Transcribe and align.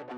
It's 0.00 0.12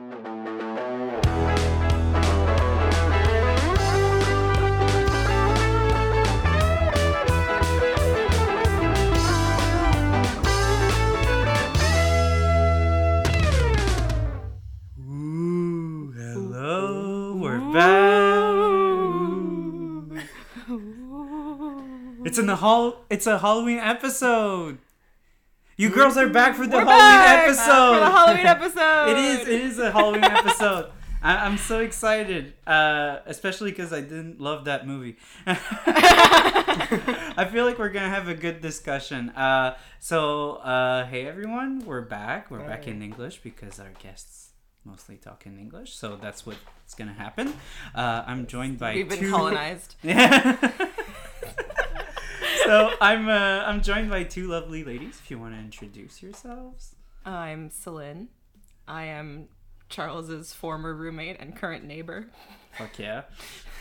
in 22.38 22.46
the 22.46 22.56
hall. 22.56 23.06
It's 23.08 23.26
a 23.26 23.38
Halloween 23.38 23.78
episode. 23.78 24.78
You 25.80 25.88
girls 25.88 26.18
are 26.18 26.28
back 26.28 26.56
for 26.56 26.66
the 26.66 26.76
We're 26.76 26.84
Halloween 26.84 26.98
back 26.98 27.48
episode. 27.48 27.94
for 27.94 28.00
the 28.00 28.10
Halloween 28.10 28.46
episode. 28.54 29.08
it 29.12 29.16
is. 29.16 29.48
It 29.48 29.60
is 29.62 29.78
a 29.78 29.90
Halloween 29.90 30.24
episode. 30.24 30.91
I, 31.22 31.36
I'm 31.38 31.56
so 31.56 31.80
excited, 31.80 32.52
uh, 32.66 33.20
especially 33.24 33.70
because 33.70 33.91
I 33.91 34.02
didn't 34.02 34.42
love 34.42 34.66
that 34.66 34.86
movie. 34.86 35.16
I 35.46 35.58
feel 37.50 37.64
like 37.64 37.78
we're 37.78 37.88
gonna 37.88 38.10
have 38.10 38.28
a 38.28 38.34
good 38.34 38.60
discussion. 38.60 39.30
Uh, 39.30 39.78
so, 40.00 40.56
uh, 40.56 41.06
hey 41.06 41.27
everyone, 41.27 41.78
we're 41.86 42.02
back. 42.02 42.50
We're 42.50 42.58
back 42.58 42.86
in 42.86 43.00
English 43.00 43.38
because 43.38 43.80
our 43.80 43.92
guests 44.02 44.50
mostly 44.84 45.16
talk 45.16 45.47
in 45.47 45.58
English, 45.58 45.94
so 45.94 46.14
that's 46.14 46.44
what's 46.44 46.94
gonna 46.94 47.14
happen. 47.14 47.55
Uh, 47.94 48.22
I'm 48.27 48.47
joined 48.47 48.77
by 48.78 48.97
We've 48.97 49.08
been 49.08 49.20
two... 49.20 49.30
colonized. 49.30 49.97
Yeah. 52.60 52.91
so 52.91 52.95
I'm 53.00 53.28
uh, 53.28 53.64
I'm 53.66 53.82
joined 53.82 54.10
by 54.10 54.24
two 54.24 54.48
lovely 54.48 54.84
ladies. 54.84 55.20
If 55.23 55.30
you 55.30 55.38
want 55.38 55.55
to 55.55 55.60
introduce 55.60 56.23
yourselves. 56.23 56.95
I'm 57.24 57.70
Celine. 57.70 58.28
I 58.88 59.05
am 59.05 59.48
Charles's 59.88 60.52
former 60.52 60.95
roommate 60.95 61.36
and 61.41 61.55
current 61.56 61.84
neighbor. 61.84 62.27
Fuck 62.77 62.98
yeah. 62.98 63.22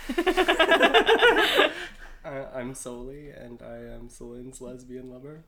I, 2.25 2.45
I'm 2.53 2.73
Soli, 2.73 3.29
and 3.29 3.61
I 3.61 3.77
am 3.95 4.09
Celine's 4.09 4.59
lesbian 4.59 5.09
lover. 5.09 5.45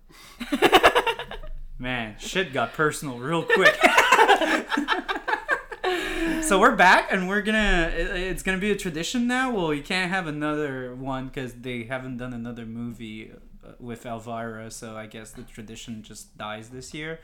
Man, 1.77 2.15
shit 2.19 2.53
got 2.53 2.73
personal 2.73 3.17
real 3.17 3.43
quick. 3.43 3.75
so 6.41 6.59
we're 6.59 6.75
back, 6.75 7.11
and 7.11 7.27
we're 7.29 7.41
gonna. 7.41 7.91
it- 7.95 8.15
It's 8.31 8.43
gonna 8.43 8.57
be 8.57 8.71
a 8.71 8.75
tradition 8.75 9.27
now. 9.27 9.51
Well, 9.51 9.73
you 9.73 9.83
can't 9.83 10.09
have 10.11 10.27
another 10.27 10.95
one 10.95 11.27
because 11.27 11.53
they 11.53 11.83
haven't 11.83 12.17
done 12.17 12.33
another 12.33 12.65
movie 12.65 13.31
uh, 13.65 13.71
with 13.79 14.05
Elvira. 14.05 14.71
So 14.71 14.95
I 14.97 15.05
guess 15.07 15.31
the 15.31 15.43
tradition 15.43 16.03
just 16.03 16.37
dies 16.37 16.69
this 16.69 16.93
year. 16.93 17.19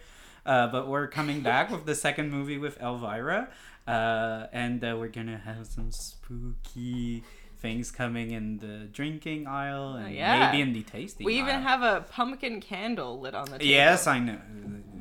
Uh, 0.46 0.68
but 0.68 0.88
we're 0.88 1.08
coming 1.08 1.42
back 1.42 1.70
with 1.70 1.86
the 1.86 1.96
second 1.96 2.32
movie 2.32 2.58
with 2.58 2.80
Elvira, 2.82 3.50
uh, 3.88 4.46
and 4.54 4.84
uh, 4.84 4.96
we're 4.98 5.10
gonna 5.10 5.38
have 5.44 5.66
some 5.68 5.92
spooky 5.92 7.24
things 7.68 7.92
coming 7.92 8.32
in 8.32 8.58
the 8.60 8.76
drinking 8.98 9.46
aisle 9.48 9.94
and 9.96 10.14
yeah. 10.16 10.52
maybe 10.52 10.62
in 10.62 10.72
the 10.74 10.84
tasting. 10.84 11.26
We 11.26 11.36
even 11.38 11.56
aisle. 11.58 11.62
have 11.62 11.82
a 11.84 12.02
pumpkin 12.10 12.62
candle 12.62 13.20
lit 13.20 13.36
on 13.36 13.46
the 13.46 13.58
table. 13.60 13.66
Yes, 13.66 14.08
I 14.08 14.20
know. 14.20 14.40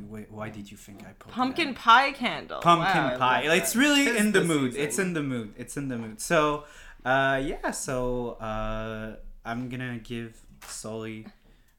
Wait, 0.09 0.31
why 0.31 0.48
did 0.50 0.70
you 0.70 0.77
think 0.77 1.03
I 1.03 1.12
put 1.19 1.33
Pumpkin 1.33 1.69
that? 1.69 1.77
pie 1.77 2.12
candle. 2.12 2.61
pumpkin 2.61 3.05
Wow. 3.05 3.19
Pie? 3.19 3.47
love 3.48 3.59
It's 3.59 3.75
really 3.77 4.05
Tis 4.06 4.17
in 4.17 4.33
the 4.33 4.41
the 4.41 4.47
mood. 4.47 4.72
season. 4.72 4.87
It's 4.87 4.98
in 4.98 5.12
the 5.14 5.22
mood. 5.22 5.55
It's 5.56 5.77
in 5.77 5.89
the 5.89 5.98
mood. 5.98 6.20
So, 6.20 6.64
uh, 7.05 7.41
yeah. 7.44 7.70
So, 7.70 8.33
uh, 8.50 9.17
I'm 9.44 9.69
gonna 9.69 9.98
give 9.98 10.41
Sully 10.67 11.27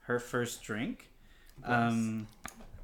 her 0.08 0.20
first 0.20 0.62
drink. 0.64 1.08
Um, 1.64 2.28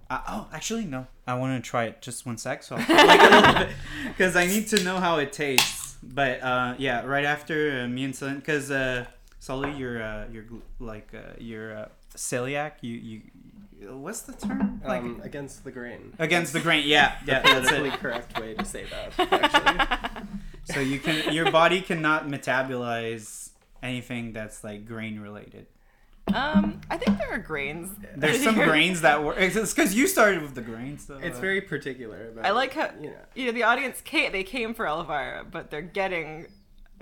I, 0.09 0.21
oh, 0.27 0.47
actually, 0.51 0.85
no. 0.85 1.07
I 1.27 1.35
want 1.35 1.51
to 1.63 1.69
try 1.69 1.85
it 1.85 2.01
just 2.01 2.25
one 2.25 2.37
sec. 2.37 2.63
So, 2.63 2.75
I'll 2.77 3.07
like 3.07 3.21
a 3.21 3.29
little 3.35 3.53
bit 3.65 3.69
because 4.09 4.35
I 4.35 4.45
need 4.45 4.67
to 4.69 4.83
know 4.83 4.97
how 4.97 5.19
it 5.19 5.31
tastes. 5.31 5.82
But 6.03 6.41
uh, 6.43 6.75
yeah, 6.77 7.05
right 7.05 7.25
after 7.25 7.81
uh, 7.83 7.87
me 7.87 8.03
and 8.03 8.15
Sully, 8.15 8.35
because 8.35 8.69
uh, 8.71 9.05
Sully, 9.39 9.71
you're 9.73 10.01
uh, 10.01 10.25
you're 10.31 10.45
like 10.79 11.09
uh, 11.13 11.33
you're 11.39 11.77
uh, 11.77 11.87
celiac. 12.15 12.73
You 12.81 12.95
you 12.95 13.21
what's 13.91 14.21
the 14.21 14.33
term? 14.33 14.81
Like 14.85 15.01
Um, 15.01 15.21
against 15.23 15.63
the 15.63 15.71
grain. 15.71 16.13
against 16.19 16.53
the 16.53 16.59
grain. 16.59 16.83
Yeah, 16.87 17.15
yeah. 17.25 17.41
That's 17.41 17.67
Politically 17.69 17.89
it. 17.89 17.99
correct 17.99 18.39
way 18.39 18.53
to 18.53 18.65
say 18.65 18.85
that, 18.93 19.31
actually. 19.31 20.27
So 20.73 20.79
you 20.79 20.99
can 20.99 21.33
your 21.33 21.51
body 21.51 21.81
cannot 21.81 22.27
metabolize 22.27 23.49
anything 23.81 24.33
that's 24.33 24.63
like 24.63 24.85
grain 24.85 25.19
related. 25.19 25.65
Um, 26.33 26.79
I 26.89 26.97
think 26.97 27.17
there 27.17 27.31
are 27.31 27.37
grains. 27.37 27.91
There's 28.15 28.41
some 28.43 28.55
grains 28.69 29.01
that 29.01 29.23
were. 29.23 29.33
It's 29.37 29.73
because 29.73 29.93
you 29.93 30.07
started 30.07 30.41
with 30.41 30.55
the 30.55 30.61
grains, 30.61 31.05
though. 31.05 31.17
It's 31.17 31.39
very 31.39 31.61
particular. 31.61 32.29
About, 32.29 32.45
I 32.45 32.51
like 32.51 32.73
how 32.73 32.89
you 32.99 33.09
know. 33.09 33.15
you 33.35 33.45
know 33.47 33.51
the 33.51 33.63
audience 33.63 33.99
came. 34.01 34.31
They 34.31 34.43
came 34.43 34.73
for 34.73 34.85
Elvira, 34.87 35.45
but 35.49 35.69
they're 35.69 35.81
getting 35.81 36.47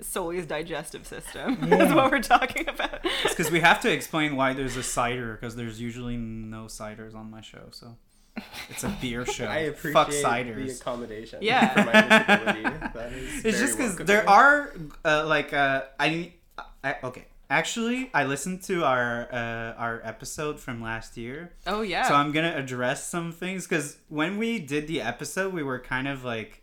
Soli's 0.00 0.46
digestive 0.46 1.06
system. 1.06 1.56
That's 1.70 1.94
what 1.94 2.10
we're 2.10 2.20
talking 2.20 2.68
about. 2.68 3.00
It's 3.24 3.34
because 3.34 3.50
we 3.52 3.60
have 3.60 3.80
to 3.82 3.92
explain 3.92 4.34
why 4.36 4.52
there's 4.54 4.76
a 4.76 4.82
cider 4.82 5.34
because 5.40 5.54
there's 5.56 5.80
usually 5.80 6.16
no 6.16 6.64
ciders 6.64 7.14
on 7.14 7.30
my 7.30 7.40
show, 7.42 7.68
so 7.70 7.96
it's 8.68 8.82
a 8.82 8.88
beer 9.00 9.24
show. 9.24 9.44
I 9.48 9.58
appreciate 9.58 9.92
Fuck 9.92 10.08
the 10.10 10.14
ciders. 10.22 10.80
accommodation 10.80 11.38
Yeah. 11.42 11.68
for 11.72 11.84
my 11.84 11.92
disability. 12.26 12.62
That 12.94 13.12
is 13.12 13.44
It's 13.44 13.58
very 13.58 13.66
just 13.66 13.78
because 13.78 13.96
there 13.96 14.28
are 14.28 14.74
uh, 15.04 15.24
like 15.26 15.52
uh, 15.52 15.82
I, 16.00 16.32
I 16.82 16.96
okay. 17.04 17.26
Actually, 17.52 18.10
I 18.14 18.24
listened 18.24 18.62
to 18.62 18.82
our 18.82 19.28
uh, 19.30 19.74
our 19.76 20.00
episode 20.04 20.58
from 20.58 20.80
last 20.80 21.18
year, 21.18 21.52
Oh 21.66 21.82
yeah. 21.82 22.08
So 22.08 22.14
I'm 22.14 22.32
gonna 22.32 22.54
address 22.56 23.06
some 23.06 23.30
things 23.30 23.66
because 23.66 23.98
when 24.08 24.38
we 24.38 24.58
did 24.58 24.86
the 24.86 25.02
episode, 25.02 25.52
we 25.52 25.62
were 25.62 25.78
kind 25.78 26.08
of 26.08 26.24
like, 26.24 26.62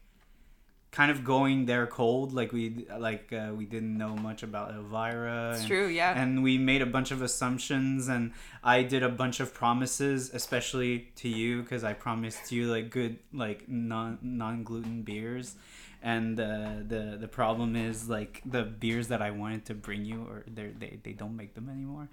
kind 0.89 1.11
of 1.11 1.23
going 1.23 1.67
there 1.67 1.85
cold. 1.85 2.33
Like 2.33 2.51
we 2.51 2.87
like 2.97 3.31
uh, 3.31 3.51
we 3.55 3.65
didn't 3.65 3.99
know 3.99 4.15
much 4.15 4.41
about 4.41 4.73
Elvira. 4.73 5.51
it's 5.51 5.59
and, 5.59 5.67
true. 5.67 5.87
Yeah. 5.89 6.19
And 6.19 6.41
we 6.41 6.57
made 6.57 6.81
a 6.81 6.87
bunch 6.87 7.11
of 7.11 7.21
assumptions, 7.21 8.07
and 8.07 8.33
I 8.63 8.81
did 8.81 9.03
a 9.03 9.09
bunch 9.09 9.39
of 9.39 9.53
promises, 9.53 10.31
especially 10.33 11.11
to 11.17 11.29
you, 11.29 11.61
because 11.61 11.83
I 11.83 11.93
promised 11.93 12.51
you 12.51 12.65
like 12.65 12.89
good 12.89 13.19
like 13.31 13.69
non 13.69 14.17
non 14.23 14.63
gluten 14.63 15.03
beers. 15.03 15.53
And 16.01 16.39
uh, 16.39 16.75
the 16.87 17.17
the 17.19 17.27
problem 17.27 17.75
is 17.75 18.07
like 18.07 18.41
the 18.45 18.63
beers 18.63 19.09
that 19.09 19.21
I 19.21 19.31
wanted 19.31 19.65
to 19.65 19.73
bring 19.73 20.05
you, 20.05 20.25
or 20.29 20.43
they 20.47 20.67
they 20.79 20.99
they 21.03 21.11
don't 21.11 21.35
make 21.35 21.55
them 21.55 21.67
anymore 21.69 22.07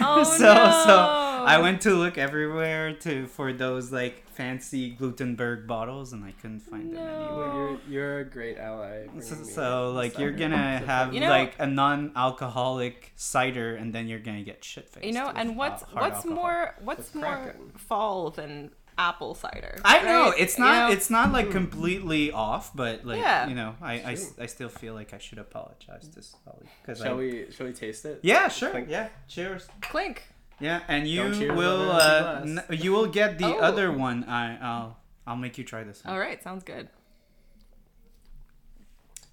oh 0.00 0.24
so 0.38 0.44
no. 0.54 0.82
so 0.86 0.96
I 0.98 1.58
went 1.60 1.80
to 1.82 1.90
look 1.94 2.18
everywhere 2.18 2.94
to 2.94 3.28
for 3.28 3.52
those 3.52 3.92
like 3.92 4.28
fancy 4.30 4.90
Glutenberg 4.98 5.68
bottles 5.68 6.12
and 6.12 6.24
I 6.24 6.32
couldn't 6.32 6.60
find 6.60 6.92
them 6.92 7.04
No. 7.04 7.14
anywhere. 7.24 7.52
You're, 7.54 7.78
you're 7.88 8.18
a 8.20 8.24
great 8.24 8.58
ally. 8.58 9.06
So, 9.20 9.34
so 9.44 9.92
like 9.92 10.18
you're 10.18 10.32
gonna 10.32 10.78
have 10.84 11.14
You 11.14 11.20
know- 11.20 11.28
like 11.30 11.54
a 11.60 11.66
non-alcoholic 11.66 13.12
cider 13.16 13.76
and 13.76 13.92
then 13.94 14.08
you're 14.08 14.18
gonna 14.20 14.42
get 14.42 14.64
shit 14.64 14.88
faced. 14.88 15.06
You 15.06 15.12
know, 15.12 15.30
and 15.34 15.56
what's 15.56 15.82
what's 15.92 16.24
more 16.24 16.74
what's 16.82 17.14
more 17.14 17.54
fall 17.76 18.30
than 18.30 18.70
apple 18.98 19.34
cider? 19.34 19.80
I 19.84 20.02
know 20.02 20.24
right? 20.30 20.34
it's 20.40 20.58
You 20.58 20.64
not 20.64 20.88
know? 20.90 20.94
it's 20.94 21.08
not 21.10 21.32
like 21.32 21.50
completely 21.50 22.32
off, 22.32 22.74
but 22.74 23.04
like 23.04 23.20
Yeah. 23.20 23.46
you 23.48 23.54
know 23.54 23.76
I, 23.80 23.94
I, 23.94 24.16
I 24.40 24.46
still 24.46 24.68
feel 24.68 24.94
like 24.94 25.14
I 25.14 25.18
should 25.18 25.38
apologize 25.38 26.08
to 26.08 26.20
Sully 26.22 26.66
because 26.82 26.98
Shall 26.98 27.14
I, 27.14 27.16
we? 27.16 27.46
Shall 27.50 27.66
we 27.66 27.72
taste 27.72 28.04
it? 28.04 28.20
yeah 28.22 28.48
sure 28.48 28.70
Clink. 28.70 28.88
yeah 28.90 29.08
cheers 29.28 29.68
clink. 29.80 30.22
yeah 30.60 30.80
and 30.88 31.06
you 31.06 31.22
will 31.54 31.90
uh, 31.92 32.40
n- 32.42 32.64
you 32.70 32.90
will 32.92 33.06
get 33.06 33.38
the 33.38 33.46
Oh. 33.56 33.58
other 33.68 33.92
one 33.92 34.24
I 34.24 34.58
I'll 34.60 34.98
I'll 35.26 35.36
make 35.36 35.58
you 35.58 35.64
try 35.64 35.84
this 35.84 36.02
one. 36.04 36.12
All 36.14 36.18
right, 36.20 36.42
sounds 36.42 36.64
good. 36.64 36.88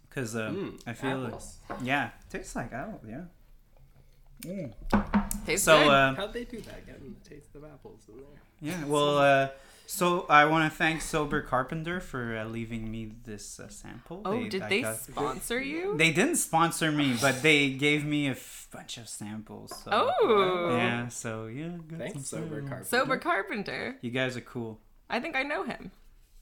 Because 0.09 0.35
uh, 0.35 0.49
Mm, 0.49 0.79
I 0.87 0.93
feel 0.93 1.17
like, 1.17 1.27
apples. 1.33 1.57
yeah, 1.83 2.09
tastes 2.29 2.55
like 2.55 2.71
apple, 2.73 3.01
yeah. 3.07 3.23
Mm. 4.43 4.73
Tastes 5.45 5.65
So 5.65 5.77
good. 5.77 5.87
uh, 5.89 6.13
How'd 6.15 6.33
they 6.33 6.43
do 6.45 6.59
that? 6.61 6.85
Getting 6.85 7.15
the 7.21 7.29
taste 7.29 7.55
of 7.55 7.63
apples 7.65 8.01
in 8.07 8.17
there. 8.17 8.41
Yeah, 8.61 8.83
well, 8.87 9.17
uh, 9.17 9.49
so 9.87 10.25
I 10.29 10.45
want 10.45 10.71
to 10.71 10.75
thank 10.75 11.01
Sober 11.01 11.41
Carpenter 11.41 11.99
for 11.99 12.35
uh, 12.37 12.45
leaving 12.45 12.89
me 12.89 13.11
this 13.23 13.59
uh, 13.59 13.67
sample. 13.69 14.21
oh, 14.25 14.47
did 14.47 14.63
I 14.63 14.69
they 14.69 14.81
got- 14.81 14.97
sponsor 14.97 15.61
you? 15.61 15.95
They 15.97 16.11
didn't 16.11 16.37
sponsor 16.37 16.91
me, 16.91 17.15
but 17.21 17.41
they 17.43 17.69
gave 17.69 18.03
me 18.05 18.27
a 18.27 18.31
f- 18.31 18.67
bunch 18.71 18.97
of 18.97 19.07
samples. 19.07 19.71
So, 19.83 19.91
oh. 19.91 20.75
yeah. 20.75 21.07
So 21.09 21.45
yeah, 21.47 21.69
got 21.87 21.99
Thanks, 21.99 22.13
some 22.13 22.23
sober 22.23 22.61
carpenter. 22.61 22.83
Sober 22.85 23.17
Carpenter. 23.17 23.97
You 24.01 24.11
guys 24.11 24.35
are 24.35 24.41
cool. 24.41 24.79
I 25.09 25.19
think 25.19 25.35
I 25.35 25.43
know 25.43 25.63
him. 25.63 25.91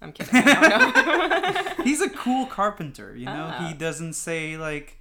I'm 0.02 0.12
kidding. 0.14 0.36
I 0.36 0.70
don't 0.70 1.78
know. 1.78 1.84
He's 1.84 2.02
a 2.02 2.10
cool 2.10 2.46
carpenter. 2.46 3.16
You 3.16 3.26
know, 3.26 3.52
Ah. 3.54 3.68
he 3.68 3.74
doesn't 3.74 4.14
say 4.14 4.56
like 4.58 5.00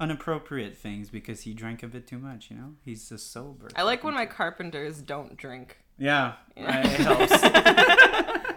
inappropriate 0.00 0.76
things 0.76 1.10
because 1.10 1.42
he 1.42 1.54
drank 1.54 1.82
a 1.82 1.86
bit 1.88 2.06
too 2.06 2.18
much. 2.18 2.50
You 2.50 2.56
know, 2.56 2.72
he's 2.84 3.08
just 3.08 3.32
sober. 3.32 3.68
I 3.76 3.82
like 3.82 4.02
when 4.04 4.14
my 4.14 4.26
carpenters 4.26 5.00
don't 5.00 5.36
drink. 5.36 5.78
Yeah, 6.02 6.32
Yeah. 6.56 6.80
it 6.84 7.00
helps. 7.00 8.52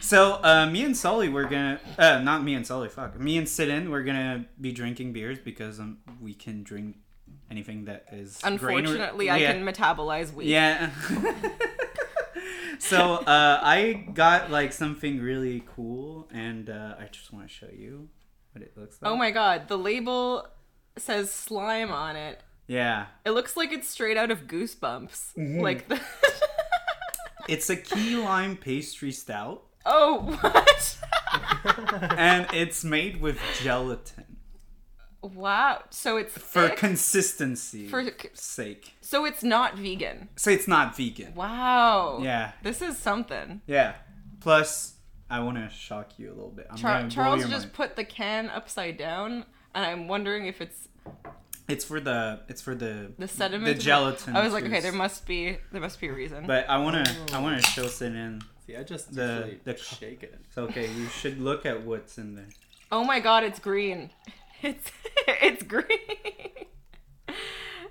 so 0.00 0.40
uh, 0.42 0.66
me 0.66 0.84
and 0.84 0.96
Sully, 0.96 1.28
we're 1.28 1.44
gonna 1.48 1.80
uh, 1.96 2.18
not 2.18 2.42
me 2.42 2.54
and 2.54 2.66
Sully. 2.66 2.88
Fuck, 2.88 3.18
me 3.20 3.38
and 3.38 3.46
Sidin, 3.46 3.90
we're 3.90 4.02
gonna 4.02 4.44
be 4.60 4.72
drinking 4.72 5.12
beers 5.12 5.38
because 5.38 5.78
um, 5.78 5.98
we 6.20 6.34
can 6.34 6.64
drink 6.64 6.96
anything 7.48 7.84
that 7.84 8.06
is 8.10 8.38
grain- 8.42 8.54
Unfortunately, 8.54 9.30
I 9.30 9.36
yeah. 9.36 9.52
can 9.52 9.64
metabolize 9.64 10.34
wheat. 10.34 10.48
Yeah. 10.48 10.90
so 12.80 13.14
uh, 13.18 13.60
I 13.62 14.06
got 14.14 14.50
like 14.50 14.72
something 14.72 15.20
really 15.20 15.62
cool, 15.76 16.28
and 16.32 16.68
uh, 16.68 16.96
I 16.98 17.06
just 17.06 17.32
want 17.32 17.46
to 17.46 17.54
show 17.54 17.68
you 17.72 18.08
what 18.52 18.62
it 18.62 18.72
looks 18.76 19.00
like. 19.00 19.10
Oh 19.12 19.16
my 19.16 19.30
god, 19.30 19.68
the 19.68 19.78
label 19.78 20.46
says 20.96 21.30
slime 21.30 21.92
on 21.92 22.16
it. 22.16 22.42
Yeah, 22.68 23.06
It 23.24 23.30
looks 23.30 23.56
like 23.56 23.72
it's 23.72 23.88
straight 23.88 24.16
out 24.16 24.30
of 24.30 24.46
Goosebumps. 24.46 25.34
Mm-hmm. 25.36 25.60
Like 25.60 25.88
the 25.88 25.98
it's 27.48 27.70
a 27.70 27.76
key 27.76 28.14
lime 28.16 28.56
pastry 28.56 29.10
stout, 29.10 29.64
Oh, 29.86 30.36
what? 30.40 30.98
and 32.18 32.46
it's 32.52 32.84
made 32.84 33.20
with 33.20 33.38
gelatin 33.62 34.24
wow. 35.20 35.82
So 35.90 36.16
it's 36.16 36.32
for 36.32 36.68
thick? 36.68 36.76
consistency 36.76 37.88
For- 37.88 38.04
sake. 38.34 38.92
So 39.00 39.24
it's 39.24 39.42
not 39.42 39.76
vegan. 39.76 40.28
So 40.36 40.50
it's 40.50 40.68
not 40.68 40.96
vegan. 40.96 41.34
Wow. 41.34 42.20
Yeah, 42.22 42.52
This 42.62 42.80
is 42.82 42.96
something. 42.98 43.60
yeah. 43.66 43.94
Plus, 44.40 44.94
I 45.28 45.40
want 45.40 45.56
to 45.56 45.68
shock 45.74 46.18
you 46.18 46.28
a 46.28 46.34
little 46.34 46.50
bit. 46.50 46.66
I'm 46.70 46.76
Char- 46.76 47.08
Charles 47.08 47.42
just 47.48 47.64
mind. 47.64 47.72
put 47.72 47.96
the 47.96 48.04
can 48.04 48.48
upside 48.48 48.96
down, 48.96 49.44
and 49.74 49.84
I'm 49.84 50.06
wondering 50.06 50.46
if 50.46 50.60
it's 50.60 50.86
It's 51.68 51.84
for 51.84 52.00
the. 52.00 52.40
It's 52.48 52.62
for 52.62 52.74
the. 52.74 53.12
the 53.18 53.28
sediment. 53.28 53.76
The 53.76 53.82
gelatin 53.82 54.34
I 54.34 54.42
was 54.42 54.54
like, 54.54 54.64
okay, 54.64 54.80
there 54.80 54.92
must 54.92 55.26
be 55.26 55.58
there 55.70 55.80
must 55.80 56.00
be 56.00 56.08
a 56.08 56.12
reason. 56.12 56.46
But 56.46 56.68
I 56.68 56.78
wanna. 56.78 57.04
I 57.32 57.38
oh. 57.38 57.42
wanna 57.42 57.60
show 57.62 57.86
Sin 57.86 58.40
See, 58.66 58.76
I 58.76 58.82
just 58.82 59.14
The- 59.14 59.22
usually 59.22 59.60
the- 59.64 59.76
shake 59.76 60.22
it. 60.22 60.38
So 60.54 60.64
okay, 60.64 60.90
you 60.90 61.06
should 61.08 61.40
look 61.40 61.66
at 61.66 61.82
what's 61.84 62.18
in 62.18 62.34
there. 62.34 62.48
oh 62.90 63.04
my 63.04 63.20
god, 63.20 63.44
it's 63.44 63.58
green. 63.58 64.10
It's 64.60 64.90
it's 65.28 65.62
green. 65.62 65.86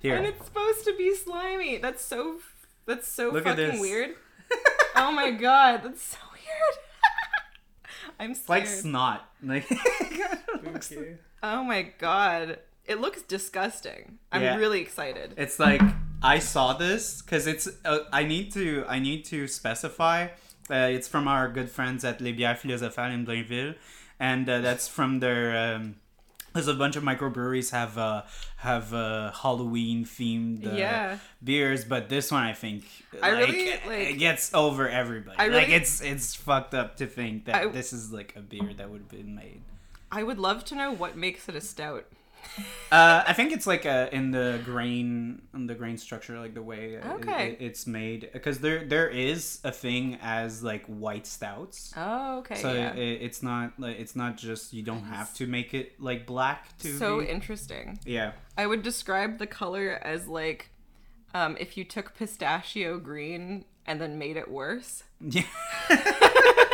Here. 0.02 0.16
And 0.16 0.26
it's 0.26 0.44
supposed 0.44 0.84
to 0.84 0.94
be 0.98 1.14
slimy. 1.14 1.78
That's 1.78 2.04
so 2.04 2.40
that's 2.84 3.08
so 3.08 3.30
Look 3.30 3.46
at 3.46 3.56
fucking 3.56 3.70
this. 3.72 3.80
weird. 3.80 4.10
oh 4.96 5.10
my 5.10 5.30
god, 5.30 5.80
that's 5.82 6.02
so 6.02 6.18
weird. 6.30 6.84
I'm 8.20 8.32
It's 8.32 8.46
like 8.50 8.66
snot. 8.66 9.30
Like. 9.42 9.64
it 9.70 10.72
looks 10.72 10.92
oh 11.42 11.64
my 11.64 11.82
god. 11.98 12.58
It 12.88 13.00
looks 13.00 13.22
disgusting. 13.22 14.18
I'm 14.32 14.42
Yeah. 14.42 14.56
really 14.56 14.80
excited. 14.80 15.34
It's 15.36 15.58
like 15.58 15.82
I 16.22 16.38
saw 16.40 16.72
this 16.72 17.22
because 17.22 17.46
it's. 17.46 17.68
Uh, 17.84 18.00
I 18.12 18.24
need 18.24 18.52
to. 18.54 18.84
I 18.88 18.98
need 18.98 19.24
to 19.26 19.46
specify. 19.46 20.28
Uh, 20.70 20.88
it's 20.96 21.06
from 21.08 21.28
our 21.28 21.48
good 21.48 21.70
friends 21.70 22.04
at 22.04 22.20
Les 22.20 22.32
Bières 22.32 22.58
Philosophales 22.58 23.14
in 23.14 23.24
Blainville, 23.26 23.74
and 24.18 24.48
uh, 24.48 24.60
that's 24.60 24.88
from 24.88 25.20
their. 25.20 25.56
Um, 25.76 25.96
there's 26.54 26.66
a 26.66 26.74
bunch 26.74 26.96
of 26.96 27.02
microbreweries 27.04 27.70
have 27.70 27.96
uh, 27.98 28.22
have 28.56 28.92
uh, 28.94 29.30
Halloween 29.32 30.04
themed 30.04 30.66
uh, 30.66 30.74
Yeah. 30.74 31.18
beers, 31.44 31.84
but 31.84 32.08
this 32.08 32.32
one 32.32 32.42
I 32.42 32.54
think 32.54 32.84
I 33.22 33.32
like, 33.32 33.46
really, 33.48 33.68
it- 33.68 33.86
like- 33.86 34.08
it 34.10 34.18
gets 34.18 34.52
over 34.54 34.88
everybody. 34.88 35.36
I 35.38 35.48
like 35.48 35.68
it's 35.68 36.00
it's 36.00 36.34
fucked 36.34 36.74
up 36.74 36.96
to 36.96 37.06
think 37.06 37.44
that 37.44 37.54
I- 37.54 37.66
this 37.66 37.92
is 37.92 38.10
like 38.12 38.34
a 38.34 38.40
beer 38.40 38.72
that 38.78 38.88
would 38.90 39.02
have 39.02 39.10
been 39.10 39.34
made. 39.34 39.60
I 40.10 40.22
would 40.22 40.38
love 40.38 40.64
to 40.66 40.74
know 40.74 40.90
what 40.90 41.16
makes 41.18 41.48
it 41.50 41.54
a 41.54 41.60
stout. 41.60 42.06
Uh, 42.90 43.22
I 43.26 43.34
think 43.34 43.52
it's 43.52 43.66
like 43.66 43.84
uh 43.84 44.08
in 44.12 44.30
the 44.30 44.60
grain, 44.64 45.42
in 45.54 45.66
the 45.66 45.74
grain 45.74 45.98
structure, 45.98 46.38
like 46.40 46.54
the 46.54 46.62
way 46.62 46.96
uh, 46.96 47.00
it- 47.00 47.12
Okay. 47.20 47.48
it- 47.50 47.58
it's 47.60 47.86
made. 47.86 48.30
Because 48.32 48.60
there 48.60 48.82
there 48.84 49.08
is 49.08 49.60
a 49.62 49.70
thing 49.70 50.18
as 50.22 50.62
like 50.62 50.86
white 50.86 51.26
stouts. 51.26 51.92
Oh, 51.96 52.38
okay. 52.38 52.54
so 52.56 52.72
yeah. 52.72 52.94
it, 52.94 53.20
it's 53.22 53.42
not 53.42 53.78
like 53.78 53.98
it's 54.00 54.16
not 54.16 54.38
just 54.38 54.72
you 54.72 54.82
don't 54.82 55.04
have 55.04 55.34
to 55.34 55.46
make 55.46 55.74
it 55.74 56.00
like 56.00 56.26
black 56.26 56.76
to 56.78 56.96
so 56.96 57.20
be- 57.20 57.26
interesting. 57.26 57.98
yeah 58.06 58.32
I 58.56 58.66
would 58.66 58.82
describe 58.82 59.38
the 59.38 59.46
color 59.46 59.98
as 60.02 60.26
like 60.26 60.70
um, 61.34 61.56
if 61.60 61.76
you 61.76 61.84
took 61.84 62.14
pistachio 62.14 62.98
green 62.98 63.66
and 63.86 64.00
then 64.00 64.18
made 64.18 64.38
it 64.38 64.50
worse. 64.50 65.02
yeah 65.20 65.42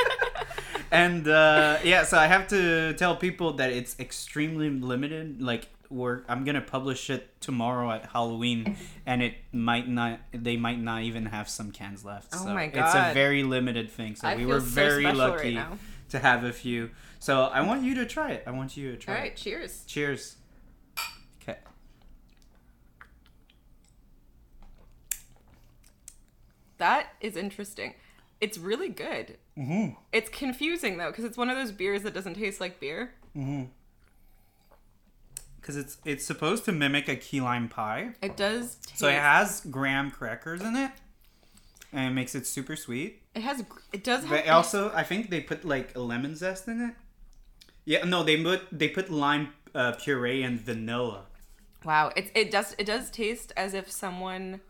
and 0.94 1.28
uh 1.28 1.78
yeah 1.84 2.04
so 2.04 2.16
i 2.18 2.26
have 2.26 2.48
to 2.48 2.92
tell 2.94 3.16
people 3.16 3.52
that 3.54 3.72
it's 3.72 3.98
extremely 3.98 4.70
limited. 4.70 5.40
Like 5.42 5.68
we're 5.90 6.22
i'm 6.28 6.44
gonna 6.44 6.60
publish 6.60 7.10
it 7.10 7.40
tomorrow 7.40 7.90
at 7.90 8.06
halloween 8.06 8.76
and 9.06 9.22
it 9.22 9.34
might 9.52 9.88
not 9.88 10.18
they 10.32 10.56
might 10.56 10.80
not 10.80 11.02
even 11.02 11.26
have 11.26 11.48
some 11.48 11.70
cans 11.70 12.04
left. 12.04 12.28
Oh 12.32 12.44
so 12.44 12.54
my 12.54 12.64
it's 12.64 12.94
a 12.94 13.12
very 13.14 13.42
limited 13.42 13.90
thing. 13.90 14.16
So 14.16 14.28
I 14.28 14.36
we 14.36 14.46
were 14.46 14.60
so 14.60 14.66
very 14.66 15.02
special 15.04 15.20
right 15.20 15.54
lucky 15.54 15.60
to 16.10 16.18
have 16.18 16.44
a 16.44 16.52
few. 16.52 16.90
So 17.18 17.44
i 17.44 17.60
want 17.60 17.82
you 17.82 17.94
to 17.96 18.06
try 18.06 18.32
it. 18.32 18.44
I 18.46 18.50
want 18.50 18.76
you 18.76 18.92
to 18.92 18.96
try 18.96 19.14
All 19.14 19.20
right, 19.20 19.32
it. 19.32 19.36
cheers. 19.36 19.84
cheers. 19.86 20.36
Okay. 21.42 21.58
That 26.78 27.08
is 27.20 27.36
interesting. 27.36 27.94
It's 28.40 28.58
really 28.58 28.88
good. 28.88 29.38
mm-hmm. 29.56 29.94
It's 30.12 30.28
confusing 30.28 30.98
though 30.98 31.10
because 31.10 31.24
it's 31.24 31.36
one 31.36 31.50
of 31.50 31.56
those 31.56 31.72
beers 31.72 32.02
that 32.02 32.14
doesn't 32.14 32.34
taste 32.34 32.60
like 32.60 32.80
beer. 32.80 33.14
because 35.60 35.76
it's 35.76 35.98
it's 36.04 36.24
supposed 36.24 36.64
to 36.66 36.72
mimic 36.72 37.08
a 37.08 37.16
key 37.16 37.40
lime 37.40 37.68
pie 37.68 38.10
It 38.22 38.36
does. 38.36 38.76
Taste, 38.76 38.98
so 38.98 39.08
it 39.08 39.14
has 39.14 39.60
graham 39.62 40.10
crackers 40.10 40.60
in 40.60 40.76
it 40.76 40.90
and 41.94 42.10
it 42.10 42.14
makes 42.14 42.34
it 42.34 42.46
super 42.46 42.76
sweet 42.76 43.22
It 43.34 43.42
has. 43.42 43.64
It 43.92 44.04
does 44.04 44.22
have. 44.24 44.30
But 44.30 44.48
also, 44.48 44.92
I 44.94 45.04
think 45.04 45.30
they 45.30 45.40
put 45.40 45.64
like 45.64 45.94
a 45.96 46.00
lemon 46.00 46.36
zest 46.36 46.68
in 46.68 46.80
it. 46.80 46.94
Yeah, 47.84 48.04
no, 48.04 48.22
they 48.22 48.42
put 48.42 48.62
they 48.72 48.88
put 48.88 49.10
lime 49.10 49.48
uh, 49.74 49.92
puree 49.92 50.42
and 50.42 50.60
vanilla. 50.60 51.26
Wow. 51.84 52.12
It 52.16 52.30
it 52.34 52.50
does 52.50 52.74
it 52.78 52.86
does 52.86 53.10
taste 53.10 53.52
as 53.56 53.74
if 53.74 53.90
someone 53.90 54.60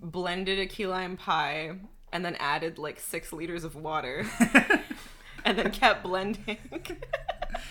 blended 0.00 0.58
a 0.58 0.66
key 0.66 0.86
lime 0.86 1.16
pie 1.16 1.72
and 2.16 2.24
then 2.24 2.34
added 2.36 2.78
like 2.78 2.98
six 2.98 3.30
liters 3.30 3.62
of 3.62 3.76
water 3.76 4.26
and 5.44 5.58
then 5.58 5.70
kept 5.70 6.02
blending. 6.02 6.58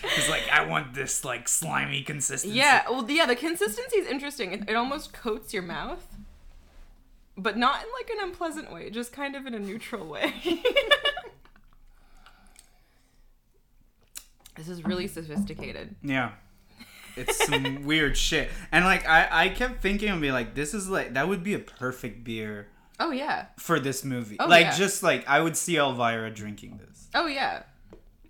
It's 0.02 0.28
like 0.28 0.42
I 0.52 0.64
want 0.64 0.94
this 0.94 1.24
like 1.24 1.46
slimy 1.46 2.02
consistency. 2.02 2.56
Yeah, 2.56 2.82
well, 2.90 3.08
yeah, 3.08 3.24
the 3.24 3.36
consistency 3.36 3.98
is 3.98 4.08
interesting. 4.08 4.52
It, 4.52 4.68
it 4.68 4.74
almost 4.74 5.12
coats 5.12 5.54
your 5.54 5.62
mouth, 5.62 6.04
but 7.36 7.56
not 7.56 7.82
in 7.82 7.88
like 7.98 8.10
an 8.10 8.28
unpleasant 8.28 8.72
way, 8.72 8.90
just 8.90 9.12
kind 9.12 9.36
of 9.36 9.46
in 9.46 9.54
a 9.54 9.60
neutral 9.60 10.06
way. 10.06 10.34
this 14.56 14.68
is 14.68 14.84
really 14.84 15.06
sophisticated. 15.06 15.94
Yeah. 16.02 16.32
It's 17.16 17.46
some 17.46 17.84
weird 17.84 18.16
shit. 18.16 18.50
And 18.72 18.84
like 18.84 19.08
I, 19.08 19.28
I 19.30 19.48
kept 19.50 19.82
thinking 19.82 20.08
and 20.08 20.20
be 20.20 20.32
like, 20.32 20.54
this 20.54 20.74
is 20.74 20.88
like 20.88 21.14
that 21.14 21.28
would 21.28 21.44
be 21.44 21.54
a 21.54 21.60
perfect 21.60 22.24
beer 22.24 22.68
Oh 22.98 23.10
yeah. 23.10 23.46
for 23.58 23.78
this 23.78 24.04
movie. 24.04 24.36
Oh, 24.38 24.46
like 24.46 24.66
yeah. 24.66 24.76
just 24.76 25.02
like 25.02 25.28
I 25.28 25.40
would 25.40 25.56
see 25.56 25.76
Elvira 25.76 26.30
drinking 26.30 26.80
this. 26.86 27.08
Oh 27.14 27.26
yeah. 27.26 27.62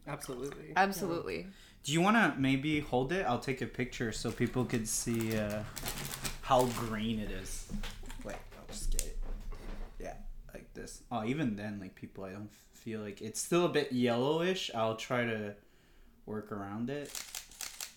Absolutely. 0.08 0.72
Absolutely. 0.76 1.46
Do 1.84 1.92
you 1.92 2.00
wanna 2.00 2.34
maybe 2.38 2.80
hold 2.80 3.12
it? 3.12 3.24
I'll 3.26 3.38
take 3.38 3.62
a 3.62 3.66
picture 3.66 4.12
so 4.12 4.30
people 4.30 4.64
could 4.64 4.88
see 4.88 5.38
uh, 5.38 5.62
how 6.42 6.64
green 6.66 7.20
it 7.20 7.30
is. 7.30 7.68
Wait, 8.24 8.36
I'll 8.58 8.66
just 8.68 8.90
get 8.90 9.02
it. 9.02 9.18
Yeah, 10.00 10.14
like 10.52 10.72
this. 10.74 11.02
Oh, 11.12 11.24
even 11.24 11.56
then, 11.56 11.78
like 11.80 11.94
people, 11.94 12.24
I 12.24 12.30
don't 12.30 12.52
feel 12.72 13.00
like 13.00 13.20
it's 13.20 13.40
still 13.40 13.66
a 13.66 13.68
bit 13.68 13.92
yellowish. 13.92 14.70
I'll 14.74 14.96
try 14.96 15.24
to 15.24 15.54
work 16.24 16.50
around 16.52 16.90
it. 16.90 17.12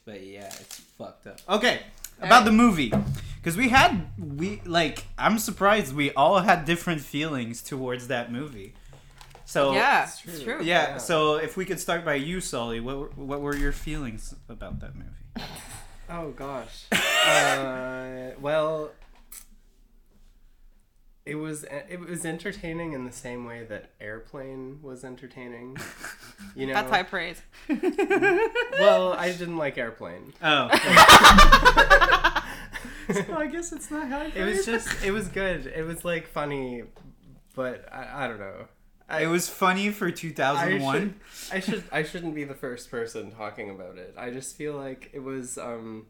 But 0.06 0.24
yeah, 0.24 0.46
it's 0.46 0.80
fucked 0.80 1.28
up. 1.28 1.40
Okay, 1.50 1.82
about 2.20 2.32
Alright. 2.32 2.46
the 2.46 2.52
movie, 2.52 2.94
because 3.38 3.56
we 3.58 3.70
had 3.70 4.08
we 4.18 4.62
like 4.66 5.06
I'm 5.18 5.40
surprised 5.40 5.96
we 5.96 6.12
all 6.14 6.40
had 6.40 6.66
different 6.66 7.02
feelings 7.02 7.62
towards 7.62 8.08
that 8.08 8.32
movie. 8.32 8.74
So 9.46 9.74
yeah, 9.74 10.04
it's 10.04 10.24
it's 10.26 10.44
true. 10.44 10.58
true. 10.58 10.64
yeah, 10.66 10.92
Yeah. 10.92 10.98
so 10.98 11.36
if 11.38 11.58
we 11.58 11.66
could 11.66 11.80
start 11.80 12.06
by 12.06 12.16
you, 12.16 12.40
Sully, 12.40 12.80
what 12.80 12.98
were, 12.98 13.08
what 13.16 13.42
were 13.42 13.56
your 13.56 13.72
feelings 13.72 14.36
about 14.48 14.80
that 14.82 14.94
movie? 14.96 15.10
Oh 16.12 16.32
gosh. 16.32 16.86
uh, 16.92 18.32
well, 18.42 18.90
it 21.30 21.36
was 21.36 21.64
it 21.88 22.00
was 22.00 22.26
entertaining 22.26 22.94
in 22.94 23.06
the 23.06 23.12
same 23.12 23.46
way 23.46 23.64
that 23.66 23.92
Airplane 24.02 24.80
was 24.82 25.04
entertaining. 25.04 25.78
You 26.56 26.66
know. 26.68 26.74
That's 26.74 26.90
high 26.90 27.04
praise. 27.04 27.42
Well, 28.80 29.14
I 29.14 29.32
didn't 29.32 29.58
like 29.58 29.78
Airplane. 29.78 30.34
Oh. 30.42 30.70
so 33.14 33.36
I 33.38 33.48
guess 33.52 33.74
it's 33.74 33.92
not 33.92 34.08
high 34.08 34.30
praise. 34.30 34.36
It 34.36 34.46
was 34.46 34.66
just 34.66 35.04
it 35.04 35.12
was 35.12 35.28
good. 35.28 35.68
It 35.68 35.84
was 35.84 36.06
like 36.06 36.28
funny, 36.28 36.84
but 37.56 37.92
I, 37.92 38.26
I 38.26 38.28
don't 38.28 38.40
know. 38.40 38.68
It 39.20 39.28
was 39.28 39.50
funny 39.50 39.90
for 39.90 40.08
I 40.08 40.12
2001. 40.12 40.96
should, 40.96 41.14
I 41.52 41.60
should 41.60 41.84
I 41.92 42.04
shouldn't 42.04 42.36
be 42.36 42.46
the 42.46 42.56
first 42.56 42.90
person 42.90 43.32
talking 43.32 43.70
about 43.70 43.98
it. 43.98 44.16
I 44.18 44.30
just 44.30 44.56
feel 44.56 44.76
like 44.76 45.10
it 45.14 45.20
was 45.20 45.58
um 45.58 46.06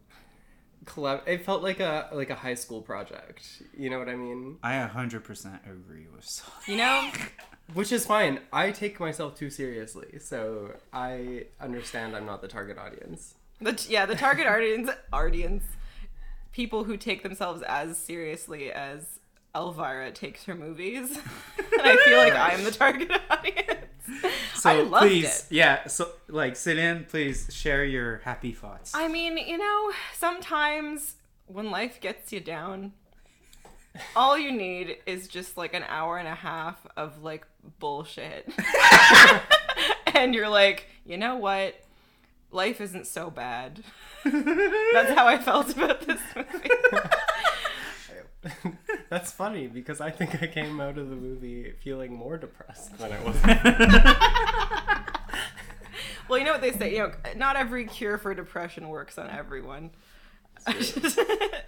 collab- 0.86 1.28
it 1.28 1.44
felt 1.46 1.62
like 1.64 1.80
a 1.80 2.10
like 2.14 2.30
a 2.30 2.36
high 2.36 2.54
school 2.56 2.82
project. 2.82 3.62
You 3.78 3.90
know 3.90 4.00
what 4.00 4.10
I 4.10 4.16
mean? 4.16 4.58
I 4.64 4.74
100% 4.74 5.60
agree 5.70 6.08
with 6.14 6.26
Sully. 6.26 6.52
You 6.68 6.78
know, 6.78 7.10
Which 7.74 7.92
is 7.92 8.06
fine. 8.06 8.40
I 8.52 8.72
take 8.72 9.00
myself 9.00 9.36
too 9.36 9.50
seriously, 9.52 10.18
so 10.20 10.74
I 10.92 11.46
understand 11.62 12.16
I'm 12.16 12.26
not 12.26 12.42
the 12.42 12.48
target 12.48 12.78
audience. 12.80 13.36
the 13.62 13.86
yeah, 13.90 14.06
the 14.08 14.16
target 14.16 14.48
audience 14.48 14.90
audience 15.14 15.64
people 16.52 16.84
who 16.84 16.98
take 16.98 17.22
themselves 17.24 17.62
as 17.62 17.98
seriously 17.98 18.72
as 18.72 19.20
Elvira 19.56 20.12
takes 20.12 20.46
her 20.46 20.56
movies, 20.56 21.12
and 21.58 21.82
I 21.82 21.96
feel 21.98 22.18
like 22.18 22.34
I'm 22.34 22.64
the 22.64 22.72
target 22.72 23.12
audience. 23.30 23.86
So 24.56 24.90
please, 24.90 25.48
it. 25.50 25.56
yeah. 25.56 25.88
So 25.88 26.10
like, 26.28 26.58
sit 26.58 26.78
in. 26.78 27.06
Please 27.06 27.48
share 27.50 27.86
your 27.86 28.18
happy 28.26 28.52
thoughts. 28.52 28.92
I 28.94 29.08
mean, 29.08 29.38
you 29.38 29.58
know, 29.58 29.92
sometimes 30.14 31.16
when 31.46 31.72
life 31.72 32.02
gets 32.02 32.34
you 32.34 32.42
down, 32.42 32.92
all 34.18 34.38
you 34.38 34.52
need 34.52 34.98
is 35.06 35.30
just 35.30 35.56
like 35.56 35.74
an 35.74 35.84
hour 35.88 36.18
and 36.18 36.28
a 36.28 36.36
half 36.36 36.86
of 36.98 37.24
like 37.24 37.48
bullshit. 37.80 38.52
and 40.14 40.36
you're 40.36 40.50
like, 40.50 40.88
you 41.06 41.18
know 41.18 41.38
what? 41.38 41.76
Life 42.52 42.82
isn't 42.82 43.08
so 43.08 43.30
bad. 43.30 43.84
That's 44.24 45.12
how 45.12 45.28
I 45.28 45.38
felt 45.38 45.76
about 45.76 46.02
this 46.02 46.20
movie. 46.36 46.70
That's 49.10 49.32
funny 49.32 49.68
because 49.68 50.02
I 50.02 50.12
think 50.12 50.42
I 50.42 50.48
came 50.48 50.80
out 50.80 50.98
of 50.98 51.10
the 51.10 51.16
movie 51.16 51.74
feeling 51.84 52.14
more 52.14 52.38
depressed 52.38 52.98
than 52.98 53.12
I 53.12 53.24
was. 53.24 53.36
well, 56.30 56.40
you 56.40 56.46
know 56.46 56.54
what 56.54 56.62
they 56.62 56.72
say, 56.72 56.94
you 56.94 57.00
know, 57.00 57.12
not 57.36 57.56
every 57.56 57.86
cure 57.86 58.18
for 58.18 58.34
depression 58.34 58.90
works 58.90 59.18
on 59.18 59.30
everyone. 59.30 59.92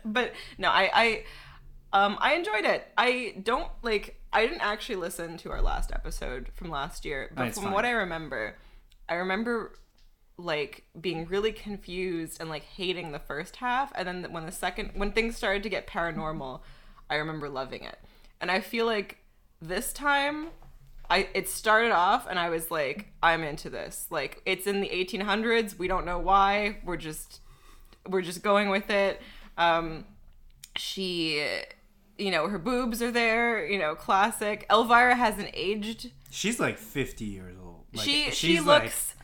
but 0.05 0.33
no, 0.57 0.69
I 0.69 0.89
I 0.93 1.23
um 1.93 2.17
I 2.19 2.35
enjoyed 2.35 2.65
it. 2.65 2.87
I 2.97 3.35
don't 3.41 3.69
like 3.81 4.19
I 4.33 4.45
didn't 4.45 4.61
actually 4.61 4.97
listen 4.97 5.37
to 5.37 5.51
our 5.51 5.61
last 5.61 5.91
episode 5.91 6.49
from 6.53 6.69
last 6.69 7.05
year, 7.05 7.31
but 7.35 7.43
That's 7.43 7.55
from 7.55 7.65
fine. 7.65 7.73
what 7.73 7.85
I 7.85 7.91
remember, 7.91 8.55
I 9.09 9.15
remember 9.15 9.73
like 10.43 10.83
being 10.99 11.25
really 11.25 11.51
confused 11.51 12.39
and 12.39 12.49
like 12.49 12.63
hating 12.63 13.11
the 13.11 13.19
first 13.19 13.57
half 13.57 13.91
and 13.95 14.07
then 14.07 14.31
when 14.31 14.45
the 14.45 14.51
second 14.51 14.91
when 14.95 15.11
things 15.11 15.35
started 15.35 15.63
to 15.63 15.69
get 15.69 15.87
paranormal, 15.87 16.61
I 17.09 17.15
remember 17.15 17.49
loving 17.49 17.83
it. 17.83 17.99
And 18.39 18.49
I 18.49 18.59
feel 18.59 18.85
like 18.85 19.19
this 19.61 19.93
time 19.93 20.47
I 21.09 21.27
it 21.33 21.49
started 21.49 21.91
off 21.91 22.25
and 22.29 22.39
I 22.39 22.49
was 22.49 22.71
like, 22.71 23.11
I'm 23.21 23.43
into 23.43 23.69
this. 23.69 24.07
Like 24.09 24.41
it's 24.45 24.65
in 24.65 24.81
the 24.81 24.89
1800s. 24.89 25.77
We 25.77 25.87
don't 25.87 26.05
know 26.05 26.19
why. 26.19 26.77
We're 26.85 26.97
just 26.97 27.41
we're 28.07 28.21
just 28.21 28.41
going 28.41 28.69
with 28.69 28.89
it. 28.89 29.21
Um, 29.57 30.05
she, 30.77 31.45
you 32.17 32.31
know, 32.31 32.47
her 32.47 32.57
boobs 32.57 33.01
are 33.01 33.11
there. 33.11 33.65
You 33.65 33.77
know, 33.77 33.95
classic. 33.95 34.65
Elvira 34.69 35.15
hasn't 35.15 35.49
aged. 35.53 36.11
She's 36.29 36.59
like 36.59 36.77
fifty 36.77 37.25
years 37.25 37.55
old. 37.61 37.85
Like, 37.93 38.05
she 38.05 38.31
she 38.31 38.55
she's, 38.55 38.63
like, 38.63 38.83
looks 38.83 39.15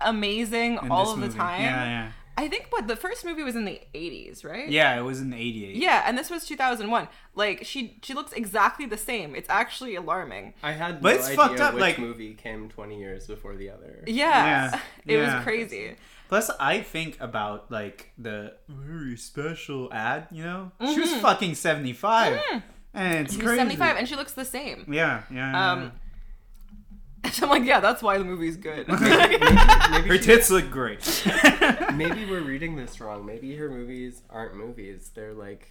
amazing 0.00 0.78
in 0.82 0.90
all 0.90 1.14
this 1.16 1.24
of 1.26 1.32
the 1.32 1.38
time. 1.38 1.60
Yeah, 1.62 1.84
yeah, 1.84 2.12
I 2.36 2.48
think 2.48 2.66
what 2.70 2.86
the 2.86 2.94
first 2.96 3.24
movie 3.24 3.42
was 3.42 3.56
in 3.56 3.64
the 3.64 3.80
80s, 3.94 4.44
right? 4.44 4.68
yeah. 4.68 4.96
It 4.98 5.02
was 5.02 5.20
in 5.20 5.32
'88. 5.34 5.74
Yeah, 5.76 6.04
and 6.06 6.16
this 6.16 6.30
was 6.30 6.44
2001. 6.46 7.08
Like 7.34 7.64
she 7.64 7.98
she 8.02 8.14
looks 8.14 8.32
exactly 8.32 8.86
the 8.86 8.96
same. 8.96 9.34
It's 9.34 9.50
actually 9.50 9.96
alarming. 9.96 10.54
I 10.62 10.72
had 10.72 11.00
But 11.02 11.10
no 11.10 11.16
it's 11.16 11.24
idea 11.26 11.36
fucked 11.36 11.60
up, 11.60 11.74
which 11.74 11.80
like- 11.80 11.98
movie 11.98 12.34
came 12.34 12.68
20 12.68 12.98
years 12.98 13.26
before 13.26 13.56
the 13.56 13.70
other. 13.70 14.04
Yeah, 14.06 14.70
Yeah, 14.72 14.80
it 15.06 15.16
yeah. 15.18 15.34
was 15.36 15.44
crazy. 15.44 15.96
Plus, 16.28 16.50
I 16.60 16.82
think 16.82 17.16
about 17.20 17.70
like 17.72 18.12
the 18.18 18.52
very 18.68 19.16
special 19.16 19.92
ad. 19.92 20.28
You 20.30 20.44
know, 20.44 20.72
she 20.92 21.00
was 21.00 21.12
fucking 21.16 21.54
seventy-five, 21.54 22.38
and 22.94 23.14
it's 23.26 23.32
She's 23.34 23.42
crazy. 23.42 23.56
75 23.56 23.96
and 23.96 24.06
she 24.08 24.14
looks 24.14 24.32
the 24.32 24.44
same. 24.44 24.84
yeah, 24.92 25.22
yeah. 25.32 25.72
Um, 25.72 25.92
so 27.32 27.44
I'm 27.44 27.50
like, 27.50 27.64
yeah, 27.64 27.80
that's 27.80 28.02
why 28.02 28.18
the 28.18 28.24
movie's 28.24 28.56
good. 28.56 28.86
Maybe, 28.88 29.38
her 30.08 30.16
she- 30.16 30.22
tits 30.22 30.50
look 30.50 30.70
great. 30.70 31.00
maybe 31.94 32.24
we're 32.30 32.40
reading 32.42 32.76
this 32.76 33.00
wrong. 33.00 33.26
Maybe 33.26 33.56
her 33.56 33.68
movies 33.68 34.22
aren't 34.30 34.54
movies. 34.56 35.10
They're 35.14 35.34
like 35.34 35.68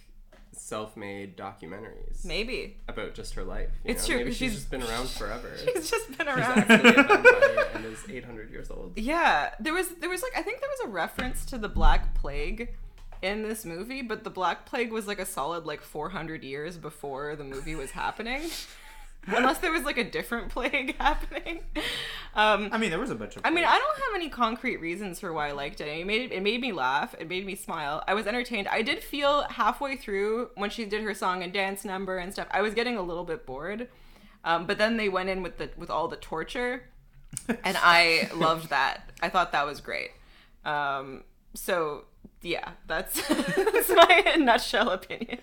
self-made 0.52 1.36
documentaries 1.36 2.24
Maybe 2.24 2.76
about 2.88 3.14
just 3.14 3.34
her 3.34 3.44
life. 3.44 3.68
you 3.84 3.92
It's 3.92 4.02
know? 4.08 4.14
true, 4.14 4.24
Maybe 4.24 4.30
she's, 4.32 4.38
she's- 4.38 4.54
just 4.54 4.70
been 4.70 4.82
around 4.82 5.08
forever. 5.08 5.52
she's 5.56 5.90
just 5.90 6.18
been 6.18 6.28
around. 6.28 6.58
actually 6.70 6.90
a 6.90 7.02
vampire 7.02 7.66
and 7.74 7.84
is 7.84 8.04
800 8.08 8.50
years 8.50 8.70
old. 8.70 8.92
Yeah, 8.96 9.50
there 9.60 9.72
was 9.74 9.88
there 10.00 10.08
was 10.10 10.22
like 10.22 10.32
I 10.36 10.42
think 10.42 10.60
there 10.60 10.68
was 10.70 10.80
a 10.88 10.88
reference 10.92 11.44
to 11.46 11.58
the 11.58 11.68
Black 11.68 12.14
Plague 12.14 12.74
in 13.22 13.42
this 13.42 13.64
movie, 13.64 14.02
but 14.02 14.24
the 14.24 14.30
Black 14.30 14.66
Plague 14.66 14.90
was 14.92 15.06
like 15.06 15.18
a 15.18 15.26
solid 15.26 15.64
like 15.64 15.80
400 15.82 16.42
years 16.44 16.76
before 16.76 17.36
the 17.36 17.44
movie 17.44 17.74
was 17.74 17.92
happening. 17.92 18.42
Unless 19.36 19.58
there 19.58 19.72
was 19.72 19.82
like 19.82 19.98
a 19.98 20.04
different 20.04 20.48
plague 20.52 20.96
happening. 20.98 21.60
Um, 22.34 22.68
I 22.72 22.78
mean, 22.78 22.90
there 22.90 22.98
was 22.98 23.10
a 23.10 23.14
bunch 23.14 23.36
of. 23.36 23.42
I 23.44 23.50
mean, 23.50 23.64
I 23.64 23.78
don't 23.78 23.98
have 23.98 24.14
any 24.14 24.28
concrete 24.28 24.76
reasons 24.78 25.20
for 25.20 25.32
why 25.32 25.48
I 25.48 25.52
liked 25.52 25.80
it. 25.80 25.88
It 25.88 26.06
made 26.06 26.32
it 26.32 26.42
made 26.42 26.60
me 26.60 26.72
laugh. 26.72 27.14
It 27.18 27.28
made 27.28 27.44
me 27.46 27.54
smile. 27.54 28.02
I 28.06 28.14
was 28.14 28.26
entertained. 28.26 28.68
I 28.68 28.82
did 28.82 29.02
feel 29.02 29.42
halfway 29.50 29.96
through 29.96 30.50
when 30.54 30.70
she 30.70 30.84
did 30.84 31.02
her 31.02 31.14
song 31.14 31.42
and 31.42 31.52
dance 31.52 31.84
number 31.84 32.18
and 32.18 32.32
stuff. 32.32 32.48
I 32.50 32.62
was 32.62 32.74
getting 32.74 32.96
a 32.96 33.02
little 33.02 33.24
bit 33.24 33.46
bored, 33.46 33.88
um, 34.44 34.66
but 34.66 34.78
then 34.78 34.96
they 34.96 35.08
went 35.08 35.28
in 35.28 35.42
with 35.42 35.58
the 35.58 35.70
with 35.76 35.90
all 35.90 36.08
the 36.08 36.16
torture, 36.16 36.84
and 37.48 37.76
I 37.82 38.30
loved 38.34 38.70
that. 38.70 39.10
I 39.20 39.28
thought 39.28 39.52
that 39.52 39.66
was 39.66 39.80
great. 39.80 40.10
Um, 40.64 41.24
so 41.54 42.04
yeah, 42.42 42.72
that's 42.86 43.26
that's 43.56 43.90
my 43.90 44.36
nutshell 44.38 44.90
opinion. 44.90 45.38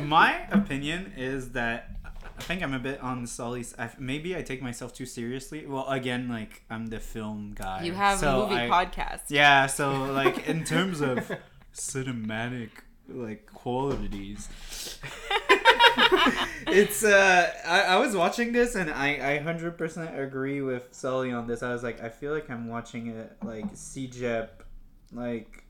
My 0.00 0.46
opinion 0.50 1.12
is 1.16 1.50
that 1.52 1.97
I 2.38 2.42
think 2.42 2.62
I'm 2.62 2.72
a 2.74 2.78
bit 2.78 3.00
on 3.00 3.26
Sully's. 3.26 3.74
I, 3.78 3.90
maybe 3.98 4.36
I 4.36 4.42
take 4.42 4.62
myself 4.62 4.94
too 4.94 5.06
seriously. 5.06 5.66
Well, 5.66 5.86
again, 5.88 6.28
like 6.28 6.62
I'm 6.70 6.86
the 6.86 7.00
film 7.00 7.54
guy. 7.54 7.82
You 7.82 7.92
have 7.92 8.18
so 8.18 8.42
a 8.42 8.48
movie 8.48 8.62
I- 8.62 8.68
podcast. 8.86 9.22
Yeah, 9.28 9.66
so 9.66 10.04
like 10.12 10.48
in 10.48 10.64
terms 10.64 11.00
of 11.00 11.30
cinematic 11.74 12.70
like 13.08 13.46
qualities, 13.52 14.48
it's 16.68 17.02
uh 17.04 17.50
I, 17.66 17.80
I 17.82 17.96
was 17.96 18.14
watching 18.14 18.52
this 18.52 18.74
and 18.74 18.90
I 18.90 19.34
I 19.34 19.38
hundred 19.38 19.76
percent 19.78 20.18
agree 20.18 20.60
with 20.62 20.88
Sully 20.92 21.32
on 21.32 21.46
this. 21.46 21.62
I 21.62 21.72
was 21.72 21.82
like 21.82 22.02
I 22.02 22.08
feel 22.08 22.32
like 22.32 22.48
I'm 22.50 22.68
watching 22.68 23.08
it 23.08 23.32
like 23.42 23.72
CJEP 23.74 24.48
like 25.12 25.64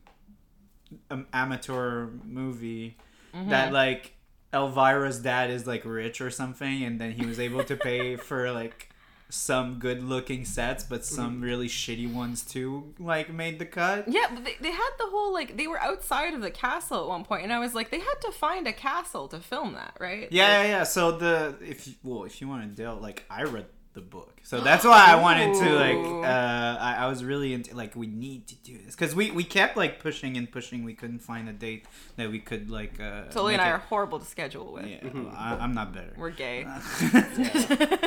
um, 1.09 1.27
amateur 1.33 2.07
movie 2.23 2.97
Mm-hmm. 3.31 3.49
that 3.51 3.71
like 3.71 4.13
Elvira's 4.53 5.19
dad 5.19 5.49
is 5.49 5.67
like 5.67 5.83
rich 5.85 6.21
or 6.21 6.29
something 6.29 6.83
and 6.83 6.99
then 6.99 7.11
he 7.11 7.25
was 7.25 7.39
able 7.39 7.63
to 7.63 7.75
pay 7.75 8.15
for 8.29 8.51
like 8.51 8.89
some 9.31 9.77
good 9.77 10.01
looking 10.01 10.43
sets 10.43 10.83
but 10.83 11.05
some 11.05 11.39
mm. 11.39 11.43
really 11.43 11.67
shitty 11.67 12.11
ones 12.11 12.43
too 12.43 12.93
like 12.97 13.31
made 13.31 13.59
the 13.59 13.65
cut. 13.65 14.07
Yeah, 14.07 14.25
but 14.33 14.43
they, 14.43 14.55
they 14.59 14.71
had 14.71 14.89
the 14.97 15.05
whole 15.05 15.31
like 15.31 15.55
they 15.55 15.67
were 15.67 15.79
outside 15.79 16.33
of 16.33 16.41
the 16.41 16.49
castle 16.49 17.01
at 17.01 17.07
one 17.07 17.23
point, 17.23 17.43
and 17.43 17.53
I 17.53 17.59
was 17.59 17.75
like, 17.75 17.91
they 17.91 17.99
had 17.99 18.15
to 18.21 18.31
find 18.31 18.67
a 18.67 18.73
castle 18.73 19.27
to 19.27 19.39
film 19.39 19.73
that, 19.73 19.95
right? 19.99 20.27
Yeah, 20.31 20.63
yeah, 20.63 20.67
yeah. 20.67 20.83
So 20.83 21.11
the 21.11 21.55
if 21.61 21.87
you, 21.87 21.93
well, 22.03 22.23
if 22.23 22.41
you 22.41 22.47
want 22.47 22.63
to 22.63 22.75
deal 22.75 22.97
like 22.99 23.23
I 23.29 23.43
read 23.43 23.67
the 23.93 24.01
book, 24.01 24.37
so 24.43 24.61
that's 24.61 24.85
why 24.85 25.05
I 25.07 25.15
wanted 25.15 25.55
to 25.55 25.69
like. 25.73 26.23
Uh, 26.23 26.77
I, 26.79 26.95
I 26.99 27.07
was 27.07 27.23
really 27.23 27.53
into 27.53 27.75
like 27.75 27.95
we 27.95 28.05
need 28.07 28.47
to 28.47 28.55
do 28.55 28.77
this 28.77 28.95
because 28.95 29.15
we 29.15 29.31
we 29.31 29.43
kept 29.43 29.75
like 29.77 29.99
pushing 29.99 30.37
and 30.37 30.49
pushing. 30.51 30.83
We 30.83 30.93
couldn't 30.93 31.19
find 31.19 31.49
a 31.49 31.53
date 31.53 31.85
that 32.15 32.29
we 32.29 32.39
could 32.39 32.69
like. 32.69 32.99
Uh, 32.99 33.29
Sully 33.31 33.53
and 33.53 33.61
I 33.61 33.69
it- 33.69 33.71
are 33.71 33.77
horrible 33.79 34.19
to 34.19 34.25
schedule 34.25 34.71
with. 34.73 34.85
Yeah, 34.85 34.99
well, 35.13 35.33
I, 35.35 35.55
I'm 35.55 35.73
not 35.73 35.93
better. 35.93 36.13
We're 36.17 36.29
gay. 36.29 36.65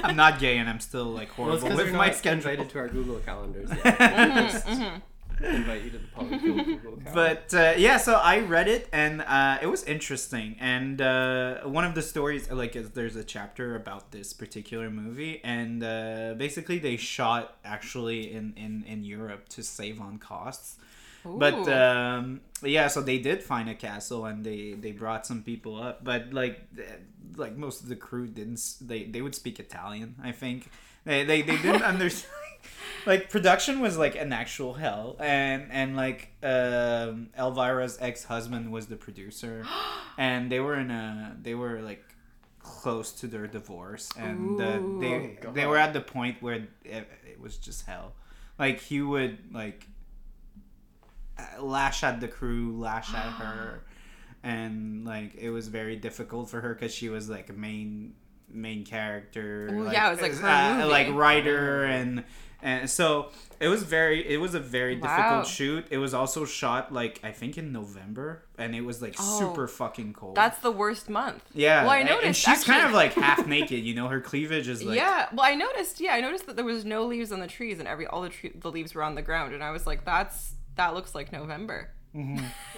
I'm 0.04 0.16
not 0.16 0.38
gay 0.38 0.58
and 0.58 0.68
I'm 0.68 0.80
still 0.80 1.06
like 1.06 1.30
horrible 1.30 1.58
because 1.58 1.76
with 1.76 1.86
we're 1.92 1.98
my 1.98 2.06
not 2.08 2.16
schedule. 2.16 2.50
invited 2.50 2.70
to 2.70 2.78
our 2.78 2.88
Google 2.88 3.18
calendars 3.18 3.70
yet. 3.84 3.98
Just 4.52 4.66
invite 5.44 5.82
you 5.82 5.90
to 5.90 5.98
the 5.98 6.06
Polyfield 6.06 6.64
Google 6.64 6.96
calendar. 6.96 7.10
But 7.14 7.54
uh, 7.54 7.74
yeah, 7.76 7.96
so 7.96 8.14
I 8.14 8.40
read 8.40 8.68
it 8.68 8.88
and 8.92 9.22
uh, 9.22 9.58
it 9.60 9.66
was 9.66 9.84
interesting. 9.84 10.56
And 10.60 11.00
uh, 11.00 11.60
one 11.62 11.84
of 11.84 11.94
the 11.94 12.02
stories, 12.02 12.50
like, 12.50 12.76
is 12.76 12.90
there's 12.90 13.16
a 13.16 13.24
chapter 13.24 13.74
about 13.76 14.10
this 14.10 14.32
particular 14.32 14.90
movie, 14.90 15.40
and 15.44 15.82
uh, 15.82 16.34
basically 16.36 16.78
they 16.78 16.96
shot 16.96 17.56
actually 17.64 18.32
in, 18.32 18.54
in 18.56 18.84
in 18.86 19.04
Europe 19.04 19.48
to 19.50 19.62
save 19.62 20.00
on 20.00 20.18
costs. 20.18 20.78
But 21.24 21.68
um, 21.68 22.40
yeah, 22.62 22.88
so 22.88 23.00
they 23.00 23.18
did 23.18 23.42
find 23.42 23.68
a 23.68 23.74
castle 23.74 24.26
and 24.26 24.44
they 24.44 24.72
they 24.72 24.92
brought 24.92 25.24
some 25.26 25.42
people 25.42 25.80
up, 25.80 26.02
but 26.02 26.32
like 26.32 26.66
like 27.36 27.56
most 27.56 27.82
of 27.82 27.88
the 27.88 27.96
crew 27.96 28.26
didn't. 28.26 28.60
They 28.80 29.04
they 29.04 29.22
would 29.22 29.34
speak 29.34 29.60
Italian, 29.60 30.16
I 30.22 30.32
think. 30.32 30.70
They 31.04 31.24
they, 31.24 31.42
they 31.42 31.56
didn't 31.58 31.82
understand. 31.94 32.32
Like 33.06 33.30
production 33.30 33.80
was 33.80 33.96
like 33.96 34.16
an 34.16 34.32
actual 34.32 34.74
hell, 34.74 35.16
and 35.18 35.66
and 35.70 35.96
like 35.96 36.30
um, 36.42 37.30
Elvira's 37.38 37.98
ex 38.00 38.24
husband 38.24 38.70
was 38.72 38.86
the 38.86 38.96
producer, 38.96 39.64
and 40.18 40.50
they 40.50 40.60
were 40.60 40.76
in 40.76 40.90
a 40.90 41.36
they 41.40 41.54
were 41.54 41.80
like 41.80 42.04
close 42.60 43.12
to 43.12 43.26
their 43.26 43.46
divorce, 43.46 44.08
and 44.16 44.60
uh, 44.60 44.72
they 45.00 45.12
Ooh. 45.14 45.52
they 45.52 45.66
were 45.66 45.78
at 45.78 45.92
the 45.92 46.00
point 46.00 46.40
where 46.40 46.68
it, 46.84 47.08
it 47.24 47.40
was 47.40 47.56
just 47.56 47.86
hell. 47.86 48.12
Like 48.58 48.80
he 48.80 49.02
would 49.02 49.52
like 49.52 49.86
uh, 51.38 51.62
lash 51.62 52.02
at 52.02 52.20
the 52.20 52.28
crew, 52.28 52.78
lash 52.78 53.12
at 53.14 53.32
her, 53.32 53.84
and 54.42 55.04
like 55.04 55.34
it 55.34 55.50
was 55.50 55.68
very 55.68 55.96
difficult 55.96 56.50
for 56.50 56.60
her 56.60 56.74
because 56.74 56.94
she 56.94 57.08
was 57.08 57.28
like 57.28 57.50
a 57.50 57.54
main 57.54 58.14
main 58.48 58.84
character. 58.84 59.68
Ooh, 59.72 59.84
like, 59.84 59.94
yeah, 59.94 60.08
it 60.08 60.12
was, 60.12 60.20
like, 60.20 60.34
her 60.34 60.46
uh, 60.46 60.76
movie. 60.76 60.90
like 60.90 61.08
writer 61.12 61.84
and 61.84 62.24
and 62.62 62.88
so 62.88 63.30
it 63.60 63.68
was 63.68 63.82
very 63.82 64.26
it 64.28 64.38
was 64.38 64.54
a 64.54 64.60
very 64.60 64.98
Wow. 64.98 65.16
difficult 65.16 65.46
shoot. 65.46 65.86
It 65.90 65.98
was 65.98 66.14
also 66.14 66.44
shot 66.44 66.92
like 66.92 67.20
I 67.22 67.30
think 67.32 67.58
in 67.58 67.72
November, 67.72 68.44
and 68.58 68.74
it 68.74 68.80
was 68.82 69.00
like 69.02 69.14
Oh. 69.18 69.38
super 69.38 69.68
fucking 69.68 70.14
cold. 70.14 70.34
That's 70.36 70.58
the 70.60 70.70
worst 70.70 71.08
month. 71.10 71.42
yeah. 71.54 71.82
Well, 71.82 71.90
I 71.92 72.02
noticed. 72.02 72.24
and 72.26 72.36
she's 72.36 72.64
kind 72.64 72.86
of 72.86 72.92
like 72.92 73.14
half 73.26 73.46
naked. 73.46 73.84
You 73.84 73.94
know, 73.94 74.08
her 74.08 74.20
cleavage 74.20 74.68
is 74.68 74.82
like 74.82 74.96
yeah. 74.96 75.28
Well, 75.32 75.46
I 75.46 75.54
noticed. 75.54 76.00
Yeah, 76.00 76.14
I 76.14 76.20
noticed 76.20 76.46
that 76.46 76.56
there 76.56 76.64
was 76.64 76.84
no 76.84 77.04
leaves 77.06 77.30
on 77.32 77.40
the 77.40 77.46
trees, 77.46 77.78
and 77.78 77.86
every 77.86 78.06
all 78.06 78.22
the 78.22 78.30
tre- 78.30 78.52
the 78.54 78.70
leaves 78.70 78.94
were 78.94 79.02
on 79.02 79.14
the 79.14 79.22
ground, 79.22 79.54
and 79.54 79.62
I 79.62 79.70
was 79.70 79.86
like, 79.86 80.04
"That's 80.04 80.54
that 80.76 80.94
looks 80.94 81.14
like 81.14 81.32
November." 81.32 81.90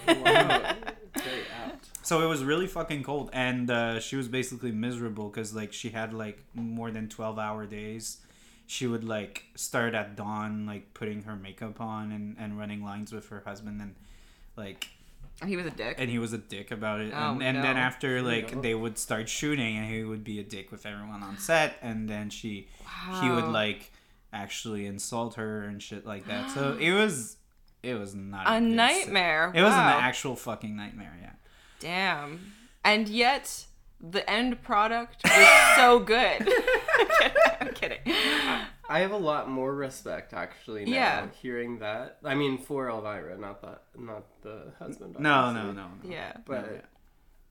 Wow. 0.07 0.75
Very 1.17 1.41
apt. 1.65 1.89
So 2.05 2.21
it 2.23 2.27
was 2.27 2.43
really 2.43 2.67
fucking 2.67 3.03
cold, 3.03 3.29
and 3.33 3.71
uh, 3.71 3.99
she 3.99 4.15
was 4.15 4.27
basically 4.27 4.71
miserable 4.71 5.29
because 5.29 5.55
like 5.55 5.73
she 5.73 5.89
had 5.89 6.13
like 6.13 6.43
more 6.53 6.91
than 6.91 7.07
twelve 7.09 7.39
hour 7.39 7.65
days. 7.65 8.17
She 8.67 8.87
would 8.87 9.03
like 9.03 9.43
start 9.55 9.93
at 9.93 10.15
dawn, 10.15 10.65
like 10.65 10.93
putting 10.93 11.23
her 11.23 11.35
makeup 11.35 11.79
on 11.79 12.11
and, 12.11 12.35
and 12.39 12.57
running 12.57 12.83
lines 12.83 13.11
with 13.11 13.29
her 13.29 13.43
husband, 13.45 13.81
and 13.81 13.95
like 14.57 14.87
He 15.45 15.55
was 15.55 15.65
a 15.65 15.71
dick. 15.71 15.95
and 15.99 16.09
he 16.09 16.17
was 16.19 16.33
a 16.33 16.37
dick 16.37 16.71
about 16.71 17.01
it. 17.01 17.13
Oh, 17.15 17.33
and 17.33 17.43
and 17.43 17.57
then 17.57 17.77
after 17.77 18.21
like 18.21 18.55
No. 18.55 18.61
they 18.61 18.73
would 18.75 18.97
start 18.97 19.29
shooting, 19.29 19.77
and 19.77 19.85
he 19.89 20.03
would 20.03 20.23
be 20.23 20.39
a 20.39 20.43
dick 20.43 20.71
with 20.71 20.85
everyone 20.85 21.21
on 21.23 21.37
set, 21.37 21.77
and 21.81 22.09
then 22.09 22.29
she 22.29 22.67
wow. 22.85 23.21
he 23.21 23.29
would 23.29 23.51
like 23.51 23.91
actually 24.33 24.85
insult 24.85 25.35
her 25.35 25.63
and 25.63 25.81
shit 25.81 26.05
like 26.05 26.25
that. 26.27 26.51
So 26.51 26.77
it 26.79 26.91
was 26.91 27.37
it 27.83 27.93
was 27.95 28.15
not 28.15 28.47
a 28.47 28.49
set. 28.49 28.63
nightmare. 28.63 29.51
It 29.53 29.61
was 29.61 29.73
an 29.73 29.79
actual 29.79 30.35
fucking 30.35 30.75
nightmare. 30.75 31.15
Yeah. 31.21 31.31
Damn. 31.79 32.51
And 32.83 33.07
yet, 33.07 33.65
the 34.11 34.29
end 34.29 34.61
product 34.61 35.23
was 35.23 35.75
so 35.75 35.99
good. 35.99 36.47
I'm 37.61 37.69
kidding. 37.73 37.99
I 38.87 38.99
have 38.99 39.11
a 39.11 39.17
lot 39.17 39.49
more 39.49 39.73
respect 39.73 40.33
actually 40.33 40.85
now 40.85 40.91
Yeah. 40.91 41.27
hearing 41.41 41.79
that. 41.79 42.17
I 42.23 42.35
mean 42.35 42.57
for 42.57 42.89
Elvira, 42.89 43.37
not 43.37 43.61
that 43.61 43.81
not 43.97 44.23
the 44.41 44.73
husband. 44.79 45.17
No, 45.19 45.51
no, 45.51 45.71
no, 45.71 45.71
no. 45.71 45.87
Yeah. 46.03 46.33
But 46.45 46.85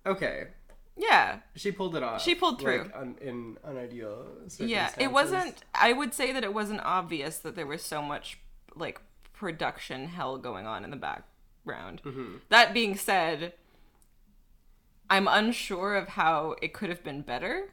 okay. 0.07 0.49
Yeah. 0.97 1.41
She 1.57 1.73
pulled 1.73 1.97
it 1.97 2.03
off. 2.03 2.23
She 2.23 2.35
pulled 2.35 2.61
through. 2.61 2.83
like, 2.85 2.97
un, 2.97 3.17
in 3.21 3.57
unideal 3.67 4.27
Yeah. 4.59 4.91
It 4.99 5.11
wasn't, 5.11 5.65
I 5.75 5.93
would 5.93 6.15
say 6.15 6.33
that 6.33 6.45
it 6.45 6.55
wasn't 6.55 6.83
obvious 6.85 7.39
that 7.39 7.57
there 7.57 7.67
was 7.67 7.83
so 7.83 8.01
much, 8.01 8.39
like, 8.77 9.01
production 9.33 10.07
hell 10.07 10.39
going 10.39 10.67
on 10.69 10.85
in 10.85 10.91
the 10.91 10.97
background. 10.97 12.01
Mm-hmm. 12.05 12.37
That 12.51 12.73
being 12.73 12.97
said, 12.97 13.55
I'm 15.11 15.29
unsure 15.29 15.95
of 15.97 16.09
how 16.11 16.57
it 16.63 16.73
could 16.73 16.89
have 16.89 17.03
been 17.05 17.23
better. 17.23 17.71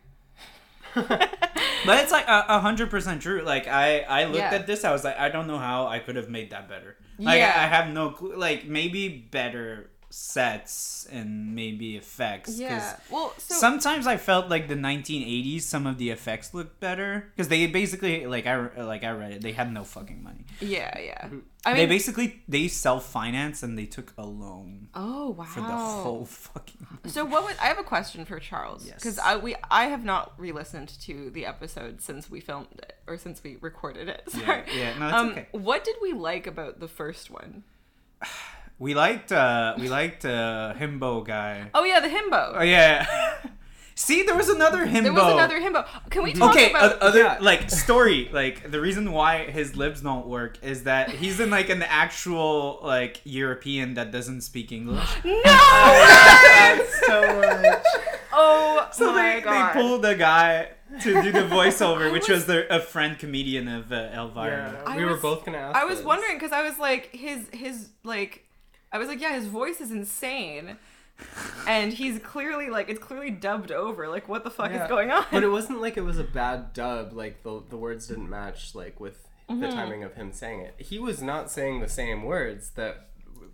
But 0.93 1.99
it's 2.03 2.11
like 2.11 2.25
a 2.27 2.59
hundred 2.59 2.89
percent 2.89 3.21
true. 3.21 3.41
Like 3.41 3.67
I, 3.67 3.99
I 4.01 4.23
looked 4.25 4.37
Yeah. 4.37 4.53
at 4.53 4.67
this, 4.67 4.83
I 4.83 4.91
was 4.91 5.03
like, 5.03 5.17
I 5.17 5.29
don't 5.29 5.47
know 5.47 5.57
how 5.57 5.87
I 5.87 5.99
could 5.99 6.15
have 6.15 6.29
made 6.29 6.51
that 6.51 6.67
better. 6.69 6.97
Like 7.17 7.39
Yeah. 7.39 7.53
I, 7.55 7.63
I 7.63 7.67
have 7.67 7.93
no 7.93 8.09
clue. 8.11 8.35
Like 8.35 8.65
maybe 8.65 9.07
better 9.07 9.89
sets 10.11 11.07
and 11.11 11.55
maybe 11.55 11.95
effects. 11.97 12.59
'cause 12.59 12.95
Well, 13.09 13.33
so. 13.37 13.55
Sometimes 13.55 14.05
I 14.07 14.17
felt 14.17 14.49
like 14.49 14.67
the 14.67 14.75
1980s, 14.75 15.65
some 15.65 15.87
of 15.87 15.97
the 15.97 16.09
effects 16.09 16.53
looked 16.53 16.79
better 16.79 17.31
because 17.35 17.47
they 17.47 17.65
basically 17.67 18.25
like 18.27 18.45
I 18.45 18.55
like 18.83 19.03
I 19.03 19.11
read 19.11 19.31
it. 19.31 19.41
They 19.41 19.53
had 19.53 19.73
no 19.73 19.83
fucking 19.83 20.21
money. 20.21 20.45
yeah, 20.59 20.97
yeah. 20.99 21.29
I 21.65 21.75
they 21.75 21.85
basically 21.85 22.41
they 22.47 22.67
self 22.67 23.05
finance 23.05 23.61
and 23.63 23.77
they 23.77 23.85
took 23.85 24.13
a 24.17 24.25
loan 24.25 24.89
oh, 24.95 25.29
wow. 25.31 25.45
for 25.45 25.61
the 25.61 25.67
whole 25.67 26.25
fucking. 26.25 26.87
So 27.05 27.25
what 27.25 27.43
would 27.45 27.55
I 27.59 27.65
have 27.65 27.79
a 27.79 27.83
question 27.83 28.25
for 28.25 28.39
Charles? 28.39 28.85
Yes. 28.85 28.95
Because 28.95 29.17
I 29.19 29.35
we 29.35 29.55
I 29.69 29.85
have 29.85 30.03
not 30.03 30.33
re-listened 30.37 30.89
to 31.01 31.29
the 31.31 31.45
episode 31.45 32.01
since 32.01 32.29
we 32.29 32.39
filmed 32.39 32.67
it 32.73 32.97
or 33.07 33.17
since 33.17 33.43
we 33.43 33.57
recorded 33.61 34.07
it. 34.09 34.23
Sorry. 34.29 34.63
yeah, 34.75 34.97
no, 34.99 35.07
it's 35.07 35.15
um, 35.15 35.29
okay. 35.29 35.47
What 35.51 35.83
did 35.83 35.95
we 36.01 36.13
like 36.13 36.47
about 36.47 36.79
the 36.79 36.87
first 36.87 37.29
one? 37.31 37.63
We 38.81 38.95
liked 38.95 39.31
uh 39.31 39.75
we 39.81 39.87
liked 39.89 40.25
uh 40.25 40.73
himbo 40.79 41.23
guy. 41.23 41.69
Oh 41.77 41.83
yeah, 41.83 41.99
the 41.99 42.07
himbo. 42.15 42.41
Oh 42.59 42.63
yeah. 42.63 43.05
See, 43.95 44.23
there 44.23 44.35
was 44.35 44.49
another 44.49 44.87
himbo. 44.87 45.03
There 45.03 45.13
was 45.13 45.33
another 45.39 45.59
himbo. 45.61 45.85
Can 46.09 46.23
we 46.23 46.33
talk 46.33 46.49
Okay, 46.55 46.71
about? 46.71 46.93
o- 46.93 47.07
other 47.07 47.19
Yeah. 47.19 47.37
like 47.49 47.69
story. 47.69 48.29
Like 48.33 48.71
the 48.71 48.81
reason 48.81 49.11
why 49.11 49.33
his 49.57 49.75
lips 49.75 50.01
don't 50.01 50.25
work 50.25 50.53
is 50.63 50.85
that 50.85 51.09
he's 51.21 51.39
in 51.39 51.51
like 51.51 51.69
an 51.69 51.83
actual 51.83 52.79
like 52.81 53.21
European 53.23 53.93
that 53.97 54.09
doesn't 54.11 54.41
speak 54.41 54.71
English. 54.71 55.09
no. 55.23 55.41
That's 55.43 57.05
so 57.05 57.21
much. 57.39 57.85
oh 58.33 58.87
So 58.91 59.13
my 59.13 59.35
they, 59.35 59.41
god. 59.41 59.75
they 59.75 59.81
pulled 59.81 60.05
a 60.05 60.15
guy 60.15 60.69
to 61.01 61.21
do 61.21 61.31
the 61.31 61.45
voiceover, 61.57 62.11
which 62.11 62.27
was 62.29 62.45
the, 62.47 62.59
a 62.73 62.79
friend 62.79 63.19
comedian 63.19 63.67
of 63.67 63.91
uh, 63.91 64.09
Elvira. 64.19 64.71
Yeah, 64.83 64.91
I 64.91 64.97
we 64.97 65.05
were 65.05 65.11
was- 65.13 65.21
both 65.21 65.45
gonna 65.45 65.59
ask. 65.59 65.75
I 65.77 65.85
was 65.85 65.97
this. 65.97 66.05
wondering 66.05 66.35
because 66.37 66.51
I 66.51 66.63
was 66.63 66.79
like 66.79 67.13
his 67.15 67.47
his 67.53 67.89
like 68.03 68.45
I 68.91 68.97
was 68.97 69.07
like 69.07 69.21
yeah 69.21 69.33
his 69.35 69.47
voice 69.47 69.79
is 69.81 69.91
insane. 69.91 70.77
And 71.67 71.93
he's 71.93 72.17
clearly 72.19 72.69
like 72.69 72.89
it's 72.89 72.99
clearly 72.99 73.29
dubbed 73.29 73.71
over. 73.71 74.07
Like 74.07 74.27
what 74.27 74.43
the 74.43 74.49
fuck 74.49 74.71
Yeah. 74.71 74.83
is 74.83 74.89
going 74.89 75.11
on? 75.11 75.25
But 75.31 75.43
it 75.43 75.47
wasn't 75.51 75.79
like 75.81 75.97
it 75.97 76.01
was 76.01 76.17
a 76.17 76.23
bad 76.23 76.73
dub. 76.73 77.13
Like 77.13 77.43
the 77.43 77.61
the 77.69 77.77
words 77.77 78.07
didn't 78.07 78.29
match 78.29 78.73
like 78.75 78.99
with 78.99 79.27
the 79.47 79.53
Mm-hmm. 79.55 79.75
timing 79.75 80.03
of 80.03 80.13
him 80.15 80.31
saying 80.31 80.61
it. 80.61 80.75
He 80.77 80.97
was 80.97 81.21
not 81.21 81.51
saying 81.51 81.81
the 81.81 81.89
same 81.89 82.23
words 82.23 82.71
that 82.71 83.09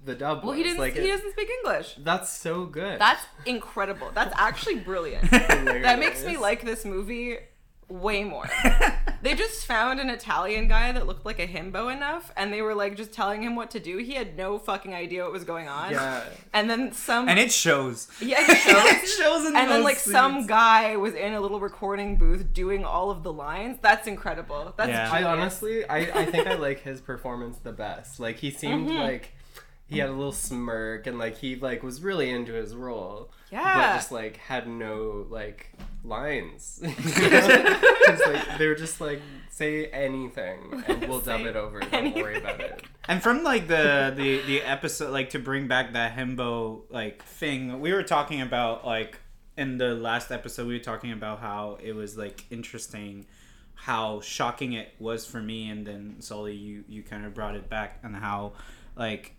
the 0.06 0.14
dub 0.16 0.40
well, 0.44 0.50
was. 0.50 0.58
he 0.58 0.64
didn't. 0.64 0.78
Like 0.80 0.94
he 0.94 1.00
it- 1.00 1.08
doesn't 1.16 1.32
speak 1.32 1.50
English. 1.64 1.96
That's 2.00 2.30
so 2.32 2.66
good. 2.68 3.00
That's 3.02 3.26
incredible. 3.46 4.12
That's 4.14 4.34
actually 4.38 4.76
brilliant. 4.80 5.30
that 5.32 5.98
makes 6.00 6.24
me 6.24 6.38
like 6.38 6.64
this 6.64 6.86
movie 6.86 7.38
way 7.90 8.24
more. 8.24 8.50
they 9.22 9.34
just 9.34 9.66
found 9.66 10.00
an 10.00 10.10
Italian 10.10 10.68
guy 10.68 10.92
that 10.92 11.08
looked 11.08 11.26
like 11.26 11.40
a 11.40 11.48
himbo 11.48 11.92
enough, 11.94 12.32
and 12.36 12.52
they 12.52 12.62
were 12.62 12.76
like 12.76 12.96
just 12.98 13.12
telling 13.14 13.42
him 13.44 13.56
what 13.56 13.72
to 13.72 13.80
do. 13.80 13.98
He 13.98 14.14
had 14.14 14.36
no 14.38 14.58
fucking 14.60 14.94
idea 14.94 15.24
what 15.24 15.32
was 15.32 15.44
going 15.44 15.68
on. 15.68 15.92
Yeah. 15.92 16.24
And 16.54 16.70
then 16.70 16.92
some. 16.92 17.30
And 17.30 17.40
it 17.40 17.52
shows. 17.52 18.10
yeah, 18.22 18.38
it 18.42 18.58
shows. 18.58 18.86
it 19.04 19.08
shows 19.08 19.42
in 19.48 19.56
and 19.56 19.70
then 19.70 19.80
those 19.80 19.84
like 19.84 19.98
some 19.98 20.46
guy 20.48 20.96
was 20.98 21.14
in 21.14 21.34
a 21.34 21.40
little 21.42 21.60
recording 21.60 22.16
booth 22.18 22.54
doing 22.54 22.84
all 22.84 23.10
of 23.10 23.24
the 23.24 23.32
lines. 23.34 23.78
That's 23.82 24.08
incredible. 24.08 24.74
That's 24.78 24.90
Yeah. 24.90 25.10
I 25.12 25.24
honestly, 25.24 25.86
I, 25.88 25.98
I 26.22 26.26
think 26.26 26.48
I 26.48 26.56
like 26.56 26.82
his 26.82 27.02
performance 27.02 27.58
the 27.60 27.72
best. 27.72 28.20
Like 28.20 28.38
he 28.38 28.52
seemed 28.52 28.90
Mm-hmm. 28.90 28.98
like 28.98 29.34
he 29.88 30.00
had 30.00 30.10
a 30.10 30.14
little 30.14 30.32
smirk 30.34 31.08
and 31.08 31.18
like 31.18 31.38
he 31.38 31.56
like 31.56 31.82
was 31.84 32.02
really 32.02 32.30
into 32.30 32.54
his 32.54 32.76
role. 32.76 33.30
But 33.50 33.58
Yeah. 33.58 33.96
just 33.96 34.12
like 34.12 34.38
had 34.38 34.68
no 34.68 35.26
like 35.30 35.72
lines. 36.04 36.82
It's 38.10 38.26
like, 38.26 38.58
they 38.58 38.68
were 38.68 38.76
just 38.76 39.02
like 39.02 39.22
say 39.50 39.88
anything 39.88 40.84
and 40.88 41.02
we'll 41.10 41.20
dub 41.20 41.42
it 41.42 41.56
over. 41.58 41.80
Don't 41.82 42.16
worry 42.16 42.38
about 42.38 42.62
it. 42.62 42.84
And 43.08 43.22
from 43.22 43.44
like 43.44 43.68
the 43.68 44.14
the 44.16 44.42
the 44.44 44.62
episode, 44.62 45.12
like 45.12 45.32
to 45.32 45.40
bring 45.40 45.68
back 45.68 45.94
that 45.94 46.16
himbo 46.16 46.84
like 46.90 47.24
thing, 47.24 47.80
we 47.82 47.92
were 47.94 48.04
talking 48.04 48.42
about 48.42 48.86
like 48.86 49.20
in 49.58 49.78
the 49.78 49.96
last 49.96 50.32
episode, 50.32 50.68
we 50.68 50.74
were 50.74 50.84
talking 50.84 51.12
about 51.12 51.40
how 51.40 51.78
it 51.84 51.94
was 51.94 52.18
like 52.18 52.46
interesting, 52.50 53.26
how 53.74 54.22
shocking 54.22 54.74
it 54.74 54.94
was 55.00 55.26
for 55.26 55.42
me, 55.42 55.70
and 55.70 55.86
then 55.86 56.18
Sully, 56.20 56.56
you 56.56 56.84
you 56.88 57.04
kind 57.04 57.26
of 57.26 57.34
brought 57.34 57.56
it 57.56 57.70
back, 57.70 58.00
and 58.04 58.16
how 58.16 58.54
like. 58.96 59.34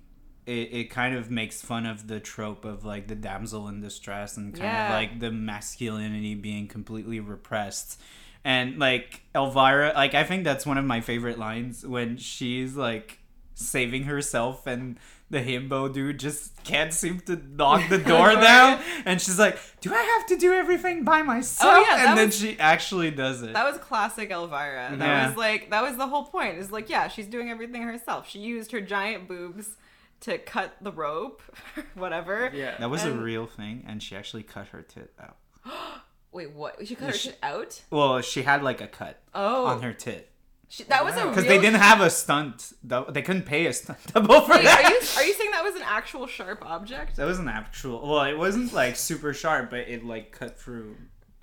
It, 0.49 0.73
it 0.73 0.91
kind 0.91 1.15
of 1.15 1.31
makes 1.31 1.61
fun 1.61 1.85
of 1.87 2.09
the 2.09 2.21
trope 2.21 2.65
of 2.65 2.85
like 2.85 3.07
the 3.07 3.15
damsel 3.15 3.69
in 3.69 3.81
distress 3.81 4.37
and 4.37 4.53
kind 4.55 4.65
Yeah. 4.65 4.87
of 4.87 4.93
like 4.95 5.21
the 5.21 5.31
masculinity 5.31 6.35
being 6.35 6.67
completely 6.69 7.21
repressed 7.21 8.01
and 8.45 8.79
like 8.79 9.23
Elvira, 9.35 9.93
like 9.95 10.15
I 10.15 10.25
think 10.25 10.45
that's 10.45 10.65
one 10.65 10.79
of 10.79 10.85
my 10.85 11.01
favorite 11.01 11.39
lines 11.39 11.85
when 11.87 12.17
she's 12.17 12.77
like 12.77 13.19
saving 13.55 14.05
herself 14.05 14.67
and 14.67 14.97
the 15.31 15.41
himbo 15.41 15.93
dude 15.93 16.19
just 16.19 16.63
can't 16.65 16.95
seem 16.95 17.21
to 17.21 17.37
knock 17.37 17.87
the 17.91 17.99
door 18.13 18.33
down 18.33 18.81
and 19.05 19.21
she's 19.21 19.39
like, 19.39 19.59
"Do 19.83 19.93
I 19.93 20.01
have 20.01 20.27
to 20.29 20.37
do 20.39 20.55
everything 20.55 21.05
by 21.05 21.21
myself?" 21.23 21.75
Oh, 21.77 21.81
yeah, 21.91 22.09
and 22.09 22.17
then 22.19 22.29
was- 22.29 22.39
she 22.39 22.59
actually 22.59 23.11
does 23.11 23.43
it. 23.43 23.53
That 23.53 23.71
was 23.71 23.77
classic 23.79 24.31
Elvira. 24.31 24.97
That 24.97 25.07
Yeah. 25.07 25.29
was 25.29 25.37
like 25.37 25.69
that 25.71 25.83
was 25.83 25.97
the 25.99 26.07
whole 26.07 26.25
point. 26.25 26.57
Is 26.57 26.73
like 26.73 26.89
yeah, 26.89 27.09
she's 27.09 27.27
doing 27.27 27.51
everything 27.51 27.83
herself. 27.83 28.27
She 28.31 28.39
used 28.39 28.73
her 28.73 28.81
giant 28.81 29.29
boobs 29.29 29.77
to 30.21 30.39
cut 30.39 30.77
the 30.81 30.93
rope, 30.93 31.43
whatever. 31.95 32.51
Yeah. 32.53 32.77
That 32.79 32.91
was 32.91 33.05
a 33.05 33.13
real 33.13 33.47
thing 33.47 33.85
and 33.87 34.03
she 34.03 34.17
actually 34.17 34.43
cut 34.43 34.69
her 34.69 34.83
tit 34.83 35.13
out. 35.21 35.37
Wait, 36.33 36.53
what? 36.53 36.87
She 36.87 36.95
cut 36.95 37.09
her 37.09 37.13
She- 37.17 37.29
shit 37.31 37.39
out? 37.43 37.83
Well, 37.91 38.21
she 38.21 38.43
had 38.43 38.63
like 38.63 38.81
a 38.81 38.87
cut 38.89 39.21
Oh, 39.35 39.67
on 39.67 39.83
her 39.83 39.93
tit 39.93 40.31
she, 40.71 40.83
that 40.85 41.03
was 41.03 41.15
a 41.15 41.19
Wow. 41.19 41.23
real. 41.25 41.31
because 41.33 41.47
they 41.47 41.59
didn't 41.59 41.81
have 41.81 42.03
a 42.03 42.11
stunt. 42.11 42.75
dou- 42.87 43.07
They 43.09 43.23
couldn't 43.23 43.45
pay 43.47 43.65
a 43.67 43.73
stunt 43.73 43.99
double 44.13 44.43
for 44.43 44.53
Wait, 44.53 44.65
that. 44.65 44.85
are 44.85 44.91
you 44.91 44.97
are 45.17 45.27
you 45.27 45.33
saying 45.33 45.51
that 45.53 45.65
was 45.65 45.75
an 45.77 45.83
actual 45.85 46.27
sharp 46.27 46.63
object? 46.67 47.17
That 47.17 47.25
was 47.27 47.39
an 47.39 47.49
actual. 47.49 48.07
Well, 48.07 48.25
it 48.25 48.37
wasn't 48.37 48.75
like 48.75 48.97
super 48.97 49.33
sharp, 49.33 49.71
but 49.71 49.89
it 49.89 50.05
like 50.05 50.31
cut 50.33 50.59
through. 50.61 50.97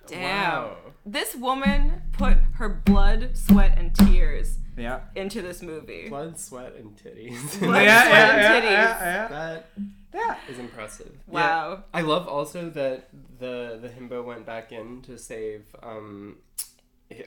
Damn. 0.06 0.22
Wow. 0.22 0.76
This 1.04 1.34
woman 1.34 2.02
put 2.12 2.36
her 2.54 2.68
blood, 2.68 3.36
sweat, 3.36 3.76
and 3.76 3.92
tears 3.92 4.58
Yeah. 4.76 5.00
into 5.14 5.42
this 5.42 5.62
movie. 5.62 6.08
Blood, 6.08 6.38
sweat, 6.38 6.74
and 6.76 6.96
titties. 6.96 7.58
Blood, 7.60 7.82
yeah, 7.84 8.02
sweat, 8.02 8.12
yeah, 8.12 8.52
and 8.54 8.64
titties. 8.64 8.70
yeah, 8.70 9.04
yeah. 9.04 9.28
that 9.28 9.68
Yeah. 10.14 10.36
is 10.50 10.58
impressive. 10.58 11.12
Wow. 11.26 11.84
I 11.94 12.02
love 12.02 12.28
also 12.28 12.68
that 12.70 13.08
the 13.38 13.78
the 13.80 13.88
himbo 13.88 14.24
went 14.24 14.44
back 14.46 14.72
in 14.72 15.02
to 15.02 15.18
save 15.18 15.64
um 15.82 16.36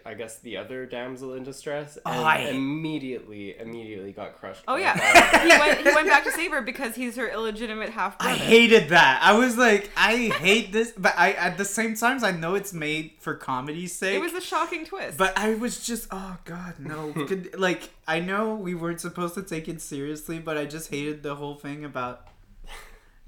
I 0.06 0.14
guess 0.14 0.40
the 0.40 0.58
other 0.58 0.86
damsel 0.86 1.36
in 1.36 1.44
distress, 1.44 1.98
Oh, 2.06 2.12
and 2.12 2.26
I- 2.26 2.38
immediately, 2.50 3.58
immediately 3.58 4.12
got 4.12 4.38
crushed. 4.38 4.62
Oh 4.68 4.76
yeah, 4.76 4.94
he 5.44 5.48
went 5.50 5.78
he 5.88 5.96
went 5.96 6.08
back 6.08 6.26
to 6.26 6.32
save 6.34 6.52
her 6.52 6.62
because 6.62 6.96
he's 6.96 7.16
her 7.16 7.30
illegitimate 7.30 7.90
half 7.90 8.18
brother. 8.20 8.34
I 8.34 8.38
hated 8.38 8.90
that. 8.90 9.22
I 9.24 9.38
was 9.38 9.58
like, 9.58 9.90
I 9.96 10.16
hate 10.40 10.74
this, 10.74 10.92
but 10.98 11.14
I 11.18 11.32
at 11.32 11.58
the 11.58 11.64
same 11.66 11.96
times 11.96 12.24
I 12.24 12.32
know 12.32 12.56
it's 12.56 12.74
made 12.74 13.12
for 13.20 13.36
comedy's 13.36 13.94
sake. 13.96 14.16
It 14.16 14.22
was 14.22 14.34
a 14.34 14.42
shocking 14.42 14.86
twist. 14.86 15.18
but 15.18 15.38
I 15.38 15.54
was 15.54 15.86
just, 15.86 16.08
oh 16.12 16.38
god, 16.44 16.74
no. 16.80 17.14
Could, 17.28 17.58
like, 17.58 17.90
I 18.08 18.20
know 18.20 18.56
we 18.56 18.76
weren't 18.76 19.00
supposed 19.00 19.36
to 19.36 19.44
take 19.44 19.70
it 19.70 19.82
seriously, 19.82 20.40
but 20.40 20.58
I 20.58 20.66
just 20.66 20.90
hated 20.90 21.24
the 21.24 21.36
whole 21.36 21.56
thing 21.56 21.86
about, 21.86 22.28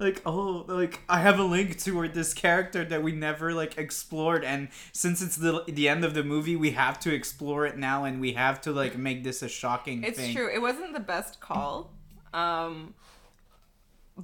like, 0.02 0.20
oh, 0.26 0.64
like 0.68 1.00
I 1.08 1.20
have 1.20 1.38
a 1.38 1.44
link 1.44 1.78
toward 1.82 2.12
this 2.14 2.34
character 2.34 2.84
that 2.84 3.02
we 3.02 3.12
never 3.12 3.52
like 3.54 3.78
explored, 3.78 4.44
and 4.44 4.68
since 4.92 5.22
it's 5.22 5.36
the 5.36 5.64
the 5.68 5.88
end 5.88 6.04
of 6.04 6.14
the 6.14 6.22
movie, 6.24 6.56
we 6.56 6.72
have 6.72 6.98
to 7.00 7.14
explore 7.14 7.64
it 7.66 7.76
now, 7.78 8.04
and 8.04 8.20
we 8.20 8.32
have 8.34 8.60
to 8.62 8.72
like 8.72 8.96
make 8.98 9.24
this 9.24 9.42
a 9.42 9.48
shocking 9.48 10.04
it's 10.04 10.18
thing. 10.18 10.34
true. 10.34 10.50
It 10.52 10.60
wasn't 10.60 10.92
the 10.92 11.00
best 11.00 11.40
call. 11.40 11.90
Um, 12.34 12.94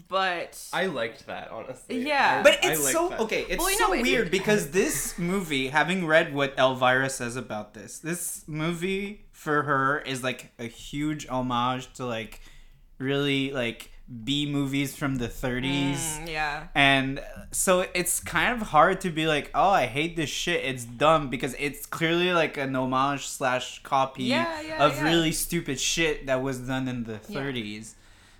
but 0.09 0.62
I 0.73 0.87
liked 0.87 1.27
that 1.27 1.51
honestly. 1.51 2.07
Yeah. 2.07 2.38
I- 2.41 2.43
But 2.43 2.59
it's 2.62 2.93
so 2.93 3.09
that. 3.09 3.21
okay. 3.21 3.47
It's 3.49 3.59
Well, 3.59 3.75
so 3.77 3.87
know, 3.88 3.93
it- 3.95 4.03
weird 4.03 4.31
because 4.38 4.71
this 4.71 5.19
movie, 5.19 5.69
having 5.69 6.07
read 6.07 6.35
what 6.35 6.55
Elvira 6.59 7.09
says 7.11 7.37
about 7.37 7.75
this, 7.75 7.99
this 7.99 8.45
movie 8.47 9.25
for 9.33 9.62
her 9.62 10.01
is 10.01 10.23
like 10.23 10.53
a 10.59 10.64
huge 10.64 11.27
homage 11.29 11.91
to 11.95 12.05
like 12.05 12.41
really 12.99 13.51
like 13.53 13.91
B 14.25 14.47
movies 14.51 14.97
from 14.97 15.16
the 15.16 15.29
30s. 15.29 15.97
Mm, 16.21 16.29
yeah. 16.31 16.68
And 16.75 17.23
so 17.53 17.85
it's 17.94 18.21
kind 18.21 18.61
of 18.61 18.68
hard 18.68 19.01
to 19.03 19.11
be 19.11 19.27
like, 19.27 19.51
oh, 19.55 19.68
I 19.71 19.87
hate 19.87 20.16
this 20.16 20.31
shit. 20.31 20.64
It's 20.64 20.85
dumb 20.85 21.29
because 21.29 21.55
it's 21.59 21.85
clearly 21.85 22.33
like 22.33 22.57
an 22.57 22.75
homage 22.75 23.27
slash 23.27 23.83
copy 23.83 24.25
Yeah, 24.25 24.61
yeah, 24.62 24.85
of 24.85 24.97
yeah. 24.97 25.05
really 25.05 25.33
stupid 25.33 25.79
shit 25.79 26.27
that 26.27 26.42
was 26.42 26.59
done 26.61 26.88
in 26.88 27.05
the 27.05 27.18
30s. 27.18 27.94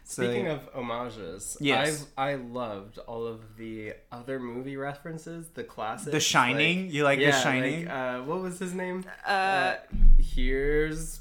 So, 0.04 0.22
Speaking 0.22 0.46
of 0.46 0.66
homages, 0.74 1.59
Yes. 1.61 2.07
I 2.16 2.31
I 2.31 2.35
loved 2.37 2.96
all 3.07 3.26
of 3.26 3.40
the 3.59 3.92
other 4.11 4.40
movie 4.40 4.78
references, 4.78 5.48
the 5.52 5.64
classics. 5.64 6.12
The 6.12 6.20
Shining? 6.20 6.90
You 6.90 7.04
like 7.04 7.18
The 7.18 7.31
Shining? 7.31 7.85
Like, 7.85 7.94
uh, 7.94 8.18
what 8.22 8.40
was 8.40 8.59
his 8.59 8.72
name? 8.72 9.04
Uh, 9.26 9.74
here's 10.18 11.20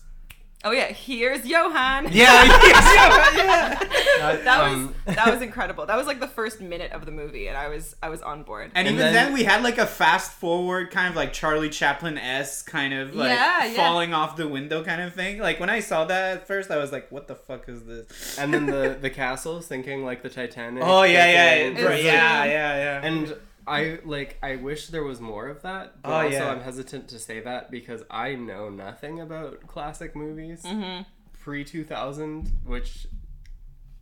oh 0.63 0.71
yeah. 0.71 0.87
Here's 0.91 1.41
Johnny. 1.47 2.09
yeah, 2.11 2.43
yeah, 2.43 3.35
yeah. 3.37 4.35
That 4.43 4.59
was 4.63 4.73
Um, 4.73 4.95
that 5.05 5.31
was 5.31 5.41
incredible. 5.41 5.85
That 5.85 5.95
was 5.97 6.07
like 6.07 6.19
the 6.19 6.27
first 6.27 6.59
minute 6.61 6.91
of 6.91 7.05
the 7.05 7.11
movie, 7.11 7.47
and 7.47 7.57
I 7.57 7.67
was 7.69 7.95
I 8.01 8.09
was 8.09 8.21
on 8.21 8.43
board. 8.43 8.71
And, 8.75 8.87
And 8.87 8.95
even 8.95 8.99
then, 8.99 9.13
then- 9.13 9.33
we 9.33 9.43
had 9.43 9.63
like 9.63 9.77
a 9.77 9.85
fast 9.85 10.31
forward 10.31 10.91
kind 10.91 11.09
of 11.09 11.15
like 11.15 11.33
Charlie 11.33 11.69
Chaplin 11.69 12.17
s 12.17 12.61
kind 12.63 12.93
of 12.93 13.15
like 13.15 13.29
Yeah, 13.29 13.65
yeah. 13.65 13.75
falling 13.75 14.13
off 14.13 14.35
the 14.35 14.47
window 14.47 14.83
kind 14.83 15.01
of 15.01 15.13
thing. 15.13 15.39
Like 15.39 15.59
when 15.59 15.69
I 15.69 15.79
saw 15.79 16.05
that 16.05 16.37
at 16.37 16.47
first, 16.47 16.71
I 16.71 16.77
was 16.77 16.91
like, 16.91 17.11
"What 17.11 17.27
the 17.27 17.35
fuck 17.35 17.69
is 17.69 17.83
this?" 17.83 18.37
and 18.37 18.53
then 18.53 18.65
the 18.65 18.97
the 19.01 19.09
castles 19.09 19.67
thinking 19.67 20.03
like 20.03 20.21
the 20.23 20.29
Titanic. 20.29 20.83
oh 20.85 21.03
yeah, 21.03 21.25
yeah, 21.27 21.55
yeah, 21.67 21.95
yeah, 21.95 22.43
yeah, 22.45 22.45
yeah. 22.45 23.01
And 23.07 23.35
I 23.67 23.99
like 24.05 24.37
I 24.41 24.55
wish 24.55 24.87
there 24.87 25.03
was 25.03 25.19
more 25.19 25.47
of 25.49 25.61
that, 25.63 26.01
but 26.01 26.09
Oh, 26.09 26.13
also 26.25 26.29
yeah. 26.29 26.49
I'm 26.51 26.61
hesitant 26.61 27.07
to 27.09 27.19
say 27.19 27.39
that 27.41 27.69
because 27.69 28.03
I 28.09 28.35
know 28.35 28.69
nothing 28.69 29.19
about 29.19 29.67
classic 29.67 30.15
movies 30.15 30.63
Mm-hmm. 30.63 31.03
pre 31.41 31.63
2000, 31.63 32.51
which 32.65 33.07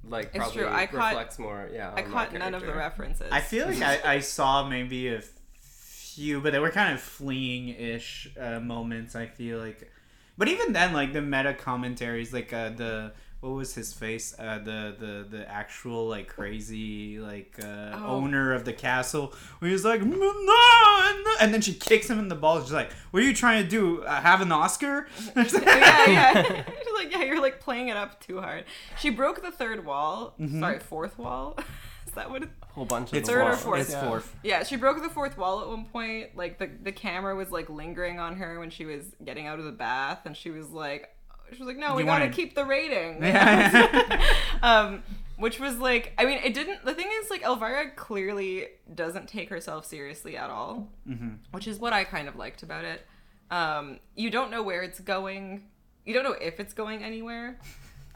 like 0.04 0.26
It's 0.28 0.38
probably 0.38 0.58
true, 0.64 0.68
I 0.72 0.86
caught- 0.86 1.10
reflects 1.14 1.40
more. 1.40 1.70
Yeah, 1.74 1.92
I 1.96 2.04
caught 2.04 2.32
none 2.34 2.54
of 2.54 2.62
the 2.66 2.74
references. 2.76 3.28
I 3.32 3.42
feel 3.42 3.66
like 3.68 3.82
I, 3.82 4.16
I 4.16 4.20
saw 4.20 4.68
maybe 4.68 5.08
a 5.08 5.22
few, 5.60 6.42
but 6.42 6.52
they 6.54 6.60
were 6.60 6.70
kind 6.72 6.94
of 6.94 7.02
fleeing 7.02 7.70
ish 7.70 8.30
uh, 8.40 8.60
moments. 8.60 9.16
I 9.16 9.26
feel 9.26 9.58
like, 9.58 9.92
but 10.38 10.48
even 10.48 10.74
then, 10.74 10.94
like 10.94 11.12
the 11.14 11.22
meta 11.22 11.54
commentaries, 11.56 12.32
like 12.34 12.54
uh, 12.54 12.70
the 12.70 13.14
what 13.42 13.50
was 13.54 13.76
his 13.76 13.94
face, 13.94 14.34
uh, 14.40 14.58
the 14.60 14.96
the 14.98 15.26
the 15.38 15.50
actual 15.50 16.08
like 16.08 16.28
crazy 16.28 17.20
like 17.20 17.56
uh, 17.62 17.92
Oh. 17.94 18.06
owner 18.18 18.54
of 18.54 18.66
the 18.66 18.74
castle, 18.74 19.34
where 19.60 19.70
he's 19.72 19.86
like 19.86 20.02
no, 20.02 20.16
no," 20.16 21.36
and 21.40 21.54
then 21.54 21.62
she 21.62 21.74
kicks 21.74 22.10
him 22.10 22.18
in 22.20 22.28
the 22.28 22.36
balls. 22.36 22.64
She's 22.66 22.74
like, 22.74 22.92
"What 23.12 23.22
are 23.22 23.26
you 23.26 23.34
trying 23.36 23.64
to 23.64 23.70
do? 23.70 24.04
Uh, 24.04 24.22
have 24.22 24.42
an 24.42 24.52
Oscar?" 24.52 25.08
yeah, 25.36 26.10
yeah. 26.10 26.64
She's 26.66 26.94
like, 26.96 27.12
yeah, 27.12 27.24
you're 27.24 27.42
like 27.42 27.60
playing 27.60 27.90
it 27.90 27.98
up 27.98 28.20
too 28.22 28.42
hard. 28.42 28.64
She 29.00 29.10
broke 29.10 29.42
the 29.44 29.52
third 29.52 29.86
wall. 29.86 30.34
Mm-hmm. 30.40 30.60
Sorry, 30.62 30.80
fourth 30.80 31.18
wall. 31.20 31.58
Is 32.08 32.14
that 32.14 32.30
what? 32.30 32.44
It, 32.44 32.50
whole 32.70 32.86
bunch 32.86 33.12
of 33.12 33.18
It's 33.18 33.30
Third 33.30 33.42
or 33.46 33.56
fourth, 33.56 33.82
It's 33.82 33.92
Yeah. 33.92 34.08
fourth. 34.08 34.36
yeah, 34.44 34.64
she 34.64 34.76
broke 34.76 35.02
the 35.02 35.10
fourth 35.10 35.38
wall 35.38 35.62
at 35.62 35.68
one 35.68 35.86
point. 35.86 36.36
Like 36.36 36.58
the 36.60 36.70
the 36.84 36.92
camera 36.92 37.36
was 37.36 37.52
like 37.52 37.70
lingering 37.70 38.20
on 38.20 38.38
her 38.38 38.60
when 38.60 38.70
she 38.70 38.86
was 38.86 39.04
getting 39.24 39.48
out 39.48 39.60
of 39.60 39.66
the 39.66 39.72
bath, 39.72 40.26
and 40.26 40.36
she 40.38 40.50
was 40.52 40.70
like, 40.72 41.10
she 41.54 41.60
was 41.60 41.68
like, 41.68 41.78
no, 41.78 41.96
we 41.96 42.02
You 42.04 42.08
gotta 42.08 42.30
keep 42.30 42.56
the 42.56 42.66
rating. 42.66 43.24
Yeah. 43.24 44.22
um, 44.64 45.04
which 45.38 45.60
was 45.60 45.78
like, 45.78 46.14
I 46.18 46.26
mean, 46.26 46.40
it 46.44 46.54
didn't. 46.54 46.86
The 46.86 46.94
thing 46.94 47.08
is, 47.22 47.30
like, 47.30 47.44
Elvira 47.44 47.92
clearly 47.92 48.68
doesn't 48.94 49.28
take 49.28 49.50
herself 49.50 49.86
seriously 49.86 50.38
at 50.38 50.50
all, 50.50 50.90
Mm-hmm. 51.08 51.30
which 51.52 51.68
is 51.68 51.78
what 51.80 51.92
I 51.94 52.04
kind 52.06 52.28
of 52.28 52.36
liked 52.38 52.64
about 52.64 52.86
it. 52.86 53.06
Um, 53.52 54.00
you 54.16 54.30
don't 54.30 54.50
know 54.50 54.64
where 54.64 54.82
it's 54.82 55.00
going. 55.00 55.66
You 56.06 56.14
don't 56.14 56.24
know 56.24 56.32
if 56.40 56.60
it's 56.60 56.74
going 56.74 57.04
anywhere. 57.04 57.60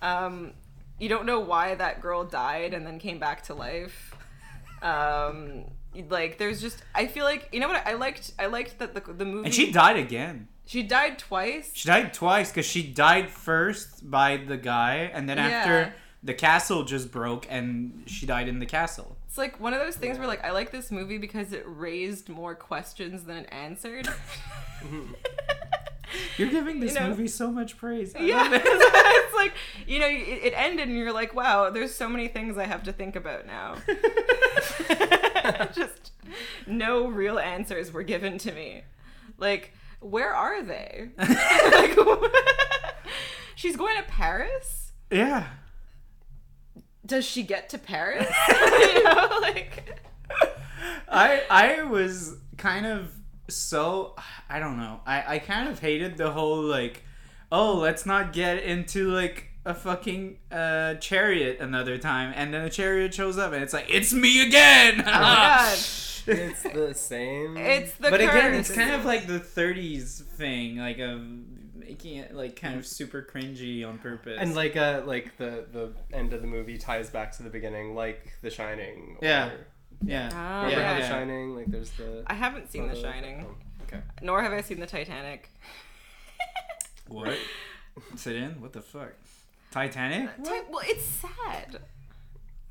Um, 0.01 0.53
you 0.99 1.09
don't 1.09 1.25
know 1.25 1.39
why 1.41 1.75
that 1.75 2.01
girl 2.01 2.23
died 2.23 2.73
and 2.73 2.85
then 2.87 2.99
came 2.99 3.19
back 3.19 3.43
to 3.43 3.53
life. 3.53 4.15
Um, 4.81 5.65
like, 6.09 6.37
there's 6.37 6.61
just. 6.61 6.81
I 6.95 7.07
feel 7.07 7.25
like 7.25 7.49
you 7.51 7.59
know 7.59 7.67
what 7.67 7.85
I 7.85 7.93
liked. 7.93 8.31
I 8.39 8.45
liked 8.45 8.79
that 8.79 8.93
the 8.93 9.01
the 9.13 9.25
movie. 9.25 9.45
and 9.45 9.53
she 9.53 9.71
died 9.71 9.97
again. 9.97 10.47
She 10.69 10.83
died 10.83 11.17
twice. 11.17 11.71
She 11.73 11.87
died 11.87 12.13
twice 12.13 12.51
because 12.51 12.67
she 12.67 12.83
died 12.83 13.29
first 13.31 14.09
by 14.09 14.37
the 14.37 14.55
guy, 14.55 15.09
and 15.13 15.27
then 15.27 15.37
Yeah. 15.37 15.43
after 15.47 15.93
the 16.21 16.33
castle 16.35 16.83
just 16.83 17.11
broke, 17.11 17.47
and 17.49 18.03
she 18.05 18.25
died 18.27 18.47
in 18.47 18.59
the 18.59 18.65
castle. 18.67 19.17
It's 19.27 19.37
like 19.37 19.59
one 19.59 19.73
of 19.73 19.79
those 19.79 19.95
things 19.95 20.17
where 20.19 20.27
like 20.27 20.43
I 20.45 20.51
like 20.51 20.71
this 20.71 20.91
movie 20.91 21.17
because 21.17 21.53
it 21.53 21.63
raised 21.65 22.29
more 22.29 22.53
questions 22.53 23.23
than 23.23 23.37
it 23.37 23.49
answered. 23.51 24.07
You're 26.37 26.49
giving 26.49 26.79
this 26.79 26.93
You 26.93 26.99
know- 26.99 27.09
movie 27.09 27.27
so 27.27 27.51
much 27.51 27.77
praise. 27.77 28.15
I 28.15 28.19
yeah, 28.21 28.51
it. 28.53 28.61
it's 28.65 29.35
like 29.35 29.53
you 29.87 29.99
know 29.99 30.07
it, 30.07 30.43
it 30.43 30.53
ended 30.55 30.87
and 30.87 30.97
you're 30.97 31.13
like, 31.13 31.33
wow, 31.33 31.69
there's 31.71 31.93
so 31.95 32.07
many 32.09 32.27
things 32.27 32.57
I 32.57 32.65
have 32.65 32.83
to 32.83 32.93
think 32.93 33.15
about 33.15 33.45
now. 33.47 33.75
Just 35.73 36.11
no 36.67 37.07
real 37.07 37.39
answers 37.39 37.91
were 37.91 38.03
given 38.03 38.37
to 38.39 38.51
me. 38.51 38.83
Like, 39.37 39.73
where 39.99 40.33
are 40.33 40.61
they? 40.63 41.09
like, 41.17 41.97
she's 43.55 43.75
going 43.75 43.97
to 43.97 44.03
Paris. 44.03 44.91
yeah. 45.11 45.47
Does 47.05 47.25
she 47.25 47.41
get 47.41 47.69
to 47.69 47.79
Paris? 47.79 48.27
you 48.49 49.03
know, 49.03 49.39
like. 49.41 49.99
I 51.07 51.41
I 51.49 51.83
was 51.83 52.35
kind 52.57 52.85
of 52.85 53.11
so 53.47 54.15
I 54.47 54.59
don't 54.59 54.77
know. 54.77 54.99
I 55.07 55.35
I 55.35 55.39
kind 55.39 55.69
of 55.69 55.79
hated 55.79 56.17
the 56.17 56.29
whole 56.31 56.61
like, 56.61 57.03
oh, 57.51 57.79
let's 57.79 58.05
not 58.05 58.31
get 58.31 58.61
into 58.63 59.09
like 59.09 59.47
a 59.65 59.73
fucking 59.73 60.37
uh 60.51 60.95
chariot 60.95 61.59
another 61.59 61.97
time, 61.97 62.31
and 62.35 62.53
then 62.53 62.63
the 62.63 62.69
chariot 62.69 63.13
shows 63.13 63.39
up, 63.39 63.53
and 63.53 63.63
it's 63.63 63.73
like 63.73 63.87
it's 63.89 64.13
me 64.13 64.45
again. 64.45 65.01
Oh 65.01 65.03
my 65.05 65.11
god. 65.11 65.77
It's 66.29 66.63
the 66.63 66.93
same. 66.93 67.57
It's 67.57 67.93
the 67.95 68.09
but 68.09 68.21
again, 68.21 68.53
it's 68.53 68.71
kind 68.71 68.91
of 68.91 69.05
like 69.05 69.27
the 69.27 69.39
'30s 69.39 70.21
thing, 70.23 70.77
like 70.77 70.99
of 70.99 71.21
making 71.75 72.17
it 72.17 72.35
like 72.35 72.55
kind 72.55 72.77
of 72.77 72.85
super 72.85 73.21
cringy 73.21 73.87
on 73.87 73.97
purpose. 73.97 74.37
and 74.39 74.53
like 74.55 74.75
uh 74.77 75.01
like 75.05 75.37
the 75.37 75.65
the 75.71 75.91
end 76.13 76.33
of 76.33 76.41
the 76.41 76.47
movie 76.47 76.77
ties 76.77 77.09
back 77.09 77.31
to 77.37 77.43
the 77.43 77.49
beginning, 77.49 77.95
like 77.95 78.33
The 78.41 78.49
Shining. 78.49 79.17
or- 79.21 79.25
Yeah. 79.27 79.49
yeah, 80.03 80.29
Oh, 80.31 80.65
Remember 80.65 80.83
how 80.85 80.91
yeah. 80.93 80.99
The 81.01 81.07
Shining? 81.07 81.55
Like 81.55 81.65
there's 81.67 81.89
the. 81.91 82.23
I 82.27 82.33
haven't 82.35 82.71
seen 82.71 82.87
The 82.87 82.93
photo- 82.95 83.11
Shining, 83.11 83.45
oh, 83.49 83.55
okay. 83.83 84.01
nor 84.21 84.41
have 84.43 84.53
I 84.53 84.61
seen 84.61 84.79
The 84.79 84.85
Titanic. 84.87 85.49
What? 87.07 87.37
Sit 88.15 88.35
in? 88.35 88.61
What 88.61 88.71
the 88.73 88.81
fuck? 88.81 89.13
Titanic? 89.71 90.29
Ti- 90.43 90.61
Well, 90.69 90.81
it's 90.83 91.03
sad. 91.05 91.79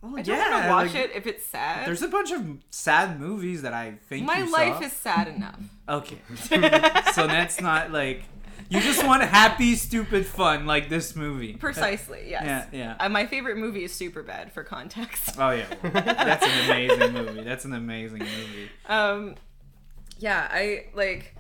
Well, 0.01 0.17
I 0.17 0.23
don't 0.23 0.39
want 0.39 0.63
to 0.63 0.69
watch 0.69 0.95
like, 0.95 1.11
it 1.11 1.17
if 1.17 1.27
it's 1.27 1.45
sad. 1.45 1.87
There's 1.87 2.03
a 2.03 2.09
bunch 2.09 2.31
of 2.31 2.59
sad 2.71 3.19
movies 3.19 3.63
that 3.63 3.73
I 3.73 3.99
think 4.09 4.27
My 4.27 4.43
life 4.43 4.77
saw. 4.77 4.85
is 4.85 4.93
sad 4.93 5.29
enough. 5.29 5.61
okay. 5.89 6.19
so 7.13 7.27
that's 7.27 7.61
not 7.61 7.91
like 7.91 8.23
you 8.71 8.81
just 8.81 9.05
want 9.05 9.23
happy, 9.23 9.75
stupid 9.77 10.27
fun 10.27 10.67
like 10.67 10.89
this 10.89 11.17
movie. 11.17 11.55
Precisely, 11.55 12.27
yes. 12.29 12.43
Yeah, 12.45 12.67
yeah. 12.73 12.97
Uh, 13.01 13.09
my 13.09 13.27
favorite 13.27 13.57
movie 13.57 13.85
is 13.85 13.93
Superbad 13.93 14.53
for 14.53 14.63
context. 14.63 15.37
Oh 15.39 15.51
yeah, 15.51 15.67
that's 15.83 16.45
an 16.45 16.65
amazing 16.67 17.13
movie. 17.13 17.43
That's 17.43 17.65
an 17.65 17.73
amazing 17.73 18.19
movie. 18.19 18.69
Um, 18.87 19.37
yeah, 20.19 20.49
I 20.51 20.87
like. 20.95 21.35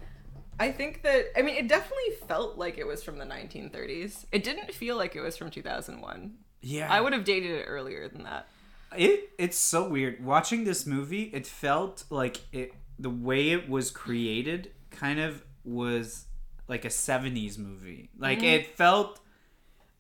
I 0.61 0.73
think 0.73 1.03
that 1.03 1.27
I 1.37 1.43
mean 1.43 1.57
it 1.57 1.69
definitely 1.69 2.11
felt 2.27 2.59
like 2.59 2.79
it 2.79 2.87
was 2.87 3.05
from 3.05 3.19
the 3.19 3.25
1930s. 3.25 4.25
It 4.33 4.43
didn't 4.43 4.73
feel 4.73 4.97
like 4.97 5.15
it 5.15 5.21
was 5.21 5.37
from 5.37 5.51
2001. 5.51 6.35
Yeah, 6.61 6.93
I 6.93 7.01
would 7.01 7.13
have 7.13 7.25
dated 7.25 7.51
it 7.53 7.65
earlier 7.67 8.09
than 8.09 8.25
that. 8.25 8.49
It 8.97 9.31
it's 9.39 9.59
so 9.59 9.89
weird 9.89 10.25
watching 10.25 10.65
this 10.65 10.87
movie. 10.87 11.25
It 11.35 11.47
felt 11.47 12.05
like 12.11 12.41
it 12.53 12.73
the 12.99 13.11
way 13.11 13.51
it 13.51 13.69
was 13.69 13.91
created 13.91 14.73
kind 14.91 15.21
of 15.21 15.45
was 15.65 16.25
like 16.69 16.85
a 16.85 16.89
70s 16.89 17.59
movie. 17.59 18.11
Like 18.19 18.39
Mm-hmm. 18.39 18.47
it 18.47 18.67
felt 18.77 19.21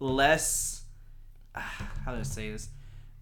less 0.00 0.82
how 1.54 2.12
do 2.12 2.20
I 2.20 2.22
say 2.22 2.50
this? 2.52 2.68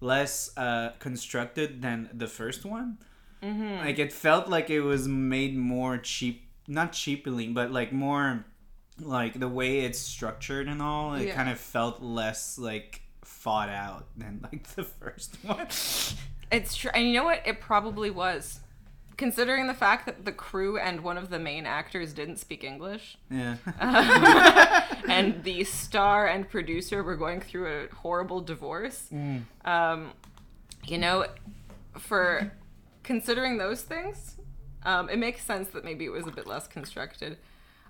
Less 0.00 0.56
uh 0.56 0.92
constructed 0.98 1.82
than 1.82 2.10
the 2.12 2.26
first 2.26 2.64
one. 2.64 2.98
Mm-hmm. 3.42 3.86
Like 3.86 3.98
it 3.98 4.12
felt 4.12 4.48
like 4.48 4.70
it 4.70 4.80
was 4.80 5.08
made 5.08 5.56
more 5.56 5.98
cheap, 5.98 6.48
not 6.68 6.92
cheaply, 6.92 7.48
but 7.48 7.70
like 7.72 7.92
more 7.92 8.44
like 9.00 9.38
the 9.38 9.48
way 9.48 9.80
it's 9.80 9.98
structured 9.98 10.68
and 10.68 10.80
all. 10.82 11.14
It 11.14 11.26
Yeah. 11.28 11.34
kind 11.34 11.48
of 11.50 11.58
felt 11.58 12.02
less 12.02 12.58
like 12.58 13.02
thought 13.26 13.68
out 13.68 14.06
than 14.16 14.40
like 14.42 14.66
the 14.74 14.84
first 14.84 15.36
one. 15.42 15.66
It's 16.52 16.76
true, 16.76 16.90
and 16.94 17.06
you 17.06 17.12
know 17.12 17.24
what? 17.24 17.42
It 17.44 17.60
probably 17.60 18.08
was, 18.10 18.60
considering 19.16 19.66
the 19.66 19.74
fact 19.74 20.06
that 20.06 20.24
the 20.24 20.32
crew 20.32 20.78
and 20.78 21.00
one 21.00 21.18
of 21.18 21.28
the 21.28 21.38
main 21.38 21.66
actors 21.66 22.12
didn't 22.12 22.36
speak 22.36 22.62
English, 22.62 23.18
yeah. 23.30 23.56
and 25.08 25.42
the 25.42 25.64
star 25.64 26.26
and 26.26 26.48
producer 26.48 27.02
were 27.02 27.16
going 27.16 27.40
through 27.40 27.66
a 27.66 27.94
horrible 27.94 28.40
divorce. 28.40 29.08
Um, 29.64 30.12
you 30.84 30.98
know, 30.98 31.26
for 31.98 32.52
considering 33.02 33.58
those 33.58 33.82
things, 33.82 34.36
um, 34.84 35.08
it 35.08 35.18
makes 35.18 35.42
sense 35.44 35.68
that 35.70 35.84
maybe 35.84 36.04
it 36.04 36.12
was 36.12 36.28
a 36.28 36.30
bit 36.30 36.46
less 36.46 36.68
constructed. 36.68 37.38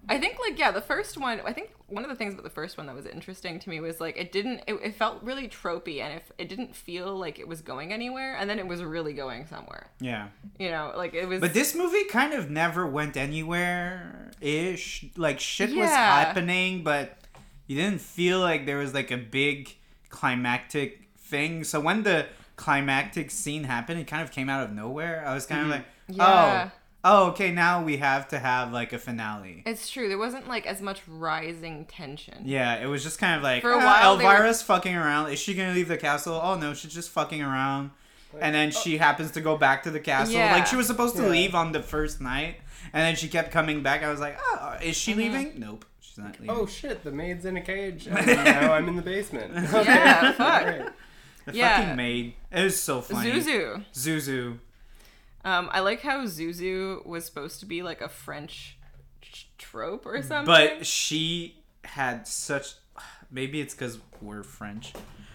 I 0.08 0.18
think, 0.18 0.38
like, 0.38 0.58
yeah, 0.58 0.70
the 0.70 0.80
first 0.80 1.18
one. 1.18 1.40
I 1.44 1.52
think 1.52 1.70
one 1.88 2.04
of 2.04 2.10
the 2.10 2.16
things 2.16 2.34
about 2.34 2.44
the 2.44 2.50
first 2.50 2.76
one 2.78 2.86
that 2.86 2.94
was 2.94 3.06
interesting 3.06 3.58
to 3.58 3.68
me 3.70 3.80
was 3.80 4.00
like 4.00 4.16
it 4.16 4.30
didn't. 4.32 4.62
It, 4.66 4.74
it 4.74 4.94
felt 4.94 5.22
really 5.22 5.48
tropey, 5.48 6.00
and 6.00 6.14
if 6.14 6.30
it 6.38 6.48
didn't 6.48 6.74
feel 6.76 7.16
like 7.16 7.38
it 7.38 7.48
was 7.48 7.60
going 7.60 7.92
anywhere, 7.92 8.36
and 8.36 8.48
then 8.48 8.58
it 8.58 8.66
was 8.66 8.82
really 8.82 9.12
going 9.12 9.46
somewhere. 9.46 9.88
yeah. 10.00 10.28
You 10.58 10.70
know, 10.70 10.92
like 10.96 11.14
it 11.14 11.26
was. 11.26 11.40
But 11.40 11.54
this 11.54 11.74
movie 11.74 12.04
kind 12.04 12.32
of 12.32 12.50
never 12.50 12.86
went 12.86 13.16
anywhere 13.16 14.30
ish. 14.40 15.06
Like 15.16 15.40
shit 15.40 15.70
was 15.76 15.90
happening, 15.90 16.82
but 16.84 17.18
you 17.66 17.76
didn't 17.76 18.00
feel 18.00 18.40
like 18.40 18.64
there 18.66 18.78
was 18.78 18.94
like 18.94 19.10
a 19.10 19.16
big 19.18 19.74
climactic 20.08 21.08
thing. 21.18 21.64
So 21.64 21.80
when 21.80 22.02
the 22.02 22.26
climactic 22.56 23.30
scene 23.30 23.64
happened, 23.64 24.00
it 24.00 24.06
kind 24.06 24.22
of 24.22 24.30
came 24.30 24.48
out 24.48 24.62
of 24.64 24.72
nowhere. 24.72 25.24
I 25.26 25.34
was 25.34 25.46
kind 25.46 25.62
of 25.62 25.68
like, 25.68 25.84
Mm-hmm. 26.08 26.20
Yeah. 26.20 26.70
Oh, 27.08 27.28
okay, 27.28 27.50
now 27.52 27.82
we 27.84 27.96
have 27.98 28.28
to 28.28 28.38
have 28.38 28.72
like 28.72 28.92
a 28.92 28.98
finale. 28.98 29.62
It's 29.64 29.88
true. 29.88 30.08
There 30.08 30.18
wasn't 30.18 30.48
like 30.48 30.66
as 30.66 30.82
much 30.82 31.00
rising 31.06 31.84
tension. 31.86 32.42
Yeah, 32.44 32.76
it 32.82 32.86
was 32.86 33.02
just 33.02 33.18
kind 33.18 33.36
of 33.36 33.42
like 33.42 33.62
For 33.62 33.72
a 33.72 33.76
"Ah, 33.78 33.84
while, 33.84 34.16
they 34.16 34.24
were- 34.24 34.30
Elvira's 34.32 34.62
fucking 34.62 34.94
around. 34.94 35.30
Is 35.30 35.38
she 35.38 35.54
gonna 35.54 35.72
leave 35.74 35.88
the 35.88 35.96
castle? 35.96 36.38
Oh 36.42 36.56
no, 36.56 36.74
she's 36.74 36.92
just 36.92 37.10
fucking 37.10 37.40
around. 37.42 37.90
And 38.38 38.54
then 38.54 38.70
she 38.70 38.98
happens 38.98 39.30
to 39.30 39.40
go 39.40 39.56
back 39.56 39.84
to 39.84 39.90
the 39.90 40.00
castle. 40.00 40.34
Yeah. 40.34 40.52
Like 40.52 40.66
she 40.66 40.76
was 40.76 40.86
supposed 40.86 41.16
to 41.16 41.22
Yeah. 41.22 41.28
leave 41.30 41.54
on 41.54 41.72
the 41.72 41.80
first 41.82 42.20
night, 42.20 42.56
and 42.92 43.00
then 43.02 43.16
she 43.16 43.28
kept 43.28 43.50
coming 43.50 43.82
back. 43.82 44.02
I 44.02 44.10
was 44.10 44.20
like, 44.20 44.36
oh, 44.38 44.76
is 44.82 44.94
she 44.96 45.14
leaving? 45.14 45.54
Nope, 45.58 45.86
she's 46.00 46.18
not 46.18 46.38
leaving. 46.38 46.54
Oh 46.54 46.66
shit! 46.66 47.02
The 47.02 47.12
maid's 47.12 47.46
in 47.46 47.56
a 47.56 47.62
cage, 47.62 48.06
and 48.10 48.26
now 48.26 48.74
I'm 48.74 48.88
in 48.88 48.96
the 48.96 49.00
basement. 49.02 49.54
Yeah, 49.54 50.32
fuck. 50.42 50.62
Great. 50.64 50.82
the 51.46 51.54
yeah. 51.54 51.80
fucking 51.80 51.96
maid. 51.96 52.34
It 52.52 52.64
was 52.64 52.82
so 52.82 53.00
funny. 53.00 53.30
Zuzu. 53.30 53.84
Zuzu. 53.94 54.58
Um, 55.46 55.68
I 55.72 55.80
like 55.80 56.00
how 56.02 56.24
Zuzu 56.26 57.06
was 57.06 57.24
supposed 57.24 57.60
to 57.60 57.66
be 57.66 57.82
like 57.82 58.00
a 58.00 58.08
French 58.08 58.76
trope 59.58 60.04
or 60.04 60.20
something. 60.22 60.44
But 60.44 60.84
she 60.86 61.62
had 61.84 62.26
such. 62.26 62.74
Maybe 63.30 63.60
it's 63.60 63.72
because 63.74 63.98
we're 64.20 64.42
French. 64.42 64.92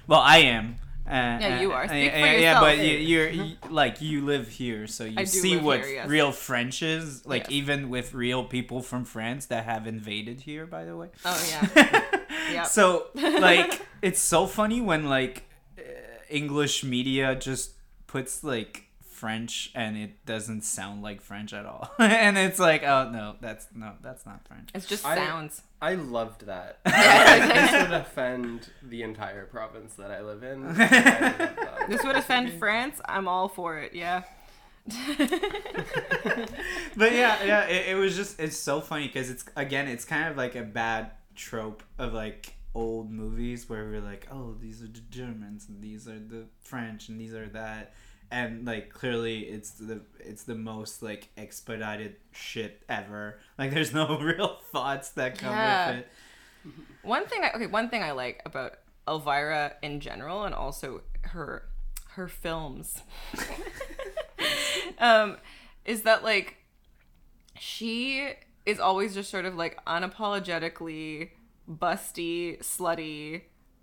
Well, 0.08 0.19
I 0.19 0.39
am. 0.39 0.76
Uh, 1.08 1.12
Yeah, 1.39 1.62
you 1.62 1.71
are. 1.71 1.84
uh, 1.86 1.88
Speak 1.88 2.12
for 2.12 2.17
yeah, 2.17 2.36
yeah, 2.38 2.60
but 2.60 2.78
you, 2.78 2.84
you're 3.12 3.30
you, 3.30 3.56
like 3.69 4.02
you 4.02 4.26
live 4.26 4.47
here, 4.50 4.86
so 4.86 5.04
you 5.06 5.26
see 5.26 5.58
what 5.58 5.80
here, 5.80 5.89
yes. 5.95 6.08
real 6.10 6.32
French 6.32 6.84
is. 6.84 7.26
Like 7.26 7.43
Yes. 7.43 7.52
even 7.52 7.89
with 7.89 8.13
real 8.13 8.43
people 8.43 8.82
from 8.82 9.06
France 9.06 9.45
that 9.47 9.63
have 9.65 9.88
invaded 9.88 10.41
here, 10.41 10.65
by 10.65 10.84
the 10.86 10.95
way. 10.95 11.10
oh 11.26 11.67
yeah, 11.76 12.02
Yep. 12.52 12.65
So 12.67 13.08
like 13.15 13.82
it's 14.02 14.19
so 14.21 14.45
funny 14.45 14.82
when 14.82 15.06
like 15.10 15.43
uh, 15.78 15.82
English 16.30 16.84
media 16.84 17.34
just 17.36 17.71
puts 18.08 18.43
like 18.43 18.88
French 19.22 19.72
and 19.76 19.96
it 19.96 20.26
doesn't 20.26 20.64
sound 20.64 21.04
like 21.04 21.22
French 21.22 21.54
at 21.54 21.64
all, 21.64 21.92
and 22.00 22.40
it's 22.40 22.58
like 22.58 22.82
oh 22.82 23.12
no, 23.12 23.36
that's 23.40 23.68
no, 23.76 23.92
that's 24.02 24.26
not 24.26 24.48
French. 24.48 24.70
it's 24.74 24.88
just 24.88 25.06
I- 25.06 25.16
sounds. 25.16 25.62
I 25.80 25.94
loved 25.94 26.48
that. 26.48 26.80
this 26.86 27.84
would 27.84 27.92
offend 27.92 28.70
the 28.82 29.04
entire 29.04 29.46
province 29.46 29.94
that 29.96 30.10
I 30.12 30.22
live 30.22 30.44
in. 30.44 30.66
I. 30.68 31.86
This 31.88 32.04
would 32.04 32.16
offend 32.16 32.54
France. 32.54 33.00
I'm 33.06 33.28
all 33.28 33.48
for 33.48 33.78
it. 33.80 33.94
Yeah. 33.94 34.24
but 34.88 35.30
yeah, 37.14 37.44
yeah, 37.44 37.66
it, 37.66 37.90
it 37.90 37.96
was 37.96 38.16
just 38.16 38.40
it's 38.40 38.58
so 38.58 38.82
funny 38.82 39.08
because 39.08 39.30
it's 39.30 39.46
again 39.56 39.88
it's 39.88 40.06
kind 40.06 40.30
of 40.30 40.38
like 40.38 40.56
a 40.56 40.64
bad 40.64 41.12
trope 41.36 41.84
of 42.00 42.14
like 42.14 42.56
old 42.74 43.12
movies 43.12 43.70
where 43.70 43.86
we're 43.86 44.02
like, 44.02 44.28
oh, 44.32 44.56
these 44.60 44.82
are 44.82 44.88
the 44.88 45.02
Germans 45.10 45.68
and 45.68 45.82
these 45.82 46.08
are 46.08 46.20
the 46.20 46.46
French 46.62 47.10
and 47.10 47.20
these 47.20 47.34
are 47.34 47.48
that, 47.50 47.94
and 48.32 48.65
like 48.65 48.89
clearly 48.89 49.41
it's 49.41 49.72
the 49.72 50.02
it's 50.20 50.44
the 50.44 50.56
most 50.56 51.02
like 51.04 51.30
expedited 51.38 52.15
shit 52.32 52.82
ever. 52.89 53.39
Like 53.58 53.72
there's 53.72 53.94
no 53.94 54.17
real 54.22 54.58
thoughts 54.72 55.10
that 55.12 55.38
come 55.38 55.52
Yeah. 55.54 55.89
with 55.89 56.00
it. 56.00 56.08
One 57.04 57.26
thing, 57.26 57.44
I, 57.44 57.52
okay, 57.56 57.65
one 57.67 57.89
thing 57.89 58.04
I 58.04 58.12
like 58.12 58.41
about 58.46 58.74
Elvira 59.08 59.74
in 59.82 60.00
general, 60.00 60.44
and 60.44 60.54
also 60.54 61.02
her 61.24 61.67
her 62.12 62.28
films, 62.28 63.02
um, 65.00 65.38
is 65.86 66.04
that 66.04 66.24
like 66.24 66.58
she 67.58 68.34
is 68.65 68.80
always 68.80 69.13
just 69.13 69.30
sort 69.30 69.46
of 69.46 69.56
like 69.56 69.84
unapologetically 69.86 71.30
busty, 71.70 72.60
slutty, 72.60 73.41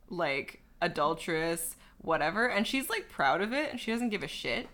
like 0.08 0.60
adulterous, 0.80 1.76
whatever, 2.02 2.46
and 2.46 2.66
she's 2.66 2.88
like 2.88 3.08
proud 3.08 3.40
of 3.40 3.52
it, 3.52 3.70
and 3.70 3.80
she 3.80 3.90
doesn't 3.90 4.10
give 4.10 4.22
a 4.22 4.28
shit. 4.28 4.68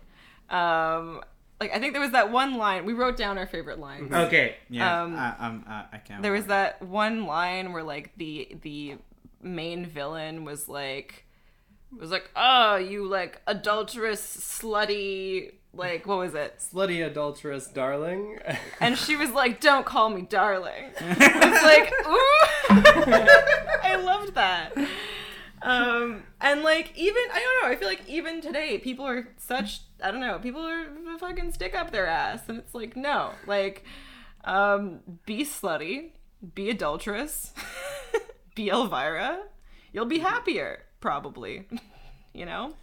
Um, 0.49 1.21
like 1.59 1.71
I 1.73 1.79
think 1.79 1.93
there 1.93 2.01
was 2.01 2.11
that 2.11 2.31
one 2.31 2.57
line 2.57 2.85
we 2.85 2.93
wrote 2.93 3.17
down 3.17 3.37
our 3.37 3.47
favorite 3.47 3.79
lines. 3.79 4.13
Okay, 4.13 4.57
yeah, 4.69 5.03
Um, 5.03 5.15
I, 5.15 5.35
I'm, 5.39 5.63
I, 5.67 5.85
I 5.93 5.97
can't. 5.97 6.21
There 6.21 6.33
was 6.33 6.45
that 6.47 6.81
one 6.81 7.25
line 7.25 7.71
where 7.73 7.83
like 7.83 8.11
the 8.17 8.57
the 8.61 8.95
main 9.41 9.85
villain 9.85 10.43
was 10.45 10.67
like 10.67 11.25
was 11.97 12.11
like, 12.11 12.29
"Oh, 12.35 12.75
you 12.75 13.07
like 13.07 13.41
adulterous, 13.47 14.21
slutty, 14.21 15.53
like 15.73 16.05
what 16.05 16.17
was 16.17 16.35
it?" 16.35 16.55
Slutty 16.59 17.05
adulterous 17.05 17.67
darling. 17.67 18.37
And 18.81 18.97
she 18.97 19.15
was 19.15 19.31
like, 19.31 19.61
"Don't 19.61 19.85
call 19.85 20.09
me 20.09 20.23
darling." 20.23 20.91
It's 20.99 21.63
like, 21.63 21.93
ooh, 22.05 22.45
I 23.83 23.95
loved 24.03 24.35
that. 24.35 24.73
Um, 25.65 26.23
and 26.41 26.61
like 26.61 26.91
even 26.95 27.21
I 27.33 27.39
don't 27.39 27.63
know, 27.69 27.75
I 27.75 27.75
feel 27.79 27.87
like 27.87 28.07
even 28.07 28.39
today 28.41 28.77
people 28.77 29.05
are 29.05 29.27
such 29.37 29.81
I 30.03 30.11
don't 30.11 30.21
know, 30.21 30.37
people 30.39 30.61
are 30.61 30.85
fucking 31.19 31.51
stick 31.53 31.73
up 31.75 31.91
their 31.91 32.05
ass, 32.07 32.41
and 32.47 32.57
it's 32.59 32.73
like 32.75 32.95
no, 32.95 33.31
like, 33.47 33.83
um, 34.43 34.99
be 35.25 35.43
slutty, 35.43 36.11
be 36.53 36.69
adulterous, 36.69 37.53
be 38.55 38.69
Elvira, 38.69 39.39
you'll 39.91 40.05
be 40.05 40.19
happier 40.19 40.83
probably, 41.01 41.67
you 42.33 42.45
know. 42.45 42.73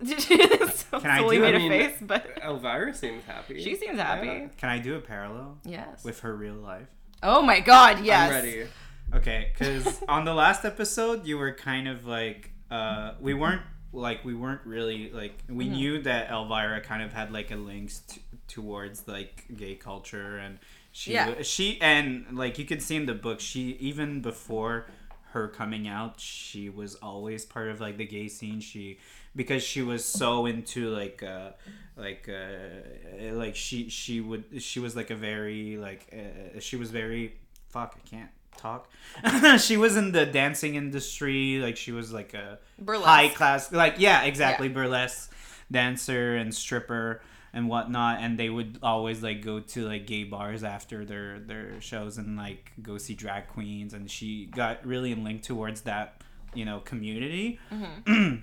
so 0.04 1.00
Can 1.00 1.10
I 1.10 1.20
do- 1.20 1.40
made 1.40 1.54
I 1.54 1.56
a 1.56 1.58
mean- 1.58 1.70
face, 1.70 1.96
but 2.00 2.26
Elvira 2.42 2.94
seems 2.94 3.24
happy. 3.24 3.62
she 3.62 3.76
seems 3.76 3.98
happy. 3.98 4.26
Yeah. 4.26 4.48
Can 4.56 4.68
I 4.68 4.78
do 4.78 4.96
a 4.96 5.00
parallel 5.00 5.58
Yes. 5.64 6.02
with 6.04 6.20
her 6.20 6.34
real 6.34 6.54
life? 6.56 6.88
Oh 7.22 7.42
my 7.42 7.60
god, 7.60 8.04
yes. 8.04 8.28
I'm 8.28 8.34
ready. 8.34 8.66
Okay, 9.12 9.52
because 9.52 10.02
on 10.08 10.24
the 10.24 10.34
last 10.34 10.64
episode, 10.64 11.26
you 11.26 11.38
were 11.38 11.52
kind 11.52 11.88
of 11.88 12.06
like, 12.06 12.50
uh, 12.70 13.14
we 13.20 13.34
weren't 13.34 13.62
like 13.92 14.24
we 14.24 14.34
weren't 14.34 14.60
really 14.64 15.10
like 15.12 15.38
we 15.48 15.68
knew 15.68 16.02
that 16.02 16.28
Elvira 16.30 16.80
kind 16.80 17.00
of 17.02 17.12
had 17.12 17.30
like 17.32 17.52
a 17.52 17.56
links 17.56 18.00
t- 18.00 18.20
towards 18.48 19.06
like 19.06 19.44
gay 19.56 19.76
culture 19.76 20.36
and 20.36 20.58
she 20.90 21.12
Yeah. 21.12 21.42
she 21.42 21.80
and 21.80 22.26
like 22.36 22.58
you 22.58 22.64
can 22.64 22.80
see 22.80 22.96
in 22.96 23.06
the 23.06 23.14
book 23.14 23.38
she 23.38 23.76
even 23.78 24.20
before 24.20 24.86
her 25.30 25.46
coming 25.46 25.86
out 25.86 26.18
she 26.18 26.68
was 26.68 26.96
always 26.96 27.44
part 27.44 27.68
of 27.68 27.80
like 27.80 27.96
the 27.96 28.04
gay 28.04 28.26
scene 28.26 28.58
she 28.58 28.98
because 29.36 29.62
she 29.62 29.80
was 29.82 30.04
so 30.04 30.46
into 30.46 30.88
like 30.90 31.22
uh 31.22 31.50
like 31.96 32.28
uh 32.28 33.32
like 33.32 33.54
she 33.54 33.88
she 33.88 34.20
would 34.20 34.60
she 34.60 34.80
was 34.80 34.96
like 34.96 35.10
a 35.10 35.16
very 35.16 35.76
like 35.76 36.12
uh, 36.12 36.58
she 36.58 36.74
was 36.74 36.90
very 36.90 37.34
fuck 37.68 37.96
i 37.96 38.08
can't 38.08 38.30
talk. 38.56 38.88
She 39.58 39.76
was 39.76 39.96
in 39.96 40.12
the 40.12 40.26
dancing 40.26 40.74
industry 40.74 41.58
like 41.60 41.76
she 41.76 41.92
was 41.92 42.12
like 42.12 42.34
a 42.34 42.58
Burlesque. 42.78 43.06
high 43.06 43.28
class 43.28 43.72
like 43.72 43.96
yeah 43.98 44.22
exactly 44.24 44.68
burlesque 44.68 45.30
dancer 45.70 46.36
and 46.36 46.54
stripper 46.54 47.20
and 47.52 47.68
whatnot 47.68 48.18
and 48.20 48.38
they 48.38 48.50
would 48.50 48.78
always 48.82 49.22
like 49.22 49.42
go 49.42 49.60
to 49.60 49.86
like 49.86 50.06
gay 50.06 50.24
bars 50.24 50.64
after 50.64 51.04
their 51.04 51.38
their 51.38 51.80
shows 51.80 52.18
and 52.18 52.36
like 52.36 52.72
go 52.82 52.98
see 52.98 53.14
drag 53.14 53.46
queens 53.48 53.94
and 53.94 54.10
she 54.10 54.46
got 54.46 54.84
really 54.84 55.14
linked 55.14 55.44
towards 55.44 55.82
that 55.82 56.20
you 56.54 56.64
know 56.64 56.80
community. 56.80 57.58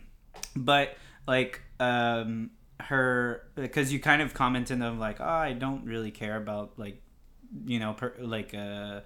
But 0.56 0.95
like 1.28 1.62
um 1.80 2.52
her 2.80 3.43
because 3.56 3.91
you 3.93 4.00
kind 4.00 4.21
of 4.21 4.34
commented 4.34 4.82
of 4.82 4.97
like 4.97 5.19
oh 5.21 5.24
i 5.26 5.54
don't 5.54 5.86
really 5.86 6.10
care 6.10 6.36
about 6.36 6.71
like 6.78 7.00
you 7.65 7.80
know 7.80 7.93
per, 7.93 8.13
like 8.19 8.54
uh 8.56 9.02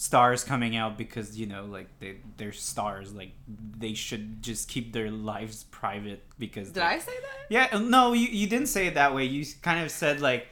stars 0.00 0.44
coming 0.44 0.76
out 0.76 0.96
because 0.96 1.36
you 1.36 1.44
know 1.44 1.64
like 1.64 1.88
they 1.98 2.14
they're 2.36 2.52
stars 2.52 3.12
like 3.12 3.32
they 3.76 3.94
should 3.94 4.40
just 4.40 4.68
keep 4.68 4.92
their 4.92 5.10
lives 5.10 5.64
private 5.72 6.22
because 6.38 6.70
Did 6.70 6.80
like- 6.80 6.92
I 6.92 6.98
say 7.00 7.12
that? 7.20 7.46
yeah 7.50 7.68
uh, 7.72 7.80
no 7.80 8.12
you, 8.12 8.28
you 8.28 8.46
didn't 8.46 8.68
say 8.68 8.86
it 8.86 8.94
that 8.94 9.12
way 9.12 9.24
you 9.24 9.44
kind 9.60 9.84
of 9.84 9.90
said 9.90 10.20
like 10.20 10.46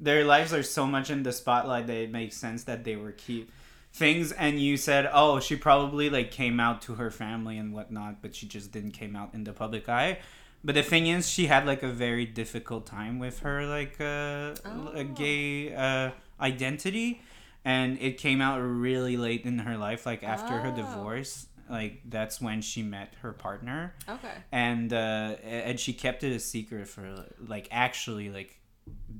their 0.00 0.24
lives 0.24 0.54
are 0.54 0.62
so 0.62 0.86
much 0.86 1.10
in 1.10 1.22
the 1.24 1.32
spotlight 1.32 1.86
that 1.88 1.96
it 1.96 2.10
makes 2.10 2.38
sense 2.38 2.64
that 2.64 2.84
they 2.84 2.96
were 2.96 3.12
keep 3.12 3.52
things 3.92 4.32
and 4.32 4.58
you 4.60 4.78
said 4.78 5.06
oh 5.12 5.40
she 5.40 5.56
probably 5.56 6.08
like 6.08 6.30
came 6.30 6.58
out 6.58 6.80
to 6.80 6.94
her 6.94 7.10
family 7.10 7.58
and 7.58 7.74
whatnot 7.74 8.22
but 8.22 8.34
she 8.34 8.46
just 8.46 8.72
didn't 8.72 8.92
came 8.92 9.14
out 9.14 9.28
in 9.34 9.44
the 9.44 9.52
public 9.52 9.90
eye 9.90 10.18
but 10.64 10.74
the 10.74 10.82
thing 10.82 11.06
is 11.06 11.28
she 11.28 11.48
had 11.48 11.66
like 11.66 11.82
a 11.82 11.88
very 11.88 12.24
difficult 12.24 12.86
time 12.86 13.18
with 13.18 13.40
her 13.40 13.66
like 13.66 13.96
uh, 14.00 14.54
a 14.64 15.00
Oh. 15.04 15.04
gay 15.14 15.74
uh, 15.74 16.10
identity 16.40 17.20
and 17.74 17.98
it 18.00 18.16
came 18.18 18.40
out 18.40 18.58
really 18.60 19.16
late 19.16 19.44
in 19.44 19.58
her 19.58 19.76
life 19.76 20.06
like 20.06 20.22
after 20.22 20.54
her 20.60 20.68
Oh. 20.68 20.82
divorce 20.82 21.46
like 21.68 21.94
that's 22.08 22.40
when 22.40 22.62
she 22.62 22.80
met 22.82 23.08
her 23.22 23.32
partner 23.32 23.92
Okay. 24.08 24.36
and 24.52 24.92
uh 24.92 25.34
and 25.44 25.78
she 25.80 25.92
kept 25.92 26.22
it 26.24 26.32
a 26.32 26.38
secret 26.40 26.86
for 26.88 27.04
like 27.54 27.66
actually 27.72 28.28
like 28.30 28.50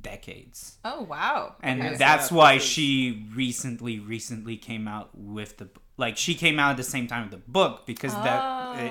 decades 0.00 0.76
Oh 0.84 1.02
wow. 1.02 1.56
and 1.62 1.82
Okay. 1.82 1.96
that's 1.96 2.30
Yeah, 2.30 2.36
why 2.36 2.54
this 2.54 2.64
she 2.64 3.26
recently 3.34 3.98
recently 3.98 4.56
came 4.56 4.86
out 4.88 5.10
with 5.14 5.56
the 5.58 5.68
like 5.96 6.16
she 6.16 6.34
came 6.34 6.58
out 6.58 6.72
at 6.72 6.76
the 6.76 6.82
same 6.82 7.06
time 7.06 7.22
with 7.22 7.30
the 7.32 7.50
book 7.50 7.86
because 7.86 8.12
that 8.14 8.42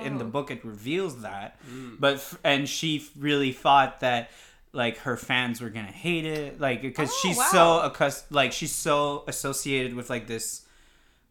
in 0.06 0.18
the 0.18 0.26
Oh. 0.26 0.30
book 0.30 0.52
it 0.52 0.66
reveals 0.66 1.22
that 1.22 1.60
Mm. 1.70 2.00
but 2.00 2.34
and 2.44 2.68
she 2.68 3.08
really 3.18 3.52
thought 3.52 4.00
that 4.02 4.30
like 4.76 4.98
her 5.00 5.18
fans 5.18 5.62
were 5.62 5.70
gonna 5.70 5.88
hate 5.92 6.26
it 6.26 6.60
like 6.60 6.82
because 6.82 7.10
Oh, 7.12 7.20
she's 7.22 7.38
wow. 7.38 7.50
so 7.52 7.80
accustomed 7.82 8.36
like 8.36 8.52
she's 8.52 8.74
so 8.76 9.24
associated 9.28 9.94
with 9.96 10.10
like 10.10 10.28
this 10.28 10.66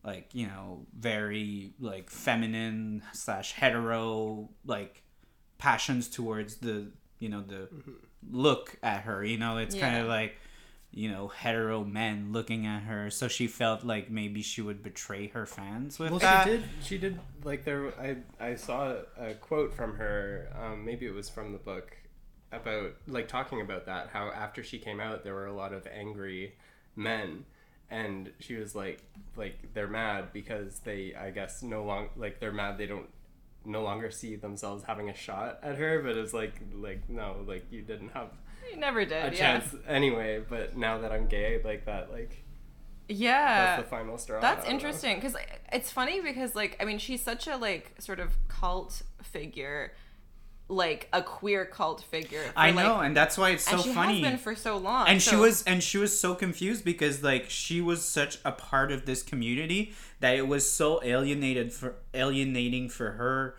like 0.03 0.29
you 0.33 0.47
know 0.47 0.85
very 0.99 1.73
like 1.79 2.11
feminine 2.11 3.03
slash 3.13 3.53
hetero 3.53 4.49
like 4.67 5.03
passions 5.59 6.09
towards 6.09 6.57
the 6.57 6.87
you 7.19 7.29
know 7.29 7.43
the 7.43 7.69
look 8.31 8.77
at 8.83 9.03
her 9.03 9.25
you 9.25 9.39
know 9.39 9.59
it's 9.59 9.75
kind 9.75 9.97
of 9.97 10.07
like 10.09 10.37
you 10.91 11.11
know 11.11 11.29
hetero 11.29 11.85
men 11.85 12.33
looking 12.33 12.67
at 12.67 12.83
her 12.83 13.11
so 13.11 13.29
she 13.29 13.47
felt 13.47 13.85
like 13.85 14.11
maybe 14.11 14.41
she 14.43 14.63
would 14.63 14.83
betray 14.83 15.29
her 15.29 15.45
fans 15.47 15.99
with 15.99 16.11
Well, 16.11 16.21
that 16.21 16.45
she 16.45 16.51
did. 16.51 16.63
She 16.83 16.99
did. 16.99 17.19
Like 17.43 17.65
there, 17.65 17.89
I 18.01 18.17
I 18.41 18.55
saw 18.55 18.95
a 19.19 19.35
quote 19.35 19.75
from 19.75 19.97
her. 19.97 20.49
Um, 20.59 20.85
maybe 20.85 21.05
it 21.07 21.13
was 21.15 21.29
from 21.29 21.53
the 21.53 21.59
book 21.59 21.97
about 22.57 22.93
like 23.07 23.29
talking 23.29 23.61
about 23.61 23.87
that. 23.87 24.09
How 24.13 24.31
after 24.31 24.63
she 24.63 24.79
came 24.79 25.01
out, 25.01 25.25
there 25.25 25.35
were 25.35 25.47
a 25.47 25.53
lot 25.55 25.73
of 25.73 25.87
angry 25.87 26.55
men, 26.97 27.45
and 27.91 28.31
she 28.41 28.55
was 28.57 28.75
like, 28.75 29.03
like 29.37 29.73
they're 29.75 29.89
mad 29.89 30.33
because 30.33 30.81
they, 30.81 31.15
I 31.15 31.31
guess, 31.31 31.63
no 31.63 31.85
long 31.85 32.09
like 32.17 32.41
they're 32.41 32.53
mad 32.53 32.79
they 32.79 32.87
don't 32.87 33.09
no 33.67 33.83
longer 33.83 34.11
see 34.11 34.37
themselves 34.37 34.85
having 34.85 35.09
a 35.11 35.15
shot 35.15 35.59
at 35.63 35.77
her. 35.77 36.03
But 36.03 36.17
it's 36.17 36.33
like 36.35 36.55
like 36.75 37.09
no, 37.09 37.37
like 37.47 37.65
you 37.71 37.83
didn't 37.83 38.11
have 38.11 38.29
You 38.71 38.77
never 38.79 39.05
did. 39.05 39.33
a 39.33 39.37
yeah. 39.37 39.59
chance 39.61 39.75
anyway. 39.89 40.43
But 40.49 40.77
now 40.77 40.99
that 40.99 41.13
I'm 41.13 41.27
gay, 41.27 41.61
like 41.65 41.85
that, 41.87 42.13
like 42.13 42.45
Yeah. 43.09 43.77
that's 43.77 43.83
the 43.83 43.89
final 43.89 44.19
straw. 44.19 44.41
That's 44.41 44.67
interesting 44.69 45.17
because 45.17 45.37
it's 45.73 45.91
funny 45.91 46.21
because 46.21 46.55
like 46.55 46.77
I 46.81 46.85
mean 46.85 46.99
she's 46.99 47.23
such 47.23 47.47
a 47.47 47.57
like 47.57 47.93
sort 47.99 48.21
of 48.21 48.37
cult 48.49 49.03
figure, 49.23 49.93
like 50.69 51.09
a 51.13 51.21
queer 51.23 51.65
cult 51.67 52.03
figure. 52.03 52.43
i 52.57 52.71
like- 52.71 52.85
know 52.87 53.01
and 53.01 53.15
that's 53.17 53.37
why 53.37 53.51
it's 53.51 53.65
so 53.65 53.73
and 53.77 53.83
she 53.85 53.93
funny 53.93 54.21
has 54.23 54.31
been 54.31 54.39
for 54.39 54.55
so 54.55 54.77
long. 54.79 55.07
and 55.09 55.21
she 55.21 55.37
was 55.37 55.63
and 55.65 55.83
she 55.83 55.99
was 55.99 56.19
so 56.19 56.35
confused 56.35 56.85
because 56.85 57.23
like 57.23 57.51
she 57.51 57.81
was 57.83 58.03
such 58.05 58.39
a 58.45 58.53
part 58.53 58.91
of 58.91 59.05
this 59.05 59.23
community 59.23 59.93
that 60.21 60.35
it 60.37 60.49
was 60.49 60.71
so 60.71 61.01
alienated 61.05 61.71
for 61.73 61.97
alienating 62.15 62.89
for 62.89 63.13
her 63.13 63.57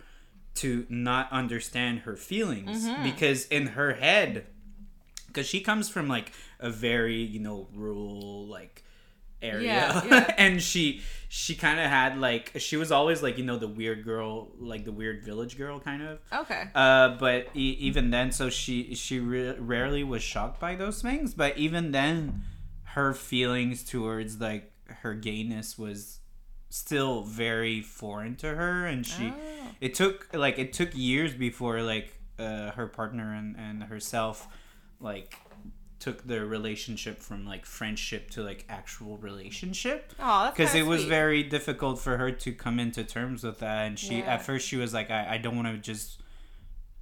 to 0.55 0.85
not 0.89 1.31
understand 1.31 1.99
her 1.99 2.15
feelings 2.15 2.85
Mm-hmm. 2.87 3.03
because 3.03 3.45
in 3.47 3.67
her 3.67 3.93
head 3.93 4.47
because 5.27 5.45
she 5.45 5.59
comes 5.61 5.89
from 5.89 6.07
like 6.07 6.31
a 6.59 6.69
very 6.69 7.17
you 7.21 7.39
know 7.39 7.67
rural 7.75 8.47
like 8.47 8.83
area 9.45 9.65
Yeah, 9.67 10.05
yeah. 10.09 10.33
and 10.37 10.61
she 10.61 11.01
she 11.29 11.55
kind 11.55 11.79
of 11.79 11.87
had 11.89 12.17
like 12.19 12.51
she 12.57 12.77
was 12.77 12.91
always 12.91 13.21
like 13.23 13.37
you 13.37 13.43
know 13.43 13.57
the 13.57 13.67
weird 13.67 14.03
girl 14.05 14.49
like 14.57 14.85
the 14.85 14.91
weird 14.91 15.23
village 15.23 15.57
girl 15.57 15.79
kind 15.79 16.01
of 16.01 16.19
okay. 16.41 16.63
uh, 16.75 17.09
but 17.17 17.47
e- 17.55 17.77
even 17.79 18.09
then, 18.09 18.31
so 18.31 18.49
she 18.49 18.95
she 18.95 19.19
re- 19.19 19.55
rarely 19.59 20.03
was 20.03 20.21
shocked 20.23 20.59
by 20.59 20.75
those 20.75 21.01
things. 21.01 21.33
But 21.33 21.57
even 21.57 21.91
then, 21.91 22.43
her 22.95 23.13
feelings 23.13 23.83
towards 23.83 24.39
like 24.39 24.71
her 25.03 25.13
gayness 25.13 25.77
was 25.77 26.19
still 26.69 27.23
very 27.23 27.81
foreign 27.81 28.35
to 28.37 28.55
her, 28.55 28.85
and 28.85 29.05
she 29.05 29.33
Oh. 29.35 29.67
it 29.81 29.93
took 29.95 30.29
like 30.33 30.57
it 30.59 30.73
took 30.73 30.89
years 30.95 31.33
before 31.33 31.81
like 31.81 32.13
uh, 32.39 32.71
her 32.71 32.87
partner 32.87 33.33
and 33.33 33.55
and 33.57 33.83
herself 33.83 34.47
like 34.99 35.35
took 36.05 36.19
their 36.31 36.45
relationship 36.57 37.17
from 37.27 37.39
like 37.53 37.65
friendship 37.65 38.23
to 38.35 38.39
like 38.43 38.61
actual 38.69 39.17
relationship 39.29 39.99
Oh, 40.19 40.51
because 40.51 40.73
it 40.75 40.85
was 40.85 41.01
sweet. 41.01 41.09
very 41.09 41.41
difficult 41.57 41.95
for 42.05 42.13
her 42.17 42.31
to 42.43 42.49
come 42.63 42.77
into 42.85 43.03
terms 43.03 43.43
with 43.43 43.59
that 43.65 43.87
and 43.87 43.97
she 43.97 44.15
Yeah. 44.19 44.33
at 44.35 44.41
first 44.43 44.67
she 44.69 44.77
was 44.83 44.91
like 44.93 45.09
i, 45.09 45.21
I 45.35 45.37
don't 45.43 45.55
want 45.59 45.67
to 45.73 45.77
just 45.91 46.21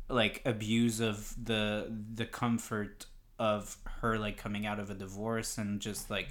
like 0.09 0.41
abuse 0.45 0.99
of 0.99 1.33
the 1.51 1.91
the 2.19 2.25
comfort 2.25 3.05
of 3.39 3.77
her 4.01 4.17
like 4.25 4.37
coming 4.37 4.65
out 4.65 4.79
of 4.79 4.89
a 4.89 4.93
divorce 5.05 5.57
and 5.57 5.79
just 5.89 6.09
like 6.09 6.29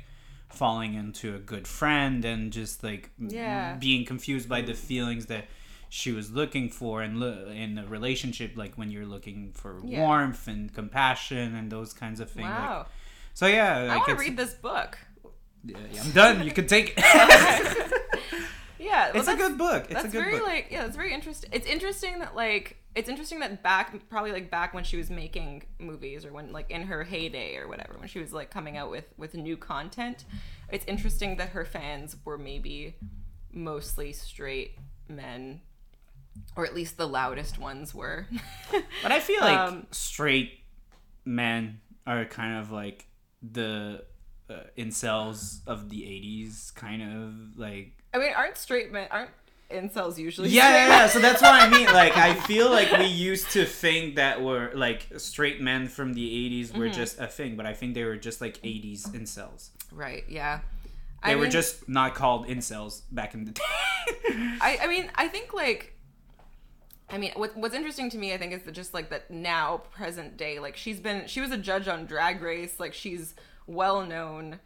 falling 0.49 0.95
into 0.95 1.35
a 1.35 1.39
good 1.53 1.67
friend 1.67 2.25
and 2.25 2.53
just 2.53 2.83
like 2.85 3.11
Yeah. 3.19 3.77
being 3.89 4.05
confused 4.13 4.49
by 4.49 4.61
the 4.63 4.75
feelings 4.75 5.27
that 5.27 5.45
she 5.95 6.11
was 6.11 6.31
looking 6.31 6.71
for 6.71 7.03
in 7.03 7.21
lo- 7.21 7.49
in 7.65 7.77
a 7.77 7.87
relationship 7.87 8.57
like 8.57 8.75
when 8.79 8.91
you're 8.91 9.05
looking 9.15 9.53
for 9.53 9.79
Yeah. 9.85 10.01
warmth 10.01 10.49
and 10.49 10.73
compassion 10.73 11.55
and 11.55 11.71
those 11.71 11.93
kinds 11.93 12.19
of 12.19 12.31
things 12.31 12.49
like- 12.49 12.59
Wow. 12.71 12.87
so 13.35 13.47
yeah 13.47 13.77
I 13.77 13.87
like 13.89 14.07
want 14.07 14.19
to 14.19 14.25
read 14.27 14.37
this 14.39 14.55
book. 14.55 14.97
yeah, 15.65 15.77
yeah, 15.93 16.03
i'm 16.03 16.11
done 16.13 16.45
you 16.45 16.51
can 16.51 16.67
take 16.67 16.95
it 16.97 17.03
Yeah, 18.79 19.13
well, 19.13 19.17
it's 19.21 19.29
a 19.29 19.37
good 19.37 19.57
book. 19.59 19.85
It's 19.85 19.93
that's 19.95 20.07
a 20.07 20.09
good 20.09 20.23
very 20.25 20.39
book. 20.39 20.47
like 20.49 20.67
yeah, 20.73 20.87
it's 20.87 20.97
very 20.97 21.13
interesting. 21.15 21.51
It's 21.53 21.67
interesting 21.69 22.19
that 22.19 22.35
like 22.35 22.79
it's 22.97 23.09
interesting 23.09 23.39
that 23.41 23.63
back 23.63 23.95
probably 24.09 24.33
like 24.33 24.51
back 24.51 24.75
when 24.75 24.83
she 24.83 24.97
was 24.97 25.09
making 25.09 25.63
movies 25.79 26.25
or 26.27 26.33
when 26.33 26.51
like 26.53 26.69
in 26.71 26.83
her 26.83 27.05
heyday 27.05 27.57
or 27.57 27.69
whatever 27.69 27.95
when 27.99 28.09
she 28.09 28.19
was 28.19 28.33
like 28.33 28.51
coming 28.51 28.77
out 28.77 28.91
with 28.91 29.05
with 29.17 29.35
new 29.35 29.57
content, 29.57 30.25
it's 30.69 30.85
interesting 30.87 31.37
that 31.37 31.51
her 31.51 31.65
fans 31.65 32.17
were 32.25 32.37
maybe 32.39 32.97
mostly 33.53 34.13
straight 34.13 34.73
men 35.09 35.61
or 36.57 36.65
at 36.67 36.75
least 36.75 36.97
the 36.97 37.07
loudest 37.09 37.59
ones 37.59 37.95
were. 37.95 38.27
But 39.03 39.13
I 39.13 39.21
feel 39.21 39.41
like 39.41 39.59
Um, 39.59 39.87
straight 39.91 40.61
men 41.25 41.81
are 42.07 42.25
kind 42.25 42.59
of 42.61 42.71
like 42.71 43.07
the 43.43 44.05
uh, 44.51 44.55
incels 44.77 45.61
of 45.67 45.89
the 45.91 46.03
'80s, 46.03 46.75
kind 46.75 47.03
of 47.03 47.59
like. 47.59 47.93
I 48.15 48.19
mean, 48.19 48.33
aren't 48.37 48.57
straight 48.57 48.93
men 48.93 49.09
aren't 49.11 49.31
incels 49.71 50.19
usually 50.19 50.51
Yeah, 50.51 50.63
straight 50.65 50.75
yeah, 50.75 50.87
yeah. 50.89 51.07
So 51.09 51.19
that's 51.19 51.41
what 51.41 51.55
I 51.55 51.69
mean. 51.71 51.87
Like, 51.93 52.17
I 52.17 52.35
feel 52.35 52.71
like 52.71 52.93
we 52.93 53.07
used 53.07 53.51
to 53.53 53.65
think 53.65 54.17
that 54.17 54.43
were 54.43 54.71
like 54.75 55.07
straight 55.17 55.61
men 55.61 55.89
from 55.89 56.13
the 56.15 56.27
'80s 56.51 56.77
were 56.77 56.87
Mm-hmm. 56.87 56.93
just 56.95 57.19
a 57.21 57.27
thing, 57.27 57.57
but 57.57 57.65
I 57.67 57.73
think 57.75 57.95
they 57.95 58.05
were 58.05 58.17
just 58.17 58.41
like 58.41 58.61
'80s 58.63 59.09
incels. 59.13 59.71
Right, 59.91 60.25
yeah. 60.29 60.61
They 61.25 61.33
I 61.33 61.35
were 61.37 61.43
mean- 61.43 61.51
just 61.53 61.89
not 61.89 62.15
called 62.15 62.49
incels 62.49 63.03
back 63.13 63.33
in 63.35 63.45
the 63.45 63.53
day. 63.63 63.63
I, 64.61 64.79
I 64.83 64.87
mean, 64.89 65.09
I 65.15 65.29
think 65.29 65.55
like, 65.55 65.95
I 67.13 67.19
mean, 67.19 67.33
what, 67.37 67.57
what's 67.57 67.75
interesting 67.75 68.09
to 68.11 68.19
me, 68.19 68.33
I 68.33 68.39
think, 68.39 68.53
is 68.55 68.63
that 68.63 68.73
just 68.73 68.95
like 68.95 69.11
that 69.11 69.31
now, 69.31 69.83
present 69.93 70.37
day, 70.37 70.59
like 70.59 70.77
she's 70.77 70.99
been, 70.99 71.27
she 71.27 71.41
was 71.41 71.51
a 71.51 71.59
judge 71.59 71.87
on 71.87 72.07
Drag 72.07 72.41
Race, 72.43 72.81
like 72.81 72.95
she's 72.95 73.35
well 73.67 74.05
known 74.07 74.59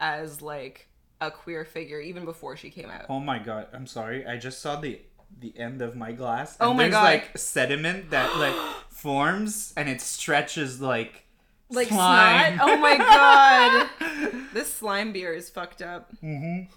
as 0.00 0.42
like 0.42 0.88
a 1.20 1.30
queer 1.30 1.64
figure 1.64 2.00
even 2.00 2.24
before 2.24 2.56
she 2.56 2.70
came 2.70 2.90
out. 2.90 3.06
Oh 3.08 3.20
my 3.20 3.38
god, 3.38 3.68
I'm 3.72 3.86
sorry. 3.86 4.26
I 4.26 4.36
just 4.36 4.60
saw 4.60 4.80
the 4.80 5.00
the 5.40 5.56
end 5.58 5.80
of 5.80 5.96
my 5.96 6.12
glass. 6.12 6.56
Oh 6.60 6.74
my 6.74 6.82
there's 6.82 6.92
God. 6.92 7.04
like 7.04 7.38
sediment 7.38 8.10
that 8.10 8.36
like 8.36 8.54
forms 8.90 9.72
and 9.76 9.88
it 9.88 10.00
stretches 10.02 10.80
like 10.80 11.24
Like 11.70 11.88
slime. 11.88 12.56
snot. 12.56 12.68
Oh 12.68 12.76
my 12.76 12.96
god, 12.98 14.44
this 14.52 14.72
slime 14.74 15.12
beer 15.12 15.32
is 15.32 15.48
fucked 15.48 15.80
up. 15.82 16.12
Mhm. 16.22 16.68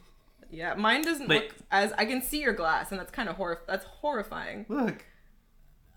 Yeah, 0.51 0.75
mine 0.75 1.01
doesn't 1.01 1.27
But- 1.27 1.35
look 1.43 1.55
as 1.71 1.91
I 1.93 2.05
can 2.05 2.21
see 2.21 2.39
your 2.41 2.53
glass, 2.53 2.91
and 2.91 2.99
that's 2.99 3.11
kind 3.11 3.27
of 3.27 3.35
horrif- 3.37 3.65
That's 3.67 3.85
horrifying. 3.85 4.65
Look. 4.69 5.03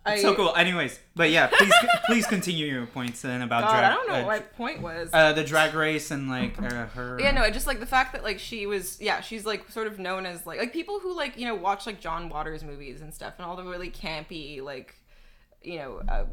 I, 0.09 0.19
so 0.21 0.35
cool. 0.35 0.55
Anyways, 0.57 0.99
but 1.15 1.31
yeah, 1.31 1.47
please 1.49 1.73
please 2.07 2.27
continue 2.27 2.67
your 2.67 2.87
points 2.87 3.23
then 3.23 3.43
about 3.43 3.65
God, 3.65 3.71
drag. 3.79 3.85
I 3.85 3.95
don't 3.95 4.09
know 4.09 4.15
uh, 4.15 4.25
what 4.25 4.27
my 4.27 4.39
point 4.57 4.83
was. 4.83 5.11
uh, 5.13 5.33
the 5.33 5.45
drag 5.45 5.75
race 5.75 6.11
and 6.11 6.29
like 6.29 6.61
uh, 6.61 6.87
her. 6.89 7.19
Yeah, 7.21 7.31
no, 7.33 7.43
I 7.43 7.51
just 7.51 7.67
like 7.67 7.81
the 7.81 7.87
fact 7.87 8.13
that 8.15 8.23
like 8.25 8.39
she 8.39 8.67
was, 8.67 9.01
yeah, 9.01 9.21
she's 9.21 9.45
like 9.47 9.71
sort 9.71 9.87
of 9.87 9.99
known 9.99 10.27
as 10.27 10.47
like 10.47 10.59
like 10.59 10.73
people 10.73 10.99
who 11.01 11.15
like 11.17 11.37
you 11.39 11.47
know 11.47 11.55
watch 11.55 11.87
like 11.87 12.01
John 12.01 12.29
Waters 12.29 12.63
movies 12.65 13.01
and 13.01 13.13
stuff 13.13 13.35
and 13.39 13.47
all 13.47 13.57
the 13.57 13.65
really 13.65 13.91
campy 13.91 14.63
like 14.63 14.95
you 15.63 15.79
know 15.79 16.01
uh, 16.09 16.25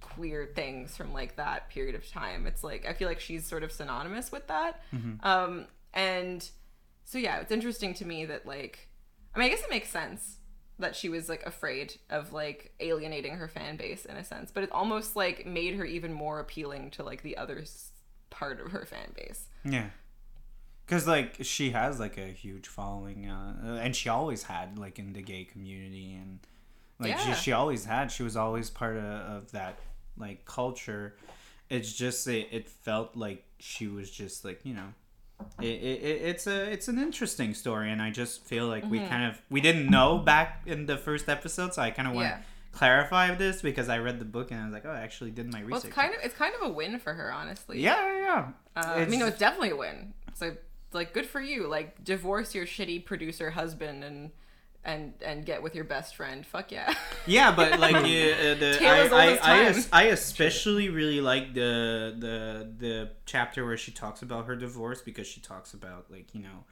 queer 0.00 0.46
things 0.54 0.96
from 0.96 1.12
like 1.12 1.36
that 1.36 1.68
period 1.70 1.94
of 1.94 2.08
time. 2.10 2.46
It's 2.46 2.62
like 2.64 2.86
I 2.86 2.92
feel 2.92 3.08
like 3.08 3.20
she's 3.20 3.46
sort 3.46 3.62
of 3.62 3.72
synonymous 3.72 4.30
with 4.32 4.46
that, 4.48 4.80
Mm-hmm. 4.94 5.26
um, 5.26 5.66
and 5.92 6.48
so 7.04 7.18
yeah, 7.18 7.38
it's 7.40 7.52
interesting 7.52 7.94
to 7.94 8.04
me 8.06 8.24
that 8.26 8.46
like, 8.46 8.88
I 9.34 9.38
mean, 9.38 9.46
I 9.46 9.48
guess 9.50 9.62
it 9.62 9.70
makes 9.70 9.90
sense 9.90 10.38
that 10.78 10.96
she 10.96 11.08
was 11.08 11.28
like 11.28 11.44
afraid 11.46 11.96
of 12.10 12.32
like 12.32 12.72
alienating 12.80 13.36
her 13.36 13.48
fan 13.48 13.76
base 13.76 14.04
in 14.04 14.16
a 14.16 14.24
sense, 14.24 14.50
but 14.52 14.64
it 14.64 14.72
almost 14.72 15.14
like 15.16 15.46
made 15.46 15.74
her 15.76 15.84
even 15.84 16.12
more 16.12 16.40
appealing 16.40 16.90
to 16.92 17.02
like 17.02 17.22
the 17.22 17.36
other 17.36 17.64
part 18.30 18.60
of 18.60 18.72
her 18.72 18.84
fan 18.84 19.12
base. 19.16 19.46
Yeah. 19.64 19.90
Cause 20.86 21.06
like 21.08 21.36
she 21.42 21.70
has 21.70 21.98
like 21.98 22.18
a 22.18 22.26
huge 22.26 22.68
following, 22.68 23.30
uh, 23.30 23.78
and 23.80 23.96
she 23.96 24.08
always 24.10 24.42
had 24.42 24.78
like 24.78 24.98
in 24.98 25.14
the 25.14 25.22
gay 25.22 25.44
community, 25.44 26.12
and 26.14 26.40
like 26.98 27.10
Yeah. 27.10 27.34
she 27.34 27.42
she 27.44 27.52
always 27.52 27.86
had. 27.86 28.12
She 28.12 28.22
was 28.22 28.36
always 28.36 28.68
part 28.68 28.96
of, 28.96 29.04
of 29.04 29.52
that 29.52 29.78
like 30.18 30.44
culture. 30.44 31.16
It's 31.70 31.90
just 31.92 32.26
it, 32.28 32.48
it 32.50 32.68
felt 32.68 33.16
like 33.16 33.44
she 33.58 33.86
was 33.86 34.10
just 34.10 34.44
like 34.44 34.60
you 34.64 34.74
know, 34.74 34.92
it, 35.60 35.66
it, 35.66 36.02
it 36.02 36.22
it's 36.22 36.46
a 36.46 36.70
it's 36.72 36.88
an 36.88 36.98
interesting 36.98 37.54
story, 37.54 37.90
and 37.90 38.00
I 38.02 38.10
just 38.10 38.44
feel 38.44 38.66
like 38.66 38.82
Mm-hmm. 38.84 38.90
we 38.92 38.98
kind 39.06 39.24
of 39.30 39.40
we 39.50 39.60
didn't 39.60 39.88
know 39.90 40.18
back 40.18 40.62
in 40.66 40.86
the 40.86 40.96
first 40.96 41.28
episode, 41.28 41.74
so 41.74 41.82
I 41.82 41.90
kind 41.90 42.08
of 42.08 42.14
want 42.14 42.28
Yeah. 42.28 42.36
to 42.38 42.42
clarify 42.72 43.34
this 43.34 43.62
because 43.62 43.88
I 43.88 43.98
read 43.98 44.18
the 44.18 44.24
book 44.24 44.50
and 44.50 44.60
I 44.60 44.64
was 44.64 44.72
like, 44.72 44.84
oh, 44.84 44.90
I 44.90 45.00
actually 45.00 45.30
did 45.30 45.52
my 45.52 45.60
Well, 45.60 45.68
research. 45.76 45.84
it's 45.86 45.94
kind 45.94 46.14
of 46.14 46.20
it's 46.24 46.34
kind 46.34 46.54
of 46.60 46.68
a 46.68 46.72
win 46.72 46.98
for 46.98 47.14
her, 47.14 47.32
honestly. 47.32 47.80
yeah, 47.80 48.04
yeah, 48.16 48.20
yeah. 48.22 48.48
Uh, 48.82 48.94
I 48.96 49.04
mean, 49.06 49.20
no, 49.20 49.26
it's 49.26 49.38
definitely 49.38 49.70
a 49.70 49.76
win. 49.76 50.12
So, 50.34 50.56
like, 50.92 51.12
good 51.12 51.26
for 51.26 51.40
you. 51.40 51.68
Like, 51.68 52.02
divorce 52.04 52.54
your 52.54 52.66
shitty 52.66 53.04
producer 53.04 53.50
husband 53.50 54.02
and 54.02 54.30
and 54.84 55.14
and 55.24 55.44
get 55.46 55.62
with 55.62 55.74
your 55.74 55.84
best 55.84 56.14
friend. 56.16 56.44
Fuck 56.46 56.72
yeah. 56.72 56.94
Yeah, 57.26 57.54
but 57.54 57.78
like 57.80 57.94
uh, 57.96 58.02
the, 58.02 58.76
Taylor's 58.78 59.12
I, 59.12 59.36
I, 59.36 59.38
I, 59.42 59.58
es- 59.64 59.88
I 59.92 60.02
especially 60.04 60.88
really 60.88 61.20
like 61.20 61.54
the 61.54 62.14
the 62.18 62.68
the 62.78 63.10
chapter 63.26 63.64
where 63.64 63.76
she 63.76 63.92
talks 63.92 64.22
about 64.22 64.46
her 64.46 64.56
divorce 64.56 65.00
because 65.02 65.26
she 65.26 65.40
talks 65.40 65.74
about 65.74 66.10
like 66.10 66.34
you 66.34 66.42
know 66.42 66.64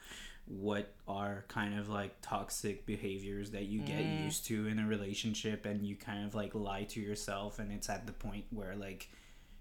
what 0.46 0.92
are 1.06 1.44
kind 1.48 1.78
of 1.78 1.88
like 1.88 2.14
toxic 2.20 2.84
behaviors 2.84 3.52
that 3.52 3.66
you 3.66 3.80
get 3.80 3.98
Mm. 4.04 4.24
used 4.24 4.44
to 4.46 4.66
in 4.66 4.78
a 4.80 4.86
relationship 4.86 5.64
and 5.64 5.86
you 5.86 5.94
kind 5.96 6.26
of 6.26 6.34
like 6.34 6.52
lie 6.54 6.82
to 6.84 7.00
yourself 7.00 7.58
and 7.60 7.70
it's 7.72 7.88
at 7.88 8.06
the 8.06 8.12
point 8.12 8.44
where 8.50 8.74
like 8.74 9.08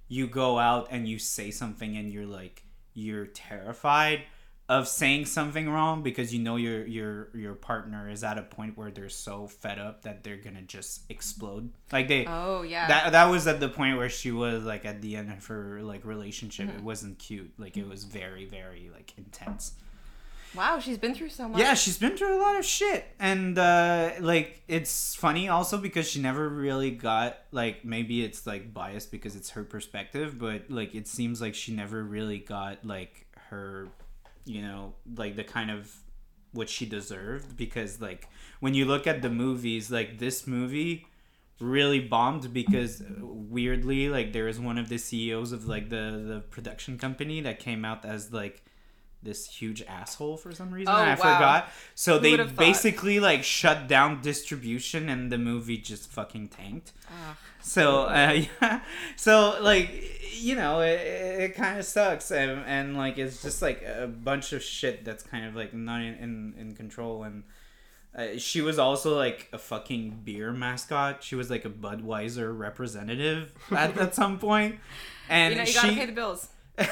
you 0.07 0.25
go 0.27 0.57
out 0.57 0.87
and 0.89 1.07
you 1.07 1.19
say 1.19 1.51
something 1.51 1.95
and 1.95 2.11
you're 2.11 2.25
like 2.25 2.63
you're 2.95 3.27
terrified 3.27 4.23
of 4.77 4.87
saying 4.87 5.25
something 5.25 5.69
wrong 5.69 6.01
because 6.01 6.33
you 6.33 6.39
know 6.41 6.55
your 6.55 6.87
your 6.87 7.29
your 7.35 7.55
partner 7.55 8.09
is 8.09 8.23
at 8.23 8.37
a 8.37 8.41
point 8.41 8.77
where 8.77 8.89
they're 8.89 9.09
so 9.27 9.45
fed 9.45 9.77
up 9.77 10.03
that 10.03 10.23
they're 10.23 10.37
gonna 10.37 10.61
just 10.61 11.01
explode 11.09 11.69
like 11.91 12.07
they 12.07 12.25
oh 12.25 12.61
yeah. 12.61 12.87
that 12.87 13.11
that 13.11 13.25
was 13.25 13.47
at 13.47 13.59
the 13.59 13.67
point 13.67 13.97
where 13.97 14.09
she 14.09 14.31
was 14.31 14.63
like 14.63 14.85
at 14.85 15.01
the 15.01 15.17
end 15.17 15.29
of 15.31 15.45
her 15.47 15.81
like 15.81 16.05
relationship 16.05 16.67
Mm-hmm. 16.67 16.77
it 16.77 16.83
wasn't 16.83 17.19
cute 17.19 17.51
like 17.57 17.75
it 17.75 17.87
was 17.87 18.05
very 18.05 18.45
very 18.45 18.89
like 18.93 19.13
intense 19.17 19.73
wow, 20.53 20.79
she's 20.79 20.97
been 20.97 21.13
through 21.15 21.29
so 21.29 21.47
much. 21.47 21.59
yeah, 21.59 21.73
she's 21.73 21.97
been 21.97 22.17
through 22.17 22.37
a 22.37 22.41
lot 22.41 22.59
of 22.59 22.65
shit, 22.65 23.05
and 23.19 23.57
uh, 23.57 24.11
like 24.19 24.61
it's 24.67 25.15
funny 25.15 25.47
also 25.49 25.77
because 25.77 26.09
she 26.09 26.21
never 26.21 26.49
really 26.49 26.91
got 26.91 27.37
like 27.51 27.85
maybe 27.85 28.23
it's 28.23 28.45
like 28.45 28.73
biased 28.73 29.11
because 29.11 29.35
it's 29.35 29.51
her 29.51 29.63
perspective, 29.63 30.37
but 30.37 30.69
like 30.69 30.93
it 30.93 31.07
seems 31.07 31.41
like 31.41 31.55
she 31.55 31.73
never 31.73 32.03
really 32.03 32.39
got 32.39 32.83
like 32.85 33.25
her, 33.49 33.87
you 34.45 34.61
know, 34.61 34.93
like 35.15 35.35
the 35.35 35.43
kind 35.43 35.71
of 35.71 35.93
what 36.53 36.69
she 36.69 36.85
deserved 36.85 37.55
because 37.55 38.01
like 38.01 38.27
when 38.59 38.73
you 38.73 38.85
look 38.85 39.07
at 39.07 39.21
the 39.21 39.29
movies, 39.29 39.91
like 39.91 40.19
this 40.19 40.45
movie 40.45 41.07
really 41.59 41.99
bombed 41.99 42.51
because 42.53 43.01
uh, 43.01 43.05
weirdly 43.21 44.09
like 44.09 44.33
there 44.33 44.45
was 44.45 44.59
one 44.59 44.77
of 44.77 44.89
the 44.89 44.97
CEOs 44.97 45.51
of 45.51 45.67
like 45.67 45.89
the 45.89 46.23
the 46.27 46.43
production 46.49 46.97
company 46.97 47.41
that 47.41 47.59
came 47.59 47.85
out 47.85 48.03
as 48.03 48.33
like 48.33 48.63
this 49.23 49.47
huge 49.47 49.83
asshole 49.83 50.35
for 50.35 50.51
some 50.51 50.71
reason. 50.71 50.91
Oh, 50.91 50.97
I 50.97 51.09
wow. 51.09 51.15
forgot. 51.15 51.69
So 51.93 52.17
they 52.17 52.35
basically 52.37 53.19
like 53.19 53.43
shut 53.43 53.87
down 53.87 54.21
distribution 54.21 55.09
and 55.09 55.31
the 55.31 55.37
movie 55.37 55.77
just 55.77 56.09
fucking 56.09 56.49
tanked. 56.49 56.93
Ugh. 57.07 57.35
So 57.61 58.03
uh, 58.03 58.41
yeah, 58.61 58.81
so 59.15 59.57
like 59.61 60.09
you 60.39 60.55
know 60.55 60.81
it, 60.81 60.99
it 60.99 61.55
kind 61.55 61.77
of 61.77 61.85
sucks 61.85 62.31
and, 62.31 62.63
and 62.65 62.97
like 62.97 63.17
it's 63.17 63.41
just 63.41 63.61
like 63.61 63.83
a 63.83 64.07
bunch 64.07 64.53
of 64.53 64.63
shit 64.63 65.05
that's 65.05 65.23
kind 65.23 65.45
of 65.45 65.55
like 65.55 65.73
not 65.73 66.01
in 66.01 66.15
in, 66.15 66.53
in 66.57 66.75
control 66.75 67.23
and. 67.23 67.43
Uh, 68.13 68.37
she 68.37 68.59
was 68.59 68.77
also 68.77 69.15
like 69.15 69.47
a 69.53 69.57
fucking 69.57 70.19
beer 70.25 70.51
mascot. 70.51 71.23
She 71.23 71.35
was 71.35 71.49
like 71.49 71.63
a 71.63 71.69
Budweiser 71.69 72.51
representative 72.59 73.53
at, 73.71 73.97
at 73.97 74.13
some 74.13 74.37
point, 74.37 74.79
and 75.29 75.53
you 75.53 75.57
know, 75.57 75.63
you 75.63 75.71
she 75.71 75.75
gotta 75.75 75.93
pay 75.93 76.05
the 76.07 76.11
bills. 76.11 76.49
and, 76.77 76.87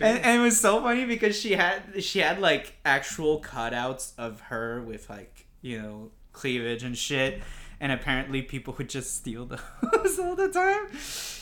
and 0.00 0.40
it 0.40 0.44
was 0.44 0.60
so 0.60 0.80
funny 0.80 1.04
because 1.04 1.36
she 1.36 1.54
had 1.54 1.82
she 2.02 2.20
had 2.20 2.38
like 2.38 2.74
actual 2.84 3.40
cutouts 3.40 4.12
of 4.16 4.40
her 4.42 4.82
with 4.82 5.10
like 5.10 5.46
you 5.62 5.80
know 5.80 6.10
cleavage 6.32 6.82
and 6.82 6.96
shit 6.96 7.40
and 7.84 7.92
apparently 7.92 8.40
people 8.40 8.74
would 8.78 8.88
just 8.88 9.14
steal 9.14 9.44
those 9.44 10.18
all 10.18 10.34
the 10.34 10.48
time 10.48 10.86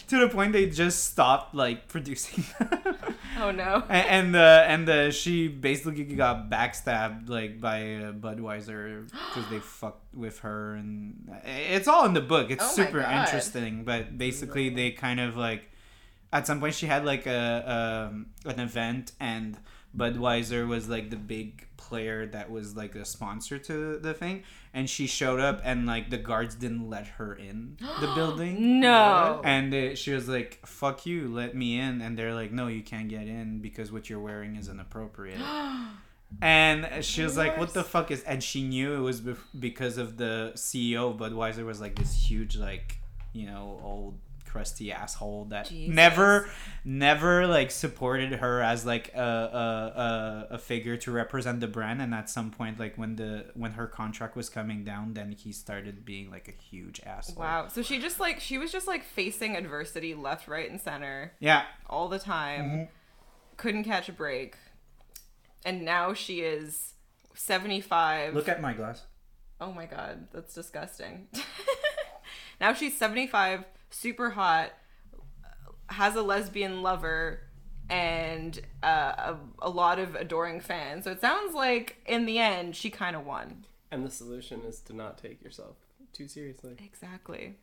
to 0.08 0.18
the 0.18 0.28
point 0.28 0.52
they 0.52 0.66
just 0.68 1.04
stopped 1.04 1.54
like 1.54 1.86
producing 1.94 2.42
them. 2.58 2.96
Oh 3.38 3.52
no. 3.52 3.84
and 3.88 4.34
and 4.34 4.36
uh, 4.36 4.64
and 4.66 4.88
uh, 4.88 5.10
she 5.12 5.46
basically 5.46 6.02
got 6.02 6.50
backstabbed 6.50 7.28
like 7.28 7.60
by 7.60 7.78
uh, 7.94 8.12
Budweiser 8.12 9.08
because 9.08 9.48
they 9.50 9.58
fucked 9.78 10.12
with 10.14 10.40
her 10.40 10.74
and 10.74 11.30
it's 11.44 11.86
all 11.86 12.04
in 12.06 12.12
the 12.12 12.20
book. 12.20 12.50
It's 12.50 12.64
Oh 12.64 12.74
super 12.74 13.02
God. 13.02 13.22
interesting, 13.22 13.84
but 13.84 14.18
basically 14.18 14.68
they 14.68 14.90
kind 14.90 15.20
of 15.20 15.36
like 15.36 15.70
at 16.32 16.44
some 16.48 16.58
point 16.58 16.74
she 16.74 16.86
had 16.86 17.04
like 17.04 17.26
a 17.28 18.08
um, 18.10 18.26
an 18.44 18.58
event 18.58 19.12
and 19.20 19.56
Budweiser 19.96 20.66
was 20.66 20.88
like 20.88 21.10
the 21.10 21.16
big 21.16 21.66
player 21.76 22.26
that 22.26 22.50
was 22.50 22.74
like 22.76 22.94
a 22.94 23.04
sponsor 23.04 23.58
to 23.58 23.98
the 23.98 24.14
thing 24.14 24.44
and 24.72 24.88
she 24.88 25.06
showed 25.06 25.38
up 25.40 25.60
and 25.64 25.84
like 25.86 26.08
the 26.08 26.16
guards 26.16 26.54
didn't 26.54 26.88
let 26.88 27.06
her 27.18 27.34
in 27.34 27.76
the 28.00 28.06
building 28.14 28.80
No. 28.80 29.42
and 29.44 29.74
uh, 29.74 29.94
she 29.94 30.12
was 30.12 30.28
like, 30.28 30.60
"Fuck 30.64 31.04
you, 31.04 31.28
let 31.28 31.54
me 31.54 31.78
in." 31.78 32.00
And 32.00 32.16
they're 32.18 32.32
like, 32.34 32.52
"No, 32.52 32.68
you 32.68 32.82
can't 32.82 33.08
get 33.08 33.26
in 33.26 33.58
because 33.60 33.92
what 33.92 34.08
you're 34.08 34.20
wearing 34.20 34.56
is 34.56 34.68
inappropriate." 34.68 35.40
and 36.40 37.04
she 37.04 37.22
was 37.22 37.36
like, 37.36 37.58
"What 37.58 37.74
the 37.74 37.84
fuck 37.84 38.10
is?" 38.10 38.22
And 38.22 38.42
she 38.42 38.62
knew 38.62 38.94
it 38.94 39.00
was 39.00 39.20
bef- 39.20 39.36
because 39.58 39.98
of 39.98 40.16
the 40.16 40.52
CEO 40.54 41.10
of 41.10 41.16
Budweiser 41.18 41.64
was 41.66 41.80
like 41.80 41.96
this 41.96 42.14
huge, 42.14 42.56
like 42.56 42.98
you 43.34 43.46
know, 43.46 43.78
old 43.82 44.18
crusty 44.52 44.92
asshole 44.92 45.46
that 45.46 45.68
Jesus. 45.68 45.94
never, 45.94 46.48
never 46.84 47.46
like 47.46 47.70
supported 47.70 48.32
her 48.34 48.60
as 48.60 48.84
like 48.84 49.12
a, 49.14 49.18
a 49.20 50.00
a 50.00 50.46
a 50.56 50.58
figure 50.58 50.96
to 50.98 51.10
represent 51.10 51.60
the 51.60 51.66
brand. 51.68 52.02
And 52.02 52.12
at 52.14 52.28
some 52.28 52.50
point, 52.50 52.78
like 52.78 52.96
when 52.96 53.16
the 53.16 53.46
when 53.54 53.72
her 53.72 53.86
contract 53.86 54.36
was 54.36 54.48
coming 54.50 54.84
down, 54.84 55.14
then 55.14 55.32
he 55.32 55.52
started 55.52 56.04
being 56.04 56.30
like 56.30 56.48
a 56.48 56.52
huge 56.70 57.00
asshole. 57.06 57.36
Wow. 57.42 57.68
So 57.68 57.82
she 57.82 57.98
just 57.98 58.20
like 58.20 58.40
she 58.40 58.58
was 58.58 58.70
just 58.70 58.86
like 58.86 59.04
facing 59.04 59.56
adversity 59.56 60.14
left, 60.14 60.46
right, 60.48 60.70
and 60.70 60.80
center 60.80 61.32
Yeah. 61.40 61.62
all 61.88 62.08
the 62.08 62.18
time. 62.18 62.64
Mm-hmm. 62.64 62.82
Couldn't 63.56 63.84
catch 63.84 64.08
a 64.08 64.12
break. 64.12 64.56
And 65.64 65.84
now 65.84 66.12
she 66.12 66.40
is 66.40 66.94
75. 67.34 68.34
Look 68.34 68.48
at 68.48 68.60
my 68.60 68.72
glass. 68.72 69.04
Oh 69.60 69.72
my 69.72 69.86
god, 69.86 70.26
that's 70.32 70.54
disgusting. 70.54 71.28
now 72.60 72.72
she's 72.74 72.96
75, 72.96 73.64
super 73.92 74.30
hot, 74.30 74.72
has 75.86 76.16
a 76.16 76.22
lesbian 76.22 76.82
lover, 76.82 77.40
and 77.90 78.60
uh, 78.82 79.34
a, 79.34 79.36
a 79.60 79.70
lot 79.70 79.98
of 79.98 80.14
adoring 80.14 80.60
fans. 80.60 81.04
So 81.04 81.10
it 81.10 81.20
sounds 81.20 81.54
like 81.54 81.98
in 82.06 82.26
the 82.26 82.38
end 82.38 82.74
she 82.76 82.90
kind 82.90 83.14
of 83.16 83.26
won. 83.26 83.66
And 83.90 84.04
the 84.06 84.10
solution 84.10 84.62
is 84.66 84.80
to 84.82 84.96
not 84.96 85.18
take 85.18 85.42
yourself 85.42 85.76
too 86.12 86.26
seriously. 86.28 86.76
Exactly. 86.82 87.56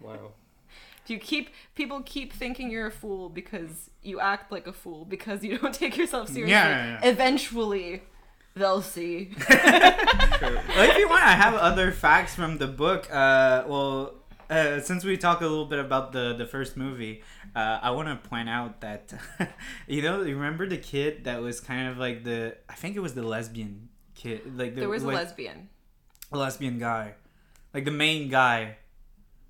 Wow. 0.00 0.32
Do 1.06 1.14
you 1.14 1.20
keep 1.20 1.50
people 1.74 2.02
keep 2.02 2.32
thinking 2.32 2.70
you're 2.70 2.86
a 2.86 2.92
fool 2.92 3.30
because 3.30 3.90
you 4.02 4.20
act 4.20 4.52
like 4.52 4.66
a 4.66 4.72
fool 4.72 5.04
because 5.04 5.42
you 5.42 5.58
don't 5.62 5.74
take 5.74 5.96
yourself 5.96 6.28
seriously? 6.28 6.52
yeah, 6.52 6.98
yeah. 7.02 7.08
Eventually, 7.08 8.02
they'll 8.54 8.82
see. 8.82 9.32
Well, 10.40 10.88
if 10.88 10.96
you 10.98 11.08
want, 11.08 11.24
I 11.24 11.32
have 11.32 11.54
other 11.54 11.90
facts 11.90 12.36
from 12.36 12.58
the 12.58 12.68
book. 12.68 13.08
Uh, 13.10 13.64
well, 13.66 14.14
uh, 14.50 14.80
since 14.80 15.04
we 15.04 15.16
talked 15.16 15.42
a 15.42 15.48
little 15.48 15.66
bit 15.66 15.78
about 15.78 16.12
the 16.12 16.34
the 16.34 16.46
first 16.46 16.76
movie, 16.76 17.22
uh, 17.54 17.78
I 17.82 17.90
want 17.90 18.08
to 18.08 18.28
point 18.28 18.48
out 18.48 18.80
that 18.80 19.12
you 19.86 20.02
know, 20.02 20.22
you 20.22 20.36
remember 20.36 20.66
the 20.66 20.78
kid 20.78 21.24
that 21.24 21.40
was 21.40 21.60
kind 21.60 21.88
of 21.88 21.98
like 21.98 22.24
the 22.24 22.56
I 22.68 22.74
think 22.74 22.96
it 22.96 23.00
was 23.00 23.14
the 23.14 23.22
lesbian 23.22 23.88
kid, 24.14 24.58
like 24.58 24.74
the, 24.74 24.80
There 24.80 24.88
was 24.88 25.02
a 25.02 25.08
lesbian. 25.08 25.68
a 26.32 26.38
lesbian 26.38 26.78
guy, 26.78 27.14
like 27.74 27.84
the 27.84 27.90
main 27.90 28.28
guy. 28.28 28.76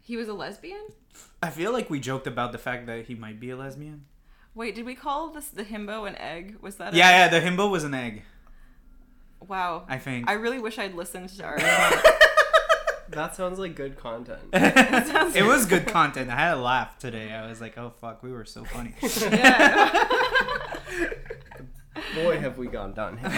He 0.01 0.17
was 0.17 0.29
a 0.29 0.35
lesbian. 0.35 0.87
I 1.43 1.51
feel 1.51 1.73
like 1.73 1.91
we 1.91 2.01
joked 2.01 2.27
about 2.27 2.53
the 2.53 2.59
fact 2.59 2.87
that 2.87 3.07
he 3.07 3.15
might 3.15 3.39
be 3.39 3.51
a 3.51 3.57
lesbian. 3.57 4.07
Wait, 4.55 4.75
did 4.75 4.85
we 4.85 4.95
call 4.95 5.29
this 5.29 5.49
the 5.49 5.65
himbo 5.65 6.09
an 6.09 6.17
egg? 6.17 6.57
Was 6.61 6.77
that? 6.77 6.95
Yeah, 6.95 7.11
yeah, 7.11 7.29
the 7.29 7.41
himbo 7.41 7.71
was 7.71 7.85
an 7.85 7.95
egg. 7.95 8.23
Wow. 9.47 9.85
I 9.89 9.99
think. 9.99 10.29
I 10.29 10.33
really 10.33 10.59
wish 10.59 10.79
I'd 10.79 10.95
listened 10.95 11.29
to 11.31 11.45
our. 11.45 11.59
That 13.11 13.35
sounds 13.35 13.59
like 13.59 13.75
good 13.75 13.97
content. 13.99 14.41
sounds- 14.55 15.35
it 15.37 15.45
was 15.45 15.67
good 15.67 15.87
content. 15.99 16.31
I 16.31 16.37
had 16.37 16.55
a 16.57 16.61
laugh 16.61 16.99
today. 16.99 17.33
I 17.33 17.49
was 17.49 17.61
like, 17.61 17.77
"Oh 17.79 17.93
fuck, 18.01 18.23
we 18.23 18.31
were 18.33 18.45
so 18.45 18.65
funny." 18.65 18.95
yeah. 19.03 20.07
boy, 22.15 22.39
have 22.39 22.59
we 22.59 22.67
gone 22.69 22.93
downhill. 22.95 23.31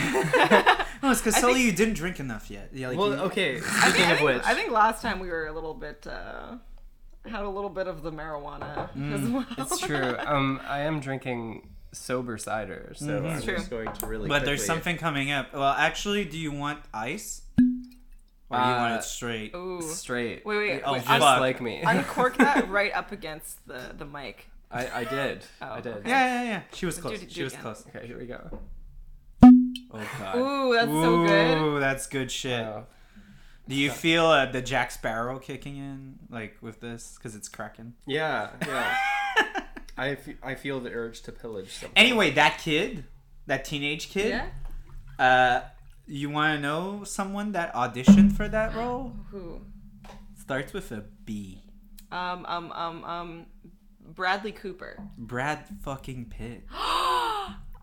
No, 1.03 1.11
it's 1.11 1.21
because 1.21 1.35
I 1.37 1.41
Sully, 1.41 1.55
think- 1.55 1.67
you 1.67 1.73
didn't 1.73 1.95
drink 1.95 2.21
enough 2.21 2.51
yet. 2.51 2.71
Yeah, 2.73 2.89
like 2.89 2.99
well, 2.99 3.09
you- 3.11 3.21
okay. 3.23 3.57
I 3.57 3.61
Speaking 3.91 4.07
think, 4.07 4.19
of 4.21 4.25
which, 4.25 4.43
I 4.45 4.55
think 4.55 4.71
last 4.71 5.03
time 5.03 5.19
we 5.21 5.29
were 5.29 5.47
a 5.47 5.53
little 5.53 5.75
bit 5.75 6.07
uh, 6.07 6.57
had 7.27 7.43
a 7.45 7.49
little 7.49 7.71
bit 7.71 7.87
of 7.87 8.03
the 8.03 8.13
marijuana 8.13 8.89
as 9.15 9.29
well. 9.29 9.47
it's 9.59 9.79
true. 9.81 10.17
Um, 10.19 10.61
I 10.69 10.81
am 10.81 11.01
drinking 11.01 11.69
sober 11.93 12.39
cider, 12.39 12.93
so 12.95 13.19
I'm 13.27 13.43
True. 13.43 13.57
just 13.57 13.71
going 13.71 13.93
to 13.93 14.07
really. 14.07 14.29
But 14.29 14.45
there's 14.45 14.65
something 14.65 14.97
coming 14.97 15.31
up. 15.33 15.53
Well, 15.55 15.63
actually, 15.73 16.25
do 16.25 16.39
you 16.39 16.53
want 16.53 16.81
ice? 16.95 17.43
Or 18.51 18.59
do 18.59 18.65
you 18.65 18.71
want 18.71 18.93
Uh, 18.95 18.97
it 18.97 19.05
straight? 19.05 19.55
Ooh. 19.55 19.81
straight. 19.81 20.45
Wait, 20.45 20.57
wait, 20.59 20.83
Oh, 20.85 20.93
wait. 20.95 20.99
just 20.99 21.09
fuck. 21.09 21.23
un- 21.23 21.41
like 21.41 21.61
me. 21.61 21.83
uncork 21.83 22.37
that 22.39 22.69
right 22.69 22.93
up 22.93 23.13
against 23.13 23.65
the 23.67 23.95
the 23.97 24.05
mic. 24.05 24.47
I, 24.73 25.01
I 25.01 25.05
did. 25.05 25.45
Oh, 25.63 25.67
I 25.73 25.81
did. 25.81 25.95
okay. 25.95 26.09
Yeah, 26.09 26.43
yeah, 26.43 26.49
yeah. 26.49 26.63
She 26.73 26.87
was 26.87 26.99
close. 26.99 27.23
it- 27.23 27.29
do 27.29 27.35
she 27.35 27.43
was 27.45 27.53
again. 27.53 27.63
close. 27.63 27.85
Okay, 27.95 28.07
here 28.07 28.19
we 28.19 28.27
go. 28.27 28.59
Oh 29.93 30.09
god. 30.21 30.37
Ooh, 30.37 30.73
that's 30.75 30.91
so 30.91 31.27
good. 31.27 31.59
Ooh, 31.59 31.81
that's 31.81 32.07
good 32.07 32.31
shit. 32.31 32.65
Wow. 32.65 32.87
Do 33.69 33.75
you 33.75 33.91
feel 33.91 34.27
uh, 34.27 34.47
the 34.47 34.63
Jack 34.63 34.91
Sparrow 34.93 35.39
kicking 35.39 35.77
in, 35.77 36.19
like 36.29 36.57
with 36.61 36.81
this, 36.81 37.15
because 37.17 37.35
it's 37.35 37.49
cracking? 37.49 37.95
Yeah, 38.07 38.51
yeah. 38.67 38.97
I, 39.99 40.11
f- 40.11 40.29
I 40.43 40.55
feel 40.55 40.81
the 40.81 40.91
urge 40.93 41.23
to 41.23 41.33
pillage 41.33 41.73
something. 41.73 41.97
Anyway, 41.97 42.31
that 42.33 42.59
kid, 42.59 43.05
that 43.47 43.65
teenage 43.65 44.09
kid, 44.11 44.29
Yeah. 44.29 45.25
uh, 45.25 45.63
you 46.11 46.31
want 46.31 46.57
to 46.57 46.61
know 46.61 47.05
someone 47.05 47.53
that 47.53 47.73
auditioned 47.75 48.33
for 48.33 48.49
that 48.49 48.75
role? 48.75 49.13
Who? 49.31 49.61
Starts 50.39 50.73
with 50.73 50.91
a 50.93 51.05
B. 51.25 51.63
Um, 52.11 52.45
um, 52.47 52.73
um, 52.73 53.05
um, 53.05 53.47
Bradley 54.15 54.53
Cooper. 54.53 54.99
Brad 55.17 55.65
fucking 55.83 56.27
Pitt. 56.27 56.65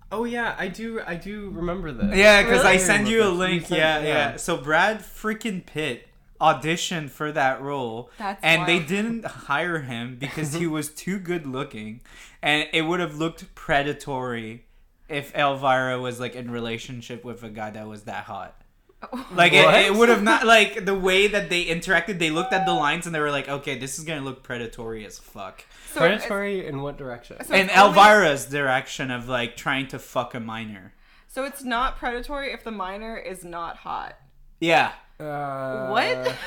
Oh 0.09 0.23
yeah, 0.23 0.55
I 0.57 0.69
do. 0.69 1.01
I 1.05 1.15
do 1.15 1.49
remember 1.49 1.91
this. 1.91 2.15
Yeah, 2.15 2.41
because 2.41 2.63
I 2.63 2.73
Really? 2.75 2.80
send 2.86 3.07
you 3.09 3.23
a 3.23 3.28
link. 3.28 3.65
sent- 3.65 3.78
Yeah, 3.78 3.99
yeah, 3.99 4.07
yeah. 4.07 4.36
So 4.38 4.55
Brad 4.55 4.99
freaking 4.99 5.65
Pitt 5.65 6.07
auditioned 6.39 7.09
for 7.09 7.30
that 7.34 7.61
role, 7.61 8.09
That's 8.17 8.39
and 8.41 8.65
they 8.65 8.80
didn't 8.80 9.25
hire 9.25 9.80
him 9.80 10.15
because 10.17 10.53
he 10.53 10.65
was 10.78 10.88
too 10.89 11.19
good 11.19 11.45
looking, 11.45 11.99
and 12.41 12.69
it 12.71 12.84
would 12.84 13.01
have 13.01 13.17
looked 13.17 13.53
predatory 13.53 14.63
if 15.10 15.34
Elvira 15.36 15.99
was 15.99 16.20
like 16.20 16.36
in 16.36 16.51
relationship 16.51 17.24
with 17.24 17.43
a 17.43 17.49
guy 17.49 17.70
that 17.72 17.88
was 17.88 18.03
that 18.03 18.26
hot. 18.26 18.62
Like 19.36 19.53
it, 19.53 19.66
it 19.86 19.93
would 19.93 20.10
have 20.10 20.24
not 20.24 20.45
like 20.47 20.86
the 20.86 20.95
way 20.95 21.28
that 21.28 21.49
they 21.51 21.66
interacted. 21.66 22.18
They 22.18 22.32
looked 22.32 22.51
at 22.51 22.66
the 22.66 22.74
lines 22.74 23.05
and 23.05 23.14
they 23.14 23.20
were 23.20 23.30
like, 23.30 23.47
"Okay, 23.47 23.78
this 23.78 23.99
is 23.99 24.05
gonna 24.05 24.22
look 24.22 24.41
predatory 24.41 25.05
as 25.05 25.20
fuck." 25.20 25.64
So 25.93 25.99
Predatory 25.99 26.66
in 26.66 26.82
what 26.82 26.97
direction? 26.97 27.38
So 27.45 27.53
and 27.53 27.70
it's 27.70 27.78
only- 27.78 27.95
Elvira's 27.99 28.45
direction 28.45 29.12
of 29.12 29.30
like 29.30 29.55
trying 29.55 29.88
to 29.89 29.99
fuck 29.99 30.34
a 30.34 30.39
minor. 30.39 30.93
So 31.28 31.43
it's 31.43 31.64
not 31.64 31.97
predatory 31.97 32.51
if 32.51 32.64
the 32.64 32.72
minor 32.72 33.16
is 33.18 33.43
not 33.43 33.78
hot. 33.78 34.16
Yeah. 34.60 34.93
Uh, 35.20 35.89
What? 35.89 36.36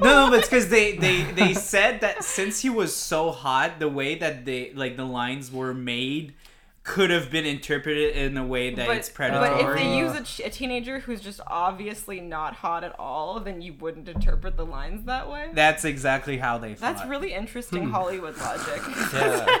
No, 0.00 0.26
no, 0.26 0.30
but 0.30 0.40
it's 0.40 0.48
because 0.48 0.68
they 0.68 0.96
they 0.96 1.22
they 1.24 1.54
said 1.54 2.02
that 2.02 2.22
since 2.22 2.60
he 2.60 2.70
was 2.70 2.94
so 2.94 3.32
hot, 3.32 3.80
the 3.80 3.88
way 3.88 4.14
that 4.14 4.44
they 4.44 4.72
like 4.74 4.96
the 4.96 5.04
lines 5.04 5.50
were 5.50 5.74
made 5.74 6.34
could 6.88 7.10
have 7.10 7.30
been 7.30 7.44
interpreted 7.44 8.16
in 8.16 8.36
a 8.38 8.46
way 8.46 8.74
that 8.74 8.88
it's 8.88 9.10
predatory. 9.10 9.62
But 9.62 9.70
if 9.70 9.76
they 9.76 9.98
use 9.98 10.14
a, 10.16 10.22
ch- 10.22 10.40
a 10.40 10.50
teenager 10.50 11.00
who's 11.00 11.20
just 11.20 11.40
obviously 11.46 12.18
not 12.20 12.54
hot 12.54 12.82
at 12.82 12.98
all, 12.98 13.38
then 13.40 13.60
you 13.60 13.74
wouldn't 13.74 14.08
interpret 14.08 14.56
the 14.56 14.64
lines 14.64 15.04
that 15.04 15.30
way. 15.30 15.50
That's 15.52 15.84
exactly 15.84 16.38
how 16.38 16.56
they 16.56 16.74
thought. 16.74 16.96
That's 16.96 17.08
really 17.08 17.34
interesting 17.34 17.90
Hollywood 17.90 18.38
logic. 18.38 18.80
Yeah, 19.12 19.46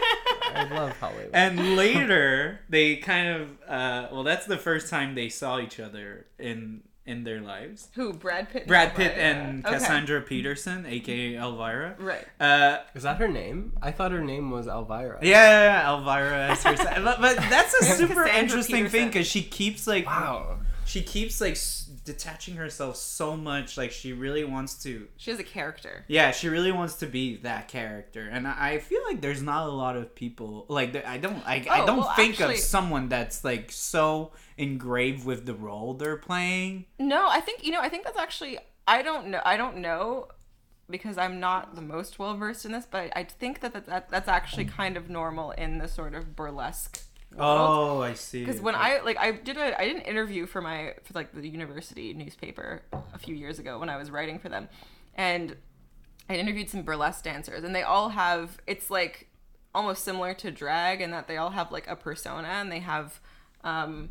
I 0.54 0.68
love 0.72 0.96
Hollywood. 0.98 1.30
And 1.34 1.76
later, 1.76 2.60
they 2.70 2.96
kind 2.96 3.28
of 3.28 3.50
uh, 3.68 4.08
well, 4.10 4.22
that's 4.22 4.46
the 4.46 4.58
first 4.58 4.88
time 4.88 5.14
they 5.14 5.28
saw 5.28 5.60
each 5.60 5.78
other 5.78 6.26
in 6.38 6.82
in 7.08 7.24
their 7.24 7.40
lives. 7.40 7.88
Who? 7.94 8.12
Brad 8.12 8.50
Pitt. 8.50 8.62
and 8.62 8.68
Brad 8.68 8.94
Pitt 8.94 9.12
Elvira? 9.12 9.24
and 9.26 9.66
Okay. 9.66 9.74
Cassandra 9.74 10.20
Peterson, 10.20 10.86
aka 10.86 11.34
Elvira. 11.36 11.96
Right. 11.98 12.24
Uh, 12.38 12.78
Is 12.94 13.02
that 13.04 13.16
her 13.16 13.28
name? 13.28 13.72
I 13.82 13.90
thought 13.90 14.12
her 14.12 14.22
name 14.22 14.50
was 14.50 14.66
Elvira. 14.68 15.18
yeah, 15.22 15.28
yeah, 15.30 15.62
yeah, 15.64 15.90
Elvira. 15.90 16.48
As 16.50 16.62
her, 16.62 16.76
but, 17.02 17.20
but 17.20 17.36
that's 17.36 17.74
a 17.74 17.84
super 17.84 18.14
Cassandra 18.14 18.34
interesting 18.38 18.88
thing 18.88 19.08
because 19.08 19.26
she 19.26 19.42
keeps 19.42 19.86
like 19.86 20.06
Wow. 20.06 20.58
she 20.84 21.02
keeps 21.02 21.40
like 21.40 21.52
s- 21.52 21.87
detaching 22.12 22.56
herself 22.56 22.96
so 22.96 23.36
much 23.36 23.76
like 23.76 23.90
she 23.92 24.12
really 24.12 24.44
wants 24.44 24.72
to 24.82 25.06
She 25.16 25.30
has 25.30 25.38
a 25.38 25.44
character. 25.44 26.04
yeah 26.08 26.30
she 26.32 26.48
really 26.48 26.72
wants 26.72 26.94
to 27.02 27.06
be 27.06 27.36
that 27.48 27.68
character 27.68 28.28
and 28.34 28.46
i, 28.48 28.54
I 28.72 28.78
feel 28.78 29.02
like 29.08 29.20
there's 29.20 29.42
not 29.42 29.62
a 29.68 29.70
lot 29.84 29.94
of 29.96 30.14
people 30.14 30.66
like 30.68 30.90
i 31.06 31.18
don't 31.18 31.40
i, 31.46 31.56
I 31.70 31.82
Oh, 31.82 31.86
don't 31.86 31.98
well, 31.98 32.12
think 32.16 32.32
actually- 32.40 32.54
of 32.54 32.60
someone 32.60 33.08
that's 33.08 33.44
like 33.44 33.70
so 33.70 34.32
engraved 34.56 35.24
with 35.24 35.46
the 35.46 35.54
role 35.54 35.94
they're 35.94 36.16
playing 36.16 36.86
No, 36.98 37.28
I 37.28 37.40
think 37.40 37.64
you 37.64 37.70
know. 37.72 37.80
I 37.80 37.88
think 37.88 38.02
that's 38.04 38.18
actually. 38.18 38.58
I 38.86 39.02
don't 39.02 39.28
know. 39.28 39.40
I 39.44 39.56
don't 39.56 39.76
know 39.78 40.28
because 40.90 41.16
I'm 41.18 41.38
not 41.38 41.74
the 41.74 41.82
most 41.82 42.18
well 42.18 42.34
versed 42.36 42.64
in 42.64 42.72
this, 42.72 42.86
but 42.90 42.98
I, 43.14 43.20
I 43.20 43.24
think 43.24 43.60
that, 43.60 43.72
that 43.74 43.86
that 43.86 44.08
that's 44.08 44.28
actually 44.28 44.64
kind 44.64 44.96
of 44.96 45.08
normal 45.10 45.50
in 45.52 45.78
the 45.78 45.86
sort 45.88 46.14
of 46.14 46.34
burlesque. 46.34 47.02
Oh 47.38 48.00
i 48.00 48.14
see. 48.14 48.44
Because 48.44 48.60
when 48.60 48.74
I 48.74 49.00
like 49.04 49.18
I 49.18 49.32
did 49.32 49.56
a 49.56 49.78
I 49.80 49.86
did 49.86 49.96
an 49.96 50.02
interview 50.02 50.46
for 50.46 50.60
my 50.60 50.94
for 51.04 51.12
like 51.14 51.32
the 51.32 51.46
university 51.46 52.14
newspaper 52.14 52.82
a 53.12 53.18
few 53.18 53.34
years 53.34 53.58
ago 53.58 53.78
when 53.78 53.90
I 53.90 53.96
was 53.96 54.10
writing 54.10 54.38
for 54.38 54.48
them, 54.48 54.68
and 55.14 55.56
I 56.28 56.36
interviewed 56.36 56.68
some 56.68 56.82
burlesque 56.82 57.24
dancers 57.24 57.64
and 57.64 57.74
they 57.74 57.82
all 57.82 58.10
have 58.10 58.58
it's 58.66 58.90
like 58.90 59.28
almost 59.74 60.04
similar 60.04 60.34
to 60.34 60.50
drag 60.50 61.00
in 61.00 61.10
that 61.10 61.28
they 61.28 61.36
all 61.36 61.50
have 61.50 61.70
like 61.72 61.86
a 61.88 61.96
persona 61.96 62.48
and 62.48 62.72
they 62.72 62.80
have 62.80 63.20
um 63.64 64.10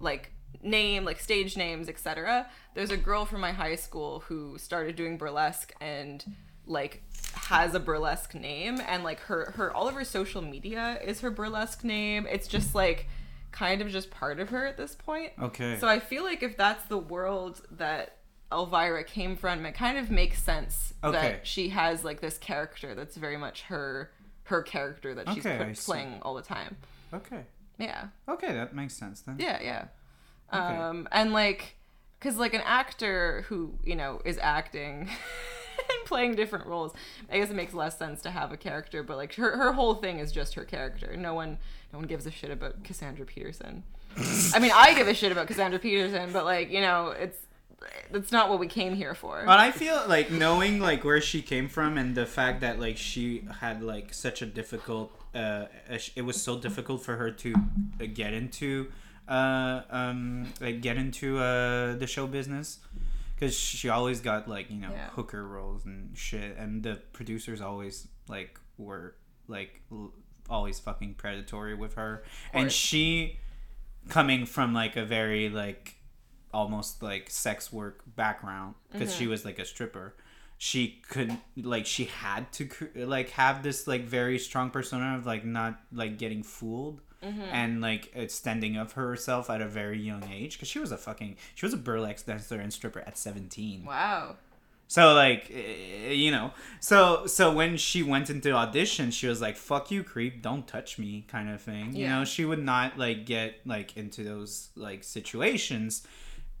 like 0.00 0.32
name 0.62 1.04
like 1.04 1.20
stage 1.20 1.56
names 1.56 1.88
etc. 1.88 2.48
There's 2.74 2.90
a 2.90 2.96
girl 2.96 3.24
from 3.24 3.40
my 3.40 3.52
high 3.52 3.76
school 3.76 4.20
who 4.20 4.58
started 4.58 4.96
doing 4.96 5.16
burlesque 5.16 5.72
and 5.80 6.24
like 6.66 7.02
has 7.34 7.74
a 7.74 7.80
burlesque 7.80 8.34
name 8.34 8.80
and 8.88 9.04
like 9.04 9.20
her 9.20 9.52
her 9.56 9.72
all 9.72 9.86
of 9.88 9.94
her 9.94 10.04
social 10.04 10.42
media 10.42 10.98
is 11.04 11.20
her 11.20 11.30
burlesque 11.30 11.84
name. 11.84 12.26
It's 12.30 12.48
just 12.48 12.74
like 12.74 13.08
kind 13.52 13.80
of 13.80 13.88
just 13.88 14.10
part 14.10 14.40
of 14.40 14.50
her 14.50 14.66
at 14.66 14.76
this 14.76 14.94
point. 14.94 15.32
okay 15.40 15.78
So 15.78 15.88
I 15.88 16.00
feel 16.00 16.24
like 16.24 16.42
if 16.42 16.56
that's 16.56 16.84
the 16.86 16.98
world 16.98 17.62
that 17.72 18.16
Elvira 18.52 19.02
came 19.04 19.34
from, 19.36 19.64
it 19.66 19.72
kind 19.74 19.96
of 19.98 20.10
makes 20.10 20.42
sense 20.42 20.92
Okay. 21.02 21.18
that 21.20 21.46
she 21.46 21.70
has 21.70 22.04
like 22.04 22.20
this 22.20 22.38
character 22.38 22.94
that's 22.94 23.16
very 23.16 23.36
much 23.36 23.62
her 23.62 24.10
her 24.44 24.62
character 24.62 25.14
that 25.14 25.28
she's 25.30 25.44
Okay, 25.44 25.58
put- 25.64 25.76
playing 25.78 26.18
all 26.22 26.34
the 26.34 26.42
time. 26.42 26.76
okay 27.14 27.44
Yeah. 27.78 28.08
okay 28.28 28.52
that 28.52 28.74
makes 28.74 28.94
sense 28.94 29.20
then 29.22 29.36
Yeah, 29.38 29.60
yeah. 29.62 29.84
Okay. 30.52 30.76
Um 30.76 31.08
and 31.12 31.32
like 31.32 31.76
cuz 32.20 32.36
like 32.38 32.54
an 32.54 32.62
actor 32.64 33.44
who, 33.48 33.78
you 33.84 33.94
know, 33.96 34.20
is 34.24 34.38
acting 34.40 35.08
playing 36.06 36.36
different 36.36 36.66
roles, 36.66 36.94
I 37.30 37.38
guess 37.38 37.50
it 37.50 37.56
makes 37.56 37.74
less 37.74 37.98
sense 37.98 38.22
to 38.22 38.30
have 38.30 38.52
a 38.52 38.56
character, 38.56 39.02
but 39.02 39.18
like 39.18 39.34
her 39.34 39.56
her 39.58 39.72
whole 39.72 39.96
thing 39.96 40.18
is 40.18 40.32
just 40.32 40.54
her 40.54 40.64
character. 40.64 41.16
No 41.16 41.34
one 41.34 41.58
no 41.92 41.98
one 41.98 42.08
gives 42.08 42.24
a 42.24 42.30
shit 42.30 42.50
about 42.50 42.82
Cassandra 42.82 43.26
Peterson. 43.26 43.82
I 44.54 44.58
mean, 44.58 44.72
I 44.74 44.94
give 44.94 45.08
a 45.08 45.14
shit 45.14 45.32
about 45.32 45.46
Cassandra 45.46 45.78
Peterson, 45.78 46.32
but 46.32 46.44
like, 46.46 46.70
you 46.70 46.80
know, 46.80 47.10
it's 47.10 47.36
that's 48.10 48.32
not 48.32 48.48
what 48.48 48.58
we 48.58 48.66
came 48.66 48.94
here 48.94 49.14
for. 49.14 49.42
But 49.44 49.60
I 49.60 49.70
feel 49.70 50.02
like 50.08 50.30
knowing 50.30 50.80
like 50.80 51.04
where 51.04 51.20
she 51.20 51.42
came 51.42 51.68
from 51.68 51.98
and 51.98 52.14
the 52.14 52.26
fact 52.26 52.60
that 52.60 52.80
like 52.80 52.96
she 52.96 53.44
had 53.60 53.82
like 53.82 54.14
such 54.14 54.42
a 54.42 54.46
difficult, 54.46 55.12
uh, 55.34 55.66
it 56.14 56.24
was 56.24 56.40
so 56.40 56.58
difficult 56.58 57.02
for 57.02 57.16
her 57.16 57.30
to 57.30 57.54
uh, 58.00 58.06
get 58.12 58.32
into, 58.32 58.90
uh, 59.28 59.82
um, 59.90 60.52
like 60.60 60.80
get 60.80 60.96
into 60.96 61.38
uh 61.38 61.94
the 61.96 62.06
show 62.06 62.26
business, 62.26 62.78
because 63.36 63.56
she 63.56 63.88
always 63.88 64.20
got 64.20 64.48
like 64.48 64.70
you 64.70 64.80
know 64.80 64.90
Yeah. 64.90 65.10
hooker 65.10 65.46
roles 65.46 65.84
and 65.84 66.16
shit, 66.16 66.56
and 66.56 66.82
the 66.82 66.96
producers 67.12 67.60
always 67.60 68.08
like 68.28 68.58
were 68.78 69.14
like 69.46 69.82
l- 69.92 70.12
always 70.50 70.80
fucking 70.80 71.14
predatory 71.14 71.74
with 71.74 71.94
her, 71.94 72.24
and 72.52 72.72
she 72.72 73.38
coming 74.08 74.46
from 74.46 74.72
like 74.74 74.96
a 74.96 75.04
very 75.04 75.48
like 75.48 75.96
almost 76.52 77.02
like 77.02 77.28
sex 77.28 77.72
work 77.72 78.02
background 78.16 78.74
because 78.90 79.14
she 79.14 79.24
mm-hmm. 79.24 79.32
was 79.32 79.44
like 79.44 79.58
a 79.58 79.64
stripper 79.64 80.14
she 80.58 81.02
couldn't 81.08 81.40
like 81.56 81.84
she 81.84 82.04
had 82.04 82.50
to 82.52 82.68
like 82.94 83.30
have 83.30 83.62
this 83.62 83.86
like 83.86 84.04
very 84.04 84.38
strong 84.38 84.70
persona 84.70 85.16
of 85.16 85.26
like 85.26 85.44
not 85.44 85.78
like 85.92 86.16
getting 86.16 86.42
fooled 86.42 87.00
and 87.50 87.80
like 87.80 88.10
extending 88.14 88.76
of 88.76 88.92
herself 88.92 89.50
at 89.50 89.60
a 89.60 89.66
very 89.66 89.98
young 89.98 90.24
age 90.32 90.54
because 90.54 90.68
she 90.68 90.78
was 90.78 90.92
a 90.92 90.98
fucking 90.98 91.36
she 91.54 91.66
was 91.66 91.72
a 91.72 91.76
burlesque 91.76 92.26
dancer 92.26 92.60
and 92.60 92.72
stripper 92.72 93.00
at 93.00 93.18
17 93.18 93.84
wow. 93.84 94.36
so 94.86 95.14
like 95.14 95.50
eh, 95.52 96.12
you 96.12 96.30
know 96.30 96.52
so 96.80 97.26
so 97.26 97.52
when 97.52 97.76
she 97.76 98.02
went 98.02 98.30
into 98.30 98.52
audition 98.52 99.10
she 99.10 99.26
was 99.26 99.40
like 99.40 99.56
fuck 99.56 99.90
you 99.90 100.02
creep 100.02 100.42
don't 100.42 100.66
touch 100.66 100.98
me 100.98 101.24
kind 101.28 101.48
of 101.48 101.60
thing 101.60 101.94
you 101.94 102.08
know? 102.08 102.24
She 102.24 102.44
would 102.44 102.62
not 102.62 102.98
like 102.98 103.26
get 103.26 103.60
like 103.64 103.96
into 103.96 104.22
those 104.22 104.68
like 104.76 105.04
situations 105.04 106.06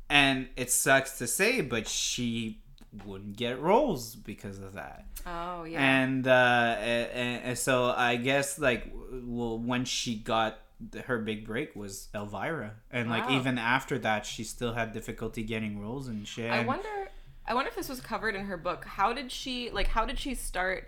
and 0.08 0.48
it 0.56 0.70
sucks 0.70 1.18
to 1.18 1.26
say 1.26 1.60
but 1.60 1.88
she 1.88 2.60
wouldn't 3.04 3.36
get 3.36 3.60
roles 3.60 4.14
because 4.14 4.58
of 4.58 4.74
that 4.74 5.04
Oh, 5.26 5.64
yeah. 5.64 5.80
and 6.02 6.26
uh 6.26 6.76
and, 6.78 7.42
and 7.44 7.58
so 7.58 7.86
i 7.96 8.16
guess 8.16 8.58
like 8.58 8.92
well 9.24 9.58
when 9.58 9.84
she 9.84 10.14
got 10.16 10.58
her 11.06 11.18
big 11.18 11.46
break 11.46 11.74
was 11.74 12.08
Elvira, 12.14 12.74
and 12.90 13.08
like 13.08 13.26
Wow. 13.30 13.38
even 13.38 13.56
after 13.56 13.98
that, 14.00 14.26
she 14.26 14.44
still 14.44 14.74
had 14.74 14.92
difficulty 14.92 15.42
getting 15.42 15.80
roles 15.80 16.06
and 16.06 16.28
shit. 16.28 16.50
I 16.50 16.66
wonder. 16.66 17.08
I 17.46 17.54
wonder 17.54 17.70
if 17.70 17.76
this 17.76 17.88
was 17.88 18.02
covered 18.02 18.34
in 18.34 18.44
her 18.44 18.58
book. 18.58 18.84
How 18.84 19.14
did 19.14 19.32
she 19.32 19.70
like? 19.70 19.86
How 19.86 20.04
did 20.04 20.18
she 20.18 20.34
start? 20.34 20.86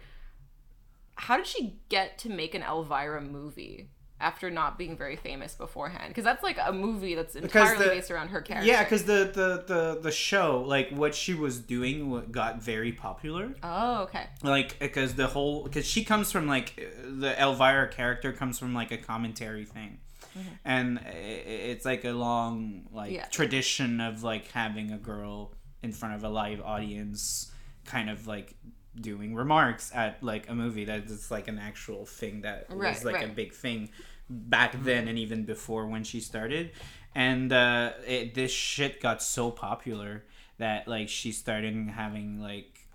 How 1.15 1.39
did 1.39 1.47
she 1.47 1.79
get 1.89 2.19
to 2.19 2.29
make 2.29 2.55
an 2.55 2.63
Elvira 2.63 3.23
movie 3.23 3.89
after 4.21 4.51
not 4.51 4.77
being 4.79 4.97
very 4.97 5.17
famous 5.17 5.55
beforehand? 5.55 6.09
Because 6.09 6.25
that's 6.25 6.43
like 6.43 6.59
a 6.65 6.73
movie 6.73 7.15
that's 7.15 7.37
entirely 7.37 7.85
the- 7.85 7.91
based 7.91 8.11
around 8.11 8.29
her 8.29 8.41
character. 8.41 8.67
Yeah, 8.67 8.83
because 8.83 9.05
the, 9.05 9.31
the 9.33 9.65
the 9.67 10.01
the 10.03 10.11
show, 10.11 10.63
like 10.67 10.91
what 10.91 11.15
she 11.15 11.35
was 11.35 11.59
doing, 11.59 12.25
got 12.31 12.63
very 12.63 12.93
popular. 12.93 13.55
Oh, 13.63 14.03
okay. 14.03 14.27
Like 14.43 14.79
because 14.79 15.15
the 15.15 15.27
whole 15.29 15.65
because 15.65 15.87
she 15.87 16.05
comes 16.05 16.33
from 16.33 16.47
like 16.47 16.75
the 17.05 17.41
Elvira 17.41 17.89
character 17.89 18.33
comes 18.33 18.59
from 18.59 18.75
like 18.75 18.91
a 18.91 18.99
commentary 18.99 19.65
thing. 19.65 19.99
Mm-hmm. 20.37 20.49
And 20.65 20.99
i- 20.99 21.03
i- 21.11 21.13
it's 21.73 21.85
like 21.85 22.05
a 22.05 22.13
long 22.13 22.89
like 22.93 23.13
Yeah. 23.13 23.27
tradition 23.27 24.01
of 24.01 24.23
like 24.23 24.51
having 24.53 24.91
a 24.93 24.99
girl 24.99 25.55
in 25.83 25.93
front 25.93 26.15
of 26.17 26.25
a 26.25 26.29
live 26.29 26.61
audience, 26.61 27.53
kind 27.85 28.11
of 28.11 28.27
like 28.27 28.55
doing 29.03 29.35
remarks 29.35 29.91
at 29.95 30.23
like 30.23 30.49
a 30.49 30.55
movie 30.55 30.85
that 30.87 31.05
is 31.05 31.31
like 31.31 31.49
an 31.49 31.59
actual 31.59 32.05
thing 32.07 32.43
that 32.43 32.67
Right, 32.69 32.95
was 32.95 33.05
like 33.05 33.17
a 33.23 33.29
big 33.29 33.53
thing 33.53 33.91
back 34.29 34.75
then 34.85 35.09
and 35.09 35.19
even 35.19 35.45
before 35.45 35.87
when 35.87 36.05
she 36.05 36.21
started. 36.21 36.73
And 37.15 37.53
uh 37.53 37.93
it, 38.07 38.35
this 38.35 38.51
shit 38.53 39.01
got 39.01 39.23
so 39.23 39.51
popular 39.51 40.25
that 40.59 40.87
like 40.89 41.09
she 41.09 41.33
started 41.33 41.75
having 41.91 42.41
like 42.41 42.87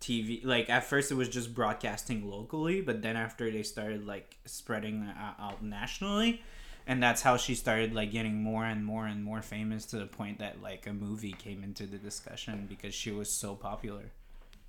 tv 0.00 0.44
like 0.44 0.68
at 0.68 0.82
first 0.84 1.12
it 1.12 1.14
was 1.14 1.28
just 1.28 1.54
broadcasting 1.54 2.28
locally 2.28 2.80
but 2.80 3.02
then 3.02 3.16
after 3.16 3.50
they 3.52 3.62
started 3.62 4.04
like 4.04 4.36
spreading 4.44 5.02
uh, 5.04 5.34
out 5.40 5.62
nationally 5.62 6.42
and 6.88 7.00
that's 7.00 7.22
how 7.22 7.36
she 7.36 7.54
started 7.54 7.94
like 7.94 8.10
getting 8.10 8.42
more 8.42 8.64
and 8.64 8.84
more 8.84 9.06
and 9.06 9.22
more 9.22 9.40
famous 9.40 9.86
to 9.86 9.96
the 9.98 10.06
point 10.06 10.40
that 10.40 10.60
like 10.60 10.88
a 10.88 10.92
movie 10.92 11.30
came 11.32 11.62
into 11.62 11.86
the 11.86 11.98
discussion 11.98 12.66
because 12.68 12.92
she 12.92 13.12
was 13.12 13.30
so 13.30 13.54
popular 13.54 14.10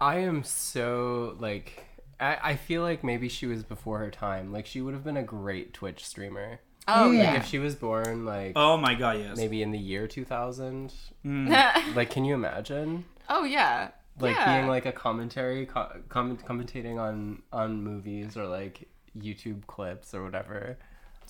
I 0.04 0.20
am 0.20 0.43
so 0.43 1.36
like 1.39 1.86
I, 2.20 2.38
I 2.43 2.56
feel 2.56 2.82
like 2.82 3.04
maybe 3.04 3.30
she 3.30 3.45
was 3.45 3.64
before 3.64 3.99
her 3.99 4.12
time. 4.12 4.51
Like 4.51 4.66
she 4.66 4.82
would 4.82 4.93
have 4.93 5.04
been 5.04 5.18
a 5.18 5.24
great 5.24 5.74
Twitch 5.74 6.06
streamer. 6.06 6.60
Oh 6.88 7.08
Like 7.10 7.18
yeah. 7.18 7.36
if 7.36 7.47
she 7.47 7.60
was 7.60 7.76
born 7.76 8.26
like 8.26 8.54
oh 8.58 8.76
my 8.78 8.93
god 8.95 9.18
yes 9.20 9.38
maybe 9.38 9.62
in 9.64 9.72
the 9.72 9.80
year 9.80 10.08
2000. 10.08 10.93
Mm. 11.26 11.95
Like 11.95 12.10
can 12.10 12.26
you 12.26 12.34
imagine? 12.36 13.06
oh 13.30 13.45
yeah. 13.45 13.91
Like 14.20 14.36
yeah. 14.36 14.58
being 14.58 14.68
like 14.68 14.86
a 14.86 14.91
commentary 14.91 15.66
co- 15.66 16.01
comment 16.10 16.45
commentating 16.45 16.99
on 16.99 17.41
on 17.54 17.82
movies 17.82 18.36
or 18.36 18.45
like 18.47 18.88
YouTube 19.18 19.66
clips 19.68 20.14
or 20.14 20.24
whatever. 20.24 20.78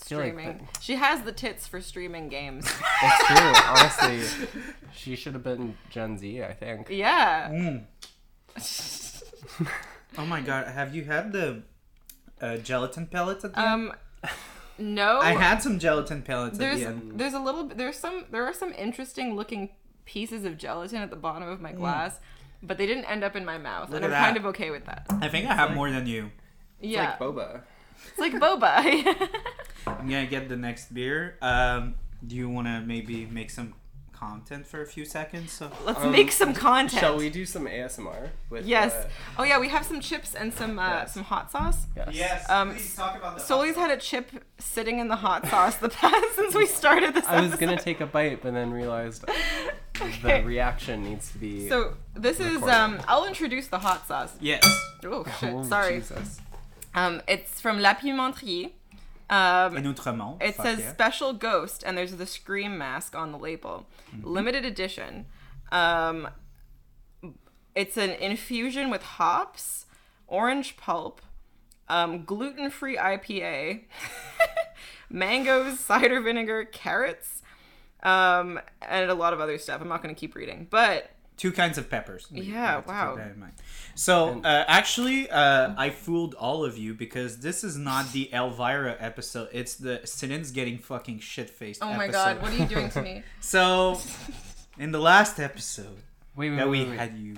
I 0.01 0.03
feel 0.05 0.17
like 0.17 0.32
streaming. 0.34 0.57
that- 0.57 0.82
she 0.84 0.95
has 0.95 1.21
the 1.21 1.32
tits 1.32 1.67
for 1.67 1.80
streaming 1.80 2.28
games. 2.30 2.65
It's 3.03 3.28
true. 3.28 3.53
Honestly, 3.67 4.49
she 4.91 5.15
should 5.15 5.34
have 5.34 5.43
been 5.43 5.78
Gen 5.91 6.17
Z. 6.17 6.43
I 6.43 6.53
think. 6.53 6.88
yeah. 6.89 7.49
Mm. 7.51 7.84
oh 10.18 10.26
my 10.26 10.41
god 10.41 10.68
have 10.68 10.95
you 10.95 11.04
had 11.04 11.32
the 11.32 11.64
uh, 12.41 12.58
gelatin 12.58 13.08
pellets 13.08 13.45
at 13.45 13.54
the 13.54 13.60
end? 13.60 13.89
Um. 13.89 13.93
No. 14.80 15.20
I 15.20 15.32
had 15.32 15.62
some 15.62 15.80
gelatin 15.80 16.24
pellets 16.24 16.56
at 16.56 16.60
there's 16.60 16.80
the 16.80 16.88
end. 16.88 17.14
there's 17.16 17.34
a 17.34 17.39
little 17.39 17.66
there's 17.68 17.97
some 17.97 18.26
there 18.32 18.43
are 18.45 18.54
some 18.54 18.74
interesting 18.74 19.36
looking 19.36 19.70
pieces 20.06 20.43
of 20.45 20.58
gelatin 20.58 20.97
at 20.97 21.10
the 21.10 21.16
bottom 21.16 21.47
of 21.47 21.62
my 21.62 21.72
glass, 21.72 22.20
but 22.62 22.78
they 22.78 22.86
didn't 22.86 23.06
end 23.06 23.24
up 23.24 23.36
in 23.36 23.45
my 23.45 23.58
mouth, 23.58 23.88
Mm. 23.89 23.91
Look 23.93 23.95
and 23.97 24.06
I'm 24.06 24.12
that. 24.12 24.26
kind 24.26 24.38
of 24.38 24.45
okay 24.47 24.72
with 24.72 24.86
that. 24.86 25.06
I 25.22 25.30
think 25.30 25.47
I 25.47 25.54
have 25.54 25.74
more 25.74 25.89
than 25.89 26.06
you. 26.08 26.32
Yeah, 26.82 27.12
It's 27.14 27.22
Like 27.22 27.30
boba. 27.30 27.62
it's 28.10 28.20
like 28.20 28.34
boba. 28.34 29.30
I'm 29.88 30.10
gonna 30.10 30.26
get 30.26 30.49
the 30.49 30.58
next 30.58 30.93
beer. 30.93 31.38
Um, 31.41 31.95
do 32.26 32.36
you 32.36 32.49
want 32.49 32.68
to 32.68 32.82
maybe 32.82 33.26
make 33.26 33.51
some 33.51 33.76
content 34.28 34.65
for 34.67 34.82
a 34.82 34.86
few 34.86 35.05
seconds? 35.05 35.51
So 35.51 35.69
Let's 35.86 35.99
Um, 35.99 36.11
make 36.11 36.32
some 36.32 36.53
content. 36.53 36.99
Shall 37.01 37.17
we 37.17 37.30
do 37.30 37.45
some 37.45 37.65
ASMR 37.67 38.30
with? 38.49 38.65
Yes. 38.65 38.93
uh, 38.93 39.07
Oh 39.39 39.43
yeah, 39.43 39.59
we 39.59 39.69
have 39.69 39.86
some 39.86 39.99
chips 39.99 40.34
and 40.36 40.53
some 40.53 40.80
uh, 40.80 40.88
Yes. 40.89 41.13
some 41.13 41.24
hot 41.24 41.51
sauce. 41.51 41.80
yes. 42.11 42.49
Um, 42.49 42.71
please 42.71 42.95
talk 42.95 43.15
about 43.17 43.38
the. 43.38 43.43
Soli's 43.43 43.76
had 43.76 43.91
a 43.91 43.97
chip 43.97 44.28
sitting 44.59 44.99
in 44.99 45.07
the 45.07 45.17
hot 45.17 45.47
sauce 45.47 45.76
the 45.78 45.89
past 46.01 46.36
since 46.36 46.53
we 46.55 46.65
started 46.65 47.13
this. 47.13 47.26
I 47.28 47.41
was 47.41 47.55
gonna 47.55 47.78
take 47.89 47.99
a 48.01 48.05
bite, 48.05 48.41
but 48.41 48.53
then 48.53 48.71
realized 48.71 49.26
Okay. 50.01 50.41
the 50.41 50.47
reaction 50.47 51.03
needs 51.03 51.32
to 51.32 51.38
be. 51.38 51.69
So 51.69 51.95
this 52.15 52.39
is 52.39 52.61
um. 52.63 52.99
I'll 53.07 53.26
introduce 53.26 53.67
the 53.67 53.80
hot 53.80 54.07
sauce. 54.07 54.34
Yes. 54.39 54.63
Oh 55.05 55.26
shit! 55.39 55.53
Oh, 55.53 55.63
Sorry. 55.63 55.99
Jesus. 55.99 56.39
Um, 56.95 57.21
it's 57.28 57.59
from 57.59 57.80
La 57.80 57.93
Pimenterie. 57.95 58.71
Um, 59.34 59.75
In 59.75 59.84
Outremont. 59.86 60.43
It 60.43 60.55
says 60.55 60.79
yeah. 60.79 60.93
special 60.93 61.34
ghost, 61.34 61.84
and 61.84 61.97
there's 61.97 62.15
the 62.15 62.27
scream 62.27 62.77
mask 62.77 63.15
on 63.15 63.31
the 63.31 63.38
label. 63.39 63.88
Mm-hmm. 64.15 64.27
Limited 64.27 64.63
edition. 64.63 65.25
Um, 65.71 66.29
it's 67.73 67.97
an 67.97 68.11
infusion 68.11 68.91
with 68.91 69.01
hops, 69.01 69.88
orange 70.27 70.77
pulp, 70.77 71.19
um, 71.89 72.25
gluten 72.25 72.69
free 72.69 72.95
IPA, 72.95 73.86
mangoes, 75.09 75.79
cider 75.79 76.21
vinegar, 76.21 76.65
carrots, 76.65 77.41
um, 78.03 78.59
and 78.84 79.09
a 79.09 79.15
lot 79.15 79.34
of 79.34 79.39
other 79.39 79.57
stuff. 79.57 79.81
I'm 79.81 79.88
not 79.88 80.03
going 80.03 80.13
to 80.13 80.19
keep 80.19 80.36
reading, 80.36 80.67
but 80.69 81.09
two 81.38 81.51
kinds 81.51 81.77
of 81.77 81.89
peppers. 81.89 82.27
We- 82.31 82.41
we 82.41 82.45
Yeah, 82.47 82.65
have 82.75 82.75
to 82.75 82.81
keep 82.81 82.88
wow. 82.89 83.15
that 83.15 83.31
in 83.31 83.39
mind. 83.39 83.53
So 83.95 84.41
uh, 84.43 84.65
actually, 84.67 85.29
uh, 85.29 85.73
I 85.77 85.89
fooled 85.89 86.34
all 86.36 86.63
of 86.65 86.77
you 86.77 86.93
because 86.93 87.39
this 87.39 87.63
is 87.63 87.75
not 87.77 88.11
the 88.11 88.29
Elvira 88.34 88.95
episode. 88.99 89.49
It's 89.51 89.75
the 89.75 89.99
Sinins 90.03 90.53
getting 90.53 90.77
fucking 90.77 91.19
shit 91.19 91.49
faced. 91.49 91.84
oh 91.84 91.93
my 91.93 92.07
god, 92.07 92.41
what 92.41 92.51
are 92.51 92.57
you 92.57 92.65
doing 92.65 92.89
to 92.91 93.01
me? 93.01 93.23
So, 93.39 93.99
in 94.79 94.91
the 94.91 94.99
last 94.99 95.39
episode 95.39 95.97
Wait, 96.36 96.49
wait, 96.49 96.55
that 96.57 96.67
we 96.69 96.79
wait, 96.81 96.89
wait. 96.89 96.99
had 96.99 97.17
you 97.17 97.36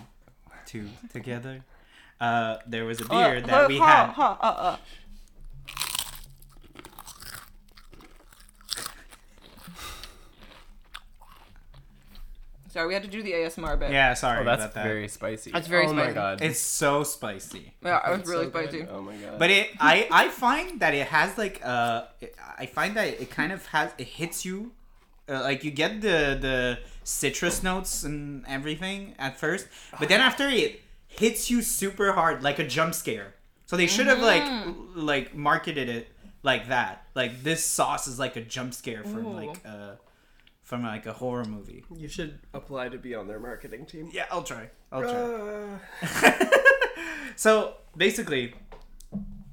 two 0.66 0.88
together, 1.12 1.64
uh, 2.22 2.58
there 2.68 2.86
was 2.86 3.02
a 3.02 3.06
Uh, 3.06 3.08
beer 3.10 3.42
that 3.42 3.68
we 3.68 3.80
uh, 3.80 3.84
had. 3.84 4.14
uh, 4.18 4.78
Sorry, 12.76 12.88
we 12.90 12.94
had 12.94 13.04
to 13.04 13.10
do 13.10 13.24
the 13.24 13.32
ASMR 13.32 13.80
bit. 13.80 13.92
Yeah, 13.92 14.14
sorry 14.16 14.42
Oh, 14.42 14.44
that's 14.44 14.64
about 14.64 14.74
that. 14.74 14.84
very 14.84 15.08
spicy. 15.08 15.50
That's 15.52 15.66
very 15.68 15.86
oh 15.88 15.94
my 15.94 16.02
spicy. 16.02 16.14
god. 16.14 16.42
It's 16.42 16.60
so 16.60 17.04
spicy. 17.06 17.72
Yeah, 17.82 18.06
it 18.06 18.12
was 18.12 18.20
It's 18.20 18.30
really 18.30 18.46
so 18.48 18.50
good. 18.52 18.70
spicy. 18.70 18.88
Oh 18.92 19.02
my 19.02 19.16
god. 19.16 19.40
But 19.40 19.50
it, 19.50 19.70
I, 19.80 20.10
I 20.12 20.28
find 20.28 20.82
that 20.82 20.94
it 20.94 21.08
has 21.08 21.38
like, 21.38 21.62
uh, 21.64 22.04
it- 22.20 22.36
I 22.58 22.66
find 22.66 22.98
that 22.98 23.08
it 23.22 23.30
kind 23.32 23.54
of 23.54 23.66
has, 23.68 23.92
it 23.98 24.08
hits 24.08 24.44
you, 24.44 24.74
uh, 25.30 25.40
like 25.40 25.64
you 25.64 25.72
get 25.72 26.02
the 26.02 26.38
the 26.48 26.80
citrus 27.06 27.64
notes 27.64 28.04
and 28.04 28.44
everything 28.46 29.16
at 29.20 29.40
first, 29.40 29.68
but 29.98 30.10
then 30.10 30.20
after 30.20 30.50
it 30.50 30.82
hits 31.08 31.50
you 31.50 31.62
super 31.62 32.12
hard, 32.12 32.44
like 32.44 32.60
a 32.60 32.68
jump 32.68 32.94
scare. 32.94 33.36
So 33.68 33.78
they 33.78 33.88
should 33.88 34.08
have 34.08 34.20
like, 34.20 34.44
like 34.96 35.34
marketed 35.34 35.88
it 35.88 36.10
like 36.44 36.68
that. 36.68 37.08
Like 37.16 37.42
this 37.42 37.64
sauce 37.64 38.06
is 38.08 38.20
like 38.20 38.36
a 38.36 38.42
jump 38.42 38.74
scare 38.74 39.04
from 39.06 39.26
Ooh. 39.28 39.34
like, 39.48 39.58
uh, 39.66 39.94
from 40.66 40.84
like 40.84 41.06
a 41.06 41.14
horror 41.14 41.46
movie. 41.46 41.86
you 41.96 42.08
should 42.10 42.40
apply 42.54 42.90
to 42.90 42.98
be 42.98 43.16
on 43.16 43.28
their 43.28 43.40
marketing 43.40 43.86
team. 43.86 44.10
Yeah, 44.12 44.26
I'll 44.32 44.44
try. 44.44 44.70
I'll 44.92 45.02
try. 45.02 45.80
Uh, 46.42 46.46
so 47.36 47.76
basically, 47.96 48.54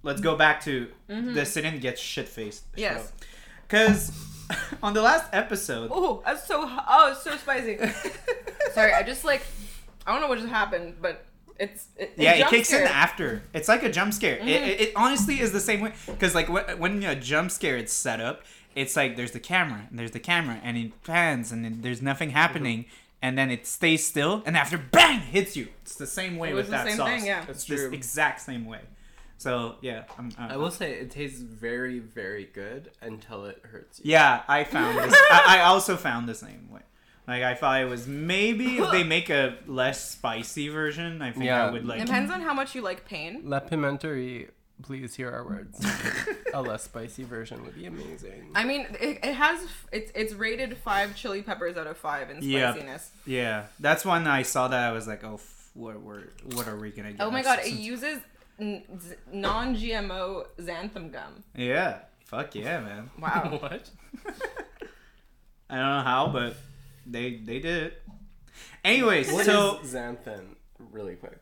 let's 0.03 0.21
go 0.21 0.37
back 0.37 0.63
to 0.65 0.89
the 1.09 1.43
Sinin 1.45 1.81
gets 1.81 2.01
shit 2.01 2.29
faced. 2.29 2.65
Yes. 2.77 3.13
Because 3.69 4.11
on 4.83 4.95
the 4.95 5.03
last 5.03 5.27
episode, 5.33 5.91
Oh, 5.93 6.23
that's 6.25 6.47
so 6.47 6.65
oh, 6.67 7.13
it's 7.13 7.23
so 7.23 7.37
spicy. 7.37 7.79
Sorry, 8.73 8.93
I 8.93 9.03
just 9.03 9.25
like 9.25 9.43
I 10.07 10.13
don't 10.13 10.21
know 10.21 10.29
what 10.29 10.39
just 10.39 10.51
happened, 10.51 10.97
but 11.01 11.27
it's 11.59 11.89
it, 11.97 12.15
yeah, 12.17 12.33
it 12.33 12.39
jump 12.39 12.51
kicks 12.51 12.73
in 12.73 12.83
after. 12.87 13.43
It's 13.53 13.69
like 13.69 13.83
a 13.83 13.91
jump 13.91 14.13
scare. 14.15 14.37
It, 14.37 14.41
Mm-hmm. 14.43 14.49
it, 14.49 14.81
it 14.81 14.93
honestly 14.97 15.41
is 15.41 15.53
the 15.53 15.61
same 15.61 15.81
way. 15.81 15.93
Because 16.07 16.35
like 16.35 16.49
when, 16.49 16.79
when 16.79 17.03
a 17.05 17.15
jump 17.15 17.51
scare 17.51 17.77
it's 17.77 17.93
set 17.93 18.21
up, 18.21 18.43
it's 18.75 18.97
like 18.97 19.17
there's 19.17 19.33
the 19.33 19.41
camera 19.41 19.87
and 19.91 19.99
there's 19.99 20.11
the 20.13 20.21
camera 20.21 20.61
and 20.63 20.77
it 20.77 21.03
pans 21.05 21.53
and 21.53 21.65
then 21.65 21.81
there's 21.83 22.03
nothing 22.03 22.31
happening. 22.31 22.81
Mm-hmm. 22.81 22.97
And 23.25 23.39
then 23.39 23.53
it 23.53 23.69
stays 23.69 24.05
still, 24.05 24.43
and 24.47 24.57
after 24.57 24.77
bang 24.77 25.21
hits 25.21 25.57
you. 25.57 25.69
It's 25.83 25.95
the 25.95 26.09
same 26.09 26.39
way 26.39 26.51
It 26.51 26.55
with 26.55 26.67
the 26.67 26.73
that 26.73 26.89
same 26.89 26.97
sauce. 26.97 27.09
thing, 27.09 27.25
yeah. 27.27 27.45
it's 27.49 27.65
the 27.67 27.77
true. 27.77 27.93
exact 27.93 28.41
same 28.41 28.65
way. 28.67 28.81
So 29.39 29.77
yeah, 29.81 30.05
I'm, 30.19 30.33
uh, 30.37 30.49
I 30.51 30.57
will 30.57 30.73
say 30.73 30.95
it 30.95 31.13
tastes 31.13 31.41
very, 31.41 32.01
very 32.01 32.47
good 32.47 32.91
until 33.01 33.45
it 33.45 33.63
hurts 33.65 34.01
you. 34.01 34.11
Yeah, 34.11 34.43
I 34.49 34.65
found 34.65 34.99
this. 34.99 35.15
I, 35.31 35.59
I 35.59 35.61
also 35.63 35.97
found 35.97 36.29
the 36.29 36.35
same 36.35 36.69
way. 36.69 36.81
Like 37.29 37.45
I 37.45 37.55
thought 37.55 37.81
it 37.81 37.85
was 37.89 38.09
maybe 38.09 38.79
if 38.79 38.91
they 38.91 39.05
make 39.05 39.31
a 39.31 39.57
less 39.69 40.11
spicy 40.11 40.69
version, 40.69 41.23
I 41.23 41.31
think 41.31 41.45
Yeah. 41.45 41.65
I 41.67 41.71
would 41.71 41.87
like. 41.87 42.01
It 42.01 42.07
depends 42.07 42.31
on 42.33 42.41
how 42.41 42.53
much 42.55 42.75
you 42.75 42.83
like 42.83 43.05
pain. 43.05 43.43
La 43.45 43.61
Pimenterie, 43.61 44.49
please 44.83 45.15
hear 45.15 45.31
our 45.31 45.45
words. 45.45 45.85
a 46.55 46.61
less 46.63 46.85
spicy 46.85 47.25
version 47.25 47.63
would 47.65 47.75
be 47.75 47.87
amazing. 47.87 48.51
I 48.55 48.65
mean, 48.65 48.87
it, 49.01 49.19
it 49.25 49.35
has 49.35 49.67
it's 49.93 50.13
it's 50.15 50.33
rated 50.35 50.77
five 50.79 51.15
chili 51.17 51.43
peppers 51.43 51.77
out 51.77 51.87
of 51.87 51.97
five 51.97 52.31
in 52.31 52.43
Yep. 52.43 52.75
spiciness. 52.75 53.11
Yeah, 53.27 53.65
that's 53.81 54.05
when 54.05 54.27
I 54.27 54.43
saw 54.43 54.69
that 54.69 54.89
I 54.89 54.93
was 54.93 55.07
like, 55.07 55.25
oh, 55.25 55.35
f- 55.35 55.71
what 55.75 56.01
what 56.01 56.21
what 56.55 56.69
are 56.69 56.77
we 56.79 56.91
gonna 56.91 57.13
get? 57.13 57.21
Oh 57.23 57.31
my 57.31 57.43
god, 57.43 57.61
it 57.61 57.73
uses 57.73 58.19
n- 58.61 58.83
z- 59.01 59.15
non-GMO 59.33 60.47
xanthan 60.59 61.13
gum. 61.13 61.43
Yeah, 61.57 61.99
Fuck 62.27 62.55
yeah, 62.55 62.81
man. 62.81 63.11
Wow. 63.19 63.57
what? 63.61 63.91
I 65.71 65.77
don't 65.77 65.87
know 65.97 66.03
how, 66.03 66.29
but 66.33 66.55
they 67.07 67.37
they 67.37 67.59
did 67.61 67.83
it. 67.85 68.03
Anyways, 68.85 69.33
What 69.33 69.47
so 69.47 69.79
is 69.83 69.95
xanthan? 69.95 70.57
Really 70.91 71.15
quick. 71.15 71.41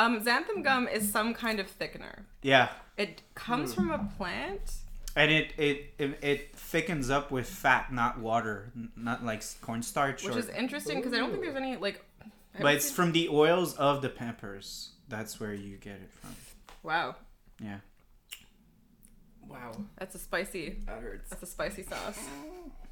Um, 0.00 0.20
xanthan 0.24 0.64
gum 0.64 0.88
is 0.88 1.12
some 1.12 1.34
kind 1.34 1.60
of 1.60 1.66
thickener. 1.78 2.20
yeah, 2.42 2.68
It 2.96 3.20
comes 3.34 3.74
from 3.74 3.90
a 3.90 3.98
plant. 4.16 4.72
and 5.14 5.30
it, 5.30 5.52
it 5.58 5.92
it 5.98 6.18
it 6.22 6.56
thickens 6.56 7.10
up 7.10 7.30
with 7.30 7.46
fat, 7.46 7.92
not 7.92 8.18
water, 8.18 8.72
not 8.96 9.24
like 9.24 9.42
cornstarch. 9.60 10.24
Which 10.24 10.36
or, 10.36 10.38
is 10.38 10.48
interesting 10.48 10.98
because 10.98 11.12
I 11.12 11.18
don't 11.18 11.30
think 11.30 11.42
there's 11.42 11.56
any 11.56 11.76
like. 11.76 12.02
I 12.22 12.62
but 12.62 12.74
it's 12.76 12.86
seen- 12.86 12.94
from 12.94 13.12
the 13.12 13.28
oils 13.28 13.74
of 13.76 14.00
the 14.00 14.08
peppers. 14.08 14.92
That's 15.08 15.38
where 15.40 15.52
you 15.52 15.76
get 15.76 15.96
it 15.96 16.10
from. 16.20 16.34
wow, 16.82 17.16
Yeah. 17.60 17.80
Wow. 19.46 19.72
that's 19.98 20.14
a 20.14 20.18
spicy. 20.18 20.76
That 20.86 21.02
hurts. 21.02 21.28
That's 21.30 21.42
a 21.42 21.46
spicy 21.46 21.82
sauce. 21.82 22.18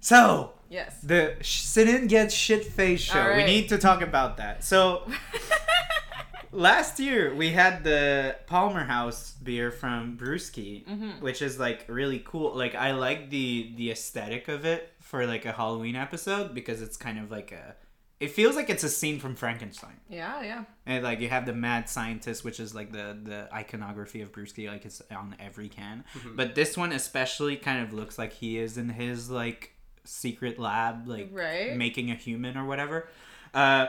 So 0.00 0.52
Yes. 0.68 1.00
the 1.02 1.36
sh- 1.40 1.62
sit 1.62 1.88
in 1.88 2.06
get 2.06 2.32
shit 2.32 2.64
face 2.64 3.00
show. 3.00 3.20
All 3.20 3.36
We 3.36 3.44
need 3.44 3.68
to 3.70 3.78
talk 3.78 4.02
about 4.02 4.36
that. 4.38 4.62
So 4.64 5.06
last 6.52 6.98
year 6.98 7.34
we 7.34 7.50
had 7.50 7.84
the 7.84 8.36
Palmer 8.46 8.84
House 8.84 9.32
beer 9.42 9.70
from 9.70 10.16
Brewski, 10.16 10.84
Mm-hmm. 10.86 11.10
which 11.22 11.42
is 11.42 11.58
like 11.58 11.84
really 11.88 12.22
cool. 12.24 12.54
Like 12.56 12.74
I 12.74 12.92
like 12.92 13.30
the 13.30 13.72
the 13.76 13.90
aesthetic 13.90 14.48
of 14.48 14.64
it 14.64 14.92
for 15.00 15.26
like 15.26 15.44
a 15.44 15.52
Halloween 15.52 15.96
episode 15.96 16.54
because 16.54 16.82
it's 16.82 16.96
kind 16.96 17.18
of 17.18 17.30
like 17.30 17.52
a. 17.52 17.76
It 18.20 18.32
feels 18.32 18.54
like 18.54 18.68
it's 18.68 18.84
a 18.84 18.88
scene 18.90 19.18
from 19.18 19.34
Frankenstein, 19.34 19.96
yeah, 20.10 20.42
yeah. 20.42 20.64
and 20.84 21.02
like 21.02 21.20
you 21.20 21.30
have 21.30 21.46
the 21.46 21.54
mad 21.54 21.88
scientist, 21.88 22.44
which 22.44 22.60
is 22.60 22.74
like 22.74 22.92
the 22.92 23.16
the 23.22 23.48
iconography 23.50 24.20
of 24.20 24.30
Brewski, 24.30 24.68
like 24.68 24.84
it's 24.84 25.00
on 25.10 25.34
every 25.40 25.70
can. 25.70 26.04
But 26.36 26.54
this 26.54 26.76
one 26.76 26.92
especially 26.92 27.56
kind 27.56 27.82
of 27.82 27.94
looks 27.94 28.18
like 28.18 28.34
he 28.34 28.58
is 28.58 28.76
in 28.76 28.90
his 28.90 29.30
like 29.30 29.72
secret 30.04 30.58
lab, 30.58 31.06
like 31.06 31.28
Right. 31.32 31.76
making 31.76 32.10
a 32.10 32.14
human 32.14 32.56
or 32.56 32.64
whatever. 32.64 33.08
Uh, 33.54 33.86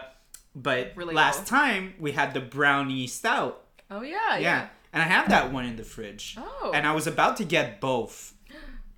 but 0.56 0.92
Really 0.96 1.14
last 1.16 1.38
cool. 1.40 1.46
time 1.46 1.94
we 2.00 2.12
had 2.12 2.34
the 2.34 2.42
brownie 2.42 3.08
stout. 3.08 3.64
Oh 3.90 4.02
yeah, 4.02 4.34
Yeah. 4.34 4.40
yeah. 4.40 4.68
And 4.94 5.02
I 5.02 5.06
have 5.06 5.30
that 5.30 5.54
one 5.54 5.66
in 5.66 5.78
the 5.78 5.84
fridge. 5.86 6.36
Oh. 6.38 6.72
And 6.74 6.86
I 6.86 6.94
was 6.94 7.08
about 7.08 7.38
to 7.38 7.46
get 7.46 7.80
both 7.80 8.34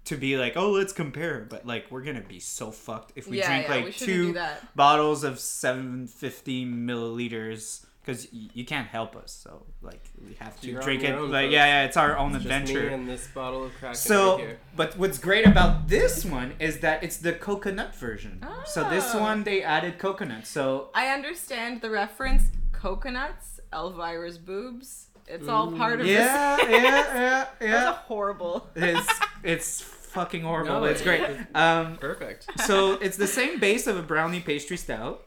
to 0.05 0.18
be 0.18 0.38
like, 0.38 0.57
oh, 0.57 0.72
let's 0.72 0.91
compare. 0.91 1.45
But 1.47 1.66
like, 1.68 1.89
we're 1.91 2.01
to 2.16 2.22
be 2.28 2.39
so 2.39 2.72
fucked 2.72 3.14
if 3.16 3.28
we 3.28 3.38
Yeah, 3.38 3.47
drink 3.47 3.68
yeah, 3.70 3.86
like 3.86 3.93
shouldn't 3.93 4.36
two 4.36 4.41
bottles 4.76 5.24
of 5.24 5.39
750 5.39 6.66
milliliters. 6.66 7.86
Because 8.06 8.28
y- 8.34 8.49
you 8.54 8.66
can't 8.66 8.88
help 8.88 9.16
us, 9.16 9.32
so 9.32 9.66
like 9.82 10.04
we 10.28 10.34
have 10.39 10.60
to 10.60 10.68
You're 10.68 10.80
on 10.80 10.84
drink 10.86 11.04
it. 11.04 11.10
your 11.10 11.20
own, 11.20 11.32
Like 11.32 11.45
folks. 11.45 11.54
yeah, 11.54 11.66
yeah, 11.66 11.84
it's 11.86 11.95
our 11.95 12.18
own 12.18 12.34
Just 12.34 12.43
adventure. 12.45 12.82
me 12.88 12.93
and 12.93 13.08
this 13.08 13.28
bottle 13.28 13.64
of 13.64 13.74
Kraken 13.76 13.95
So, 13.95 14.32
right 14.32 14.39
here. 14.41 14.60
but 14.76 14.97
what's 14.97 15.18
great 15.18 15.47
about 15.47 15.88
this 15.88 16.26
one 16.26 16.54
is 16.60 16.80
that 16.80 17.01
it's 17.01 17.16
the 17.18 17.32
coconut 17.32 17.95
version. 17.95 18.45
So 18.66 18.89
this 18.89 19.16
Oh. 19.16 19.20
one 19.22 19.43
they 19.45 19.64
added 19.64 19.99
coconut. 19.99 20.45
So 20.47 20.89
I 20.93 21.08
understand 21.08 21.82
the 21.82 21.89
reference. 21.89 22.43
Coconuts, 22.74 23.62
Elvira's 23.72 24.38
boobs. 24.38 25.08
It's 25.26 25.47
all 25.47 25.72
part 25.72 26.01
of 26.01 26.06
yeah, 26.06 26.58
this. 26.58 26.66
yeah, 26.70 26.78
yeah, 26.82 27.45
That's 27.60 27.62
a 27.62 27.66
yeah. 27.66 27.93
horrible. 27.93 28.68
It's 28.76 29.08
it's 29.43 29.80
fucking 29.82 30.41
horrible. 30.41 30.82
No, 30.82 30.84
it's 30.84 30.99
it- 30.99 31.06
great. 31.06 31.24
Um, 31.56 31.95
Perfect. 31.95 32.47
so 32.66 32.93
it's 32.95 33.16
the 33.16 33.28
same 33.28 33.60
base 33.62 33.88
of 33.88 33.95
a 33.97 34.01
brownie 34.01 34.41
pastry 34.41 34.76
stout 34.76 35.26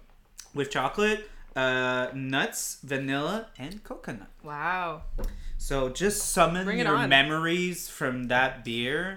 with 0.54 0.70
chocolate, 0.70 1.30
uh, 1.56 2.08
nuts, 2.14 2.78
vanilla, 2.84 3.48
and 3.58 3.82
coconut. 3.82 4.28
Wow. 4.44 5.02
So 5.58 5.88
just 5.88 6.30
summon 6.30 6.64
Bring 6.66 6.78
it 6.78 6.86
your 6.86 6.94
on. 6.96 7.08
memories 7.08 7.88
from 7.88 8.28
that 8.28 8.64
beer 8.64 9.16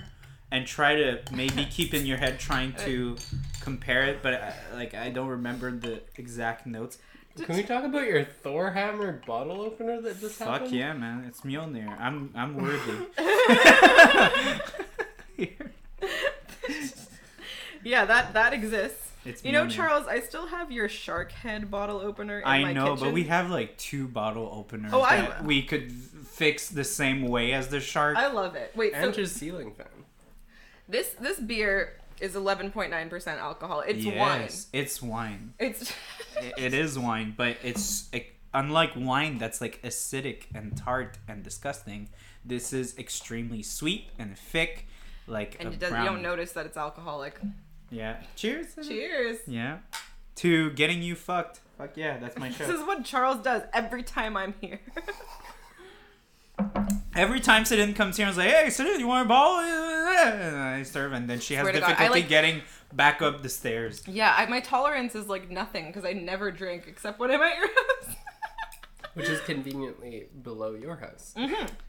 and 0.52 0.66
try 0.66 0.96
to 0.96 1.20
maybe 1.32 1.66
keep 1.70 1.94
in 1.94 2.06
your 2.06 2.18
head 2.18 2.40
trying 2.40 2.74
to 2.86 3.18
compare 3.62 4.04
it, 4.06 4.24
but 4.24 4.34
uh, 4.34 4.52
like 4.74 4.94
I 4.96 5.10
don't 5.10 5.28
remember 5.28 5.72
the 5.72 6.02
exact 6.16 6.66
notes. 6.66 6.98
Can 7.38 7.56
we 7.56 7.64
talk 7.64 7.84
about 7.86 8.08
your 8.08 8.24
Thor 8.24 8.72
hammer 8.72 9.22
bottle 9.26 9.62
opener 9.62 10.02
that 10.02 10.20
just 10.20 10.40
happened? 10.40 10.54
Fuck 10.54 10.62
happened? 10.62 10.80
yeah, 10.80 10.94
man! 10.94 11.24
It's 11.28 11.42
Mjolnir. 11.42 12.00
I'm 12.00 12.32
I'm 12.36 12.56
worthy. 12.56 13.06
Yeah, 17.84 18.06
that 18.06 18.34
that 18.34 18.54
exists. 18.54 19.09
It's 19.26 19.44
You 19.44 19.52
know, 19.52 19.66
Mjolnir. 19.66 19.72
Charles, 19.72 20.08
I 20.08 20.22
still 20.22 20.48
have 20.48 20.72
your 20.72 20.88
shark 20.88 21.32
head 21.32 21.70
bottle 21.70 22.00
opener 22.00 22.40
in 22.40 22.46
I 22.48 22.62
my 22.62 22.74
know, 22.74 22.94
kitchen. 22.96 23.08
but 23.08 23.14
we 23.14 23.24
have 23.26 23.50
like 23.50 23.78
two 23.78 24.08
bottle 24.08 24.50
openers 24.54 24.92
Oh, 24.94 25.02
I- 25.02 25.18
that 25.22 25.44
we 25.44 25.62
could 25.64 25.92
fix 25.92 26.70
the 26.70 26.84
same 26.86 27.24
way 27.28 27.52
as 27.54 27.68
the 27.68 27.80
shark. 27.82 28.18
I 28.18 28.28
love 28.32 28.56
it. 28.56 28.72
Wait, 28.76 28.94
so 28.94 29.00
And 29.00 29.18
your 29.18 29.26
ceiling 29.26 29.74
fan. 29.74 29.88
this 30.88 31.10
this 31.20 31.40
beer 31.40 31.98
is 32.22 32.36
11.9% 32.36 33.38
alcohol. 33.40 33.82
It's 33.88 34.04
yes, 34.04 34.18
wine. 34.18 34.82
it's 34.82 35.02
wine. 35.02 35.54
It's 35.60 35.94
I- 36.42 36.54
it 36.58 36.74
is 36.74 36.98
wine, 36.98 37.34
but 37.36 37.58
it's 37.64 38.10
it, 38.14 38.28
unlike 38.54 38.92
wine 38.96 39.38
that's 39.38 39.60
like 39.62 39.82
acidic 39.84 40.44
and 40.56 40.76
tart 40.78 41.18
and 41.28 41.44
disgusting. 41.44 42.10
This 42.46 42.72
is 42.72 42.98
extremely 42.98 43.62
sweet 43.64 44.08
and 44.18 44.38
thick, 44.38 44.88
like 45.28 45.58
and 45.60 45.70
a 45.70 45.72
it 45.74 45.80
does, 45.80 45.92
you 45.92 46.06
don't 46.06 46.22
notice 46.22 46.54
that 46.54 46.66
it's 46.66 46.78
alcoholic. 46.78 47.38
Yeah. 47.92 48.18
Cheers. 48.36 48.68
Cheers. 48.88 49.40
Yeah. 49.48 49.78
To 50.36 50.70
getting 50.72 51.02
you 51.02 51.16
fucked. 51.16 51.60
Fuck 51.78 51.96
yeah, 51.98 52.18
that's 52.18 52.38
my 52.38 52.50
cheers. 52.52 52.70
This 52.70 52.80
is 52.80 52.86
what 52.88 53.04
Charles 53.06 53.38
does 53.44 53.64
every 53.74 54.04
time 54.04 54.36
I'm 54.38 54.54
here. 54.62 54.80
Every 57.16 57.40
time 57.40 57.64
Sidin 57.64 57.96
comes 57.96 58.18
here 58.18 58.26
and 58.28 58.32
is 58.32 58.38
like, 58.38 58.50
"Hey, 58.50 58.68
Sidin, 58.68 59.00
you 59.00 59.08
want 59.08 59.26
a 59.26 59.30
ball?" 59.30 59.60
And 59.60 60.58
I 60.58 60.84
serve, 60.84 61.14
and 61.14 61.30
then 61.30 61.40
she 61.40 61.54
has 61.56 61.64
Swear 61.64 61.74
God, 61.74 61.88
difficulty 61.88 62.20
like- 62.22 62.30
getting 62.30 62.62
back 62.94 63.22
up 63.22 63.42
the 63.42 63.50
stairs. 63.50 64.04
yeah, 64.08 64.34
I, 64.38 64.46
my 64.46 64.60
tolerance 64.60 65.16
is 65.16 65.28
like 65.28 65.50
nothing 65.50 65.88
because 65.88 66.06
I 66.06 66.14
never 66.14 66.52
drink 66.52 66.86
except 66.88 67.20
when 67.20 67.32
I'm 67.32 67.42
at 67.42 67.58
your 67.58 67.68
house. 67.68 68.16
Which 69.16 69.28
is 69.30 69.40
conveniently 69.42 70.28
below 70.44 70.76
your 70.76 70.98
house. 70.98 71.34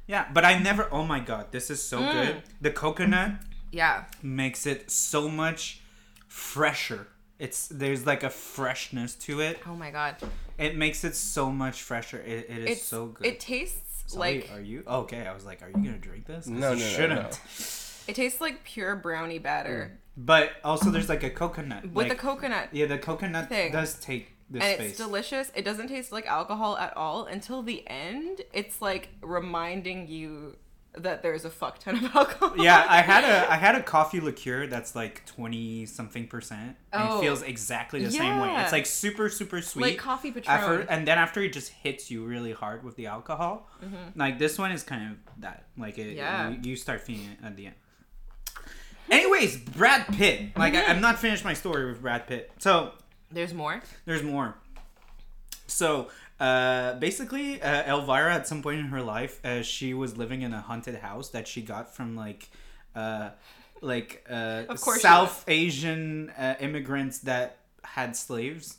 Yeah, 0.06 0.26
but 0.32 0.44
I 0.44 0.58
never. 0.58 0.88
Oh 0.92 1.04
my 1.04 1.20
god, 1.20 1.46
this 1.52 1.70
is 1.70 1.82
so 1.82 2.00
Mm. 2.00 2.12
good. 2.12 2.42
The 2.60 2.70
coconut 2.70 3.32
yeah. 3.72 4.04
makes 4.22 4.66
it 4.66 4.90
so 4.90 5.28
much 5.28 5.80
fresher. 6.30 7.08
It's 7.38 7.68
there's 7.68 8.06
like 8.06 8.22
a 8.22 8.30
freshness 8.30 9.14
to 9.16 9.40
it. 9.40 9.60
Oh 9.66 9.74
my 9.74 9.90
god. 9.90 10.16
It 10.58 10.76
makes 10.76 11.04
it 11.04 11.14
so 11.14 11.50
much 11.50 11.82
fresher. 11.82 12.18
It, 12.18 12.46
it 12.48 12.58
is 12.58 12.70
It's 12.70 12.82
so 12.82 13.06
good. 13.06 13.26
It 13.26 13.40
tastes 13.40 14.04
Sully, 14.06 14.40
like 14.40 14.50
are 14.52 14.60
you 14.60 14.82
okay? 14.86 15.26
I 15.26 15.34
was 15.34 15.44
like, 15.44 15.62
are 15.62 15.68
you 15.68 15.74
gonna 15.74 15.98
drink 15.98 16.26
this? 16.26 16.46
No, 16.46 16.72
you 16.72 16.78
no, 16.78 16.84
no, 16.84 16.90
shouldn't. 16.90 17.22
no. 17.22 17.38
it 18.08 18.14
tastes 18.14 18.40
like 18.40 18.64
pure 18.64 18.96
brownie 18.96 19.38
batter 19.38 19.92
mm. 19.92 19.96
But 20.16 20.50
also, 20.64 20.90
there's 20.90 21.08
like 21.08 21.22
a 21.22 21.30
coconut. 21.30 21.84
with 21.84 21.94
like, 21.94 22.08
the 22.08 22.14
coconut. 22.14 22.68
Yeah, 22.72 22.86
the 22.86 22.98
coconut 22.98 23.48
thing. 23.48 23.72
does 23.72 23.94
take 23.94 24.32
this 24.50 24.62
and 24.62 24.74
space. 24.74 24.90
it's 24.90 24.98
delicious. 24.98 25.50
It 25.54 25.64
doesn't 25.64 25.88
taste 25.88 26.12
like 26.12 26.26
alcohol 26.26 26.76
at 26.76 26.94
all 26.96 27.24
until 27.24 27.62
the 27.62 27.84
end. 27.86 28.42
It's 28.52 28.82
like 28.82 29.08
reminding 29.22 30.08
you 30.08 30.56
that 30.94 31.22
there's 31.22 31.44
a 31.44 31.50
fuck 31.50 31.78
ton 31.78 32.04
of 32.04 32.14
alcohol. 32.16 32.54
yeah, 32.56 32.84
I 32.88 33.00
had 33.02 33.22
a 33.24 33.50
I 33.52 33.56
had 33.56 33.74
a 33.76 33.82
coffee 33.82 34.20
liqueur 34.20 34.66
that's 34.66 34.94
like 34.96 35.24
twenty 35.24 35.86
something 35.86 36.26
percent, 36.26 36.76
and 36.92 37.02
Oh. 37.08 37.18
it 37.18 37.20
feels 37.22 37.42
exactly 37.42 38.02
the 38.04 38.10
same 38.10 38.40
way. 38.40 38.48
Yeah. 38.48 38.62
It's 38.64 38.72
like 38.72 38.86
super 38.86 39.28
super 39.28 39.62
sweet, 39.62 39.82
like 39.82 39.98
coffee 39.98 40.32
Patron. 40.32 40.56
After, 40.56 40.80
and 40.80 41.06
then 41.06 41.16
after 41.18 41.40
it 41.42 41.52
just 41.52 41.70
hits 41.70 42.10
you 42.10 42.24
really 42.24 42.52
hard 42.52 42.82
with 42.82 42.96
the 42.96 43.06
alcohol. 43.06 43.68
Mm-hmm. 43.84 44.18
Like 44.18 44.38
this 44.38 44.58
one 44.58 44.72
is 44.72 44.82
kind 44.82 45.12
of 45.12 45.18
that. 45.42 45.64
Like 45.78 45.96
it, 45.98 46.16
Yeah. 46.16 46.50
you, 46.50 46.58
you 46.70 46.76
start 46.76 47.00
feeling 47.02 47.24
it 47.40 47.44
at 47.46 47.56
the 47.56 47.66
end. 47.66 47.74
Anyways, 49.10 49.56
Brad 49.58 50.06
Pitt. 50.08 50.56
Like 50.56 50.74
I, 50.74 50.84
I'm 50.86 51.00
not 51.00 51.18
finished 51.18 51.44
my 51.44 51.54
story 51.54 51.86
with 51.90 52.00
Brad 52.02 52.26
Pitt. 52.26 52.50
So 52.58 52.92
There's 53.30 53.52
more. 53.54 53.80
there's 54.06 54.22
more. 54.22 54.56
So 55.66 56.08
uh, 56.40 56.94
basically, 56.94 57.60
uh, 57.62 57.82
Elvira 57.94 58.34
at 58.34 58.48
some 58.48 58.62
point 58.62 58.80
in 58.80 58.86
her 58.86 59.02
life, 59.02 59.44
uh, 59.44 59.62
she 59.62 59.92
was 59.94 60.16
living 60.16 60.42
in 60.42 60.54
a 60.54 60.60
haunted 60.60 60.96
house 60.96 61.28
that 61.30 61.46
she 61.46 61.60
got 61.62 61.94
from 61.94 62.16
like, 62.16 62.48
uh, 62.94 63.30
like 63.82 64.24
uh, 64.28 64.64
Of 64.68 64.80
course 64.80 65.02
South 65.02 65.44
Asian 65.48 66.30
uh, 66.30 66.54
immigrants 66.60 67.18
that 67.20 67.58
had 67.84 68.16
slaves, 68.16 68.78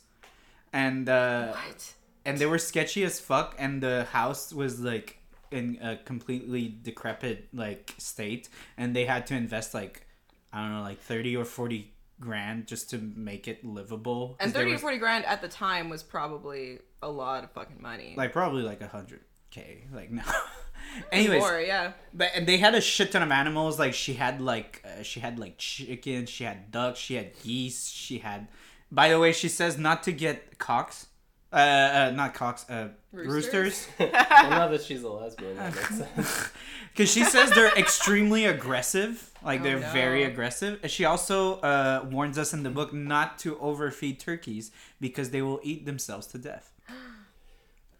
and 0.72 1.08
uh, 1.08 1.52
What? 1.52 1.94
and 2.24 2.38
they 2.38 2.46
were 2.46 2.58
sketchy 2.58 3.04
as 3.04 3.20
fuck, 3.20 3.54
and 3.58 3.82
the 3.82 4.04
house 4.10 4.52
was 4.52 4.80
like 4.80 5.18
in 5.52 5.78
a 5.82 5.96
completely 5.96 6.74
decrepit 6.82 7.48
like 7.52 7.94
state, 7.98 8.48
and 8.76 8.94
they 8.96 9.04
had 9.04 9.26
to 9.28 9.34
invest 9.34 9.72
like 9.74 10.06
I 10.52 10.62
don't 10.62 10.72
know, 10.76 10.82
like 10.82 11.00
thirty 11.00 11.36
or 11.36 11.44
forty 11.44 11.92
grand 12.20 12.66
just 12.66 12.90
to 12.90 12.98
make 12.98 13.48
it 13.48 13.64
livable. 13.64 14.36
And 14.38 14.52
30 14.52 14.72
was- 14.72 14.80
or 14.80 14.82
40 14.82 14.98
grand 14.98 15.24
at 15.24 15.42
the 15.42 15.48
time 15.48 15.88
was 15.88 16.02
probably 16.04 16.78
a 17.02 17.10
lot 17.10 17.44
of 17.44 17.50
fucking 17.52 17.80
money. 17.82 18.14
like 18.16 18.32
probably 18.32 18.62
like 18.62 18.80
a 18.80 18.86
hundred 18.88 19.20
k 19.50 19.84
like 19.92 20.10
no 20.10 20.22
anyways 21.12 21.40
More, 21.40 21.60
yeah. 21.60 21.92
but 22.14 22.30
and 22.34 22.46
they 22.46 22.56
had 22.58 22.74
a 22.74 22.80
shit 22.80 23.12
ton 23.12 23.22
of 23.22 23.30
animals 23.30 23.78
like 23.78 23.94
she 23.94 24.14
had 24.14 24.40
like 24.40 24.82
uh, 24.84 25.02
she 25.02 25.20
had 25.20 25.38
like 25.38 25.58
chickens. 25.58 26.28
she 26.30 26.44
had 26.44 26.70
ducks 26.70 26.98
she 26.98 27.14
had 27.14 27.38
geese 27.42 27.88
she 27.88 28.18
had 28.18 28.48
by 28.90 29.08
the 29.08 29.18
way 29.18 29.32
she 29.32 29.48
says 29.48 29.76
not 29.78 30.02
to 30.04 30.12
get 30.12 30.58
cocks 30.58 31.06
Uh, 31.52 31.56
uh 31.56 32.12
not 32.14 32.32
cocks. 32.32 32.64
Uh, 32.70 32.88
roosters. 33.12 33.52
Roosters? 33.52 33.88
well, 33.98 34.50
now 34.50 34.68
that 34.68 34.82
she's 34.82 35.02
a 35.02 35.08
lesbian, 35.10 35.54
that 35.56 35.74
makes 35.74 35.98
sense. 35.98 36.48
Because 36.94 37.10
she 37.12 37.24
says 37.24 37.50
they're 37.50 37.74
extremely 37.76 38.44
aggressive. 38.46 39.30
Like 39.42 39.60
Oh, 39.60 39.64
they're 39.64 39.78
very 39.92 40.24
aggressive. 40.24 40.78
And 40.82 40.90
she 40.90 41.04
also 41.06 41.56
uh, 41.60 42.06
warns 42.10 42.36
us 42.38 42.52
in 42.52 42.62
the 42.64 42.70
book 42.70 42.92
not 42.92 43.38
to 43.40 43.58
overfeed 43.60 44.18
turkeys 44.20 44.70
because 45.00 45.28
they 45.30 45.40
will 45.42 45.60
eat 45.62 45.84
themselves 45.86 46.26
to 46.28 46.38
death. 46.38 46.72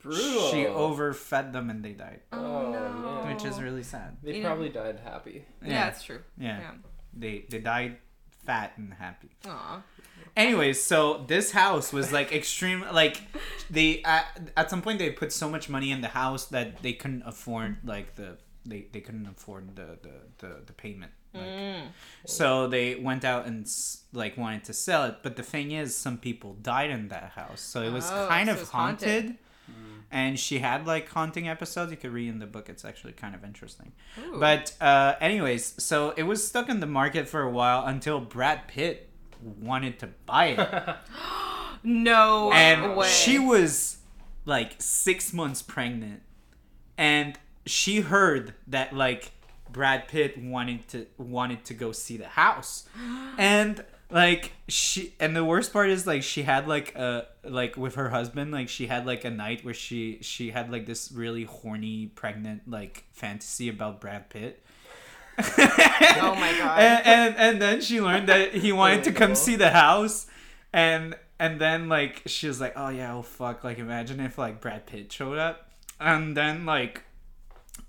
Brutal. 0.02 0.50
She 0.50 0.66
overfed 0.66 1.52
them 1.52 1.70
and 1.70 1.84
they 1.84 1.92
died, 1.92 2.20
Oh, 2.32 2.72
no. 2.72 3.32
which 3.32 3.44
is 3.44 3.60
really 3.60 3.82
sad. 3.84 4.16
They 4.22 4.38
Yeah. 4.40 4.46
probably 4.46 4.68
died 4.68 5.00
happy. 5.04 5.44
Yeah, 5.64 5.88
it's 5.88 6.02
true. 6.02 6.20
Yeah. 6.38 6.58
Yeah. 6.60 6.70
They 7.14 7.44
they 7.48 7.58
died 7.60 7.98
fat 8.46 8.72
and 8.76 8.92
happy. 8.94 9.30
Aw. 9.46 9.82
Anyways, 10.36 10.82
so 10.82 11.24
this 11.28 11.52
house 11.52 11.92
was 11.92 12.10
like 12.12 12.32
extreme. 12.32 12.84
Like 12.92 13.20
they 13.70 14.02
at, 14.02 14.50
at 14.56 14.70
some 14.70 14.82
point 14.82 14.98
they 14.98 15.10
put 15.10 15.30
so 15.32 15.48
much 15.48 15.68
money 15.68 15.90
in 15.92 16.00
the 16.00 16.08
house 16.08 16.46
that 16.46 16.82
they 16.82 16.94
couldn't 16.94 17.22
afford 17.26 17.76
like 17.84 18.14
the 18.16 18.38
they, 18.64 18.86
they 18.92 19.00
couldn't 19.00 19.26
afford 19.26 19.76
the 19.76 19.98
the, 20.02 20.14
the, 20.38 20.60
the 20.66 20.72
payment. 20.72 21.12
Like, 21.34 21.42
Mm. 21.44 21.86
So 22.26 22.66
they 22.66 22.94
went 22.96 23.24
out 23.24 23.46
and 23.46 23.64
s- 23.64 24.02
like 24.12 24.36
wanted 24.36 24.64
to 24.64 24.72
sell 24.74 25.04
it, 25.04 25.16
but 25.22 25.36
the 25.36 25.42
thing 25.42 25.70
is, 25.72 25.96
some 25.96 26.18
people 26.18 26.54
died 26.60 26.90
in 26.90 27.08
that 27.08 27.30
house, 27.34 27.60
so 27.62 27.80
it 27.82 27.90
was 27.90 28.10
Oh, 28.10 28.26
kind 28.28 28.48
so 28.48 28.54
of 28.54 28.60
it's 28.60 28.70
haunted. 28.70 29.08
haunted. 29.08 29.38
And 30.12 30.38
she 30.38 30.58
had 30.58 30.86
like 30.86 31.08
haunting 31.08 31.48
episodes. 31.48 31.90
You 31.90 31.96
could 31.96 32.12
read 32.12 32.28
in 32.28 32.38
the 32.38 32.46
book. 32.46 32.68
It's 32.68 32.84
actually 32.84 33.14
kind 33.14 33.34
of 33.34 33.42
interesting. 33.44 33.92
Ooh. 34.20 34.38
But 34.38 34.74
uh, 34.80 35.14
anyways, 35.20 35.82
so 35.82 36.12
it 36.16 36.24
was 36.24 36.46
stuck 36.46 36.68
in 36.68 36.80
the 36.80 36.86
market 36.86 37.26
for 37.28 37.40
a 37.40 37.50
while 37.50 37.86
until 37.86 38.20
Brad 38.20 38.68
Pitt 38.68 39.08
wanted 39.60 39.98
to 40.00 40.08
buy 40.26 40.46
it, 40.46 40.96
no 41.82 42.52
and 42.52 42.96
way. 42.96 43.08
she 43.08 43.38
was 43.38 43.98
like 44.44 44.74
six 44.78 45.32
months 45.32 45.62
pregnant, 45.62 46.22
and 46.96 47.38
she 47.66 48.00
heard 48.00 48.54
that 48.68 48.92
like 48.92 49.32
Brad 49.70 50.08
Pitt 50.08 50.38
wanted 50.38 50.86
to 50.88 51.06
wanted 51.18 51.64
to 51.64 51.74
go 51.74 51.90
see 51.92 52.16
the 52.16 52.28
house, 52.28 52.86
and 53.38 53.84
like 54.12 54.52
she 54.68 55.14
and 55.18 55.34
the 55.34 55.44
worst 55.44 55.72
part 55.72 55.88
is 55.88 56.06
like 56.06 56.22
she 56.22 56.42
had 56.42 56.68
like 56.68 56.94
a 56.94 57.26
like 57.44 57.76
with 57.76 57.94
her 57.94 58.10
husband 58.10 58.52
like 58.52 58.68
she 58.68 58.86
had 58.86 59.06
like 59.06 59.24
a 59.24 59.30
night 59.30 59.64
where 59.64 59.74
she 59.74 60.18
she 60.20 60.50
had 60.50 60.70
like 60.70 60.86
this 60.86 61.10
really 61.10 61.44
horny 61.44 62.06
pregnant 62.06 62.68
like 62.68 63.04
fantasy 63.12 63.68
about 63.68 64.00
Brad 64.00 64.30
Pitt. 64.30 64.62
Oh 66.24 66.34
my 66.36 66.52
God. 66.58 66.78
And, 66.78 67.06
and 67.06 67.36
and 67.36 67.62
then 67.62 67.80
she 67.80 68.00
learned 68.00 68.28
that 68.28 68.54
he 68.54 68.70
wanted 68.80 69.04
to 69.04 69.12
come 69.12 69.34
see 69.34 69.56
the 69.56 69.70
house, 69.70 70.26
and 70.72 71.16
and 71.38 71.60
then 71.60 71.88
like 71.88 72.22
she 72.26 72.46
was 72.46 72.60
like, 72.60 72.74
oh 72.76 72.90
yeah, 72.90 73.14
oh 73.14 73.22
fuck, 73.22 73.64
like 73.64 73.78
imagine 73.78 74.20
if 74.20 74.36
like 74.38 74.60
Brad 74.60 74.86
Pitt 74.86 75.10
showed 75.10 75.38
up, 75.38 75.70
and 75.98 76.36
then 76.36 76.66
like 76.66 77.02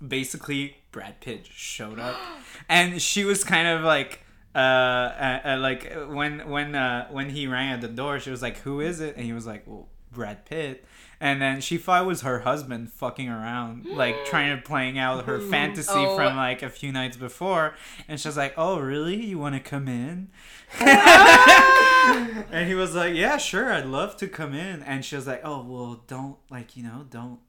basically 0.06 0.78
Brad 0.90 1.20
Pitt 1.20 1.46
showed 1.46 1.98
up, 1.98 2.16
and 2.68 3.00
she 3.00 3.24
was 3.24 3.44
kind 3.44 3.68
of 3.68 3.82
like. 3.82 4.23
Uh, 4.54 4.58
uh, 4.58 5.40
uh, 5.44 5.56
like 5.58 5.92
when 6.08 6.48
when 6.48 6.74
uh 6.74 7.08
when 7.10 7.30
he 7.30 7.46
rang 7.46 7.72
at 7.72 7.80
the 7.80 7.88
door, 7.88 8.20
she 8.20 8.30
was 8.30 8.40
like, 8.42 8.58
"Who 8.58 8.80
is 8.80 9.00
it?" 9.00 9.16
And 9.16 9.24
he 9.24 9.32
was 9.32 9.46
like, 9.46 9.64
"Well, 9.66 9.88
Brad 10.12 10.44
Pitt." 10.44 10.84
And 11.20 11.40
then 11.40 11.60
she 11.60 11.78
thought 11.78 12.02
it 12.02 12.06
was 12.06 12.20
her 12.22 12.40
husband 12.40 12.92
fucking 12.92 13.28
around, 13.28 13.86
like 13.86 14.24
trying 14.26 14.54
to 14.56 14.62
playing 14.62 14.98
out 14.98 15.24
her 15.26 15.40
fantasy 15.50 15.90
Oh. 15.94 16.14
from 16.16 16.36
like 16.36 16.62
a 16.62 16.68
few 16.68 16.92
nights 16.92 17.16
before. 17.16 17.74
And 18.08 18.20
she's 18.20 18.36
like, 18.36 18.54
"Oh, 18.56 18.78
really? 18.78 19.16
You 19.24 19.38
want 19.38 19.54
to 19.54 19.60
come 19.60 19.88
in?" 19.88 20.28
and 20.80 22.68
he 22.68 22.74
was 22.74 22.94
like, 22.94 23.14
"Yeah, 23.14 23.36
sure, 23.38 23.72
I'd 23.72 23.86
love 23.86 24.16
to 24.18 24.28
come 24.28 24.54
in." 24.54 24.82
And 24.82 25.04
she 25.04 25.16
was 25.16 25.26
like, 25.26 25.40
"Oh, 25.44 25.62
well, 25.66 26.04
don't 26.06 26.36
like 26.50 26.76
you 26.76 26.82
know, 26.82 27.06
don't 27.10 27.40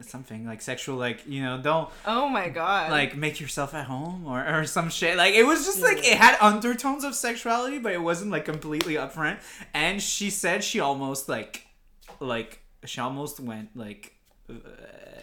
something 0.00 0.46
like 0.46 0.62
sexual, 0.62 0.96
like 0.96 1.26
you 1.26 1.42
know, 1.42 1.60
don't 1.60 1.88
oh 2.06 2.28
my 2.28 2.48
god. 2.48 2.90
like 2.90 3.16
make 3.16 3.40
yourself 3.40 3.74
at 3.74 3.86
home 3.86 4.26
or, 4.26 4.46
or 4.46 4.64
some 4.66 4.90
shit. 4.90 5.16
Like 5.16 5.34
it 5.34 5.44
was 5.44 5.64
just 5.64 5.80
like 5.82 5.98
it 5.98 6.16
had 6.18 6.36
undertones 6.40 7.04
of 7.04 7.14
sexuality 7.14 7.78
but 7.78 7.92
it 7.92 8.00
wasn't 8.02 8.30
like 8.30 8.44
completely 8.44 8.94
upfront. 8.94 9.38
And 9.72 10.02
she 10.02 10.30
said 10.30 10.64
she 10.64 10.80
almost 10.80 11.28
like 11.28 11.66
like 12.20 12.60
she 12.84 13.00
almost 13.00 13.40
went 13.40 13.76
like 13.76 14.13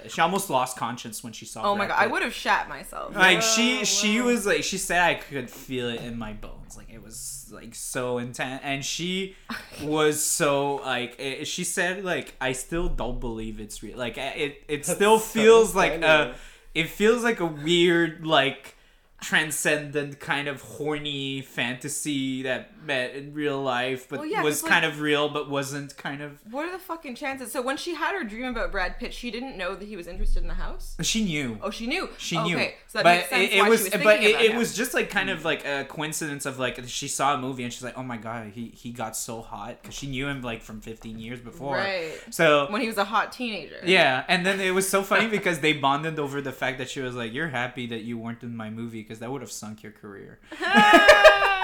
she 0.07 0.21
almost 0.21 0.49
lost 0.49 0.77
conscience 0.77 1.23
when 1.23 1.33
she 1.33 1.45
saw 1.45 1.63
oh 1.63 1.75
my 1.75 1.87
god, 1.87 1.97
I 1.97 2.07
would 2.07 2.21
have 2.21 2.33
shat 2.33 2.67
myself. 2.67 3.15
like 3.15 3.41
she 3.41 3.77
Wow, 3.77 3.83
she 3.83 4.21
was 4.21 4.45
like 4.45 4.63
she 4.63 4.77
said 4.77 5.01
i 5.01 5.13
could 5.15 5.49
feel 5.49 5.89
it 5.89 6.01
in 6.01 6.17
my 6.17 6.33
bones. 6.33 6.77
Like 6.77 6.89
it 6.89 7.03
was 7.03 7.49
like 7.51 7.75
so 7.75 8.17
intense 8.17 8.61
and 8.63 8.83
she 8.83 9.35
was 9.83 10.23
so 10.23 10.75
like 10.75 11.19
it, 11.19 11.47
she 11.47 11.63
said 11.63 12.03
like 12.03 12.33
i 12.39 12.53
still 12.53 12.87
don't 12.87 13.19
believe 13.19 13.59
it's 13.59 13.83
real. 13.83 13.97
Like 13.97 14.17
eh, 14.17 14.33
it 14.35 14.63
it 14.67 14.85
still 14.85 15.19
so 15.19 15.25
feels 15.33 15.75
like 15.75 16.01
a 16.01 16.35
it 16.73 16.89
feels 16.89 17.23
like 17.23 17.39
a 17.39 17.45
weird 17.45 18.25
like 18.25 18.75
transcendent 19.21 20.19
kind 20.19 20.47
of 20.47 20.61
horny 20.61 21.41
fantasy 21.41 22.41
that 22.41 22.71
met 22.85 23.13
in 23.15 23.33
real 23.33 23.61
life 23.61 24.09
but 24.09 24.19
Well, 24.19 24.27
yeah, 24.27 24.41
was 24.41 24.61
'cause, 24.61 24.69
kind 24.69 24.83
like- 24.83 24.93
of 24.93 24.99
real 24.99 25.29
but 25.29 25.47
wasn't 25.49 25.95
kind 25.95 26.21
of 26.21 26.39
What 26.49 26.65
are 26.67 26.71
the 26.71 26.79
fucking 26.79 27.15
chances? 27.15 27.51
So 27.51 27.61
when 27.61 27.77
she 27.77 27.93
had 27.93 28.13
her 28.15 28.23
dream 28.23 28.45
about 28.45 28.71
Brad 28.71 28.97
Pitt, 28.97 29.13
she 29.13 29.29
didn't 29.29 29.57
know 29.57 29.75
that 29.75 29.87
he 29.87 29.95
was 29.95 30.07
interested 30.07 30.41
in 30.41 30.47
the 30.47 30.55
house. 30.55 30.97
she 31.01 31.23
knew 31.23 31.59
Oh, 31.61 31.69
she 31.69 31.85
knew. 31.87 32.09
She 32.17 32.35
oh, 32.35 32.41
okay, 32.45 32.53
knew, 32.55 32.69
so 32.87 32.97
that 32.97 33.03
but 33.03 33.15
makes 33.17 33.29
sense 33.29 33.51
it, 33.51 33.55
it 33.57 33.61
why 33.61 33.69
was, 33.69 33.79
she 33.81 33.89
was 33.97 34.03
but 34.03 34.23
it, 34.23 34.41
it 34.41 34.55
was 34.55 34.75
just 34.75 34.93
like 34.95 35.09
kind 35.11 35.29
of 35.29 35.39
hmm. 35.39 35.45
like 35.45 35.65
a 35.65 35.85
coincidence 35.85 36.45
of 36.47 36.57
like 36.57 36.79
she 36.87 37.07
saw 37.07 37.35
a 37.35 37.37
movie 37.37 37.63
and 37.63 37.71
she's 37.71 37.83
like, 37.83 37.97
oh 37.97 38.03
my 38.03 38.17
god, 38.17 38.51
he 38.53 38.69
he 38.75 38.91
got 38.91 39.15
so 39.15 39.41
hot 39.41 39.77
because 39.81 39.95
she 39.95 40.07
knew 40.07 40.27
him 40.27 40.41
like 40.41 40.63
from 40.63 40.81
15 40.81 41.19
years 41.19 41.39
before. 41.39 41.75
right 41.75 42.11
So 42.31 42.67
when 42.71 42.81
he 42.81 42.87
was 42.87 42.97
a 42.97 43.05
hot 43.05 43.31
teenager. 43.31 43.77
yeah, 43.85 44.25
and 44.27 44.45
then 44.45 44.59
it 44.59 44.71
was 44.73 44.89
so 44.89 45.03
funny 45.03 45.27
because 45.37 45.59
they 45.59 45.73
bonded 45.73 46.17
over 46.17 46.41
the 46.41 46.51
fact 46.51 46.79
that 46.79 46.89
she 46.89 47.01
was 47.01 47.13
like, 47.15 47.31
"You're 47.33 47.49
happy 47.49 47.85
that 47.87 48.01
you 48.01 48.17
weren't 48.17 48.41
in 48.43 48.55
my 48.55 48.69
movie 48.71 49.03
because 49.11 49.19
that 49.19 49.31
would 49.31 49.41
have 49.41 49.51
sunk 49.51 49.83
your 49.83 49.91
career." 49.91 50.39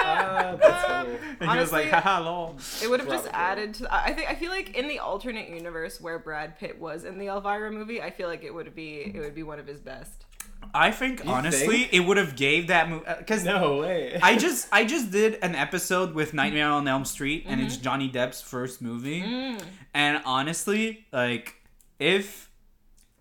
That's 0.08 0.86
funny. 0.86 1.16
And 1.40 1.52
he 1.52 1.58
was 1.58 1.72
like, 1.72 1.86
Honestly, 1.86 1.90
"Haha, 1.90 2.20
lol." 2.24 2.58
It 2.82 2.90
would 2.90 3.00
have 3.00 3.10
just 3.10 3.28
added 3.34 3.74
to. 3.76 3.94
I 3.94 4.14
think 4.14 4.30
I 4.30 4.36
feel 4.36 4.52
like 4.52 4.76
in 4.78 4.88
the 4.88 5.00
alternate 5.00 5.50
universe 5.50 6.00
where 6.00 6.20
Brad 6.20 6.58
Pitt 6.58 6.80
was 6.80 7.04
in 7.04 7.18
the 7.18 7.28
Elvira 7.28 7.72
movie, 7.72 8.02
I 8.02 8.10
feel 8.12 8.28
like 8.28 8.44
it 8.44 8.54
would 8.54 8.74
be 8.76 9.12
it 9.14 9.20
would 9.20 9.36
be 9.36 9.44
one 9.44 9.60
of 9.60 9.68
his 9.68 9.80
best. 9.80 10.26
I 10.74 10.92
think 10.92 11.24
You 11.24 11.30
honestly, 11.30 11.78
think? 11.84 11.94
it 11.94 12.00
would 12.02 12.18
have 12.18 12.36
gave 12.36 12.68
that 12.68 12.90
movie 12.90 13.06
because 13.20 13.44
No 13.44 13.80
way. 13.82 14.20
I 14.22 14.38
just 14.38 14.68
I 14.72 14.86
just 14.86 15.12
did 15.12 15.38
an 15.42 15.56
episode 15.56 16.14
with 16.16 16.34
Nightmare 16.34 16.70
on 16.70 16.88
Elm 16.88 17.06
Street, 17.06 17.44
and 17.46 17.60
Mm-hmm. 17.60 17.68
it's 17.68 17.78
Johnny 17.78 18.10
Depp's 18.10 18.42
first 18.42 18.82
movie. 18.82 19.22
Mm. 19.22 19.62
And 19.94 20.22
honestly, 20.26 21.06
like 21.12 21.56
if 22.00 22.47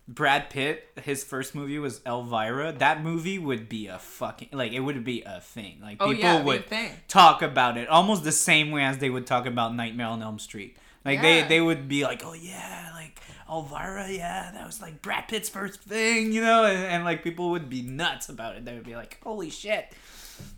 Brad 0.08 0.50
Pitt 0.50 0.88
his 1.02 1.24
first 1.24 1.54
movie 1.54 1.78
was 1.78 2.00
Elvira, 2.06 2.72
that 2.72 3.02
movie 3.02 3.38
would 3.38 3.68
be 3.68 3.88
a 3.88 3.98
fucking 3.98 4.48
like 4.52 4.72
it 4.72 4.80
would 4.80 5.04
be 5.04 5.22
a 5.22 5.40
thing. 5.40 5.78
Like 5.82 5.96
Oh 6.00 6.08
people 6.08 6.22
yeah, 6.22 6.34
it'd 6.34 6.68
be 6.68 6.76
a 6.76 6.80
would 6.82 7.08
talk 7.08 7.42
about 7.42 7.76
it 7.76 7.88
almost 7.88 8.24
the 8.24 8.32
same 8.32 8.70
way 8.70 8.84
as 8.84 8.98
they 8.98 9.10
would 9.10 9.26
talk 9.26 9.46
about 9.46 9.74
Nightmare 9.74 10.06
on 10.06 10.22
Elm 10.22 10.38
Street. 10.38 10.76
Like 11.04 11.22
they 11.22 11.42
they 11.42 11.60
would 11.60 11.88
be 11.88 12.02
like, 12.02 12.22
"Oh 12.24 12.32
yeah, 12.32 12.90
like 12.94 13.20
Elvira, 13.48 14.10
yeah, 14.10 14.50
that 14.52 14.66
was 14.66 14.82
like 14.82 15.02
Brad 15.02 15.28
Pitt's 15.28 15.48
first 15.48 15.80
thing," 15.80 16.32
you 16.32 16.40
know, 16.40 16.64
and, 16.64 16.84
and 16.84 17.04
like 17.04 17.22
people 17.22 17.50
would 17.50 17.70
be 17.70 17.82
nuts 17.82 18.28
about 18.28 18.56
it. 18.56 18.64
They 18.64 18.74
would 18.74 18.82
be 18.82 18.96
like, 18.96 19.20
"Holy 19.22 19.48
shit." 19.48 19.92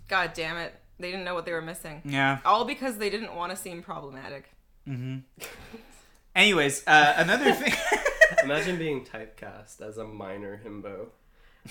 God 0.09 0.33
damn 0.33 0.57
it, 0.57 0.75
they 0.99 1.11
didn't 1.11 1.25
know 1.25 1.35
what 1.35 1.45
they 1.45 1.53
were 1.53 1.63
missing. 1.63 2.01
Yeah. 2.05 2.39
All 2.45 2.65
because 2.65 2.97
they 2.97 3.11
didn't 3.11 3.35
want 3.35 3.51
to 3.51 3.57
seem 3.57 3.83
problematic. 3.83 4.51
Mm-hmm. 4.89 5.19
Anyways, 6.35 6.83
uh, 6.87 7.15
another 7.17 7.53
thing. 7.55 7.75
Imagine 8.51 8.79
being 8.79 9.05
typecast 9.05 9.81
as 9.81 9.99
a 9.99 10.05
minor 10.05 10.61
himbo. 10.65 11.09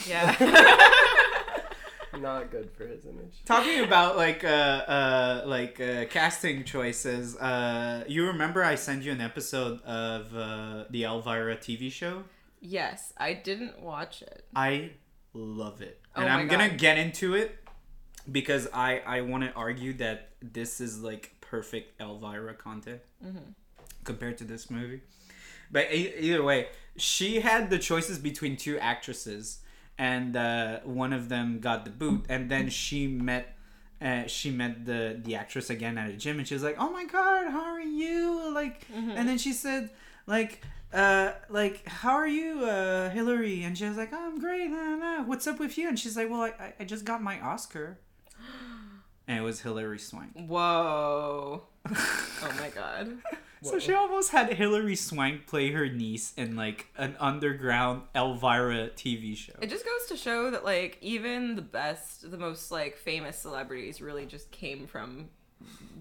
Yeah. 0.07 0.35
Not 2.19 2.49
good 2.51 2.71
for 2.71 2.87
his 2.87 3.05
image. 3.05 3.43
Talking 3.45 3.83
about 3.83 4.15
like 4.17 4.43
uh 4.43 4.47
uh 4.47 5.43
like 5.45 5.79
uh, 5.79 6.05
casting 6.05 6.63
choices, 6.63 7.35
uh 7.37 8.03
you 8.07 8.25
remember 8.27 8.63
I 8.63 8.75
sent 8.75 9.03
you 9.03 9.11
an 9.11 9.21
episode 9.21 9.81
of 9.83 10.35
uh 10.35 10.85
the 10.89 11.03
Elvira 11.03 11.57
TV 11.57 11.91
show? 11.91 12.23
yes, 12.59 13.13
I 13.17 13.33
didn't 13.33 13.79
watch 13.81 14.21
it. 14.23 14.45
I 14.55 14.91
love 15.33 15.81
it. 15.81 15.99
Oh 16.15 16.21
and 16.21 16.29
I'm 16.29 16.47
gonna 16.47 16.69
get 16.69 16.97
into 16.97 17.35
it 17.35 17.55
because 18.31 18.67
I 18.73 18.99
I 19.05 19.21
want 19.21 19.43
to 19.43 19.51
argue 19.53 19.93
that 19.97 20.29
this 20.41 20.81
is 20.81 21.01
like 21.01 21.35
perfect 21.41 21.99
Elvira 22.01 22.53
content 22.55 23.01
Mm-hmm. 23.23 23.51
compared 24.05 24.37
to 24.39 24.43
this 24.43 24.69
movie. 24.71 25.01
But 25.71 25.91
e- 25.93 26.13
either 26.19 26.43
way, 26.43 26.67
she 26.95 27.39
had 27.41 27.69
the 27.69 27.79
choices 27.79 28.19
between 28.19 28.57
two 28.57 28.77
actresses, 28.79 29.59
and 29.97 30.35
uh, 30.35 30.79
one 30.83 31.13
of 31.13 31.29
them 31.29 31.59
got 31.59 31.85
the 31.85 31.91
boot, 31.91 32.25
and 32.29 32.49
then 32.49 32.69
she 32.69 33.07
met. 33.07 33.53
Uh, 33.99 34.27
she 34.27 34.51
met 34.51 34.85
the 34.85 35.19
the 35.23 35.33
actress 35.35 35.69
again 35.71 35.97
at 35.97 36.07
a 36.09 36.13
gym, 36.13 36.37
and 36.37 36.47
she 36.47 36.53
was 36.53 36.61
like, 36.63 36.75
"Oh 36.77 36.91
my 36.91 37.05
god, 37.05 37.49
how 37.51 37.63
are 37.63 37.81
you?" 37.81 38.53
Like, 38.53 38.85
and 38.93 39.27
then 39.27 39.39
she 39.39 39.53
said, 39.53 39.89
"Like, 40.27 40.61
uh, 40.93 41.31
like, 41.49 41.87
how 41.87 42.11
are 42.13 42.27
you, 42.27 42.63
uh, 42.63 43.09
Hillary?" 43.09 43.63
And 43.63 43.75
she 43.75 43.85
was 43.85 43.97
like, 43.97 44.09
oh, 44.13 44.27
"I'm 44.27 44.39
great. 44.39 44.69
Nah, 44.69 44.95
nah. 44.97 45.23
What's 45.23 45.47
up 45.47 45.59
with 45.59 45.79
you?" 45.79 45.87
And 45.87 45.97
she's 45.99 46.15
like, 46.15 46.29
"Well, 46.29 46.41
I, 46.41 46.49
I- 46.59 46.73
I 46.81 46.83
just 46.85 47.05
got 47.05 47.23
my 47.23 47.39
Oscar." 47.41 47.97
And 49.29 49.39
it 49.39 49.41
was 49.41 49.59
Hilary 49.61 49.99
Swank. 49.99 50.31
Whoa. 50.35 51.63
oh 51.89 52.53
my 52.61 52.69
god. 52.69 53.17
So 53.63 53.79
she 53.79 53.93
almost 53.93 54.31
had 54.31 54.53
Hilary 54.53 54.95
Swank 54.95 55.47
play 55.47 55.71
her 55.71 55.87
niece 55.87 56.33
in 56.37 56.55
like 56.55 56.87
an 56.97 57.15
underground 57.19 58.03
Elvira 58.15 58.89
TV 58.89 59.35
show. 59.35 59.53
It 59.61 59.69
just 59.69 59.85
goes 59.85 60.07
to 60.09 60.17
show 60.17 60.51
that 60.51 60.63
like 60.63 60.97
even 61.01 61.55
the 61.55 61.61
best, 61.61 62.29
the 62.29 62.37
most 62.37 62.71
like 62.71 62.97
famous 62.97 63.37
celebrities 63.37 64.01
really 64.01 64.25
just 64.25 64.51
came 64.51 64.87
from 64.87 65.29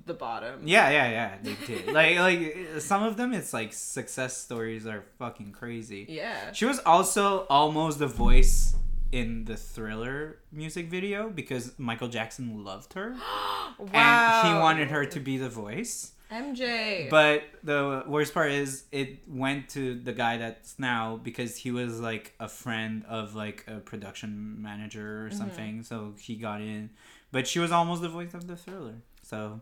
the 0.06 0.14
bottom. 0.14 0.60
Yeah, 0.64 0.90
yeah, 0.90 1.10
yeah, 1.10 1.34
they 1.42 1.56
did. 1.66 1.86
like, 1.92 2.18
like 2.18 2.80
some 2.80 3.02
of 3.02 3.16
them, 3.16 3.32
it's 3.32 3.52
like 3.52 3.72
success 3.72 4.36
stories 4.36 4.86
are 4.86 5.04
fucking 5.18 5.52
crazy. 5.52 6.06
Yeah. 6.08 6.52
She 6.52 6.64
was 6.64 6.78
also 6.80 7.46
almost 7.50 7.98
the 7.98 8.06
voice 8.06 8.74
in 9.12 9.44
the 9.44 9.56
Thriller 9.56 10.38
music 10.52 10.90
video 10.90 11.30
because 11.30 11.72
Michael 11.78 12.08
Jackson 12.08 12.64
loved 12.64 12.92
her 12.94 13.14
wow. 13.14 13.76
and 13.92 14.48
he 14.48 14.54
wanted 14.60 14.88
her 14.88 15.04
to 15.06 15.20
be 15.20 15.36
the 15.36 15.48
voice. 15.48 16.12
MJ. 16.30 17.08
But 17.08 17.44
the 17.62 18.04
worst 18.06 18.34
part 18.34 18.50
is 18.50 18.84
it 18.90 19.20
went 19.28 19.68
to 19.70 19.94
the 19.94 20.12
guy 20.12 20.38
that's 20.38 20.78
now 20.78 21.20
because 21.22 21.56
he 21.56 21.70
was 21.70 22.00
like 22.00 22.34
a 22.40 22.48
friend 22.48 23.04
of 23.08 23.34
like 23.34 23.64
a 23.68 23.78
production 23.78 24.60
manager 24.60 25.26
or 25.26 25.28
mm-hmm. 25.28 25.38
something. 25.38 25.82
So 25.82 26.14
he 26.18 26.36
got 26.36 26.60
in. 26.60 26.90
But 27.32 27.46
she 27.46 27.58
was 27.58 27.72
almost 27.72 28.02
the 28.02 28.08
voice 28.08 28.34
of 28.34 28.46
the 28.46 28.56
thriller. 28.56 28.94
So 29.22 29.60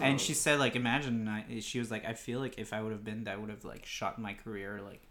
and 0.00 0.20
she 0.20 0.32
said 0.32 0.58
like 0.58 0.76
imagine 0.76 1.26
I, 1.26 1.60
she 1.60 1.78
was 1.78 1.90
like 1.90 2.04
I 2.04 2.14
feel 2.14 2.38
like 2.38 2.58
if 2.58 2.72
I 2.72 2.82
would 2.82 2.92
have 2.92 3.04
been 3.04 3.24
that 3.24 3.40
would 3.40 3.50
have 3.50 3.64
like 3.64 3.84
shot 3.84 4.18
my 4.18 4.34
career 4.34 4.80
like 4.84 5.02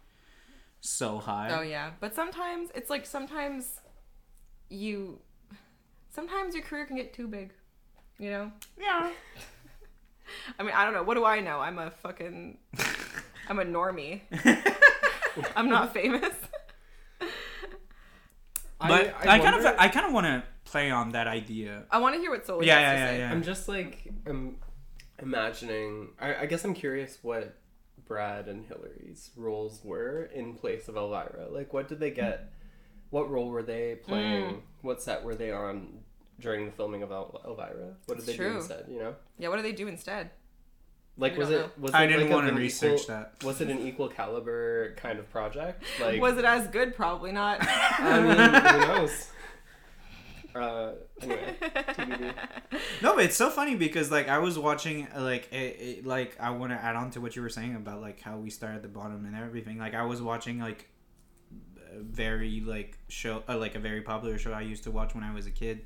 so 0.80 1.18
high. 1.18 1.50
Oh 1.50 1.62
yeah, 1.62 1.90
but 2.00 2.14
sometimes 2.14 2.70
it's 2.74 2.88
like 2.88 3.04
sometimes 3.06 3.80
you 4.70 5.18
sometimes 6.10 6.54
your 6.54 6.64
career 6.64 6.86
can 6.86 6.96
get 6.96 7.12
too 7.12 7.28
big. 7.28 7.52
You 8.18 8.30
know? 8.30 8.52
Yeah. 8.80 9.10
I 10.58 10.62
mean, 10.62 10.72
I 10.74 10.84
don't 10.84 10.94
know. 10.94 11.02
What 11.02 11.14
do 11.14 11.24
I 11.24 11.40
know? 11.40 11.60
I'm 11.60 11.78
a 11.78 11.90
fucking 11.90 12.58
I'm 13.48 13.58
a 13.58 13.64
normie. 13.64 14.20
I'm 15.56 15.68
not 15.68 15.92
famous. 15.92 16.34
But 18.78 19.14
I, 19.26 19.38
kind 19.38 19.54
of 19.56 19.74
I 19.78 19.88
kind 19.88 20.06
of 20.06 20.12
want 20.12 20.26
to 20.26 20.42
play 20.64 20.90
on 20.90 21.12
that 21.12 21.26
idea. 21.26 21.84
I 21.90 21.98
want 21.98 22.14
to 22.14 22.20
hear 22.20 22.30
what 22.30 22.44
Sully 22.46 22.66
Yeah, 22.66 22.78
has 22.78 22.84
yeah, 22.84 22.92
to 22.92 22.98
yeah, 23.00 23.10
say. 23.10 23.18
yeah. 23.20 23.30
I'm 23.30 23.42
just 23.42 23.68
like 23.68 24.12
I'm 24.26 24.56
imagining. 25.18 26.08
I, 26.20 26.34
I 26.42 26.46
guess 26.46 26.64
I'm 26.64 26.74
curious 26.74 27.18
what 27.22 27.56
Brad 28.06 28.48
and 28.48 28.66
Hilary's 28.66 29.30
roles 29.36 29.80
were 29.82 30.24
in 30.34 30.54
place 30.54 30.88
of 30.88 30.96
Elvira. 30.96 31.48
Like, 31.50 31.72
what 31.72 31.88
did 31.88 32.00
they 32.00 32.10
get? 32.10 32.52
What 33.10 33.30
role 33.30 33.48
were 33.48 33.62
they 33.62 33.94
playing? 33.94 34.44
Mm. 34.44 34.60
What 34.82 35.02
set 35.02 35.24
were 35.24 35.34
they 35.34 35.52
on 35.52 36.00
during 36.40 36.66
the 36.66 36.72
filming 36.72 37.02
of 37.02 37.10
El- 37.10 37.40
Elvira? 37.46 37.94
What 38.06 38.14
did 38.14 38.18
It's 38.18 38.26
they 38.26 38.36
true. 38.36 38.50
do 38.50 38.56
instead? 38.56 38.84
You 38.88 38.98
know, 38.98 39.14
Yeah, 39.38 39.48
what 39.48 39.56
do 39.56 39.62
they 39.62 39.72
do 39.72 39.88
instead? 39.88 40.30
like 41.18 41.32
We 41.32 41.38
was 41.38 41.48
don't 41.48 41.60
it 41.64 41.78
was 41.78 41.92
I 41.92 42.04
it 42.04 42.08
didn't 42.08 42.24
like 42.24 42.32
want 42.34 42.46
to 42.46 42.52
an 42.52 42.58
research 42.58 43.02
equal, 43.02 43.14
that. 43.16 43.42
Was 43.44 43.60
it 43.62 43.68
an 43.70 43.78
equal 43.86 44.08
caliber 44.08 44.94
kind 44.96 45.18
of 45.18 45.30
project? 45.30 45.82
Like, 46.00 46.20
Was 46.20 46.36
it 46.36 46.44
as 46.44 46.66
good? 46.68 46.94
Probably 46.94 47.32
not. 47.32 47.58
I 47.60 48.20
mean, 48.20 48.36
who 48.36 48.86
knows? 48.98 49.28
Uh, 50.54 50.92
anyway, 51.20 51.54
TBD. 51.60 52.34
No, 53.02 53.14
but 53.14 53.24
it's 53.24 53.36
so 53.36 53.50
funny 53.50 53.74
because 53.76 54.10
like 54.10 54.28
I 54.28 54.38
was 54.38 54.58
watching 54.58 55.06
uh, 55.14 55.20
like 55.22 55.52
it, 55.52 55.56
it, 55.80 56.06
like 56.06 56.36
I 56.40 56.50
want 56.50 56.72
to 56.72 56.76
add 56.82 56.96
on 56.96 57.10
to 57.12 57.20
what 57.20 57.36
you 57.36 57.42
were 57.42 57.50
saying 57.50 57.76
about 57.76 58.00
like 58.00 58.20
how 58.20 58.38
we 58.38 58.48
start 58.48 58.74
at 58.74 58.80
the 58.82 58.88
bottom 58.88 59.26
and 59.26 59.36
everything. 59.36 59.76
Like 59.78 59.94
I 59.94 60.04
was 60.04 60.22
watching 60.22 60.58
like 60.58 60.80
a 60.80 60.95
very 62.00 62.60
like 62.60 62.98
show 63.08 63.42
uh, 63.48 63.56
like 63.56 63.74
a 63.74 63.78
very 63.78 64.02
popular 64.02 64.38
show 64.38 64.52
I 64.52 64.60
used 64.62 64.84
to 64.84 64.90
watch 64.90 65.14
when 65.14 65.24
I 65.24 65.32
was 65.34 65.46
a 65.46 65.50
kid, 65.50 65.84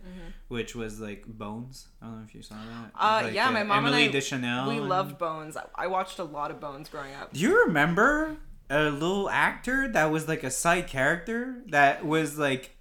which 0.49 0.75
was 0.75 1.01
like 1.01 1.25
Bones. 1.27 1.89
I 2.03 2.07
don't 2.07 2.19
know 2.19 2.25
if 2.27 2.35
you 2.35 2.43
saw 2.43 2.55
that. 2.57 2.63
Mm-hmm. 2.95 2.97
Uh, 2.97 3.21
Like, 3.25 3.35
yeah, 3.35 3.51
my 3.51 3.63
mom 3.63 3.79
Emily 3.87 4.05
and 4.05 4.11
I, 4.11 4.13
Deschanel. 4.13 4.69
we 4.69 4.77
and- 4.79 4.89
loved 4.89 5.19
Bones. 5.19 5.57
I- 5.57 5.67
I 5.75 5.87
watched 5.87 6.19
a 6.19 6.25
lot 6.25 6.51
of 6.51 6.61
Bones 6.61 6.89
growing 6.89 7.15
up. 7.15 7.33
Do 7.33 7.41
you 7.41 7.65
remember 7.65 8.37
a 8.69 8.91
little 8.91 9.29
actor 9.31 9.89
that 9.89 10.11
was 10.11 10.29
like 10.29 10.45
a 10.45 10.51
side 10.51 10.87
character 10.87 11.63
that 11.69 12.05
was 12.07 12.39
like 12.39 12.77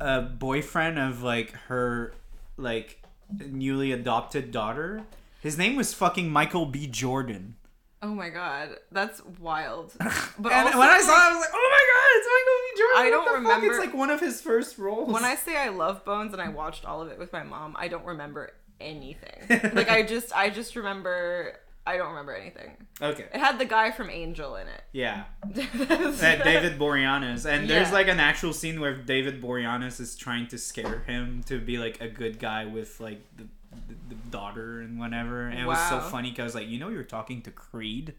a 0.00 0.22
boyfriend 0.22 0.98
of 0.98 1.22
like 1.22 1.52
her 1.68 2.12
like 2.56 3.02
newly 3.38 3.92
adopted 3.92 4.50
daughter? 4.50 5.02
His 5.40 5.58
name 5.58 5.74
was 5.76 5.92
fucking 5.92 6.30
Michael 6.30 6.66
B. 6.66 6.86
Jordan. 6.86 7.56
Oh 8.02 8.14
my 8.14 8.30
god, 8.30 8.70
that's 8.90 9.22
wild. 9.40 9.94
But 10.38 10.52
and 10.52 10.66
also, 10.66 10.78
when 10.78 10.88
I 10.88 11.00
saw 11.00 11.12
it, 11.12 11.30
I 11.30 11.32
was 11.32 11.40
like, 11.40 11.50
"Oh 11.54 11.70
my 11.70 11.84
god, 11.92 12.08
it's 12.16 12.28
Michael 12.32 12.58
B. 12.62 12.78
Jordan!" 12.78 12.96
I 13.06 13.10
don't 13.10 13.24
the 13.24 13.30
fuck? 13.30 13.54
remember- 13.60 13.66
It's 13.76 13.86
like 13.86 13.94
one 13.94 14.10
of 14.10 14.20
his 14.20 14.40
first 14.40 14.78
roles. 14.78 15.12
when 15.12 15.24
I 15.24 15.36
say 15.36 15.56
I 15.56 15.68
love 15.68 16.04
Bones 16.04 16.32
and 16.32 16.42
I 16.42 16.48
watched 16.48 16.84
all 16.84 17.00
of 17.00 17.08
it 17.08 17.18
with 17.18 17.32
my 17.32 17.42
mom, 17.44 17.76
I 17.78 17.88
don't 17.88 18.04
remember 18.04 18.50
anything. 18.80 19.46
like 19.74 19.88
I 19.90 20.02
just 20.02 20.34
I 20.36 20.50
just 20.50 20.74
remember 20.74 21.52
I 21.86 21.96
don't 21.96 22.08
remember 22.10 22.34
anything. 22.34 22.76
okay, 23.00 23.26
It 23.34 23.38
had 23.40 23.58
the 23.58 23.64
guy 23.64 23.90
from 23.90 24.08
Angel 24.10 24.54
in 24.56 24.66
it. 24.68 24.82
yeah, 24.92 25.24
that 25.50 26.40
uh, 26.40 26.44
David 26.44 26.78
Boreanaz, 26.78 27.44
and 27.44 27.68
there's 27.68 27.88
Yeah. 27.88 27.94
like 27.94 28.08
an 28.08 28.20
actual 28.20 28.52
scene 28.52 28.80
where 28.80 28.94
David 28.96 29.40
Boreanaz 29.42 30.00
is 30.00 30.16
trying 30.16 30.46
to 30.48 30.58
scare 30.58 31.00
him 31.00 31.42
to 31.46 31.58
be 31.60 31.78
like 31.78 32.00
a 32.00 32.08
good 32.08 32.38
guy 32.38 32.64
with 32.66 33.00
like 33.00 33.20
the, 33.36 33.46
the, 33.88 33.94
the 34.08 34.14
daughter 34.30 34.80
and 34.80 34.98
whatever, 34.98 35.46
and 35.46 35.58
it 35.58 35.66
was 35.66 35.78
so 35.88 36.00
funny 36.00 36.30
because 36.30 36.54
like 36.54 36.68
you 36.68 36.78
know 36.78 36.88
you're 36.88 37.02
talking 37.02 37.42
to 37.42 37.50
Creed 37.50 38.14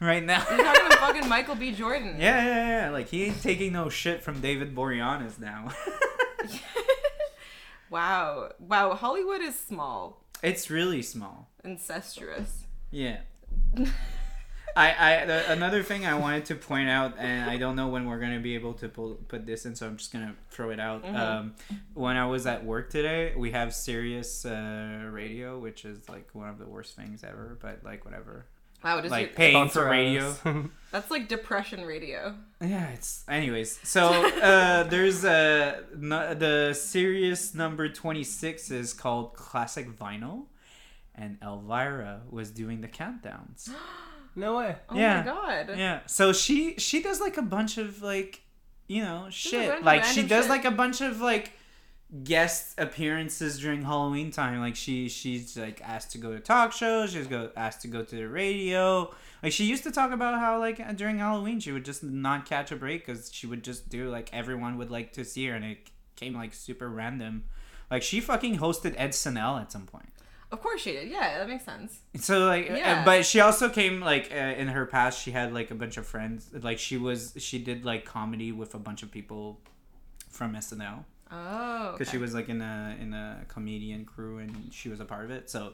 right 0.00 0.24
now. 0.24 0.44
You're 0.50 0.64
talking 0.64 0.90
to 0.90 0.96
fucking 1.00 1.28
Michael 1.28 1.54
B. 1.54 1.72
Jordan. 1.72 2.16
yeah, 2.18 2.44
yeah, 2.44 2.68
yeah. 2.68 2.90
Like 2.90 3.08
he 3.08 3.24
ain't 3.24 3.42
taking 3.42 3.72
no 3.72 3.88
shit 3.88 4.22
from 4.22 4.40
David 4.40 4.74
Boreanaz 4.74 5.38
now. 5.38 5.68
wow. 7.90 8.52
Wow. 8.58 8.94
Hollywood 8.94 9.40
is 9.40 9.58
small, 9.58 10.22
it's 10.42 10.70
really 10.70 11.02
small. 11.02 11.48
incestuous. 11.64 12.64
Yeah. 12.90 13.20
I, 14.76 15.22
I 15.22 15.24
the, 15.24 15.52
another 15.52 15.82
thing 15.82 16.04
I 16.04 16.14
wanted 16.14 16.44
to 16.46 16.54
point 16.54 16.90
out, 16.90 17.14
and 17.18 17.48
I 17.48 17.56
don't 17.56 17.76
know 17.76 17.88
when 17.88 18.04
we're 18.04 18.18
gonna 18.18 18.40
be 18.40 18.54
able 18.54 18.74
to 18.74 18.88
pull, 18.90 19.14
put 19.26 19.46
this 19.46 19.64
in, 19.64 19.74
so 19.74 19.86
I'm 19.86 19.96
just 19.96 20.12
gonna 20.12 20.34
throw 20.50 20.68
it 20.68 20.78
out. 20.78 21.02
Mhm. 21.02 21.16
Um, 21.16 21.54
when 21.94 22.18
I 22.18 22.26
was 22.26 22.46
at 22.46 22.62
work 22.62 22.90
today, 22.90 23.32
we 23.34 23.52
have 23.52 23.74
Sirius 23.74 24.44
uh, 24.44 25.08
radio, 25.10 25.58
which 25.58 25.86
is 25.86 26.10
like 26.10 26.28
one 26.34 26.50
of 26.50 26.58
the 26.58 26.66
worst 26.66 26.94
things 26.94 27.24
ever, 27.24 27.56
but 27.60 27.82
like 27.84 28.04
whatever. 28.04 28.44
Wow. 28.84 29.00
Does 29.00 29.10
like 29.10 29.28
your, 29.28 29.36
paying 29.36 29.68
for 29.70 29.86
radio. 29.86 30.36
that's 30.92 31.10
like 31.10 31.26
depression 31.26 31.86
radio. 31.86 32.34
Yeah, 32.60 32.88
it's 32.90 33.24
anyways. 33.28 33.80
So 33.82 34.06
uh, 34.42 34.82
there's 34.82 35.24
uh, 35.24 35.84
no, 35.96 36.34
the 36.34 36.74
Sirius 36.74 37.54
number 37.54 37.88
twenty 37.88 38.24
six 38.24 38.70
is 38.70 38.92
called 38.92 39.32
Classic 39.32 39.88
Vinyl, 39.88 40.44
and 41.14 41.38
Elvira 41.42 42.20
was 42.28 42.50
doing 42.50 42.82
the 42.82 42.88
countdowns. 42.88 43.70
no 44.36 44.58
way. 44.58 44.76
Oh 44.88 44.96
Yeah. 44.96 45.18
my 45.20 45.24
god. 45.24 45.78
Yeah. 45.78 46.00
So 46.06 46.32
she 46.32 46.74
she 46.78 47.02
does 47.02 47.20
like 47.20 47.36
a 47.36 47.42
bunch 47.42 47.78
of 47.78 48.02
like 48.02 48.42
you 48.86 49.02
know 49.02 49.26
shit. 49.30 49.82
Like 49.82 50.04
she 50.04 50.22
does 50.22 50.44
shit. 50.44 50.50
like 50.50 50.64
a 50.64 50.70
bunch 50.70 51.00
of 51.00 51.20
like 51.20 51.52
guest 52.22 52.74
appearances 52.78 53.58
during 53.58 53.82
Halloween 53.82 54.30
time. 54.30 54.60
Like 54.60 54.76
she 54.76 55.08
she's 55.08 55.56
like 55.56 55.80
asked 55.82 56.12
to 56.12 56.18
go 56.18 56.32
to 56.32 56.40
talk 56.40 56.72
shows. 56.72 57.12
She's 57.12 57.26
go 57.26 57.50
asked 57.56 57.82
to 57.82 57.88
go 57.88 58.04
to 58.04 58.16
the 58.16 58.28
radio. 58.28 59.12
Like 59.42 59.52
she 59.52 59.64
used 59.64 59.82
to 59.84 59.90
talk 59.90 60.12
about 60.12 60.38
how 60.38 60.58
like 60.58 60.96
during 60.96 61.18
Halloween 61.18 61.58
she 61.60 61.72
would 61.72 61.84
just 61.84 62.02
not 62.04 62.46
catch 62.46 62.70
a 62.70 62.76
break 62.76 63.04
because 63.06 63.32
she 63.32 63.46
would 63.46 63.64
just 63.64 63.88
do 63.88 64.08
like 64.08 64.30
everyone 64.32 64.78
would 64.78 64.90
like 64.90 65.12
to 65.14 65.24
see 65.24 65.46
her 65.48 65.54
and 65.54 65.64
it 65.64 65.78
came 66.14 66.34
like 66.34 66.54
super 66.54 66.88
random. 66.88 67.44
Like 67.90 68.02
she 68.02 68.20
fucking 68.20 68.58
hosted 68.58 68.96
SNL 68.96 69.60
at 69.60 69.72
some 69.72 69.86
point. 69.86 70.08
Of 70.52 70.60
course 70.62 70.80
she 70.82 70.92
did. 70.92 71.08
Yeah, 71.10 71.38
that 71.38 71.48
makes 71.48 71.64
sense. 71.64 71.98
So 72.16 72.46
like, 72.46 72.70
uh, 72.70 72.74
Yeah. 72.74 73.04
but 73.04 73.26
she 73.26 73.40
also 73.40 73.68
came 73.68 74.00
like 74.00 74.30
uh, 74.32 74.36
in 74.36 74.68
her 74.68 74.86
past. 74.86 75.20
She 75.20 75.32
had 75.32 75.52
like 75.52 75.70
a 75.70 75.74
bunch 75.74 75.96
of 75.96 76.06
friends. 76.06 76.48
Like 76.52 76.78
she 76.78 76.96
was, 76.96 77.34
she 77.38 77.58
did 77.58 77.84
like 77.84 78.04
comedy 78.04 78.52
with 78.52 78.74
a 78.74 78.78
bunch 78.78 79.02
of 79.02 79.10
people 79.10 79.60
from 80.30 80.54
SNL 80.54 81.04
Oh. 81.32 81.92
because 81.92 82.08
she 82.10 82.18
was 82.18 82.32
like 82.34 82.48
in 82.48 82.60
a 82.62 82.96
in 83.00 83.12
a 83.12 83.44
comedian 83.48 84.04
crew 84.04 84.38
and 84.38 84.68
she 84.72 84.88
was 84.88 85.00
a 85.00 85.04
part 85.04 85.24
of 85.24 85.30
it. 85.32 85.50
So 85.50 85.72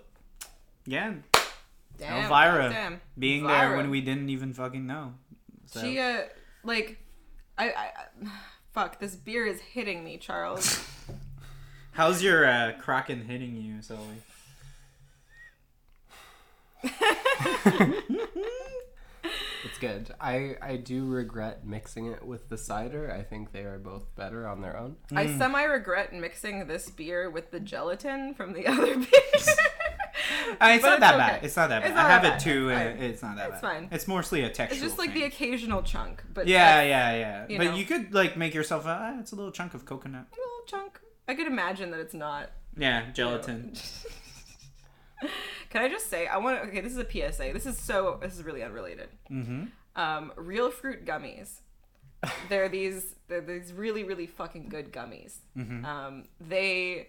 yeah, 0.87 1.13
Damn, 1.99 2.23
Elvira 2.25 2.71
Damn. 2.71 3.01
being 3.19 3.47
there 3.47 3.77
when 3.77 3.91
we 3.91 4.01
didn't 4.01 4.31
even 4.31 4.55
fucking 4.55 4.87
know. 4.87 5.13
So. 5.67 5.81
She 5.83 5.99
uh 5.99 6.23
like 6.65 6.99
I, 7.59 7.69
I 7.71 7.73
I- 8.25 8.29
fuck 8.73 8.99
this 8.99 9.15
beer 9.15 9.47
is 9.47 9.61
hitting 9.61 10.03
me, 10.03 10.17
Charles. 10.17 10.83
How's 11.93 12.23
your 12.23 12.47
uh, 12.47 12.73
Kraken 12.81 13.27
hitting 13.27 13.55
you, 13.55 13.83
Sully? 13.83 14.23
It's 19.65 19.79
good. 19.79 20.13
I 20.21 20.57
I 20.61 20.77
do 20.77 21.07
regret 21.07 21.65
mixing 21.65 22.07
it 22.07 22.25
with 22.27 22.49
the 22.49 22.59
cider. 22.59 23.13
I 23.17 23.23
think 23.23 23.53
they 23.53 23.61
are 23.63 23.79
both 23.79 24.15
better 24.17 24.47
on 24.49 24.61
their 24.61 24.77
own. 24.77 24.97
I 25.15 25.27
Mm. 25.27 25.39
semi 25.39 25.63
regret 25.63 26.13
mixing 26.13 26.67
this 26.67 26.91
beer 26.91 27.31
with 27.31 27.53
the 27.53 27.61
gelatin 27.61 28.35
from 28.35 28.53
the 28.53 28.67
other 28.73 28.97
beer. 28.97 29.07
Uh, 30.61 30.73
it's 30.75 30.83
not 30.83 30.95
it's 30.95 31.01
that 31.01 31.15
okay. 31.15 31.17
bad. 31.19 31.45
It's 31.45 31.57
not 31.57 31.69
that 31.69 31.83
bad. 31.83 31.97
I 31.97 32.11
have 32.11 32.23
that 32.23 32.41
it 32.41 32.45
too, 32.45 32.69
It's 32.71 32.81
and 32.81 32.99
fine. 32.99 33.05
it's 33.11 33.23
not 33.23 33.37
that 33.37 33.51
It's 33.53 33.61
bad. 33.61 33.71
It's 33.71 33.81
fine. 33.81 33.89
It's 33.93 34.09
mostly 34.09 34.43
a 34.43 34.51
texture. 34.51 34.75
it's 34.75 34.83
just 34.85 34.99
like 34.99 35.13
thing. 35.13 35.21
the 35.21 35.27
occasional 35.27 35.83
chunk, 35.83 36.23
but 36.35 36.49
Yeah, 36.49 36.77
that's 36.77 36.89
yeah, 36.89 37.13
yeah. 37.17 37.47
you 37.49 37.59
but 37.59 37.65
know. 37.65 37.75
you 37.77 37.85
could 37.85 38.13
like 38.13 38.37
make 38.37 38.55
yourself 38.55 38.85
a. 38.87 38.89
ah, 39.15 39.21
it's 39.21 39.31
a 39.33 39.37
little 39.37 39.53
chunk 39.53 39.75
of 39.75 39.85
coconut. 39.87 40.27
a 40.33 40.35
little 40.37 40.67
chunk. 40.67 41.01
I 41.29 41.35
could 41.35 41.47
imagine 41.47 41.93
that 41.93 42.01
it's 42.01 42.15
not 42.15 42.51
Yeah, 42.77 43.11
gelatin. 43.13 43.75
Can 45.73 45.81
I 45.83 45.89
just 45.89 46.11
say 46.11 46.27
I 46.27 46.37
want 46.37 46.61
to? 46.61 46.69
Okay, 46.69 46.83
this 46.83 46.93
is 46.93 46.99
a 46.99 47.11
PSA. 47.11 47.51
This 47.55 47.65
is 47.65 47.79
so. 47.79 48.19
This 48.21 48.35
is 48.35 48.45
really 48.45 48.63
unrelated. 48.63 49.09
Mm-hmm. 49.31 49.65
Um, 49.97 50.33
real 50.37 50.71
fruit 50.71 51.07
gummies. 51.07 51.61
they're 52.51 52.69
these. 52.69 53.15
They're 53.27 53.41
these 53.41 53.73
really 53.73 54.05
really 54.05 54.27
fucking 54.27 54.69
good 54.69 54.93
gummies. 54.93 55.37
Mm-hmm. 55.57 55.83
Um, 55.87 56.25
they 56.39 57.09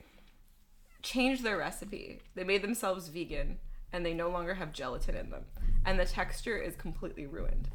changed 1.01 1.43
their 1.43 1.57
recipe. 1.57 2.21
They 2.35 2.45
made 2.45 2.61
themselves 2.61 3.09
vegan, 3.09 3.59
and 3.91 4.05
they 4.05 4.13
no 4.13 4.29
longer 4.29 4.53
have 4.53 4.71
gelatin 4.71 5.17
in 5.17 5.29
them, 5.29 5.43
and 5.85 5.99
the 5.99 6.05
texture 6.05 6.57
is 6.57 6.77
completely 6.77 7.27
ruined. 7.27 7.67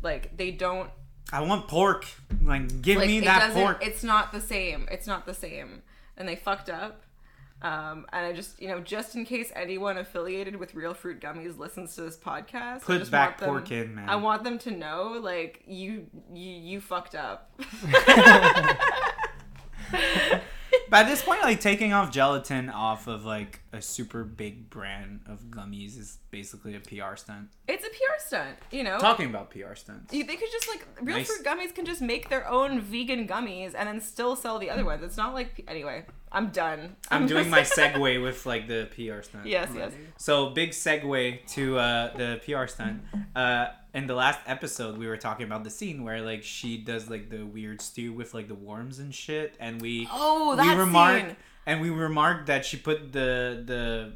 Like 0.00 0.38
they 0.38 0.52
don't 0.52 0.88
I 1.30 1.42
want 1.42 1.68
pork. 1.68 2.06
Like, 2.42 2.80
give 2.80 2.96
like 2.96 3.08
me 3.08 3.20
that 3.20 3.52
pork. 3.52 3.84
it's 3.84 4.02
not 4.02 4.32
the 4.32 4.40
same 4.40 4.88
it's 4.90 5.06
not 5.06 5.26
the 5.26 5.34
same 5.34 5.82
and 6.16 6.26
they 6.26 6.34
fucked 6.34 6.70
up 6.70 7.02
um, 7.62 8.06
and 8.12 8.24
I 8.26 8.32
just, 8.32 8.60
you 8.62 8.68
know, 8.68 8.80
just 8.80 9.16
in 9.16 9.24
case 9.24 9.50
anyone 9.56 9.98
affiliated 9.98 10.56
with 10.56 10.74
Real 10.74 10.94
Fruit 10.94 11.20
Gummies 11.20 11.58
listens 11.58 11.94
to 11.96 12.02
this 12.02 12.16
podcast, 12.16 12.76
I 12.76 12.78
Put 12.80 12.98
just 13.00 13.10
back 13.10 13.30
want 13.30 13.38
them- 13.40 13.48
pork 13.48 13.72
in, 13.72 13.94
man. 13.96 14.08
I 14.08 14.16
want 14.16 14.44
them 14.44 14.58
to 14.60 14.70
know, 14.70 15.18
like, 15.20 15.62
you, 15.66 16.06
you, 16.32 16.50
you 16.52 16.80
fucked 16.80 17.14
up. 17.14 17.50
By 20.90 21.02
this 21.02 21.22
point, 21.22 21.42
like 21.42 21.60
taking 21.60 21.92
off 21.92 22.10
gelatin 22.10 22.68
off 22.70 23.06
of 23.08 23.24
like 23.24 23.60
a 23.72 23.82
super 23.82 24.24
big 24.24 24.70
brand 24.70 25.20
of 25.28 25.40
gummies 25.50 25.98
is 25.98 26.18
basically 26.30 26.74
a 26.74 26.80
PR 26.80 27.16
stunt. 27.16 27.48
it's 27.66 27.84
a 27.84 27.90
PR 27.90 28.18
stunt, 28.18 28.56
you 28.70 28.82
know. 28.82 28.98
Talking 28.98 29.26
about 29.26 29.50
PR 29.50 29.74
stunts. 29.74 30.12
You- 30.14 30.24
They 30.24 30.36
could 30.36 30.50
just 30.50 30.68
like 30.68 30.86
Real 31.02 31.18
Nice. 31.18 31.26
Fruit 31.28 31.44
Gummies 31.46 31.74
can 31.74 31.84
just 31.84 32.00
make 32.00 32.28
their 32.30 32.48
own 32.48 32.80
vegan 32.80 33.26
gummies 33.28 33.74
and 33.76 33.86
then 33.88 34.00
still 34.00 34.36
sell 34.36 34.58
the 34.58 34.70
other 34.70 34.84
ones. 34.84 35.02
It's 35.02 35.16
not 35.18 35.34
like 35.34 35.64
anyway. 35.68 36.04
I'm 36.30 36.48
done. 36.50 36.96
I'm 37.10 37.26
doing 37.26 37.48
my 37.56 37.62
segue 37.62 38.22
with 38.22 38.44
like 38.46 38.68
the 38.68 38.88
PR 38.94 39.22
stunt. 39.22 39.46
yes, 39.46 39.70
yes. 39.74 39.92
So 40.18 40.50
big 40.50 40.70
segue 40.70 41.46
to 41.54 41.78
uh, 41.78 42.16
the 42.16 42.40
PR 42.44 42.66
stunt. 42.66 43.02
Uh, 43.34 43.68
in 43.94 44.06
the 44.06 44.14
last 44.14 44.38
episode, 44.46 44.98
we 44.98 45.06
were 45.06 45.16
talking 45.16 45.46
about 45.46 45.64
the 45.64 45.70
scene 45.70 46.04
where 46.04 46.20
like 46.20 46.42
she 46.42 46.76
does 46.76 47.08
like 47.08 47.30
the 47.30 47.44
weird 47.44 47.80
stew 47.80 48.12
with 48.12 48.34
like 48.34 48.46
the 48.48 48.54
worms 48.54 48.98
and 48.98 49.14
shit, 49.14 49.54
and 49.58 49.80
we 49.80 50.06
Oh, 50.12 50.50
we 50.50 50.56
that 50.58 50.76
scene. 51.26 51.36
And 51.68 51.82
we 51.82 51.90
remarked 51.90 52.46
that 52.46 52.64
she 52.64 52.78
put 52.78 53.12
the 53.12 53.62
the 53.64 54.12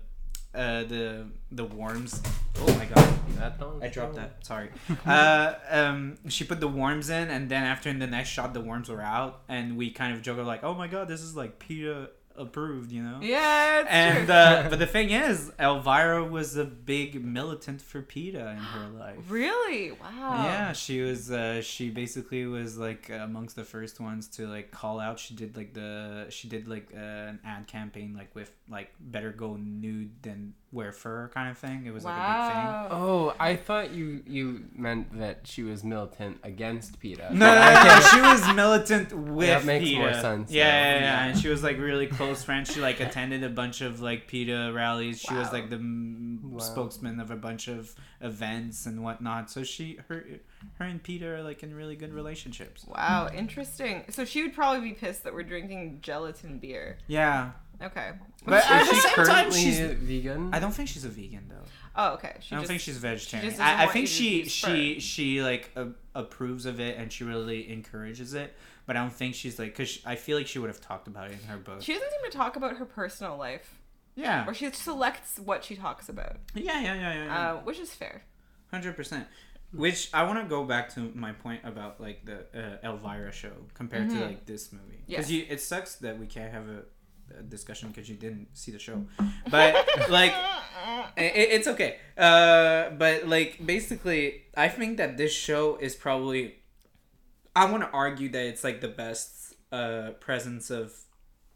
uh, 0.58 0.84
the 0.84 1.26
the 1.50 1.64
worms. 1.64 2.22
Oh 2.58 2.74
my 2.76 2.86
god. 2.86 3.08
That 3.36 3.60
I 3.80 3.88
dropped 3.88 4.16
that. 4.16 4.44
Sorry. 4.44 4.70
uh, 5.06 5.54
um, 5.68 6.18
she 6.28 6.44
put 6.44 6.60
the 6.60 6.68
worms 6.68 7.10
in, 7.10 7.28
and 7.28 7.48
then 7.48 7.62
after 7.62 7.90
in 7.90 7.98
the 7.98 8.06
next 8.06 8.30
shot, 8.30 8.54
the 8.54 8.60
worms 8.60 8.88
were 8.88 9.02
out, 9.02 9.42
and 9.48 9.76
we 9.76 9.90
kind 9.90 10.14
of 10.14 10.22
joked 10.22 10.40
like, 10.40 10.64
"Oh 10.64 10.74
my 10.74 10.86
god, 10.86 11.08
this 11.08 11.20
is 11.20 11.36
like 11.36 11.58
PETA 11.58 12.10
approved," 12.36 12.90
you 12.92 13.02
know. 13.02 13.18
Yeah, 13.22 13.84
And 13.88 14.30
uh, 14.30 14.66
but 14.70 14.78
the 14.78 14.86
thing 14.86 15.10
is, 15.10 15.50
Elvira 15.58 16.24
was 16.24 16.56
a 16.56 16.64
big 16.64 17.24
militant 17.24 17.80
for 17.82 18.02
PETA 18.02 18.50
in 18.50 18.56
her 18.56 18.88
life. 18.98 19.18
really, 19.28 19.92
wow. 19.92 20.44
Yeah, 20.44 20.72
she 20.72 21.00
was. 21.00 21.30
Uh, 21.30 21.60
she 21.62 21.90
basically 21.90 22.46
was 22.46 22.78
like 22.78 23.10
amongst 23.10 23.56
the 23.56 23.64
first 23.64 24.00
ones 24.00 24.28
to 24.36 24.46
like 24.46 24.70
call 24.70 25.00
out. 25.00 25.18
She 25.18 25.34
did 25.34 25.56
like 25.56 25.74
the. 25.74 26.26
She 26.30 26.48
did 26.48 26.68
like 26.68 26.88
uh, 26.94 26.98
an 26.98 27.40
ad 27.44 27.66
campaign 27.66 28.14
like 28.16 28.34
with 28.34 28.50
like 28.68 28.92
better 29.00 29.30
go 29.32 29.56
nude 29.56 30.22
than 30.22 30.54
wear 30.72 30.90
fur 30.90 31.28
kind 31.34 31.50
of 31.50 31.58
thing. 31.58 31.84
It 31.86 31.92
was 31.92 32.02
like 32.04 32.16
a 32.16 32.18
big 32.18 32.90
thing. 32.90 32.98
Oh, 33.02 33.34
I 33.38 33.56
thought 33.56 33.90
you 33.92 34.22
you 34.26 34.64
meant 34.74 35.18
that 35.18 35.40
she 35.46 35.62
was 35.62 35.84
militant 35.84 36.38
against 36.42 36.98
PETA. 36.98 37.28
No, 37.32 37.54
no, 37.54 37.74
no, 37.74 37.84
no, 37.84 38.00
she 38.00 38.20
was 38.22 38.54
militant 38.56 39.12
with 39.12 39.48
That 39.48 39.64
makes 39.66 39.84
PETA. 39.84 39.98
more 40.00 40.14
sense 40.14 40.50
Yeah, 40.50 40.64
now. 40.64 40.70
yeah, 40.70 40.94
yeah, 40.94 41.00
Yeah. 41.00 41.24
and 41.26 41.38
she 41.38 41.48
was 41.48 41.62
like 41.62 41.78
really 41.78 42.06
close 42.06 42.42
friends. 42.42 42.72
She 42.72 42.80
like 42.80 43.00
attended 43.00 43.44
a 43.44 43.50
bunch 43.50 43.82
of 43.82 44.00
like 44.00 44.26
PETA 44.28 44.72
rallies. 44.74 45.20
She 45.20 45.34
was 45.34 45.52
like 45.52 45.68
the 45.70 45.78
Wow. 46.42 46.58
spokesman 46.58 47.20
of 47.20 47.30
a 47.30 47.36
bunch 47.36 47.68
of 47.68 47.94
events 48.20 48.86
and 48.86 49.02
whatnot. 49.02 49.50
So 49.50 49.62
she, 49.64 49.98
her, 50.08 50.24
her 50.78 50.84
and 50.84 51.02
PETA 51.02 51.26
are 51.26 51.42
like 51.42 51.62
in 51.62 51.74
really 51.74 51.96
good 51.96 52.12
relationships. 52.12 52.86
Wow, 52.86 53.28
interesting. 53.34 54.04
So 54.10 54.24
she 54.24 54.42
would 54.42 54.54
probably 54.54 54.88
be 54.90 54.94
pissed 54.94 55.24
that 55.24 55.34
we're 55.34 55.42
drinking 55.42 55.98
gelatin 56.02 56.58
beer. 56.58 56.98
Yeah, 57.06 57.52
Okay. 57.82 58.10
But 58.44 58.64
at 58.70 58.86
the 58.86 58.94
she 58.94 59.00
same 59.00 59.14
time, 59.14 59.24
currently 59.26 59.60
she's. 59.60 59.78
vegan? 59.80 60.50
I 60.52 60.58
don't 60.58 60.72
think 60.72 60.88
she's 60.88 61.04
a 61.04 61.08
vegan 61.08 61.46
though. 61.48 61.64
Oh, 61.96 62.14
okay. 62.14 62.36
She 62.40 62.54
I 62.54 62.56
don't 62.56 62.62
just, 62.62 62.68
think 62.68 62.80
she's 62.80 62.96
a 62.96 63.00
vegetarian. 63.00 63.48
just 63.48 63.58
doesn't 63.58 63.78
I, 63.78 63.84
I 63.84 63.86
think 63.88 64.08
she 64.08 64.44
she 64.46 65.00
she 65.00 65.42
like 65.42 65.70
a, 65.76 65.88
approves 66.14 66.66
of 66.66 66.80
it 66.80 66.96
and 66.96 67.12
she 67.12 67.24
really 67.24 67.70
encourages 67.70 68.34
it. 68.34 68.54
But 68.86 68.96
I 68.96 69.00
don't 69.00 69.12
think 69.12 69.34
she's 69.34 69.58
like 69.58 69.76
because 69.76 70.00
I 70.04 70.16
feel 70.16 70.36
like 70.36 70.46
she 70.46 70.58
would 70.58 70.68
have 70.68 70.80
talked 70.80 71.06
about 71.08 71.30
it 71.30 71.38
in 71.40 71.48
her 71.48 71.56
book. 71.56 71.82
She 71.82 71.92
doesn't 71.92 72.10
seem 72.10 72.30
to 72.30 72.36
talk 72.36 72.56
about 72.56 72.76
her 72.76 72.84
personal 72.84 73.36
life, 73.36 73.78
yeah. 74.16 74.44
or 74.46 74.54
she 74.54 74.70
selects 74.72 75.38
what 75.38 75.62
she 75.64 75.76
talks 75.76 76.08
about, 76.08 76.36
Yeah, 76.54 76.80
yeah, 76.80 76.94
yeah, 76.94 77.14
yeah, 77.14 77.24
yeah. 77.24 77.50
uh, 77.52 77.56
which 77.58 77.78
is 77.78 77.94
fair. 77.94 78.22
Hundred 78.70 78.96
percent. 78.96 79.26
Which 79.74 80.10
I 80.12 80.24
want 80.24 80.38
to 80.38 80.44
go 80.46 80.64
back 80.64 80.92
to 80.96 81.12
my 81.14 81.32
point 81.32 81.60
about 81.64 81.98
like 82.00 82.26
the 82.26 82.44
uh, 82.54 82.86
Elvira 82.86 83.32
show 83.32 83.52
compared 83.72 84.10
to 84.10 84.16
like 84.20 84.44
this 84.44 84.70
movie 84.72 85.02
because 85.06 85.30
Yeah. 85.30 85.38
you 85.42 85.46
it 85.48 85.60
sucks 85.62 85.94
that 85.96 86.18
we 86.18 86.26
can't 86.26 86.52
have 86.52 86.68
a, 86.68 86.78
a 86.78 86.82
discussion 87.48 87.88
because 87.88 88.08
you 88.08 88.16
didn't 88.16 88.48
see 88.54 88.72
the 88.72 88.78
show, 88.78 89.04
but 89.50 89.74
like 90.10 90.34
it, 91.16 91.48
it's 91.50 91.68
okay. 91.68 91.98
Uh, 92.16 92.90
but 92.90 93.26
like 93.28 93.64
basically, 93.64 94.42
I 94.56 94.68
think 94.68 94.98
that 94.98 95.16
this 95.16 95.32
show 95.32 95.76
is 95.76 95.94
probably 95.94 96.56
I 97.54 97.70
want 97.70 97.82
to 97.82 97.90
argue 97.90 98.28
that 98.30 98.46
it's 98.46 98.64
like 98.64 98.80
the 98.80 98.88
best 98.88 99.54
uh, 99.70 100.10
presence 100.20 100.70
of, 100.70 100.94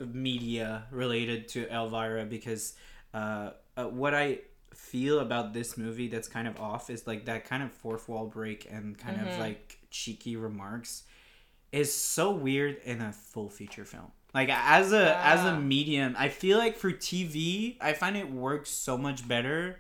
of 0.01 0.15
media 0.15 0.85
related 0.91 1.49
to 1.49 1.73
Elvira 1.73 2.27
because 2.27 2.75
uh, 3.15 3.51
uh, 3.77 3.85
what 3.85 4.15
I 4.15 4.41
feel 4.75 5.21
about 5.21 5.55
this 5.55 5.79
movie 5.79 6.09
that's 6.09 6.29
kind 6.29 6.47
of 6.47 6.61
off 6.61 6.91
is 6.91 7.07
like 7.07 7.25
that 7.27 7.47
kind 7.47 7.63
of 7.63 7.73
fourth 7.73 8.09
wall 8.09 8.27
break 8.27 8.67
and 8.71 8.99
kind 8.99 9.27
of 9.27 9.39
like 9.39 9.79
cheeky 9.91 10.37
remarks 10.37 11.05
is 11.73 11.93
so 11.93 12.31
weird 12.31 12.77
in 12.85 13.01
a 13.01 13.13
full 13.13 13.49
feature 13.49 13.85
film. 13.85 14.13
Like 14.35 14.51
as 14.51 14.93
a 14.93 15.17
as 15.25 15.45
a 15.45 15.59
medium, 15.59 16.15
I 16.19 16.29
feel 16.29 16.59
like 16.59 16.77
for 16.77 16.93
TV, 16.93 17.77
I 17.81 17.95
find 17.95 18.17
it 18.17 18.31
works 18.31 18.71
so 18.71 18.99
much 18.99 19.27
better 19.27 19.79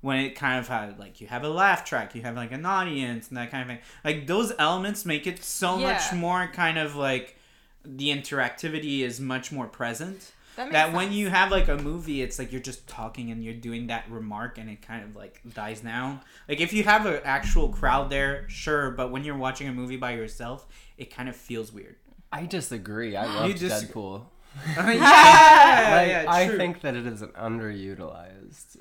when 0.00 0.18
it 0.18 0.34
kind 0.34 0.58
of 0.58 0.66
had 0.66 0.98
like 0.98 1.20
you 1.20 1.28
have 1.28 1.44
a 1.44 1.48
laugh 1.48 1.84
track, 1.84 2.14
you 2.14 2.22
have 2.22 2.34
like 2.36 2.52
an 2.52 2.66
audience 2.66 3.28
and 3.28 3.36
that 3.36 3.50
kind 3.50 3.62
of 3.62 3.68
thing. 3.68 3.78
Like 4.04 4.26
those 4.26 4.52
elements 4.58 5.04
make 5.04 5.26
it 5.26 5.42
so 5.44 5.78
much 5.78 6.12
more 6.12 6.48
kind 6.48 6.78
of 6.78 6.96
like 6.96 7.36
the 7.84 8.08
interactivity 8.08 9.00
is 9.00 9.20
much 9.20 9.52
more 9.52 9.66
present. 9.66 10.32
That 10.56 10.72
That 10.72 10.92
when 10.92 11.12
you 11.12 11.30
have 11.30 11.50
like 11.50 11.68
a 11.68 11.78
movie, 11.78 12.20
it's 12.20 12.38
like 12.38 12.52
you're 12.52 12.60
just 12.60 12.86
talking 12.86 13.30
and 13.30 13.42
you're 13.42 13.54
doing 13.54 13.86
that 13.86 14.10
remark 14.10 14.58
and 14.58 14.68
it 14.68 14.82
kind 14.82 15.02
of 15.04 15.16
like 15.16 15.40
dies 15.54 15.80
down. 15.80 16.20
Like 16.48 16.60
if 16.60 16.72
you 16.72 16.82
have 16.82 17.06
an 17.06 17.20
actual 17.24 17.68
crowd 17.68 18.10
there, 18.10 18.46
sure, 18.48 18.90
but 18.90 19.10
when 19.10 19.24
you're 19.24 19.36
watching 19.36 19.68
a 19.68 19.72
movie 19.72 19.96
by 19.96 20.12
yourself, 20.12 20.66
it 20.98 21.14
kind 21.14 21.28
of 21.28 21.36
feels 21.36 21.72
weird. 21.72 21.96
I 22.32 22.46
disagree. 22.46 23.14
I 23.16 23.26
love 23.26 23.54
dis- 23.54 23.84
Deadpool. 23.84 24.24
yeah, 24.66 24.82
Like, 24.86 24.98
yeah, 24.98 26.24
I 26.28 26.48
think 26.48 26.80
that 26.82 26.94
it 26.94 27.06
is 27.06 27.22
an 27.22 27.28
underutilized. 27.30 28.78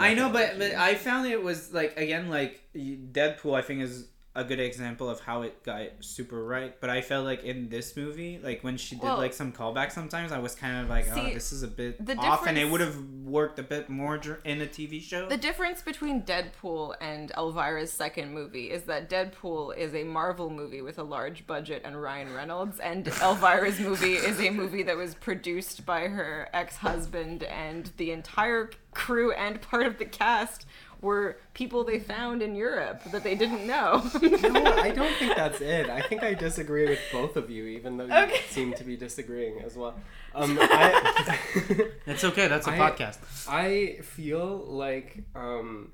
I 0.00 0.14
know, 0.14 0.30
but, 0.30 0.58
but. 0.58 0.72
I 0.72 0.94
found 0.94 1.26
it 1.28 1.42
was 1.42 1.72
like 1.72 1.96
again 1.96 2.28
like 2.28 2.60
Deadpool. 2.74 3.56
I 3.56 3.62
think 3.62 3.82
is 3.82 4.08
a 4.36 4.44
good 4.44 4.60
example 4.60 5.08
of 5.08 5.20
how 5.20 5.42
it 5.42 5.62
got 5.64 5.88
super 6.00 6.44
right. 6.44 6.78
But 6.80 6.90
I 6.90 7.00
felt 7.00 7.24
like 7.24 7.42
in 7.42 7.68
this 7.68 7.96
movie, 7.96 8.38
like 8.42 8.62
when 8.62 8.76
she 8.76 8.94
did 8.94 9.04
Well- 9.04 9.16
like 9.16 9.32
some 9.32 9.52
callbacks, 9.52 9.92
sometimes 9.92 10.30
I 10.30 10.38
was 10.38 10.54
kind 10.54 10.78
of 10.82 10.88
like, 10.90 11.06
oh, 11.12 11.32
this 11.32 11.52
is 11.52 11.62
a 11.62 11.68
bit 11.68 12.04
the 12.04 12.16
off, 12.16 12.46
and 12.46 12.58
it 12.58 12.70
would 12.70 12.80
have 12.80 12.96
worked 13.24 13.58
a 13.58 13.62
bit 13.62 13.88
more 13.88 14.16
in 14.44 14.60
a 14.60 14.66
TV 14.66 15.00
show. 15.02 15.28
The 15.28 15.36
difference 15.36 15.82
between 15.82 16.22
Deadpool 16.22 16.94
and 17.00 17.32
Elvira's 17.32 17.92
second 17.92 18.32
movie 18.32 18.70
is 18.70 18.84
that 18.84 19.08
Deadpool 19.10 19.76
is 19.76 19.94
a 19.94 20.04
Marvel 20.04 20.50
movie 20.50 20.82
with 20.82 20.98
a 20.98 21.02
large 21.02 21.46
budget 21.46 21.82
and 21.84 22.00
Ryan 22.00 22.32
Reynolds, 22.34 22.78
and 22.78 23.04
Elvira's 23.20 23.80
movie 23.80 24.14
is 24.14 24.38
a 24.40 24.50
movie 24.50 24.82
that 24.82 24.96
was 24.96 25.14
produced 25.14 25.86
by 25.86 26.08
her 26.08 26.48
ex 26.52 26.76
husband, 26.76 27.42
and 27.42 27.90
the 27.96 28.10
entire 28.12 28.70
crew 28.92 29.32
and 29.32 29.60
part 29.60 29.86
of 29.86 29.98
the 29.98 30.04
cast 30.04 30.66
were 31.00 31.38
people 31.54 31.84
they 31.84 31.98
found 31.98 32.42
in 32.42 32.54
Europe 32.54 33.02
that 33.12 33.22
they 33.22 33.34
didn't 33.34 33.66
know. 33.66 34.02
No, 34.22 34.64
I 34.76 34.90
don't 34.90 35.14
think 35.16 35.36
that's 35.36 35.60
it. 35.60 35.88
I 35.90 36.00
think 36.02 36.22
I 36.22 36.34
disagree 36.34 36.88
with 36.88 36.98
both 37.12 37.36
of 37.36 37.50
you, 37.50 37.64
even 37.66 37.96
though 37.96 38.06
you 38.06 38.12
Okay. 38.12 38.40
seem 38.48 38.72
to 38.74 38.84
be 38.84 38.96
disagreeing 38.96 39.60
as 39.62 39.76
well. 39.76 39.94
Um, 40.34 40.58
I, 40.60 41.38
it's 42.06 42.22
okay. 42.22 42.46
That's 42.46 42.66
a 42.66 42.72
I- 42.72 42.78
podcast. 42.78 43.18
I 43.48 44.02
feel 44.02 44.58
like, 44.68 45.24
um, 45.34 45.92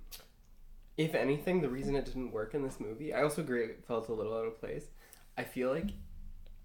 if 0.96 1.14
anything, 1.14 1.60
the 1.60 1.68
reason 1.68 1.94
it 1.94 2.04
didn't 2.06 2.32
work 2.32 2.52
in 2.54 2.62
this 2.64 2.80
movie, 2.80 3.14
I 3.14 3.22
also 3.22 3.40
agree 3.42 3.62
it 3.66 3.84
felt 3.86 4.08
a 4.08 4.12
little 4.12 4.34
out 4.36 4.46
of 4.46 4.58
place. 4.58 4.86
I 5.38 5.44
feel 5.44 5.70
like 5.70 5.90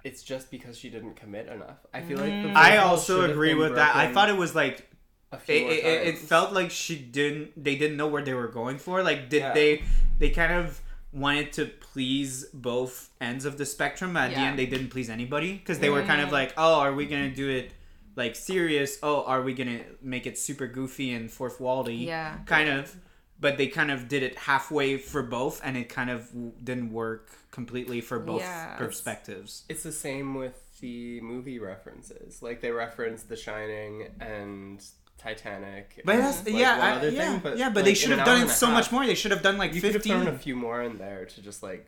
it's 0.03 0.23
just 0.23 0.49
because 0.49 0.75
she 0.75 0.89
didn't 0.89 1.17
commit 1.17 1.47
enough. 1.49 1.77
I 1.93 2.01
feel 2.01 2.17
like 2.17 2.31
the 2.43 2.49
I 2.55 2.77
also 2.77 3.29
agree 3.29 3.49
been 3.49 3.59
with 3.59 3.75
that. 3.75 3.95
I 3.95 4.11
thought 4.11 4.29
it 4.29 4.37
was 4.37 4.55
like 4.55 4.89
a 5.31 5.37
few 5.37 5.55
it, 5.55 5.61
more 5.61 5.71
it, 5.71 6.07
it 6.07 6.17
felt 6.17 6.53
like 6.53 6.71
she 6.71 6.97
didn't 6.97 7.51
they 7.61 7.75
didn't 7.75 7.97
know 7.97 8.07
where 8.07 8.23
they 8.23 8.33
were 8.33 8.47
going 8.47 8.77
for 8.77 9.03
like 9.03 9.29
did 9.29 9.41
Yeah. 9.41 9.53
they 9.53 9.83
they 10.19 10.29
kind 10.29 10.53
of 10.53 10.81
wanted 11.11 11.53
to 11.53 11.65
please 11.65 12.45
both 12.53 13.09
ends 13.19 13.45
of 13.45 13.57
the 13.57 13.65
spectrum 13.65 14.15
at 14.17 14.31
the 14.31 14.37
end 14.37 14.59
they 14.59 14.65
didn't 14.65 14.89
please 14.89 15.09
anybody 15.09 15.53
because 15.53 15.79
they 15.79 15.89
were 15.89 16.03
kind 16.03 16.21
of 16.21 16.29
mm. 16.29 16.33
like 16.33 16.53
oh 16.57 16.79
are 16.79 16.93
we 16.93 17.05
gonna 17.05 17.29
do 17.29 17.49
it 17.49 17.71
like 18.17 18.35
serious. 18.35 18.97
Oh, 19.01 19.23
are 19.23 19.41
we 19.43 19.53
gonna 19.53 19.81
make 20.01 20.25
it 20.25 20.37
super 20.37 20.67
goofy 20.67 21.13
and 21.13 21.31
fourth 21.31 21.61
wally? 21.61 21.95
Yeah. 21.95 22.39
kind 22.45 22.67
of. 22.67 22.93
But 23.39 23.59
they 23.59 23.67
kind 23.67 23.91
of 23.91 24.07
did 24.07 24.23
it 24.23 24.35
halfway 24.35 24.97
for 24.97 25.21
both, 25.21 25.61
and 25.63 25.77
it 25.77 25.89
kind 25.89 26.09
of 26.09 26.27
didn't 26.63 26.91
work 26.91 27.29
completely 27.51 28.01
for 28.01 28.17
both 28.17 28.41
Yeah. 28.41 28.75
perspectives. 28.75 29.63
It's 29.69 29.83
the 29.83 29.91
same 29.91 30.33
with 30.33 30.79
the 30.79 31.21
movie 31.21 31.59
references. 31.59 32.41
Like 32.41 32.61
they 32.61 32.71
reference 32.71 33.21
The 33.23 33.35
Shining 33.35 34.09
and 34.19 34.83
Titanic. 35.17 36.01
But 36.05 36.15
and, 36.15 36.23
that's 36.23 36.45
like, 36.45 36.55
yeah, 36.55 36.77
one 36.77 36.87
I- 36.87 36.95
other 36.95 37.09
yeah, 37.09 37.31
thing, 37.31 37.39
but 37.39 37.57
yeah. 37.57 37.69
But 37.69 37.77
like, 37.77 37.85
they 37.85 37.93
should 37.93 38.11
have 38.11 38.25
done 38.25 38.41
it 38.41 38.47
a 38.47 38.49
so 38.49 38.69
much 38.69 38.91
more. 38.91 39.05
They 39.05 39.15
should 39.15 39.31
have 39.31 39.41
done 39.41 39.57
like 39.57 39.73
You 39.73 39.81
could 39.81 39.93
have 39.93 40.03
thrown 40.03 40.27
a 40.27 40.37
few 40.37 40.55
more 40.55 40.81
in 40.81 40.97
there 40.97 41.25
to 41.25 41.41
just 41.41 41.63
like 41.63 41.87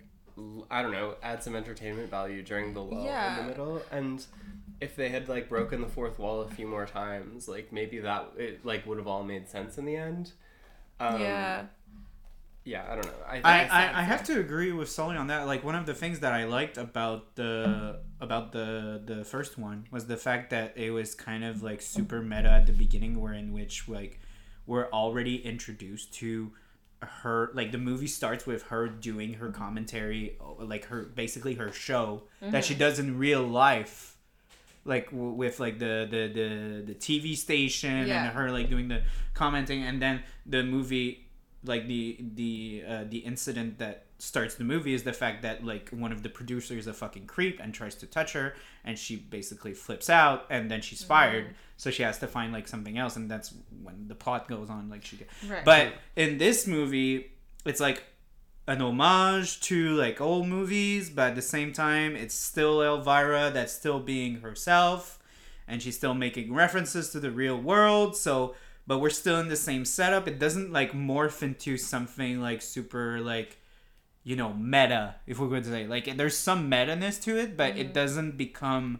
I 0.69 0.81
don't 0.81 0.91
know, 0.91 1.15
add 1.21 1.43
some 1.43 1.55
entertainment 1.55 2.09
value 2.09 2.43
during 2.43 2.73
the 2.73 2.81
lull 2.81 3.05
in 3.07 3.35
the 3.37 3.43
middle. 3.43 3.81
And 3.91 4.25
if 4.79 4.95
they 4.95 5.09
had 5.09 5.27
like 5.27 5.49
broken 5.49 5.81
the 5.81 5.87
fourth 5.87 6.19
wall 6.19 6.41
a 6.41 6.47
few 6.47 6.67
more 6.67 6.85
times, 6.85 7.47
like 7.47 7.71
maybe 7.71 7.99
that 7.99 8.31
it 8.37 8.65
like 8.65 8.85
would 8.85 8.97
have 8.97 9.07
all 9.07 9.23
made 9.23 9.49
sense 9.49 9.77
in 9.77 9.85
the 9.85 9.95
end. 9.95 10.31
Um, 10.99 11.21
yeah. 11.21 11.63
Yeah, 12.65 12.85
I 12.87 12.95
don't 12.95 13.05
know. 13.05 13.11
I, 13.27 13.37
I, 13.37 13.59
think 13.59 13.73
I, 13.73 13.99
I 13.99 14.03
have 14.03 14.23
to 14.25 14.39
agree 14.39 14.71
with 14.71 14.89
Sully 14.89 15.17
on 15.17 15.27
that. 15.27 15.47
Like 15.47 15.63
one 15.63 15.75
of 15.75 15.85
the 15.85 15.93
things 15.93 16.19
that 16.19 16.33
I 16.33 16.45
liked 16.45 16.77
about 16.77 17.35
the 17.35 17.99
about 18.21 18.51
the 18.51 19.01
the 19.03 19.23
first 19.23 19.57
one 19.57 19.87
was 19.91 20.07
the 20.07 20.17
fact 20.17 20.49
that 20.49 20.73
it 20.77 20.91
was 20.91 21.15
kind 21.15 21.43
of 21.43 21.63
like 21.63 21.81
super 21.81 22.21
meta 22.21 22.49
at 22.49 22.65
the 22.65 22.73
beginning, 22.73 23.19
where 23.21 23.33
in 23.33 23.53
which 23.53 23.87
like 23.87 24.19
we're 24.65 24.89
already 24.91 25.37
introduced 25.45 26.13
to 26.15 26.51
her 27.01 27.49
like 27.53 27.71
the 27.71 27.77
movie 27.77 28.07
starts 28.07 28.45
with 28.45 28.63
her 28.63 28.87
doing 28.89 29.35
her 29.35 29.49
commentary 29.51 30.37
like 30.59 30.85
her 30.85 31.03
basically 31.03 31.53
her 31.55 31.71
show 31.71 32.23
that 32.41 32.65
she 32.65 32.75
does 32.75 32.99
in 32.99 33.17
real 33.17 33.41
life 33.41 34.17
like 34.83 35.05
w- 35.11 35.31
with 35.31 35.61
like 35.61 35.79
the 35.79 36.05
the 36.11 36.27
the, 36.27 36.83
the 36.87 36.95
tv 36.95 37.37
station 37.37 38.05
Yeah. 38.05 38.25
and 38.25 38.33
her 38.35 38.51
like 38.51 38.69
doing 38.69 38.89
the 38.89 39.03
commenting 39.33 39.81
and 39.83 40.01
then 40.01 40.23
the 40.45 40.61
movie 40.61 41.29
like 41.63 41.87
the 41.87 42.17
the 42.35 42.83
uh, 42.85 43.03
the 43.07 43.19
incident 43.19 43.79
that 43.79 44.03
starts 44.19 44.55
the 44.55 44.63
movie 44.63 44.93
is 44.93 45.03
the 45.03 45.13
fact 45.13 45.41
that 45.41 45.65
like 45.65 45.89
one 45.89 46.11
of 46.11 46.23
the 46.23 46.29
producers 46.29 46.79
is 46.79 46.87
a 46.87 46.93
fucking 46.93 47.25
creep 47.25 47.59
and 47.61 47.73
tries 47.73 47.95
to 47.95 48.05
touch 48.05 48.33
her 48.33 48.53
and 48.83 48.99
she 48.99 49.15
basically 49.15 49.73
flips 49.73 50.09
out 50.09 50.45
and 50.49 50.69
then 50.69 50.81
she's 50.81 50.99
mm-hmm. 50.99 51.07
fired. 51.07 51.55
So 51.77 51.89
she 51.89 52.03
has 52.03 52.19
to 52.19 52.27
find 52.27 52.51
like 52.51 52.67
something 52.67 52.97
else 52.97 53.15
and 53.15 53.31
that's 53.31 53.53
when 53.81 54.07
the 54.07 54.15
plot 54.15 54.47
goes 54.47 54.69
on 54.69 54.89
like 54.89 55.05
she 55.05 55.19
Right. 55.47 55.63
but 55.65 55.93
in 56.15 56.37
this 56.37 56.67
movie 56.67 57.31
it's 57.65 57.79
like 57.79 58.03
an 58.67 58.81
homage 58.81 59.61
to 59.61 59.95
like 59.95 60.21
old 60.21 60.47
movies 60.47 61.09
but 61.09 61.29
at 61.29 61.35
the 61.35 61.41
same 61.41 61.73
time 61.73 62.15
it's 62.15 62.35
still 62.35 62.81
elvira 62.81 63.49
that's 63.51 63.73
still 63.73 63.99
being 63.99 64.41
herself 64.41 65.19
and 65.67 65.81
she's 65.81 65.95
still 65.95 66.13
making 66.13 66.53
references 66.53 67.09
to 67.09 67.19
the 67.19 67.31
real 67.31 67.57
world 67.57 68.15
so 68.15 68.53
but 68.89 68.97
we're 68.97 69.11
still 69.11 69.39
in 69.39 69.49
the 69.49 69.55
same 69.55 69.85
setup. 69.85 70.27
It 70.27 70.39
doesn't 70.39 70.73
like 70.73 70.93
morph 70.93 71.43
into 71.43 71.77
something 71.77 72.41
like 72.41 72.59
super 72.59 73.21
like 73.21 73.58
you 74.23 74.35
know 74.35 74.53
meta 74.53 75.15
if 75.25 75.39
we're 75.39 75.47
going 75.47 75.63
to 75.63 75.69
say. 75.69 75.87
Like 75.87 76.17
there's 76.17 76.37
some 76.37 76.69
meta-ness 76.69 77.17
to 77.19 77.37
it 77.37 77.57
but 77.57 77.77
it 77.77 77.93
doesn't 77.93 78.37
become 78.37 78.99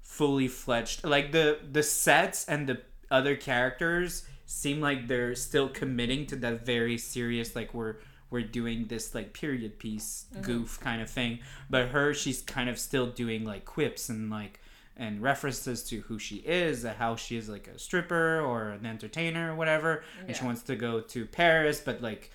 fully 0.00 0.48
fledged. 0.48 1.04
Like 1.04 1.32
the 1.32 1.58
the 1.70 1.82
sets 1.82 2.46
and 2.46 2.68
the 2.68 2.80
other 3.10 3.36
characters 3.36 4.24
seem 4.46 4.80
like 4.80 5.08
they're 5.08 5.34
still 5.34 5.68
committing 5.68 6.26
to 6.26 6.36
that 6.36 6.64
very 6.66 6.98
serious 6.98 7.56
like 7.56 7.72
we're 7.72 7.96
we're 8.30 8.42
doing 8.42 8.86
this 8.86 9.14
like 9.14 9.32
period 9.32 9.78
piece 9.78 10.26
goof 10.42 10.78
kind 10.80 11.00
of 11.00 11.10
thing. 11.10 11.40
But 11.70 11.88
her 11.88 12.14
she's 12.14 12.42
kind 12.42 12.68
of 12.68 12.78
still 12.78 13.06
doing 13.06 13.44
like 13.44 13.64
quips 13.64 14.08
and 14.08 14.30
like 14.30 14.60
and 14.96 15.20
references 15.20 15.82
to 15.82 16.00
who 16.02 16.18
she 16.18 16.36
is 16.36 16.84
uh, 16.84 16.94
how 16.96 17.16
she 17.16 17.36
is 17.36 17.48
like 17.48 17.66
a 17.66 17.78
stripper 17.78 18.40
or 18.40 18.70
an 18.70 18.86
entertainer 18.86 19.52
or 19.52 19.56
whatever. 19.56 20.04
And 20.26 20.36
she 20.36 20.44
wants 20.44 20.62
to 20.62 20.76
go 20.76 21.00
to 21.00 21.26
paris 21.26 21.80
but 21.80 22.02
like 22.02 22.30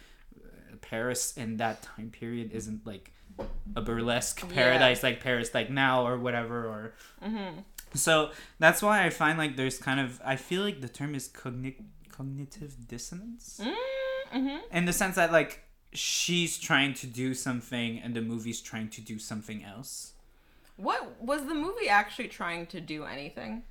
paris 0.82 1.36
in 1.38 1.58
that 1.58 1.82
time 1.82 2.10
period 2.10 2.52
isn't 2.52 2.86
like 2.86 3.12
a 3.76 3.82
burlesque 3.82 4.42
Yeah. 4.50 4.54
paradise 4.56 5.02
like 5.04 5.22
paris 5.22 5.54
like 5.54 5.70
now 5.70 6.06
or 6.06 6.18
whatever 6.18 6.66
or 6.66 6.94
so 7.94 8.32
that's 8.60 8.82
why 8.82 9.04
I 9.06 9.10
find 9.10 9.38
like 9.38 9.56
there's 9.56 9.78
kind 9.80 10.00
of 10.00 10.22
I 10.24 10.36
feel 10.36 10.62
like 10.62 10.80
the 10.82 10.90
term 10.90 11.16
is 11.16 11.28
cogni- 11.30 11.82
cognitive 12.12 12.88
dissonance 12.88 13.60
Mm-hmm. 14.34 14.58
in 14.78 14.86
the 14.86 14.94
sense 14.94 15.16
that 15.16 15.32
like 15.32 15.64
she's 15.92 16.60
trying 16.60 16.94
to 16.96 17.08
do 17.08 17.34
something 17.34 17.98
and 18.00 18.14
the 18.14 18.22
movie's 18.22 18.62
trying 18.62 18.90
to 18.90 19.02
do 19.02 19.18
something 19.18 19.64
else. 19.64 20.14
What 20.78 21.20
was 21.20 21.48
the 21.48 21.56
movie 21.56 21.90
actually 21.90 22.28
trying 22.28 22.68
to 22.68 22.80
do 22.80 23.06
anything? 23.06 23.64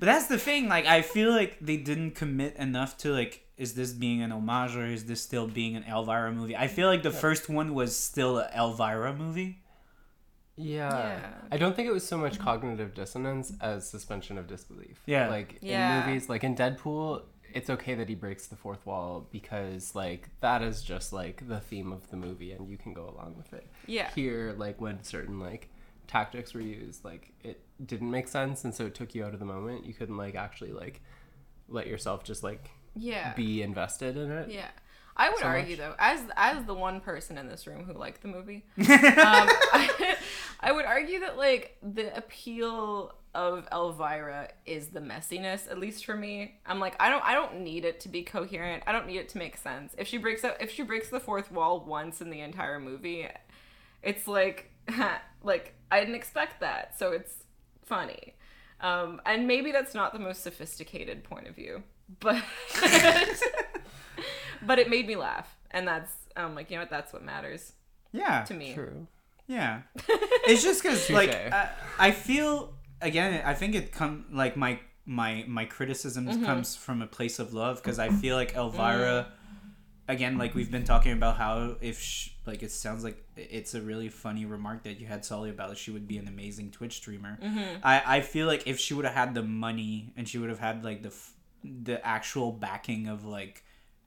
But 0.00 0.06
that's 0.06 0.26
the 0.26 0.38
thing. 0.38 0.68
Like 0.68 0.86
I 0.86 1.02
feel 1.02 1.30
like 1.30 1.58
they 1.60 1.76
didn't 1.76 2.12
commit 2.16 2.56
enough 2.56 2.96
to 2.98 3.12
like 3.12 3.44
is 3.62 3.74
this 3.74 3.92
being 3.92 4.22
an 4.22 4.32
homage 4.32 4.74
or 4.76 4.84
is 4.86 5.04
this 5.04 5.20
still 5.22 5.46
being 5.46 5.76
an 5.76 5.84
Elvira 5.84 6.32
movie? 6.32 6.56
I 6.56 6.66
feel 6.66 6.88
like 6.88 7.02
the 7.04 7.12
first 7.26 7.48
one 7.48 7.74
was 7.74 7.96
still 7.96 8.38
an 8.38 8.50
Elvira 8.54 9.14
movie. 9.14 9.60
Yeah. 10.56 10.90
Yeah. 10.90 11.28
I 11.50 11.56
don't 11.56 11.74
think 11.76 11.88
it 11.88 11.92
was 11.92 12.06
so 12.06 12.18
much 12.18 12.38
cognitive 12.38 12.92
dissonance 12.94 13.52
as 13.60 13.88
suspension 13.88 14.36
of 14.36 14.46
disbelief. 14.46 15.00
Yeah. 15.06 15.28
Like 15.28 15.58
Yeah. 15.62 16.00
in 16.02 16.06
movies, 16.06 16.28
like 16.28 16.44
in 16.44 16.54
Deadpool, 16.56 17.22
it's 17.54 17.70
okay 17.70 17.94
that 17.94 18.08
he 18.08 18.14
breaks 18.14 18.48
the 18.48 18.56
fourth 18.56 18.84
wall 18.84 19.28
because 19.30 19.94
like 19.94 20.28
that 20.40 20.60
is 20.62 20.82
just 20.82 21.12
like 21.12 21.46
the 21.48 21.60
theme 21.60 21.92
of 21.92 22.10
the 22.10 22.16
movie 22.16 22.50
and 22.52 22.68
you 22.68 22.76
can 22.76 22.92
go 22.92 23.04
along 23.08 23.34
with 23.36 23.52
it. 23.52 23.66
Yeah. 23.86 24.10
Here, 24.14 24.54
like 24.58 24.80
when 24.80 25.02
certain 25.04 25.38
like 25.38 25.68
tactics 26.08 26.52
were 26.52 26.60
used, 26.60 27.04
like 27.04 27.32
it 27.42 27.60
didn't 27.84 28.10
make 28.10 28.26
sense 28.28 28.64
and 28.64 28.74
so 28.74 28.86
it 28.86 28.94
took 28.94 29.14
you 29.14 29.24
out 29.24 29.34
of 29.34 29.38
the 29.40 29.46
moment. 29.46 29.86
You 29.86 29.94
couldn't 29.94 30.16
like 30.16 30.34
actually 30.34 30.72
like 30.72 31.00
let 31.68 31.86
yourself 31.86 32.24
just 32.24 32.42
like 32.42 32.70
Yeah. 32.94 33.32
be 33.34 33.62
invested 33.62 34.16
in 34.16 34.30
it. 34.30 34.50
Yeah. 34.50 34.68
I 35.14 35.28
would 35.28 35.40
So 35.40 35.44
argue 35.46 35.76
much. 35.76 35.78
though, 35.78 35.94
as 35.98 36.20
as 36.36 36.64
the 36.64 36.72
one 36.74 37.00
person 37.00 37.36
in 37.36 37.46
this 37.46 37.66
room 37.66 37.84
who 37.84 37.92
liked 37.92 38.22
the 38.22 38.28
movie, 38.28 38.64
um, 38.78 38.86
I, 38.88 40.16
I 40.60 40.72
would 40.72 40.86
argue 40.86 41.20
that 41.20 41.36
like 41.36 41.76
the 41.82 42.16
appeal 42.16 43.14
of 43.34 43.66
Elvira 43.70 44.48
is 44.64 44.88
the 44.88 45.00
messiness, 45.00 45.70
at 45.70 45.78
least 45.78 46.06
for 46.06 46.16
me. 46.16 46.58
I'm 46.64 46.80
like, 46.80 46.96
I 46.98 47.10
don't 47.10 47.22
I 47.24 47.34
don't 47.34 47.60
need 47.60 47.84
it 47.84 48.00
to 48.00 48.08
be 48.08 48.22
coherent. 48.22 48.84
I 48.86 48.92
don't 48.92 49.06
need 49.06 49.18
it 49.18 49.28
to 49.30 49.38
make 49.38 49.58
sense. 49.58 49.94
If 49.98 50.08
she 50.08 50.16
breaks 50.16 50.44
out 50.44 50.56
if 50.62 50.70
she 50.72 50.82
breaks 50.82 51.10
the 51.10 51.20
fourth 51.20 51.52
wall 51.52 51.84
once 51.84 52.22
in 52.22 52.30
the 52.30 52.40
entire 52.40 52.80
movie, 52.80 53.28
it's 54.02 54.26
like 54.26 54.70
like 55.42 55.74
I 55.90 56.00
didn't 56.00 56.14
expect 56.14 56.60
that. 56.60 56.98
So 56.98 57.12
it's 57.12 57.34
funny. 57.84 58.34
Um, 58.80 59.20
and 59.26 59.46
maybe 59.46 59.72
that's 59.72 59.94
not 59.94 60.14
the 60.14 60.18
most 60.18 60.42
sophisticated 60.42 61.22
point 61.22 61.46
of 61.48 61.54
view, 61.54 61.82
but 62.20 62.42
but 64.62 64.78
it 64.78 64.88
made 64.88 65.06
me 65.06 65.16
laugh, 65.16 65.56
and 65.70 65.86
that's 65.86 66.12
um 66.36 66.54
like 66.54 66.70
you 66.70 66.76
know 66.76 66.82
what 66.82 66.90
that's 66.90 67.12
what 67.12 67.22
matters 67.24 67.72
Yeah. 68.12 68.44
to 68.44 68.54
me. 68.54 68.74
True. 68.74 69.06
Yeah. 69.46 69.82
It's 70.46 70.62
just 70.62 70.82
because 70.82 71.08
like 71.10 71.30
Touche. 71.30 71.52
I, 71.52 71.68
I 71.98 72.10
feel 72.10 72.74
again 73.00 73.42
I 73.44 73.54
think 73.54 73.74
it 73.74 73.92
come 73.92 74.26
like 74.32 74.56
my 74.56 74.80
my 75.06 75.44
my 75.48 75.64
criticism 75.64 76.26
Mm-hmm. 76.26 76.44
comes 76.44 76.74
from 76.76 77.02
a 77.02 77.06
place 77.06 77.38
of 77.38 77.52
love 77.54 77.76
because 77.82 77.98
I 77.98 78.08
feel 78.10 78.36
like 78.36 78.54
Elvira 78.54 79.26
Mm. 79.32 80.12
again 80.14 80.36
like 80.38 80.54
we've 80.54 80.70
been 80.70 80.84
talking 80.84 81.12
about 81.12 81.36
how 81.36 81.76
if 81.80 82.00
sh 82.00 82.30
like 82.46 82.62
it 82.64 82.72
sounds 82.72 83.04
like 83.04 83.18
it's 83.36 83.74
a 83.74 83.80
really 83.80 84.08
funny 84.08 84.44
remark 84.46 84.82
that 84.84 84.98
you 85.00 85.06
had 85.06 85.24
Sully 85.24 85.50
about 85.50 85.76
she 85.76 85.90
would 85.92 86.08
be 86.08 86.18
an 86.18 86.26
amazing 86.28 86.70
Twitch 86.72 86.94
streamer. 86.96 87.38
Mm-hmm. 87.42 87.78
I 87.84 88.02
I 88.16 88.20
feel 88.20 88.46
like 88.48 88.66
if 88.66 88.78
she 88.80 88.94
would 88.94 89.04
have 89.04 89.14
had 89.14 89.34
the 89.34 89.42
money 89.44 90.12
and 90.16 90.28
she 90.28 90.38
would 90.38 90.50
have 90.50 90.58
had 90.58 90.82
like 90.84 91.02
the 91.02 91.08
f- 91.10 91.32
the 91.64 92.04
actual 92.06 92.52
backing 92.52 93.06
of 93.08 93.24
like 93.24 93.62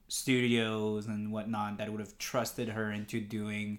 studios 0.08 1.06
and 1.06 1.32
whatnot 1.32 1.78
that 1.78 1.90
would 1.90 2.00
have 2.00 2.16
trusted 2.18 2.68
her 2.70 2.90
into 2.92 3.20
doing 3.20 3.78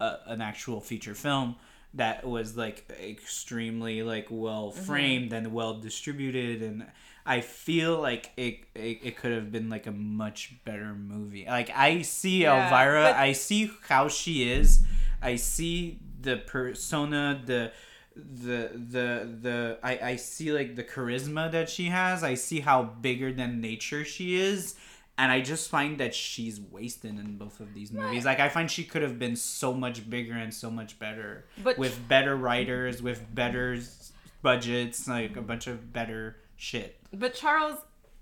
a, 0.00 0.16
an 0.26 0.40
actual 0.40 0.80
feature 0.80 1.14
film 1.14 1.56
that 1.94 2.26
was 2.26 2.56
like 2.56 2.90
extremely 3.02 4.02
like 4.02 4.26
well 4.30 4.72
Mm-hmm. 4.72 4.84
framed 4.84 5.32
and 5.32 5.52
well 5.52 5.74
distributed. 5.74 6.62
And 6.62 6.86
i 7.24 7.40
feel 7.40 7.98
like 8.00 8.30
it, 8.36 8.60
it 8.74 8.98
it 9.02 9.16
could 9.16 9.32
have 9.32 9.50
been 9.50 9.68
like 9.70 9.86
a 9.86 9.92
much 9.92 10.54
better 10.64 10.94
movie. 10.94 11.46
Like 11.46 11.70
i 11.74 12.02
see 12.02 12.42
Yeah, 12.42 12.64
elvira. 12.64 13.04
but- 13.12 13.16
i 13.16 13.32
see 13.32 13.70
how 13.88 14.08
she 14.08 14.50
is. 14.50 14.82
I 15.22 15.36
see 15.36 15.98
the 16.20 16.36
persona 16.36 17.40
the 17.44 17.72
the 18.16 18.70
the 18.72 19.28
the 19.42 19.78
I, 19.82 19.98
I 20.02 20.16
see 20.16 20.52
like 20.52 20.74
the 20.74 20.84
charisma 20.84 21.52
that 21.52 21.68
she 21.68 21.86
has. 21.86 22.24
I 22.24 22.34
see 22.34 22.60
how 22.60 22.82
bigger 22.82 23.32
than 23.32 23.60
nature 23.60 24.04
she 24.04 24.36
is. 24.36 24.74
And 25.18 25.32
i 25.32 25.40
just 25.40 25.70
find 25.70 25.96
that 25.98 26.14
she's 26.14 26.60
wasted 26.60 27.18
in 27.18 27.38
both 27.38 27.60
of 27.60 27.72
these 27.72 27.90
movies. 27.92 28.24
Like 28.24 28.40
i 28.40 28.48
find 28.48 28.70
she 28.70 28.84
could 28.84 29.02
have 29.02 29.18
been 29.18 29.36
so 29.36 29.72
much 29.72 30.08
bigger 30.08 30.34
and 30.34 30.52
so 30.52 30.70
much 30.70 30.98
better 30.98 31.46
But- 31.62 31.78
with 31.78 32.06
better 32.08 32.36
writers 32.36 33.02
with 33.02 33.22
better 33.34 33.78
budgets 34.42 35.08
like 35.08 35.36
a 35.36 35.42
bunch 35.42 35.66
of 35.66 35.92
better 35.92 36.36
shit. 36.56 37.00
But 37.12 37.34
Charles, 37.34 37.78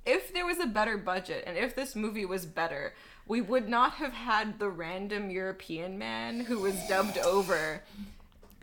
if 0.06 0.32
there 0.32 0.46
was 0.46 0.58
a 0.60 0.66
better 0.66 0.96
budget 0.96 1.44
and 1.46 1.56
if 1.58 1.74
this 1.74 1.96
movie 1.96 2.26
was 2.26 2.46
better, 2.46 2.94
we 3.26 3.40
would 3.40 3.68
not 3.68 3.94
have 3.94 4.12
had 4.12 4.58
the 4.58 4.68
random 4.68 5.30
European 5.30 5.98
man 5.98 6.40
who 6.40 6.60
was 6.60 6.74
dubbed 6.88 7.18
over 7.18 7.82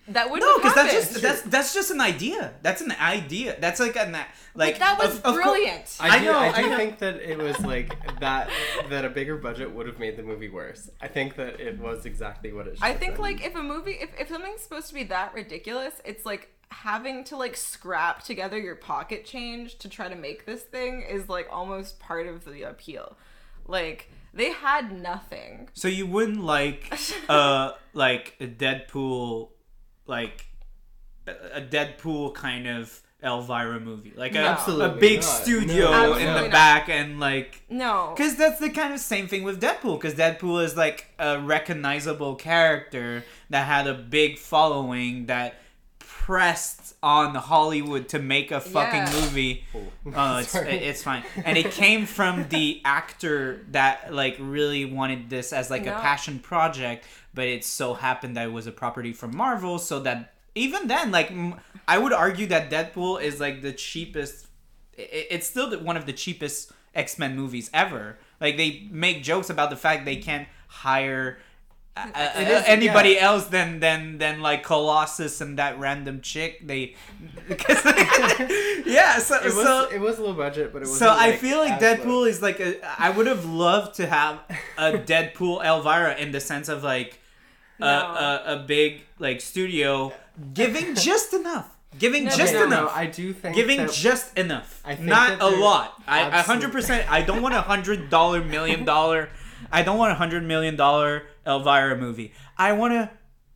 that 0.08 0.30
wouldn't 0.32 0.50
No, 0.50 0.58
because 0.58 0.74
that's 0.76 0.94
just 0.94 1.22
that's 1.22 1.42
that's 1.44 1.74
just 1.74 1.92
an 1.92 2.02
idea. 2.02 2.54
That's 2.64 2.82
an 2.82 2.92
idea. 3.00 3.56
That's 3.60 3.80
like 3.80 3.96
an 3.96 4.14
like 4.56 4.76
But 4.76 4.80
that 4.80 4.98
was 5.00 5.10
of- 5.20 5.26
of 5.26 5.34
cour- 5.36 5.44
brilliant. 5.44 5.98
I, 6.00 6.10
I 6.16 6.20
do, 6.20 6.26
know, 6.26 6.38
I 6.40 6.48
I 6.54 6.62
do 6.64 6.70
know. 6.70 6.78
think 6.78 7.00
that 7.00 7.16
it 7.18 7.38
was 7.38 7.60
like 7.60 8.20
that. 8.20 8.50
That 8.90 9.06
a 9.06 9.10
bigger 9.10 9.38
budget 9.38 9.72
would 9.72 9.88
have 9.88 10.00
made 10.00 10.18
the 10.18 10.24
movie 10.24 10.50
worse. 10.50 10.90
I 11.02 11.08
think 11.08 11.36
that 11.36 11.60
it 11.60 11.80
was 11.80 12.06
exactly 12.06 12.52
what 12.52 12.68
it. 12.68 12.78
should 12.78 12.84
I 12.84 12.90
have 12.90 13.00
think 13.00 13.14
been. 13.14 13.22
like 13.22 13.46
if 13.46 13.56
a 13.56 13.64
movie 13.64 13.98
if, 14.02 14.10
if 14.20 14.30
something's 14.30 14.62
supposed 14.62 14.88
to 14.88 14.94
be 14.94 15.04
that 15.06 15.34
ridiculous, 15.34 15.94
it's 16.04 16.26
like 16.26 16.50
having 16.70 17.24
to 17.26 17.36
like 17.38 17.56
scrap 17.56 18.24
together 18.24 18.58
your 18.58 18.76
pocket 18.76 19.26
change 19.26 19.78
to 19.80 19.90
try 19.90 20.08
to 20.10 20.16
make 20.16 20.46
this 20.46 20.64
thing 20.64 21.02
is 21.04 21.30
like 21.30 21.48
almost 21.52 22.00
part 22.00 22.28
of 22.28 22.44
the 22.46 22.64
appeal. 22.64 23.18
Like 23.68 24.10
they 24.34 24.52
had 24.52 24.92
nothing. 25.02 25.70
So 25.74 25.88
you 25.88 26.08
wouldn't 26.08 26.44
like 26.44 26.92
uh 27.30 27.74
like 27.94 28.36
a 28.40 28.48
Deadpool 28.48 29.50
like 30.12 30.46
a 31.28 31.32
a 31.58 31.62
Deadpool 31.62 32.36
kind 32.36 32.68
of 32.68 33.02
Elvira 33.24 33.80
movie. 33.80 34.14
Like 34.16 34.32
a, 34.32 34.36
No. 34.36 34.44
a 34.46 34.48
Absolutely 34.50 35.00
big 35.00 35.22
not. 35.22 35.26
studio 35.30 35.92
No, 35.92 36.14
in 36.16 36.26
the 36.26 36.42
not. 36.42 36.52
back 36.52 36.90
and 36.90 37.20
like 37.20 37.62
No. 37.70 38.14
Because 38.16 38.36
that's 38.36 38.60
the 38.60 38.70
kind 38.72 38.94
of 38.94 39.00
same 39.00 39.28
thing 39.28 39.44
with 39.44 39.62
Deadpool. 39.62 40.00
Because 40.02 40.16
Deadpool 40.16 40.64
is 40.64 40.76
like 40.76 41.06
a 41.20 41.40
recognizable 41.40 42.34
character 42.36 43.24
that 43.52 43.68
had 43.68 43.86
a 43.88 43.94
big 43.94 44.38
following 44.40 45.28
that 45.28 45.56
pressed 46.00 46.96
on 47.04 47.34
Hollywood 47.36 48.08
to 48.10 48.20
make 48.20 48.52
a 48.52 48.60
fucking 48.60 49.02
Yeah. 49.08 49.20
movie. 49.22 49.64
Oh, 49.76 49.82
oh 50.16 50.38
it's 50.38 50.50
Sorry. 50.58 50.70
it's 50.74 51.04
fine. 51.04 51.24
And 51.46 51.58
it 51.58 51.72
came 51.72 52.06
from 52.06 52.48
the 52.50 52.82
actor 52.86 53.66
that 53.72 54.14
like 54.14 54.38
really 54.40 54.86
wanted 54.86 55.30
this 55.30 55.52
as 55.54 55.70
like 55.70 55.88
a 55.88 55.92
passion 55.92 56.40
project, 56.40 57.06
but 57.34 57.48
it 57.48 57.64
so 57.64 57.94
happened 57.94 58.36
that 58.38 58.48
it 58.48 58.52
was 58.52 58.68
a 58.68 58.72
property 58.72 59.14
from 59.14 59.36
Marvel, 59.36 59.80
so 59.80 60.00
that 60.02 60.34
even 60.56 60.88
then, 60.88 61.12
like 61.12 61.32
m- 61.32 61.56
I 61.88 61.98
would 61.98 62.14
argue 62.14 62.48
that 62.48 62.70
Deadpool 62.70 63.22
is 63.22 63.40
like 63.40 63.62
the 63.62 63.72
cheapest. 63.72 64.48
It's 64.98 65.48
still 65.48 65.72
one 65.80 65.98
of 65.98 66.06
the 66.06 66.14
cheapest 66.14 66.72
X 66.94 67.18
Men 67.18 67.36
movies 67.36 67.70
ever. 67.74 68.18
Like 68.40 68.58
they 68.58 68.88
make 68.92 69.24
jokes 69.24 69.50
about 69.50 69.70
the 69.70 69.76
fact 69.78 70.06
they 70.06 70.18
can't 70.18 70.48
hire. 70.68 71.40
Uh, 71.96 72.10
is- 72.38 72.64
anybody 72.68 73.12
yeah. 73.12 73.26
else 73.26 73.48
than 73.48 73.80
than 73.80 74.18
than 74.18 74.42
like 74.42 74.64
Colossus 74.64 75.42
and 75.42 75.60
that 75.60 75.78
random 75.78 76.22
chick 76.22 76.66
they 76.66 76.96
because 77.50 77.84
yeah 78.86 79.20
so 79.20 79.36
it 79.36 79.44
was 79.54 79.54
so 79.56 79.90
it 79.90 80.00
was 80.00 80.18
low 80.18 80.34
budget, 80.34 80.72
but 80.72 80.82
it 80.84 80.88
was. 80.88 80.98
so 80.98 81.10
I 81.10 81.34
feel 81.36 81.60
like 81.60 81.80
Deadpool 81.82 82.28
is 82.30 82.42
like 82.42 82.60
a. 82.62 82.78
I 83.02 83.10
would 83.10 83.28
have 83.28 83.46
loved 83.46 83.96
to 83.96 84.08
have 84.08 84.40
a 84.78 84.94
Deadpool 85.12 85.64
Elvira 85.66 86.16
in 86.16 86.32
the 86.32 86.40
sense 86.40 86.70
of 86.70 86.82
like 86.82 87.20
No. 87.82 87.88
a, 87.88 88.44
a 88.56 88.58
big 88.66 89.02
like 89.20 89.42
studio 89.42 90.14
giving 90.54 90.96
just 91.10 91.34
enough, 91.34 91.70
giving 91.98 92.26
No, 92.26 92.32
just 92.32 92.54
no, 92.54 92.62
no, 92.64 92.68
no, 92.70 92.78
enough, 92.82 92.94
I 92.96 93.06
do 93.08 93.34
think 93.34 93.56
giving 93.56 93.78
that- 93.78 93.92
just 93.92 94.38
enough, 94.38 94.82
I 94.86 94.96
think 94.96 95.08
not 95.10 95.42
a 95.42 95.48
lot. 95.48 96.02
I 96.08 96.22
a 96.22 96.42
hundred 96.42 96.72
percent. 96.72 97.12
I 97.12 97.22
don't 97.22 97.42
want 97.42 97.54
a 97.56 97.62
hundred 97.62 98.10
dollar 98.10 98.44
million 98.44 98.86
dollar. 98.86 99.30
I 99.72 99.84
don't 99.84 99.98
want 99.98 100.12
a 100.12 100.16
hundred 100.16 100.44
million 100.44 100.76
dollar 100.76 101.24
Elvira 101.46 101.96
movie. 101.98 102.34
I 102.58 102.74
want 102.74 102.94
a 102.94 103.10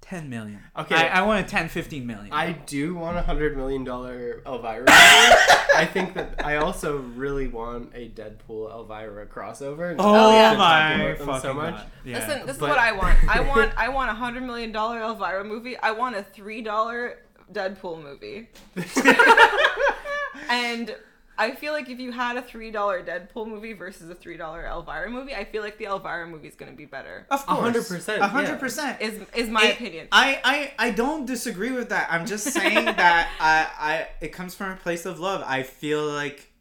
ten 0.08 0.30
million. 0.30 0.60
Okay. 0.78 0.96
I, 0.96 1.20
I 1.20 1.22
want 1.24 1.46
a 1.46 1.50
10, 1.50 1.70
15 1.70 2.06
million. 2.06 2.32
I 2.32 2.52
do 2.52 2.96
want 2.96 3.18
a 3.18 3.22
hundred 3.22 3.58
million 3.58 3.84
dollar 3.84 4.42
Elvira. 4.46 4.80
movie. 4.80 4.92
I 4.92 5.88
think 5.92 6.14
that 6.14 6.46
I 6.46 6.58
also 6.58 6.98
really 6.98 7.48
want 7.48 7.92
a 7.96 8.10
Deadpool 8.10 8.72
Elvira 8.72 9.26
crossover. 9.26 9.92
and 9.92 10.00
oh, 10.00 10.32
yeah. 10.32 10.50
talk 10.50 10.58
my 10.58 10.98
them 11.14 11.18
fucking 11.26 11.42
so 11.42 11.54
much. 11.54 11.76
god! 11.76 11.86
Yeah. 12.06 12.20
Listen, 12.20 12.46
this 12.46 12.58
But- 12.58 12.66
is 12.66 12.70
what 12.70 12.80
I 12.80 12.92
want. 12.92 13.18
I 13.28 13.40
want 13.48 13.72
I 13.78 13.90
want 13.90 14.12
a 14.12 14.14
hundred 14.14 14.44
million 14.44 14.72
dollar 14.72 15.02
Elvira 15.02 15.44
movie. 15.44 15.78
I 15.78 15.92
want 15.92 16.16
a 16.16 16.24
three 16.24 16.62
dollar 16.62 17.20
Deadpool 17.52 18.02
movie. 18.04 18.50
and 20.50 20.96
I 21.38 21.52
feel 21.52 21.74
like 21.74 21.90
if 21.90 22.00
you 22.00 22.12
had 22.12 22.38
a 22.38 22.42
three 22.42 22.72
dollar 22.72 23.04
Deadpool 23.04 23.48
movie 23.48 23.74
versus 23.74 24.10
a 24.10 24.16
three 24.16 24.38
dollar 24.38 24.66
Elvira 24.66 25.10
movie, 25.10 25.34
I 25.36 25.44
feel 25.46 25.62
like 25.64 25.78
the 25.78 25.86
Elvira 25.86 26.28
movie 26.28 26.48
is 26.48 26.56
gonna 26.56 26.72
be 26.72 26.86
better. 26.86 27.28
Of 27.30 27.46
course, 27.46 27.76
100%, 27.90 28.18
a 28.20 28.28
hundred 28.28 28.60
percent 28.60 29.02
Is 29.02 29.20
is 29.36 29.50
my 29.50 29.64
It- 29.66 29.76
opinion. 29.76 30.08
I, 30.12 30.40
I 30.44 30.88
I 30.88 30.92
don't 30.92 31.26
disagree 31.26 31.72
with 31.72 31.90
that. 31.90 32.08
I'm 32.12 32.26
just 32.26 32.46
saying 32.48 32.86
that 32.86 33.30
I 33.40 33.68
I 33.92 34.08
it 34.22 34.30
comes 34.34 34.56
from 34.56 34.72
a 34.72 34.76
place 34.78 35.06
of 35.06 35.20
love. 35.20 35.44
I 35.46 35.64
feel 35.64 36.06
like 36.06 36.52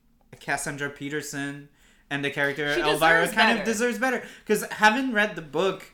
Cassandra 0.41 0.91
Peterson 0.91 1.69
and 2.11 2.25
the 2.25 2.31
character 2.31 2.75
She 2.75 2.81
Elvira 2.81 3.23
deserves 3.23 3.33
kind 3.33 3.59
of 3.59 3.65
deserves 3.65 3.99
better 3.99 4.23
because 4.45 4.65
having 4.73 5.13
read 5.13 5.37
the 5.37 5.43
book, 5.43 5.85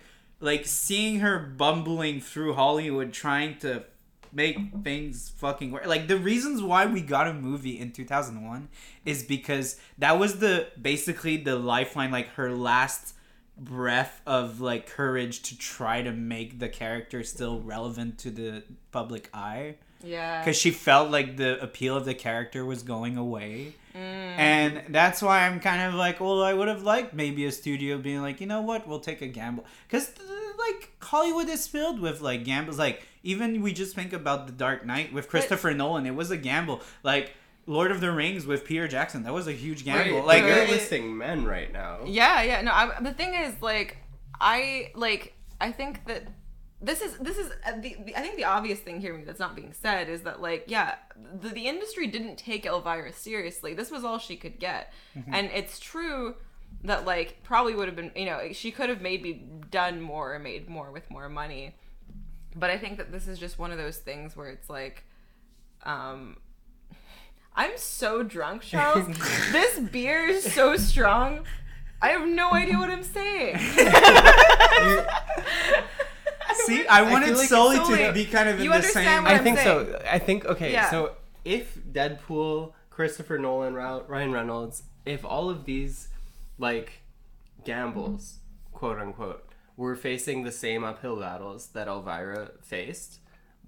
like 0.41 0.67
seeing 0.67 1.21
her 1.21 1.39
bumbling 1.39 2.21
through 2.21 2.55
Hollywood 2.55 3.13
trying 3.13 3.59
to 3.59 3.85
make 4.33 4.59
things 4.85 5.33
fucking 5.37 5.71
work. 5.71 5.87
Like 5.87 6.09
the 6.09 6.19
reasons 6.19 6.63
why 6.63 6.87
we 6.87 7.01
got 7.01 7.27
a 7.27 7.35
movie 7.35 7.79
in 7.79 7.93
2001 7.93 8.69
is 9.05 9.23
because 9.23 9.79
that 9.99 10.19
was 10.19 10.39
the 10.39 10.69
basically 10.81 11.37
the 11.37 11.57
lifeline 11.57 12.11
like 12.11 12.29
her 12.35 12.53
last 12.53 13.15
breath 13.57 14.23
of 14.27 14.61
like 14.61 14.87
courage 14.87 15.43
to 15.43 15.59
try 15.59 16.03
to 16.03 16.13
make 16.13 16.59
the 16.59 16.69
character 16.69 17.23
still 17.23 17.61
relevant 17.61 18.19
to 18.19 18.31
the 18.31 18.63
public 18.91 19.29
eye 19.35 19.75
yeah. 20.03 20.41
because 20.41 20.57
she 20.57 20.71
felt 20.71 21.11
like 21.11 21.37
the 21.37 21.61
appeal 21.63 21.97
of 21.97 22.07
the 22.07 22.15
character 22.15 22.65
was 22.65 22.83
going 22.83 23.19
away 23.19 23.75
Mm. 23.95 23.99
and 23.99 24.83
that's 24.91 25.21
why 25.21 25.47
i'm 25.47 25.59
kind 25.59 25.83
of 25.83 25.95
like 25.95 26.21
well 26.21 26.43
i 26.43 26.55
would 26.55 26.69
have 26.69 26.83
liked 26.85 27.13
maybe 27.13 27.45
a 27.45 27.51
studio 27.51 27.99
being 27.99 28.23
like 28.23 28.41
you 28.41 28.47
know 28.47 28.61
what 28.61 28.87
we'll 28.87 29.01
take 29.01 29.21
a 29.21 29.27
gamble 29.27 29.65
because 29.89 30.13
like 30.59 30.93
hollywood 31.03 31.49
is 31.49 31.67
filled 31.67 31.99
with 32.01 32.21
like 32.21 32.45
gambles 32.45 32.79
like 32.79 33.03
even 33.25 33.61
we 33.63 33.73
just 33.73 33.95
think 33.97 34.13
about 34.13 34.47
the 34.47 34.53
dark 34.53 34.87
knight 34.87 35.13
with 35.13 35.29
christopher 35.29 35.75
nolan 35.75 36.07
it 36.07 36.15
was 36.15 36.31
a 36.31 36.37
gamble 36.37 36.81
like 37.03 37.33
lord 37.67 37.91
of 37.91 38.01
the 38.01 38.13
rings 38.13 38.47
with 38.47 38.65
peter 38.65 38.87
jackson 38.87 39.25
that 39.25 39.33
was 39.35 39.49
a 39.49 39.53
huge 39.53 39.85
gamble 39.85 40.19
Right, 40.19 40.25
like 40.25 40.45
you're 40.45 40.69
listing 40.69 41.17
men 41.17 41.45
right 41.45 41.73
now. 41.73 41.99
Yeah, 42.07 42.43
yeah. 42.43 42.61
No, 42.63 42.73
I, 42.73 43.01
the 43.01 43.13
thing 43.13 43.35
is, 43.35 43.61
like, 43.61 43.97
I 44.41 44.91
like. 44.95 45.35
I 45.61 45.73
think 45.73 46.07
that 46.07 46.25
this 46.83 47.03
is 47.03 47.17
this 47.19 47.37
is 47.37 47.51
uh, 47.67 47.73
the, 47.81 47.97
the 48.05 48.17
I 48.17 48.21
think 48.21 48.37
the 48.37 48.45
obvious 48.45 48.81
thing 48.81 49.01
here 49.01 49.21
that's 49.25 49.39
not 49.39 49.55
being 49.55 49.73
said 49.73 50.09
is 50.09 50.23
that 50.23 50.41
like 50.41 50.65
yeah 50.67 50.95
the, 51.41 51.51
the 51.51 51.67
industry 51.67 52.07
didn't 52.07 52.37
take 52.37 52.65
Elvira 52.65 53.13
seriously. 53.13 53.75
This 53.75 53.91
was 53.91 54.05
all 54.05 54.19
she 54.19 54.37
could 54.37 54.59
get, 54.59 54.93
and 55.31 55.51
it's 55.55 55.79
true 55.79 56.37
that 56.85 57.05
like 57.05 57.43
probably 57.43 57.75
would 57.75 57.87
have 57.87 57.97
been 57.97 58.13
you 58.17 58.25
know 58.25 58.53
she 58.53 58.71
could 58.71 58.89
have 58.89 59.03
maybe 59.03 59.47
done 59.71 60.01
more 60.01 60.35
or 60.35 60.39
made 60.39 60.69
more 60.69 60.91
with 60.91 61.11
more 61.11 61.29
money, 61.29 61.77
but 62.57 62.71
I 62.71 62.79
think 62.79 62.97
that 62.97 63.13
this 63.13 63.29
is 63.29 63.39
just 63.39 63.59
one 63.59 63.73
of 63.73 63.79
those 63.79 63.99
things 63.99 64.37
where 64.37 64.49
it's 64.49 64.71
like, 64.71 65.05
um. 65.85 66.39
I'm 67.57 67.77
so 67.77 68.23
drunk, 68.23 68.63
Charles. 68.63 69.05
this 69.53 69.81
beer 69.81 70.25
is 70.29 70.51
so 70.55 70.77
strong. 70.77 71.45
I 72.01 72.11
have 72.11 72.27
no 72.27 72.53
idea 72.53 72.79
what 72.79 72.91
I'm 72.91 73.03
saying. 73.03 73.57
see 76.67 76.87
i 76.87 77.03
wanted 77.03 77.29
feel 77.29 77.39
like 77.39 77.49
Sully 77.49 77.77
it's 77.77 77.89
to 77.89 78.13
be 78.13 78.25
kind 78.27 78.49
of 78.49 78.61
in 78.61 78.69
the 78.69 78.83
same 78.83 79.23
what 79.25 79.33
I 79.33 79.37
I'm 79.37 79.45
think 79.45 79.59
saying. 79.59 79.87
so. 79.87 80.03
I 80.11 80.19
think 80.19 80.45
okay. 80.45 80.73
Yeah. 80.73 80.91
So 80.91 81.13
if 81.45 81.79
Deadpool, 81.93 82.73
Christopher 82.91 83.39
Nolan, 83.39 83.75
Ra- 83.75 84.03
Ryan 84.07 84.33
Reynolds, 84.33 84.83
if 85.07 85.25
all 85.25 85.49
of 85.51 85.65
these 85.65 86.09
like 86.59 87.01
gambles, 87.65 88.39
quote 88.73 88.99
unquote, 88.99 89.49
were 89.77 89.97
facing 89.97 90.43
the 90.45 90.53
same 90.53 90.85
uphill 90.85 91.17
battles 91.19 91.69
that 91.69 91.89
Elvira 91.89 92.51
faced, 92.63 93.21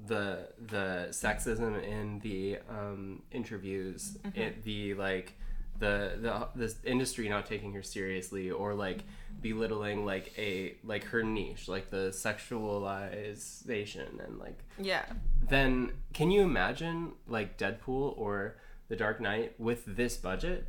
the 0.06 0.48
the 0.60 1.08
sexism 1.10 1.82
in 1.82 2.18
the 2.20 2.58
um, 2.68 3.22
interviews, 3.30 4.18
it 4.34 4.64
the 4.64 4.94
like 4.94 5.34
the 5.78 6.18
the 6.20 6.48
this 6.54 6.76
industry 6.84 7.28
not 7.28 7.46
taking 7.46 7.72
her 7.72 7.82
seriously 7.82 8.50
or 8.50 8.74
like 8.74 9.00
belittling 9.42 10.04
like 10.06 10.32
a 10.38 10.76
like 10.84 11.04
her 11.04 11.22
niche 11.22 11.68
like 11.68 11.90
the 11.90 12.08
sexualization 12.10 14.24
and 14.24 14.38
like 14.38 14.58
yeah. 14.78 15.04
then 15.48 15.92
can 16.12 16.30
you 16.30 16.42
imagine 16.42 17.12
like 17.26 17.58
Deadpool 17.58 18.16
or 18.16 18.56
The 18.88 18.96
Dark 18.96 19.20
Knight 19.20 19.54
with 19.58 19.84
this 19.84 20.16
budget? 20.16 20.68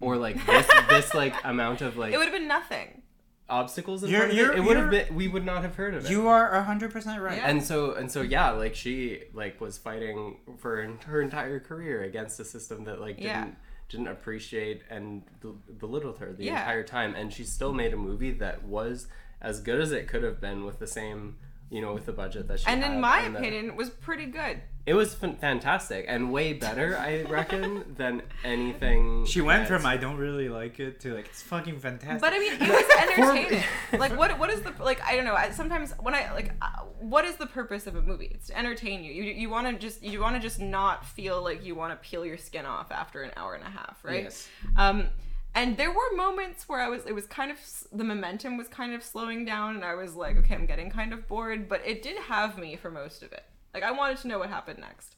Or 0.00 0.16
like 0.16 0.44
this 0.44 0.66
this 0.88 1.14
like 1.14 1.34
amount 1.44 1.80
of 1.80 1.96
like 1.96 2.12
It 2.12 2.18
would 2.18 2.26
have 2.26 2.34
been 2.34 2.48
nothing. 2.48 3.02
obstacles 3.48 4.02
in 4.02 4.10
You're- 4.10 4.20
front 4.26 4.32
of 4.32 4.38
you're- 4.38 4.54
it, 4.54 4.58
it 4.58 4.64
would 4.64 4.76
have 4.76 4.90
been 4.90 5.14
we 5.14 5.28
would 5.28 5.46
not 5.46 5.62
have 5.62 5.76
heard 5.76 5.94
of 5.94 6.04
it. 6.04 6.10
you 6.10 6.28
are 6.28 6.50
100% 6.66 7.20
right 7.22 7.38
Yeah. 7.38 7.48
and 7.48 7.62
so 7.62 7.92
and 7.94 8.10
so 8.10 8.20
yeah, 8.22 8.50
like 8.50 8.74
she 8.74 9.22
like 9.32 9.60
was 9.60 9.78
fighting 9.78 10.38
for 10.58 10.84
her 11.06 11.22
entire 11.22 11.60
career 11.60 12.02
against 12.02 12.38
a 12.40 12.44
system 12.44 12.84
that 12.84 13.00
like 13.00 13.16
didn't 13.16 13.26
Yeah. 13.26 13.46
Didn't 13.88 14.08
appreciate 14.08 14.82
and 14.90 15.22
bel- 15.40 15.60
belittled 15.78 16.18
her 16.18 16.32
the 16.32 16.44
Yeah. 16.44 16.60
entire 16.60 16.82
time 16.82 17.14
and 17.14 17.32
she 17.32 17.44
still 17.44 17.72
made 17.72 17.92
a 17.92 17.96
movie 17.96 18.32
that 18.32 18.62
was 18.64 19.06
as 19.40 19.60
good 19.60 19.80
as 19.80 19.92
it 19.92 20.08
could 20.08 20.22
have 20.22 20.40
been 20.40 20.64
with 20.64 20.78
the 20.78 20.86
same 20.86 21.36
You 21.70 21.80
know, 21.80 21.94
with 21.94 22.06
the 22.06 22.12
budget 22.12 22.46
that 22.48 22.60
she 22.60 22.66
and 22.66 22.82
had. 22.82 22.92
in 22.92 23.00
my 23.00 23.20
and 23.20 23.34
the- 23.34 23.38
opinion, 23.40 23.74
was 23.76 23.88
pretty 23.90 24.26
good. 24.26 24.60
It 24.86 24.94
was 24.94 25.14
fan- 25.14 25.36
fantastic 25.36 26.04
and 26.08 26.30
way 26.32 26.52
better, 26.52 26.96
I 26.98 27.22
reckon, 27.22 27.94
than 27.96 28.22
anything. 28.44 29.24
She 29.26 29.40
went 29.40 29.62
that- 29.68 29.68
from 29.78 29.86
I 29.86 29.96
don't 29.96 30.16
really 30.16 30.48
like 30.48 30.78
it 30.80 31.00
to 31.00 31.14
like 31.14 31.26
it's 31.26 31.42
fucking 31.42 31.80
fantastic. 31.80 32.20
But 32.20 32.32
I 32.32 32.38
mean, 32.38 32.52
it 32.54 32.60
was 32.60 33.18
entertaining. 33.18 33.64
like, 33.98 34.16
what 34.16 34.38
what 34.38 34.50
is 34.50 34.60
the 34.62 34.72
like? 34.82 35.02
I 35.02 35.16
don't 35.16 35.24
know. 35.24 35.34
I, 35.34 35.50
sometimes 35.50 35.92
when 36.00 36.14
I 36.14 36.32
like, 36.32 36.52
uh, 36.60 36.82
what 37.00 37.24
is 37.24 37.36
the 37.36 37.46
purpose 37.46 37.86
of 37.86 37.96
a 37.96 38.02
movie? 38.02 38.30
It's 38.34 38.48
to 38.48 38.58
entertain 38.58 39.02
you. 39.04 39.12
You 39.12 39.24
you 39.24 39.50
want 39.50 39.66
to 39.66 39.74
just 39.74 40.02
you 40.02 40.20
want 40.20 40.36
to 40.36 40.40
just 40.42 40.60
not 40.60 41.04
feel 41.06 41.42
like 41.42 41.64
you 41.64 41.74
want 41.74 41.92
to 41.92 42.08
peel 42.08 42.24
your 42.26 42.38
skin 42.38 42.66
off 42.66 42.92
after 42.92 43.22
an 43.22 43.30
hour 43.36 43.54
and 43.54 43.64
a 43.64 43.70
half, 43.70 43.98
right? 44.04 44.24
Yes. 44.24 44.48
Um, 44.76 45.08
and 45.56 45.76
there 45.76 45.92
were 45.92 46.16
moments 46.16 46.68
where 46.68 46.80
I 46.80 46.88
was, 46.88 47.06
it 47.06 47.14
was 47.14 47.26
kind 47.26 47.52
of, 47.52 47.58
the 47.92 48.02
momentum 48.02 48.56
was 48.56 48.66
kind 48.66 48.92
of 48.92 49.04
slowing 49.04 49.44
down, 49.44 49.76
and 49.76 49.84
I 49.84 49.94
was 49.94 50.16
like, 50.16 50.36
okay, 50.38 50.52
I'm 50.56 50.66
getting 50.66 50.90
kind 50.90 51.12
of 51.12 51.28
bored, 51.28 51.68
but 51.68 51.80
it 51.86 52.02
did 52.02 52.16
have 52.22 52.58
me 52.58 52.74
for 52.74 52.90
most 52.90 53.22
of 53.22 53.30
it. 53.32 53.44
Like, 53.74 53.82
I 53.82 53.90
wanted 53.90 54.18
to 54.18 54.28
know 54.28 54.38
what 54.38 54.48
happened 54.48 54.78
next. 54.78 55.16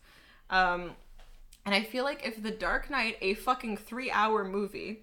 Um, 0.51 0.93
and 1.65 1.75
I 1.75 1.83
feel 1.83 2.05
like 2.05 2.27
if 2.27 2.43
The 2.43 2.51
Dark 2.51 2.91
Knight, 2.91 3.19
a 3.21 3.35
fucking 3.35 3.77
three 3.77 4.11
hour 4.11 4.45
movie, 4.45 5.03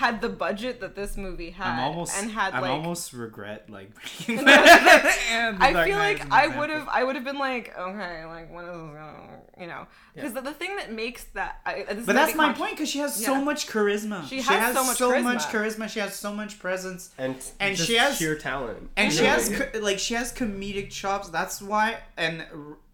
had 0.00 0.20
the 0.20 0.28
budget 0.28 0.80
that 0.80 0.94
this 0.96 1.16
movie 1.16 1.50
had, 1.50 1.66
I'm 1.74 1.80
almost 1.80 2.16
and 2.16 2.30
had 2.30 2.54
I'm 2.54 2.62
like, 2.62 2.70
almost 2.70 3.12
regret 3.12 3.68
like 3.68 3.90
and 4.28 5.62
I 5.62 5.84
feel 5.84 5.98
like 5.98 6.30
I 6.32 6.46
would 6.58 6.70
have 6.70 6.88
I 6.88 7.04
would 7.04 7.16
have 7.16 7.24
been 7.24 7.38
like 7.38 7.76
okay 7.78 8.24
like 8.24 8.52
when 8.52 8.64
is 8.64 8.70
this 8.70 8.76
gonna 8.94 9.14
you 9.60 9.66
know 9.66 9.86
because 10.14 10.32
the, 10.32 10.40
the 10.40 10.52
thing 10.52 10.76
that 10.76 10.92
makes 10.92 11.24
that 11.34 11.60
I, 11.66 11.84
this 11.92 12.06
But 12.06 12.14
that's 12.14 12.34
my 12.34 12.52
contr- 12.52 12.56
point 12.56 12.72
because 12.72 12.88
she 12.88 12.98
has 12.98 13.20
Yeah. 13.20 13.26
so 13.26 13.44
much 13.44 13.66
charisma. 13.68 14.26
She 14.28 14.40
has 14.42 14.74
so 14.74 14.84
much 14.84 14.98
charisma. 14.98 15.38
charisma. 15.52 15.88
She 15.88 16.00
has 16.00 16.14
so 16.14 16.32
much 16.34 16.58
presence. 16.58 17.10
and 17.18 17.36
And 17.60 17.76
just 17.76 17.88
she 17.88 17.96
has- 17.96 18.16
sheer 18.18 18.36
talent. 18.36 18.90
and 18.96 19.12
she 19.12 19.24
has 19.24 19.48
co- 19.48 19.78
like 19.80 19.98
she 19.98 20.14
has 20.14 20.32
comedic 20.32 20.90
chops. 20.90 21.28
That's 21.28 21.60
why. 21.60 21.98
And 22.16 22.44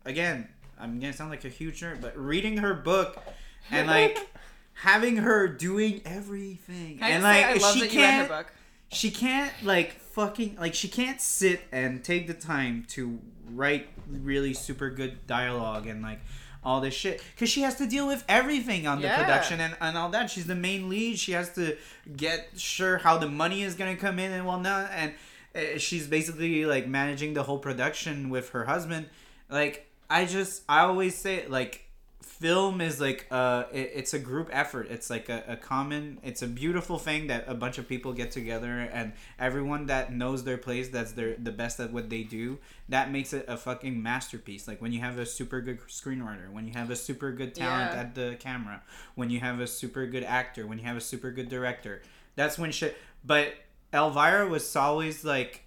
again, 0.05 0.49
I'm 0.79 0.99
gonna 1.01 1.13
sound 1.13 1.31
like 1.31 1.45
a 1.45 1.49
huge 1.49 1.81
nerd, 1.81 2.01
but 2.01 2.17
reading 2.19 2.59
her 2.59 2.75
book 2.75 3.19
and 3.71 3.87
like 3.87 4.19
having 4.77 5.17
her 5.19 5.49
doing 5.49 6.01
everything. 6.05 6.99
And 7.01 7.23
like 7.23 7.45
say 7.45 7.45
I 7.45 7.55
love 7.55 7.75
she 7.75 7.81
that 7.81 7.93
you 7.93 8.01
read 8.01 8.07
her 8.07 8.17
can't 8.17 8.29
book. 8.29 8.53
she 8.93 9.11
can't 9.11 9.53
like 9.63 10.01
fucking 10.01 10.57
like 10.61 10.75
she 10.75 10.89
can't 10.89 11.21
sit 11.21 11.61
and 11.73 12.03
take 12.05 12.27
the 12.27 12.35
time 12.35 12.85
to 12.91 13.19
write 13.51 13.89
really 14.09 14.53
super 14.55 14.91
good 14.91 15.27
dialogue 15.27 15.87
and 15.87 16.03
like 16.03 16.21
all 16.65 16.81
this 16.81 16.95
shit. 16.95 17.23
Because 17.35 17.49
she 17.49 17.63
has 17.63 17.77
to 17.77 17.87
deal 17.87 18.07
with 18.09 18.25
everything 18.29 18.87
on 18.89 19.01
the 19.01 19.07
Yeah. 19.07 19.23
production 19.23 19.61
and, 19.61 19.77
and 19.81 19.97
all 19.97 20.09
that. 20.11 20.31
She's 20.31 20.47
the 20.47 20.55
main 20.57 20.89
lead. 20.89 21.19
She 21.19 21.33
has 21.33 21.51
to 21.55 21.77
get 22.17 22.49
sure 22.57 22.99
how 22.99 23.19
the 23.19 23.29
money 23.29 23.63
is 23.63 23.75
gonna 23.75 23.97
come 23.97 24.19
in 24.19 24.33
and 24.33 24.45
whatnot 24.47 24.91
and 24.93 25.13
uh, 25.55 25.79
she's 25.79 26.07
basically 26.07 26.67
like 26.67 26.87
managing 26.87 27.35
the 27.35 27.43
whole 27.45 27.59
production 27.59 28.31
with 28.31 28.51
her 28.51 28.65
husband. 28.65 29.07
Like 29.49 29.85
i 30.09 30.25
just 30.25 30.63
i 30.69 30.81
always 30.83 31.17
say 31.17 31.45
like 31.49 31.85
film 32.39 32.81
is 32.83 33.01
like 33.01 33.27
uh 33.31 33.65
it, 33.73 33.91
it's 33.95 34.13
a 34.13 34.19
group 34.19 34.49
effort 34.53 34.87
it's 34.91 35.09
like 35.09 35.29
a, 35.31 35.43
a 35.49 35.57
common 35.57 36.19
it's 36.23 36.43
a 36.43 36.47
beautiful 36.47 36.99
thing 36.99 37.29
that 37.29 37.45
a 37.49 37.55
bunch 37.55 37.79
of 37.79 37.89
people 37.89 38.13
get 38.13 38.31
together 38.31 38.69
and 38.93 39.13
everyone 39.39 39.87
that 39.87 40.13
knows 40.13 40.45
their 40.45 40.59
place 40.59 40.89
that's 40.91 41.13
their 41.13 41.35
the 41.37 41.51
best 41.51 41.81
at 41.81 41.93
what 41.93 42.11
they 42.11 42.23
do 42.23 42.59
that 42.89 43.11
makes 43.11 43.33
it 43.33 43.45
a 43.49 43.57
fucking 43.57 44.03
masterpiece 44.03 44.69
like 44.69 44.83
when 44.83 44.93
you 44.93 45.01
have 45.01 45.19
a 45.19 45.25
super 45.25 45.61
good 45.63 45.81
screenwriter 45.89 46.51
when 46.53 46.67
you 46.67 46.73
have 46.75 46.91
a 46.91 46.97
super 46.97 47.33
good 47.33 47.55
talent 47.55 47.93
Yeah. 47.93 48.01
at 48.01 48.15
the 48.15 48.37
camera 48.39 48.83
when 49.15 49.31
you 49.31 49.41
have 49.41 49.59
a 49.61 49.67
super 49.67 50.07
good 50.07 50.25
actor 50.25 50.67
when 50.67 50.79
you 50.79 50.85
have 50.85 50.97
a 50.97 51.01
super 51.01 51.31
good 51.31 51.49
director 51.49 52.03
that's 52.35 52.59
when 52.59 52.71
shit 52.71 52.97
but 53.25 53.55
elvira 53.95 54.47
was 54.47 54.77
always 54.77 55.25
like 55.25 55.63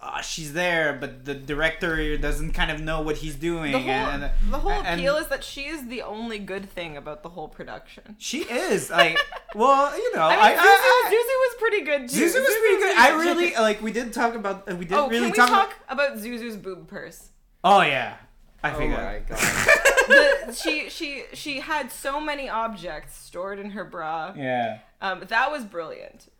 uh, 0.00 0.20
she's 0.20 0.52
there, 0.52 0.92
but 1.00 1.24
the 1.24 1.34
director 1.34 2.16
doesn't 2.16 2.52
kind 2.52 2.70
of 2.70 2.80
know 2.80 3.00
what 3.00 3.16
he's 3.16 3.34
doing. 3.34 3.72
The 3.72 3.78
whole, 3.80 3.90
and, 3.90 4.24
and- 4.24 4.32
the 4.52 4.58
whole 4.58 4.70
and- 4.70 5.00
appeal 5.00 5.16
is 5.16 5.26
that 5.28 5.42
she 5.44 5.62
is 5.62 5.88
the 5.88 6.02
only 6.02 6.38
good 6.38 6.70
thing 6.70 6.96
about 6.96 7.22
the 7.22 7.28
whole 7.30 7.48
production. 7.48 8.14
She 8.18 8.42
is 8.42 8.90
like, 8.90 9.18
well, 9.54 9.96
you 9.96 10.14
know, 10.14 10.22
I 10.22 10.30
mean, 10.30 10.38
I, 10.40 10.54
Zuzu, 10.54 10.60
I, 10.62 11.10
Zuzu 11.10 11.36
was 11.46 11.54
pretty 11.58 11.80
good 11.84 12.08
too. 12.08 12.24
Zuzu 12.26 12.40
was 12.40 12.56
pretty 12.56 12.76
good. 12.82 12.96
I 12.96 13.10
really 13.18 13.54
like. 13.54 13.82
We 13.82 13.92
did 13.92 14.12
talk 14.12 14.34
about. 14.34 14.70
uh, 14.70 14.76
We 14.76 14.84
did 14.84 14.94
Oh, 14.94 15.08
really 15.08 15.32
can 15.32 15.32
we 15.32 15.36
talk. 15.36 15.48
talk 15.70 15.74
about 15.88 16.16
Zuzu's 16.18 16.56
boob 16.56 16.86
purse? 16.88 17.30
oh 17.64 17.80
yeah, 17.82 18.14
I 18.62 18.70
figured. 18.72 19.00
Oh 19.00 19.08
figured. 19.08 19.30
my 19.30 19.36
god. 19.36 20.46
The, 20.46 20.52
she 20.54 20.88
she 20.90 21.24
she 21.34 21.60
had 21.60 21.90
so 21.92 22.20
many 22.20 22.48
objects 22.48 23.16
stored 23.18 23.58
in 23.58 23.70
her 23.70 23.84
bra. 23.84 24.32
yeah. 24.36 24.78
Um, 25.00 25.22
that 25.28 25.50
was 25.50 25.64
brilliant, 25.64 26.30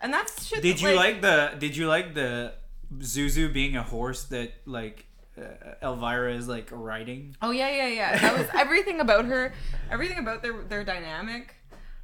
and 0.00 0.12
that's 0.12 0.46
shit. 0.46 0.60
Did 0.62 0.76
that, 0.78 0.82
you 0.90 0.96
like 0.96 1.22
the? 1.22 1.54
Did 1.58 1.76
you 1.76 1.86
like 1.88 2.14
the 2.14 2.52
Zuzu 2.98 3.52
being 3.52 3.76
a 3.76 3.82
horse 3.82 4.24
that 4.24 4.52
like 4.64 5.06
uh, 5.38 5.42
Elvira 5.82 6.34
is 6.34 6.48
like 6.48 6.68
riding? 6.70 7.36
Oh 7.42 7.50
yeah, 7.50 7.70
yeah, 7.70 7.88
yeah. 7.88 8.18
That 8.18 8.38
was 8.38 8.46
everything 8.54 9.00
about 9.00 9.24
her. 9.26 9.52
Everything 9.90 10.18
about 10.18 10.42
their 10.42 10.62
their 10.62 10.84
dynamic. 10.84 11.54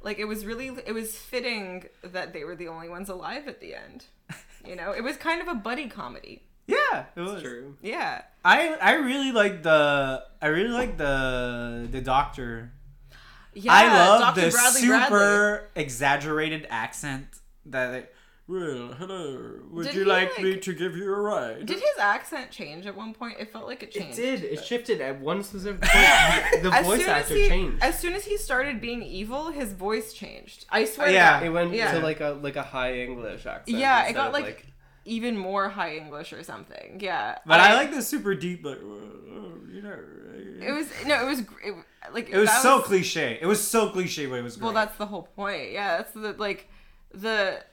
Like 0.01 0.19
it 0.19 0.25
was 0.25 0.45
really 0.45 0.67
it 0.85 0.93
was 0.93 1.15
fitting 1.15 1.85
that 2.03 2.33
they 2.33 2.43
were 2.43 2.55
the 2.55 2.67
only 2.67 2.89
ones 2.89 3.09
alive 3.09 3.47
at 3.47 3.61
the 3.61 3.73
end. 3.75 4.05
You 4.65 4.75
know, 4.75 4.91
it 4.91 5.03
was 5.03 5.17
kind 5.17 5.41
of 5.41 5.47
a 5.47 5.55
buddy 5.55 5.87
comedy. 5.87 6.43
Yeah, 6.67 7.05
it 7.15 7.19
was. 7.21 7.41
True. 7.41 7.75
Yeah. 7.81 8.21
I 8.45 8.75
I 8.75 8.93
really 8.95 9.31
like 9.31 9.63
the 9.63 10.23
I 10.41 10.47
really 10.47 10.69
like 10.69 10.97
the 10.97 11.87
the 11.91 12.01
doctor 12.01 12.71
Yeah. 13.53 13.73
I 13.73 13.87
love 13.87 14.35
Dr. 14.35 14.41
the 14.45 14.51
Bradley 14.51 14.81
super 14.81 15.09
Bradley. 15.09 15.67
exaggerated 15.75 16.67
accent 16.69 17.27
that. 17.67 17.91
Like, 17.93 18.13
well, 18.47 18.93
hello. 18.97 19.59
Would 19.71 19.85
Did 19.85 19.95
you 19.95 20.01
he, 20.03 20.05
like, 20.09 20.37
me 20.41 20.57
to 20.57 20.73
give 20.73 20.97
you 20.97 21.13
a 21.13 21.19
ride? 21.21 21.65
Did 21.65 21.77
his 21.79 21.97
accent 21.99 22.51
change 22.51 22.85
at 22.85 22.95
one 22.95 23.13
point? 23.13 23.37
It 23.39 23.51
felt 23.53 23.67
like 23.67 23.83
it 23.83 23.91
changed. 23.91 24.19
It 24.19 24.41
did. 24.41 24.43
It 24.43 24.65
shifted 24.65 24.99
at 24.99 25.21
one 25.21 25.43
specific 25.43 25.81
point. 25.81 26.63
the 26.63 26.71
As 26.73 26.85
voice 26.85 26.99
soon 26.99 27.09
as 27.09 27.21
actor 27.23 27.35
he, 27.35 27.47
changed. 27.47 27.81
as 27.83 27.97
soon 27.99 28.13
as 28.13 28.25
he 28.25 28.37
started 28.37 28.81
being 28.81 29.01
evil, 29.01 29.51
his 29.51 29.71
voice 29.71 30.11
changed. 30.13 30.65
I 30.69 30.83
swear. 30.85 31.07
to 31.07 31.13
Yeah. 31.13 31.39
God. 31.39 31.45
It 31.45 31.49
went 31.51 31.73
Yeah. 31.73 31.91
to 31.93 31.99
like 31.99 32.19
a 32.19 32.37
like 32.41 32.57
a 32.57 32.63
high 32.63 32.95
English 32.99 33.45
accent. 33.45 33.77
Yeah, 33.77 34.07
it 34.07 34.13
got 34.13 34.27
of, 34.27 34.33
like, 34.33 34.65
even 35.05 35.37
more 35.37 35.69
high 35.69 35.95
English 35.95 36.33
or 36.33 36.43
something. 36.43 36.99
Yeah. 37.01 37.37
but 37.45 37.59
I, 37.59 37.75
like 37.75 37.91
the 37.91 38.01
super 38.01 38.35
deep, 38.35 38.65
like, 38.65 38.79
oh, 38.83 39.53
you 39.71 39.81
know. 39.81 39.97
It 40.61 40.71
was 40.71 40.87
no, 41.05 41.21
it 41.21 41.27
was 41.27 41.39
it, 41.39 41.75
like 42.13 42.29
It 42.29 42.37
was 42.37 42.49
that 42.49 42.61
so 42.61 42.81
cliche. 42.81 43.37
It 43.41 43.45
was 43.45 43.65
so 43.65 43.89
cliche, 43.89 44.25
but 44.25 44.35
it 44.35 44.43
was 44.43 44.57
great. 44.57 44.65
Well, 44.65 44.73
that's 44.73 44.97
the 44.97 45.05
whole 45.05 45.23
point. 45.35 45.71
Yeah, 45.71 45.97
that's 45.97 46.11
the 46.11 46.33
like 46.37 46.67
the 47.13 47.61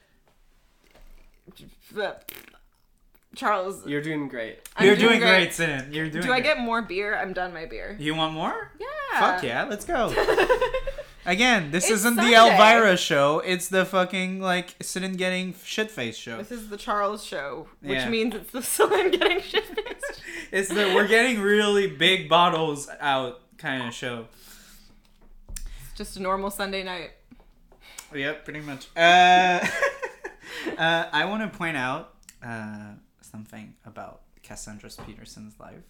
Charles. 3.35 3.85
You're 3.87 4.01
doing 4.01 4.27
great. 4.27 4.59
I'm 4.75 4.85
You're 4.85 4.95
doing, 4.97 5.19
great, 5.19 5.53
Sin. 5.53 5.87
You're 5.91 6.09
doing. 6.09 6.23
Do 6.25 6.31
I 6.33 6.41
great. 6.41 6.55
get 6.55 6.59
more 6.59 6.81
beer? 6.81 7.17
I'm 7.17 7.31
done 7.33 7.53
my 7.53 7.65
beer. 7.65 7.95
You 7.99 8.13
want 8.15 8.33
more? 8.33 8.71
Yeah. 8.79 9.19
Fuck 9.19 9.43
yeah, 9.43 9.63
let's 9.65 9.85
go. 9.85 10.13
Again, 11.25 11.69
this 11.71 11.83
It's 11.85 11.93
isn't 11.99 12.15
Sunday. 12.15 12.31
the 12.31 12.37
Elvira 12.37 12.97
show. 12.97 13.39
It's 13.39 13.67
the 13.67 13.85
fucking 13.85 14.41
like 14.41 14.75
Sin 14.81 15.13
getting 15.13 15.53
shit 15.63 15.91
face 15.91 16.17
show. 16.17 16.37
This 16.37 16.51
is 16.51 16.69
the 16.69 16.77
Charles 16.77 17.23
show, 17.23 17.67
which 17.81 17.99
Yeah. 17.99 18.09
means 18.09 18.33
it's 18.35 18.51
the 18.51 18.61
Celine 18.63 19.11
getting 19.11 19.41
shit 19.41 19.65
faced. 19.65 20.21
It's 20.51 20.67
the 20.67 20.91
we're 20.93 21.07
getting 21.07 21.39
really 21.39 21.87
big 21.87 22.27
bottles 22.27 22.89
out 22.99 23.39
kind 23.57 23.87
of 23.87 23.93
show. 23.93 24.27
It's 25.49 25.93
just 25.95 26.17
a 26.17 26.21
normal 26.21 26.51
Sunday 26.51 26.83
night. 26.83 27.11
Yep, 28.13 28.43
pretty 28.43 28.59
much. 28.59 28.87
Uh, 28.97 29.65
uh, 30.77 31.05
I 31.11 31.25
want 31.25 31.51
to 31.51 31.57
point 31.57 31.77
out 31.77 32.13
uh, 32.43 32.93
something 33.21 33.75
about 33.85 34.21
Cassandra 34.43 34.89
Peterson's 35.05 35.59
life 35.59 35.83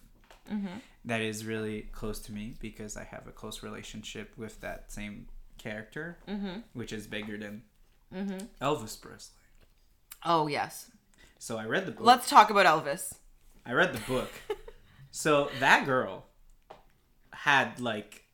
that 1.04 1.20
is 1.22 1.46
really 1.46 1.82
close 1.92 2.18
to 2.20 2.32
me 2.32 2.54
because 2.60 2.96
I 2.96 3.04
have 3.04 3.26
a 3.26 3.30
close 3.32 3.62
relationship 3.62 4.32
with 4.36 4.60
that 4.60 4.92
same 4.92 5.26
character, 5.56 6.18
which 6.74 6.92
is 6.92 7.06
bigger 7.06 7.38
than 7.38 7.62
Elvis 8.60 9.00
Presley. 9.00 9.34
Oh 10.24 10.46
yes. 10.48 10.90
So 11.38 11.56
I 11.58 11.64
read 11.64 11.86
the 11.86 11.92
book. 11.92 12.04
Let's 12.04 12.28
talk 12.28 12.50
about 12.50 12.66
Elvis. 12.66 13.14
I 13.64 13.72
read 13.72 13.92
the 13.94 14.00
book. 14.00 14.30
so 15.10 15.48
that 15.60 15.86
girl 15.86 16.26
had 17.32 17.80
like 17.80 18.24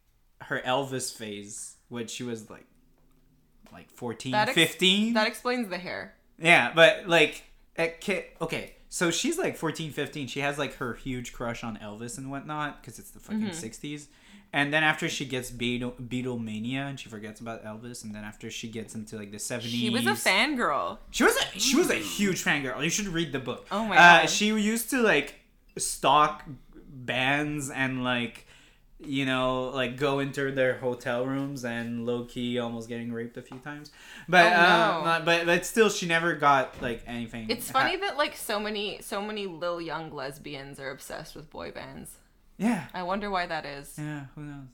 her 0.42 0.60
Elvis 0.66 1.14
phase 1.16 1.76
when 1.88 2.06
she 2.06 2.22
was 2.24 2.50
like 2.50 2.66
like 3.72 3.90
14, 3.90 4.32
That 4.32 4.48
ex- 4.48 4.54
15. 4.54 5.14
That 5.14 5.26
explains 5.28 5.68
the 5.68 5.78
hair. 5.78 6.14
Yeah, 6.38 6.72
but 6.74 7.08
like, 7.08 7.42
at 7.76 8.00
ki- 8.00 8.24
okay, 8.40 8.74
so 8.88 9.10
she's 9.10 9.38
like 9.38 9.56
14, 9.56 9.90
15. 9.92 10.26
She 10.28 10.40
has 10.40 10.58
like 10.58 10.74
her 10.76 10.94
huge 10.94 11.32
crush 11.32 11.62
on 11.64 11.76
Elvis 11.78 12.16
and 12.18 12.30
whatnot 12.30 12.80
because 12.80 12.98
it's 12.98 13.10
the 13.10 13.18
fucking 13.20 13.40
Mm-hmm. 13.42 13.50
60s. 13.88 14.06
And 14.50 14.72
then 14.72 14.82
after 14.82 15.10
she 15.10 15.26
gets 15.26 15.50
Beatle, 15.50 15.92
Beatlemania 16.00 16.88
and 16.88 16.98
she 16.98 17.10
forgets 17.10 17.38
about 17.40 17.64
Elvis, 17.66 18.02
and 18.02 18.14
then 18.14 18.24
after 18.24 18.50
she 18.50 18.66
gets 18.68 18.94
into 18.94 19.16
like 19.18 19.30
the 19.30 19.36
70s. 19.36 19.62
She 19.62 19.90
was 19.90 20.06
a 20.06 20.12
fangirl. 20.12 20.96
She 21.10 21.22
was 21.24 21.36
a, 21.36 21.58
she 21.58 21.76
was 21.76 21.90
a 21.90 21.96
huge 21.96 22.42
fangirl. 22.42 22.82
You 22.82 22.88
should 22.88 23.08
read 23.08 23.32
the 23.32 23.40
book. 23.40 23.66
Oh 23.70 23.84
my 23.84 23.96
uh, 23.96 24.20
God. 24.20 24.30
She 24.30 24.46
used 24.46 24.88
to 24.90 25.02
like 25.02 25.34
stalk 25.76 26.44
bands 26.86 27.68
and 27.70 28.04
like 28.04 28.46
you 29.00 29.24
know, 29.26 29.70
like 29.74 29.96
go 29.96 30.18
into 30.18 30.50
their 30.50 30.78
hotel 30.78 31.24
rooms 31.24 31.64
and 31.64 32.04
low 32.04 32.24
key 32.24 32.58
almost 32.58 32.88
getting 32.88 33.12
raped 33.12 33.36
a 33.36 33.42
few 33.42 33.58
times. 33.58 33.92
But 34.28 34.46
Oh, 34.46 34.56
uh, 34.56 35.24
but 35.24 35.46
but 35.46 35.64
still, 35.64 35.88
she 35.88 36.06
never 36.06 36.34
got 36.34 36.80
like 36.82 37.02
anything. 37.06 37.46
It's 37.48 37.70
ha- 37.70 37.80
funny 37.80 37.96
that 37.96 38.16
like 38.16 38.36
so 38.36 38.58
many 38.58 39.00
so 39.00 39.22
many 39.22 39.46
lil 39.46 39.80
young 39.80 40.10
lesbians 40.12 40.80
are 40.80 40.90
obsessed 40.90 41.36
with 41.36 41.48
boy 41.50 41.70
bands. 41.70 42.16
yeah, 42.56 42.86
I 42.92 43.04
wonder 43.04 43.30
why 43.30 43.46
that 43.46 43.64
is. 43.64 43.94
yeah. 43.98 44.24
Who 44.34 44.42
knows? 44.42 44.66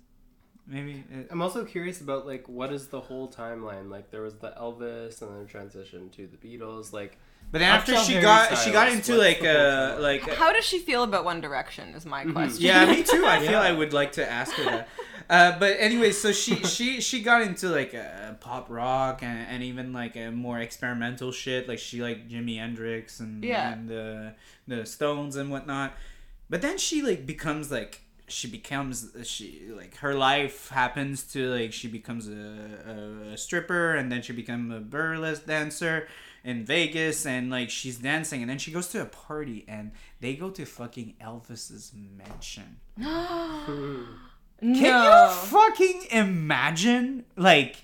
Maybe. 0.67 1.05
It, 1.13 1.27
I'm 1.31 1.43
also 1.43 1.65
curious 1.67 2.01
about 2.01 2.27
like 2.27 2.49
what 2.49 2.73
is 2.73 2.89
the 2.89 3.01
whole 3.01 3.29
timeline? 3.29 3.91
Like 3.91 4.11
there 4.11 4.23
was 4.23 4.37
the 4.37 4.53
Elvis 4.59 5.21
and 5.21 5.37
then 5.37 5.47
transition 5.47 6.09
to 6.11 6.27
the 6.27 6.39
Beatles. 6.39 6.93
Like 6.95 7.19
but 7.55 7.61
then 7.61 7.71
after 7.71 7.95
she 7.97 8.15
Harry 8.15 8.25
got 8.25 8.59
she 8.59 8.71
got 8.73 8.91
into 8.91 9.15
like 9.15 9.39
the 9.41 9.53
whole 9.53 9.99
uh 9.99 10.03
like 10.09 10.23
How 10.43 10.51
does 10.53 10.65
she 10.65 10.79
feel 10.89 11.03
about 11.05 11.25
One 11.25 11.41
Direction? 11.41 11.95
Is 11.95 12.05
my 12.05 12.25
question. 12.25 12.65
yeah 12.67 12.85
me 12.85 13.03
too 13.05 13.25
i 13.25 13.39
feel 13.39 13.53
Yeah. 13.63 13.71
i 13.71 13.73
would 13.81 13.93
like 14.01 14.11
to 14.19 14.25
ask 14.41 14.51
her 14.59 14.65
that 14.65 14.89
uh, 15.31 15.51
but 15.63 15.77
anyway 15.79 16.11
so 16.11 16.33
she 16.33 16.55
she 16.75 17.01
she 17.01 17.23
got 17.23 17.41
into 17.43 17.69
like 17.69 17.95
uh, 17.95 18.35
pop 18.47 18.67
rock 18.69 19.23
and, 19.23 19.39
and 19.53 19.63
even 19.63 19.93
like 19.93 20.17
a 20.17 20.31
more 20.31 20.59
experimental 20.59 21.31
shit 21.33 21.69
like 21.71 21.79
she 21.79 22.03
liked 22.03 22.29
jimi 22.29 22.57
hendrix 22.59 23.21
and 23.21 23.45
Yeah. 23.45 23.73
and 23.73 23.87
uh, 23.91 24.31
the 24.67 24.85
stones 24.85 25.37
and 25.37 25.47
whatnot 25.55 25.91
but 26.51 26.61
then 26.61 26.77
she 26.87 26.97
like 27.03 27.25
becomes 27.35 27.71
like 27.71 28.01
she 28.27 28.49
becomes 28.49 28.97
she 29.33 29.47
like 29.81 29.93
her 29.99 30.15
life 30.15 30.59
happens 30.71 31.23
to 31.35 31.39
like 31.59 31.73
she 31.81 31.89
becomes 31.99 32.25
a, 32.29 33.33
a 33.33 33.37
stripper 33.37 33.95
and 33.99 34.11
then 34.11 34.23
she 34.23 34.33
becomes 34.33 34.75
a 34.75 34.81
burlesque 34.81 35.47
dancer 35.47 36.09
in 36.45 36.65
Vegas 36.65 37.25
and 37.27 37.51
like 37.51 37.71
she's 37.71 37.99
dancing 37.99 38.43
and 38.43 38.51
then 38.51 38.59
she 38.59 38.71
goes 38.71 38.89
to 38.89 39.01
a 39.01 39.07
party 39.07 39.65
and 39.67 39.91
they 40.21 40.35
go 40.35 40.51
to 40.51 40.65
fucking 40.67 41.15
Elvis's 41.21 41.93
mansion. 42.17 42.77
no. 42.97 44.05
Can 44.61 44.75
you 44.75 45.35
fucking 45.35 46.03
imagine 46.11 47.25
like 47.37 47.77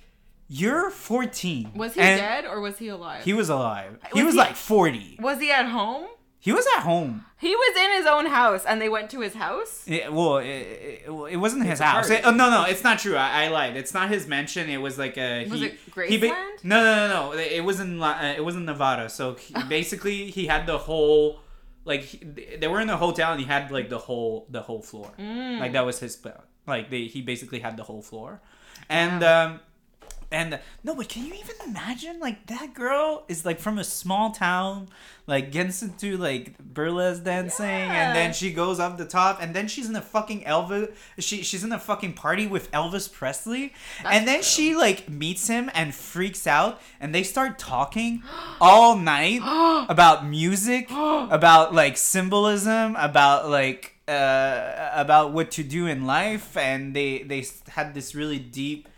you're 0.49 0.91
14. 0.91 1.73
was 1.74 1.95
he 1.95 2.01
dead 2.01 2.45
or 2.45 2.61
was 2.61 2.78
he 2.78 2.89
alive? 2.89 3.24
He 3.24 3.32
was 3.32 3.49
alive. 3.49 3.99
Uh, 4.03 4.09
he 4.15 4.23
Was 4.23 4.35
was 4.35 4.35
he- 4.35 4.39
like 4.49 4.57
40. 4.57 5.19
was 5.20 5.39
he 5.41 5.51
at 5.51 5.66
home? 5.66 6.07
He 6.43 6.53
was 6.53 6.67
at 6.77 6.83
home. 6.85 7.27
He 7.39 7.55
was 7.55 7.77
in 7.85 7.91
his 7.99 8.07
own 8.07 8.27
house, 8.27 8.65
and 8.65 8.81
they 8.81 8.89
went 8.89 9.11
to 9.11 9.21
his 9.21 9.35
house. 9.35 9.85
It, 9.87 10.11
well, 10.11 10.39
it, 10.39 10.47
it, 10.47 11.03
it 11.31 11.37
wasn't 11.37 11.67
his 11.67 11.81
a 11.81 11.85
house. 11.85 12.09
It- 12.09 12.23
oh 12.25 12.31
no, 12.31 12.49
no, 12.51 12.65
it's 12.65 12.83
not 12.83 12.99
true. 12.99 13.15
I, 13.17 13.45
I 13.45 13.49
lied. 13.49 13.77
It's 13.77 13.93
not 13.93 14.09
his 14.09 14.27
mansion. 14.27 14.71
It 14.71 14.79
was 14.79 14.99
like 14.99 15.19
a. 15.19 15.47
Was 15.49 15.61
he, 15.61 15.67
it 15.67 16.09
he 16.09 16.17
ba- 16.19 16.29
no, 16.62 16.83
no, 16.83 17.09
no, 17.09 17.33
no. 17.33 17.39
It 17.39 17.62
was 17.62 17.79
in 17.79 17.99
La- 17.99 18.19
uh, 18.21 18.35
it 18.37 18.45
was 18.45 18.57
in 18.57 18.65
Nevada. 18.65 19.09
So 19.11 19.35
he, 19.35 19.55
basically, 19.69 20.31
he 20.31 20.47
had 20.47 20.67
the 20.67 20.79
whole 20.79 21.41
like 21.85 22.03
he, 22.03 22.19
they 22.59 22.69
were 22.69 22.81
in 22.81 22.89
the 22.89 22.97
hotel 22.97 23.33
and 23.33 23.41
he 23.41 23.47
had 23.47 23.71
like 23.71 23.89
the 23.91 23.99
whole 23.99 24.47
the 24.51 24.62
whole 24.62 24.81
floor. 24.83 25.11
Mm. 25.19 25.61
Like 25.61 25.73
that 25.73 25.85
was 25.85 25.99
his. 26.01 26.19
Like 26.67 26.89
they 26.91 27.05
he 27.05 27.21
basically 27.21 27.61
had 27.61 27.77
the 27.77 27.85
whole 27.85 28.03
floor, 28.03 28.41
and 28.89 29.23
um. 29.23 29.61
And 30.32 30.61
no, 30.85 30.94
but 30.94 31.09
can 31.09 31.27
you 31.27 31.35
even 31.35 31.57
imagine 31.66 32.20
like 32.20 32.47
that 32.47 32.73
girl 32.73 33.24
is 33.27 33.44
like 33.44 33.59
from 33.59 33.78
a 33.78 33.85
small 33.85 34.31
town, 34.31 34.89
like 35.27 35.51
gets 35.51 35.82
into 35.82 36.16
like 36.16 36.57
burlesque 36.59 37.24
dancing, 37.24 37.66
and 37.66 38.15
then 38.15 38.32
she 38.32 38.52
goes 38.52 38.78
up 38.78 38.97
the 38.97 39.05
top, 39.05 39.43
and 39.43 39.55
then 39.55 39.66
she's 39.66 39.89
in 39.89 39.97
a 39.97 40.01
fucking 40.01 40.43
Elvis. 40.43 40.93
She 41.19 41.43
she's 41.43 41.65
in 41.65 41.73
a 41.73 41.81
fucking 41.81 42.12
party 42.12 42.47
with 42.47 42.70
Elvis 42.70 43.12
Presley, 43.12 43.73
and 44.05 44.27
then 44.27 44.43
she 44.43 44.77
like 44.77 45.09
meets 45.09 45.48
him 45.48 45.69
and 45.74 45.93
freaks 45.93 46.47
out, 46.47 46.81
and 47.01 47.12
they 47.12 47.24
start 47.24 47.59
talking 47.59 48.23
all 48.61 48.97
night 48.97 49.40
about 49.89 50.24
music, 50.24 50.90
about 50.93 51.74
like 51.74 51.97
symbolism, 51.97 52.94
about 52.94 53.51
like 53.51 53.97
uh 54.07 54.90
about 54.94 55.32
what 55.32 55.51
to 55.52 55.65
do 55.65 55.89
in 55.89 56.07
life, 56.07 56.57
and 56.57 56.94
they 56.94 57.24
they 57.24 57.44
had 57.70 57.94
this 57.94 58.15
really 58.15 58.39
deep 58.39 58.89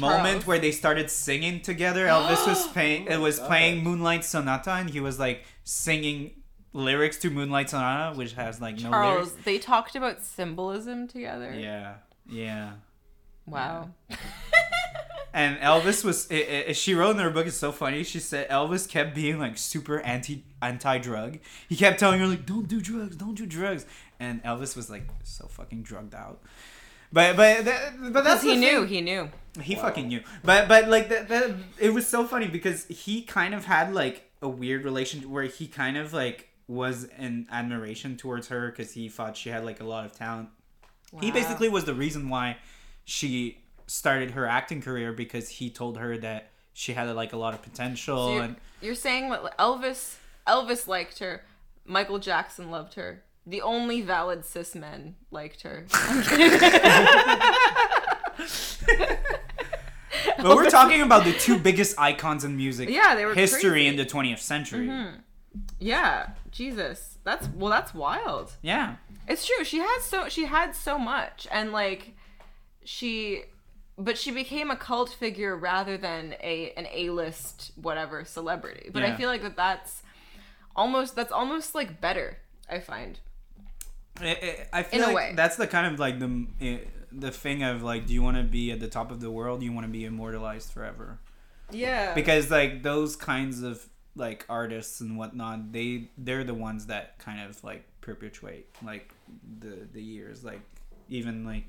moment 0.00 0.24
Charles. 0.26 0.46
where 0.46 0.58
they 0.58 0.70
started 0.72 1.10
singing 1.10 1.60
together. 1.60 2.06
Elvis 2.06 2.46
was 2.46 2.66
playing 2.72 3.06
it 3.06 3.18
was 3.20 3.38
God. 3.38 3.48
playing 3.48 3.84
Moonlight 3.84 4.24
Sonata 4.24 4.72
and 4.72 4.90
he 4.90 5.00
was 5.00 5.18
like 5.18 5.44
singing 5.64 6.32
lyrics 6.72 7.16
to 7.18 7.30
Moonlight 7.30 7.70
Sonata 7.70 8.16
which 8.16 8.32
has 8.34 8.60
like 8.60 8.76
no 8.80 8.90
Charles, 8.90 9.28
lyrics. 9.30 9.44
they 9.44 9.58
talked 9.58 9.94
about 9.96 10.22
symbolism 10.22 11.06
together. 11.08 11.52
Yeah. 11.54 11.94
Yeah. 12.28 12.72
Wow. 13.46 13.90
And 15.36 15.58
Elvis 15.58 16.04
was 16.04 16.28
i 16.30 16.66
i 16.68 16.72
she 16.72 16.94
wrote 16.94 17.16
in 17.16 17.18
her 17.22 17.30
book 17.30 17.46
it's 17.48 17.56
so 17.56 17.72
funny. 17.72 18.04
She 18.04 18.20
said 18.20 18.48
Elvis 18.48 18.88
kept 18.88 19.16
being 19.16 19.38
like 19.40 19.58
super 19.58 19.98
anti 20.00 20.44
anti 20.62 20.98
drug. 20.98 21.38
He 21.68 21.74
kept 21.74 21.98
telling 21.98 22.20
her 22.20 22.26
like 22.28 22.46
don't 22.46 22.68
do 22.68 22.80
drugs, 22.80 23.16
don't 23.16 23.34
do 23.34 23.44
drugs. 23.44 23.84
And 24.20 24.42
Elvis 24.44 24.76
was 24.76 24.88
like 24.88 25.08
so 25.24 25.48
fucking 25.48 25.82
drugged 25.82 26.14
out. 26.14 26.40
But 27.12 27.36
but 27.36 27.64
that, 27.64 27.94
but 28.12 28.22
that's 28.24 28.42
Because 28.42 28.42
he 28.42 28.54
the 28.54 28.60
knew. 28.60 28.78
thing. 28.80 28.88
He 28.88 29.00
knew. 29.00 29.28
He 29.62 29.76
Wow. 29.76 29.82
fucking 29.82 30.08
knew. 30.08 30.22
But 30.42 30.68
but 30.68 30.88
like 30.88 31.08
that, 31.10 31.28
that 31.28 31.52
it 31.78 31.94
was 31.94 32.06
so 32.06 32.26
funny 32.26 32.48
because 32.48 32.86
he 32.86 33.22
kind 33.22 33.54
of 33.54 33.64
had 33.64 33.94
like 33.94 34.30
a 34.42 34.48
weird 34.48 34.84
relationship 34.84 35.28
where 35.28 35.44
he 35.44 35.66
kind 35.68 35.96
of 35.96 36.12
like 36.12 36.48
was 36.66 37.04
in 37.18 37.46
admiration 37.50 38.16
towards 38.16 38.48
her 38.48 38.70
because 38.70 38.92
he 38.92 39.08
thought 39.08 39.36
she 39.36 39.50
had 39.50 39.64
like 39.64 39.80
a 39.80 39.84
lot 39.84 40.04
of 40.04 40.12
talent. 40.12 40.48
He 41.20 41.30
basically 41.30 41.68
was 41.68 41.84
the 41.84 41.94
reason 41.94 42.28
why 42.28 42.56
she 43.04 43.58
started 43.86 44.32
her 44.32 44.46
acting 44.46 44.82
career 44.82 45.12
because 45.12 45.48
he 45.48 45.70
told 45.70 45.98
her 45.98 46.16
that 46.18 46.50
she 46.72 46.94
had 46.94 47.08
like 47.14 47.32
a 47.32 47.36
lot 47.36 47.54
of 47.54 47.62
potential 47.62 48.16
So 48.16 48.34
you're, 48.34 48.42
and 48.42 48.56
you're 48.80 48.94
saying 48.96 49.30
that 49.30 49.56
Elvis 49.58 50.16
Elvis 50.46 50.88
liked 50.88 51.20
her, 51.20 51.44
Michael 51.84 52.18
Jackson 52.18 52.70
loved 52.72 52.94
her. 52.94 53.22
The 53.46 53.62
only 53.62 54.00
valid 54.00 54.44
cis 54.44 54.74
men 54.74 55.14
liked 55.30 55.62
her. 55.62 55.86
but 60.48 60.56
we're 60.56 60.70
talking 60.80 61.00
about 61.02 61.24
the 61.24 61.32
two 61.32 61.58
biggest 61.58 61.98
icons 61.98 62.44
in 62.44 62.56
music 62.56 62.88
Yeah, 62.88 63.14
they 63.14 63.24
were 63.26 63.34
history 63.34 63.70
crazy. 63.70 63.86
in 63.88 63.96
the 63.96 64.04
20th 64.06 64.38
century. 64.38 64.88
yeah, 65.78 66.30
Jesus, 66.50 67.18
that's 67.24 67.48
well, 67.54 67.70
that's 67.70 67.92
wild. 67.94 68.52
Yeah. 68.62 68.96
It's 69.28 69.46
true. 69.46 69.64
She 69.64 69.78
had 69.78 69.98
so 70.02 70.28
she 70.28 70.44
had 70.44 70.74
so 70.74 70.98
much, 70.98 71.46
and 71.50 71.72
like 71.72 72.14
she, 72.84 73.44
but 73.96 74.18
she 74.18 74.30
became 74.30 74.70
a 74.70 74.76
cult 74.76 75.10
figure 75.10 75.56
rather 75.56 75.96
than 75.96 76.34
a 76.42 76.72
an 76.76 76.86
A 76.92 77.10
list 77.10 77.72
whatever 77.76 78.24
celebrity. 78.24 78.90
But 78.92 79.02
Yeah. 79.02 79.12
I 79.14 79.16
feel 79.16 79.28
like 79.28 79.42
that 79.42 79.56
that's 79.56 80.02
almost 80.76 81.16
that's 81.16 81.32
almost 81.32 81.74
like 81.74 82.00
better. 82.00 82.38
I 82.68 82.80
find. 82.80 83.18
I- 84.20 84.66
I, 84.72 84.82
feel 84.84 85.00
In 85.02 85.04
a 85.04 85.06
like 85.08 85.16
way. 85.16 85.32
that's 85.34 85.56
the 85.56 85.66
kind 85.66 85.92
of 85.92 85.98
like 85.98 86.18
the 86.20 86.46
eh, 86.60 86.78
the 87.16 87.30
thing 87.30 87.62
of 87.62 87.82
like, 87.82 88.06
do 88.06 88.14
you 88.14 88.22
want 88.22 88.36
to 88.36 88.42
be 88.42 88.72
at 88.72 88.80
the 88.80 88.88
top 88.88 89.10
of 89.10 89.20
the 89.20 89.30
world? 89.30 89.60
Do 89.60 89.66
you 89.66 89.72
want 89.72 89.86
to 89.86 89.92
be 89.92 90.04
immortalized 90.04 90.72
forever? 90.72 91.18
Yeah. 91.70 92.14
Because 92.14 92.50
like 92.50 92.82
those 92.82 93.16
kinds 93.16 93.62
of 93.62 93.86
like 94.16 94.44
artists 94.48 95.00
and 95.00 95.16
whatnot, 95.16 95.72
they 95.72 96.10
they're 96.18 96.44
the 96.44 96.54
ones 96.54 96.86
that 96.86 97.18
kind 97.18 97.48
of 97.48 97.62
like 97.64 97.84
perpetuate 98.00 98.66
like 98.84 99.12
the 99.60 99.86
the 99.92 100.02
years. 100.02 100.44
Like 100.44 100.60
even 101.08 101.44
like 101.44 101.64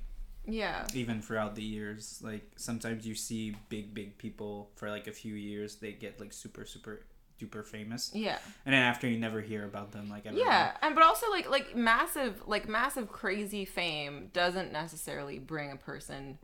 yeah. 0.45 0.85
even 0.93 1.21
throughout 1.21 1.55
the 1.55 1.63
years, 1.63 2.19
like 2.23 2.43
sometimes 2.55 3.07
you 3.07 3.15
see 3.15 3.55
big 3.69 3.93
big 3.93 4.17
people 4.17 4.69
for 4.75 4.89
like 4.89 5.07
a 5.07 5.11
few 5.11 5.35
years, 5.35 5.75
they 5.77 5.91
get 5.91 6.19
like 6.19 6.33
super 6.33 6.65
super 6.65 7.01
duper 7.39 7.65
famous, 7.65 8.11
Yeah. 8.13 8.37
and 8.65 8.73
then 8.73 8.81
after 8.81 9.07
you 9.07 9.17
never 9.19 9.41
hear 9.41 9.65
about 9.65 9.91
them 9.91 10.09
like 10.09 10.25
ever. 10.25 10.37
Yeah, 10.37 10.71
and 10.81 10.95
but 10.95 11.03
also 11.03 11.29
like 11.29 11.49
like 11.49 11.75
massive 11.75 12.41
like 12.47 12.67
massive 12.69 13.09
crazy 13.11 13.65
fame 13.65 14.29
doesn't 14.33 14.71
necessarily 14.71 15.39
bring 15.39 15.71
a 15.71 15.75
person 15.75 16.37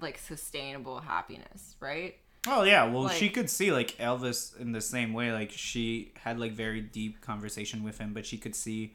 like 0.00 0.18
sustainable 0.18 1.00
happiness, 1.00 1.76
right? 1.80 2.16
Oh 2.46 2.62
yeah, 2.62 2.84
well 2.84 3.04
Like- 3.04 3.16
she 3.16 3.28
could 3.28 3.50
see 3.50 3.72
like 3.72 3.96
Elvis 3.98 4.58
in 4.60 4.72
the 4.72 4.80
same 4.80 5.12
way. 5.12 5.32
Like 5.32 5.50
she 5.50 6.12
had 6.22 6.38
like 6.38 6.52
very 6.52 6.80
deep 6.80 7.20
conversation 7.20 7.82
with 7.82 7.98
him, 7.98 8.12
but 8.12 8.24
she 8.26 8.38
could 8.38 8.54
see 8.54 8.94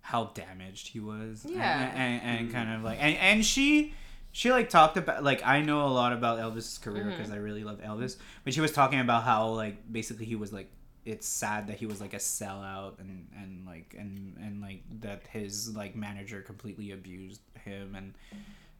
how 0.00 0.24
damaged 0.34 0.88
he 0.88 0.98
was. 1.00 1.44
and- 1.44 1.54
Yeah. 1.54 1.92
and, 1.94 2.22
and, 2.22 2.52
kind 2.52 2.68
mm. 2.68 2.76
of 2.76 2.82
like 2.82 2.98
and 3.00 3.16
and 3.16 3.44
she 3.44 3.94
she 4.32 4.50
like 4.50 4.68
talked 4.70 4.96
about 4.96 5.22
like 5.22 5.46
I 5.46 5.60
know 5.62 5.86
a 5.86 5.88
lot 5.88 6.12
about 6.12 6.38
Elvis's 6.38 6.78
career 6.78 7.04
Mm-hmm. 7.04 7.10
because 7.16 7.30
I 7.30 7.36
really 7.36 7.64
love 7.64 7.80
Elvis, 7.82 8.16
but 8.44 8.52
she 8.54 8.60
was 8.60 8.72
talking 8.72 8.98
about 9.00 9.22
how 9.24 9.48
like 9.48 9.90
basically 9.92 10.24
he 10.26 10.34
was 10.36 10.52
like 10.52 10.70
it's 11.04 11.26
sad 11.26 11.66
that 11.66 11.76
he 11.78 11.86
was 11.86 12.00
like 12.00 12.14
a 12.14 12.18
sellout 12.18 12.98
and 13.00 13.26
and 13.36 13.66
like 13.66 13.94
and 13.98 14.36
and 14.40 14.60
like 14.60 14.82
that 15.00 15.22
his 15.32 15.74
like 15.76 15.94
manager 15.96 16.40
completely 16.42 16.92
abused 16.92 17.40
him 17.64 17.94
and 17.94 18.14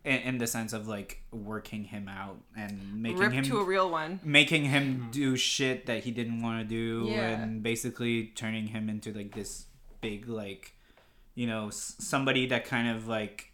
in, 0.05 0.17
in 0.29 0.39
the 0.39 0.47
sense 0.47 0.73
of 0.73 0.89
like 0.89 1.23
working 1.33 1.85
him 1.85 2.09
out 2.09 2.37
and 2.57 3.01
making 3.03 3.19
Rip 3.19 3.33
him 3.33 3.45
to 3.45 3.59
a 3.59 3.65
real 3.65 3.91
one. 3.91 4.19
making 4.25 4.65
him 4.65 5.09
do 5.13 5.37
shit 5.37 5.87
that 5.87 6.03
he 6.05 6.11
didn't 6.13 6.43
want 6.43 6.61
to 6.61 6.65
do 6.67 7.09
Yeah. 7.11 7.41
and 7.43 7.63
basically 7.63 8.27
turning 8.35 8.69
him 8.69 8.89
into 8.89 9.13
like 9.13 9.35
this 9.35 9.67
big 10.01 10.29
like 10.29 10.75
you 11.35 11.47
know 11.47 11.71
somebody 11.71 12.47
that 12.47 12.65
kind 12.65 12.89
of 12.89 13.07
like 13.07 13.52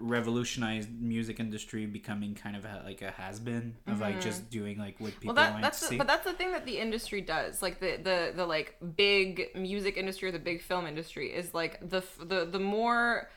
revolutionized 0.00 0.90
music 1.00 1.40
industry 1.40 1.86
becoming 1.86 2.34
kind 2.34 2.56
of 2.56 2.64
a, 2.64 2.82
like 2.84 3.02
a 3.02 3.10
has-been 3.10 3.76
of 3.86 4.00
like 4.00 4.20
just 4.20 4.48
doing 4.50 4.78
like 4.78 4.98
what 5.00 5.12
people 5.20 5.34
Mm-hmm. 5.34 5.36
Well, 5.36 5.44
that 5.46 5.52
want 5.52 5.62
that's 5.62 5.80
to 5.80 5.84
the, 5.84 5.88
see 5.90 5.96
but 5.98 6.06
that's 6.06 6.24
the 6.24 6.32
thing 6.32 6.52
that 6.52 6.66
the 6.66 6.78
industry 6.78 7.20
does. 7.20 7.62
Like 7.62 7.80
the 7.80 7.96
the 7.96 8.32
the 8.34 8.46
like 8.46 8.76
big 8.96 9.50
music 9.54 9.96
industry 9.96 10.28
or 10.28 10.32
the 10.32 10.38
big 10.38 10.62
film 10.62 10.86
industry 10.86 11.28
is 11.32 11.54
like 11.54 11.80
the 11.88 12.02
the 12.20 12.44
the 12.44 12.58
more 12.58 13.28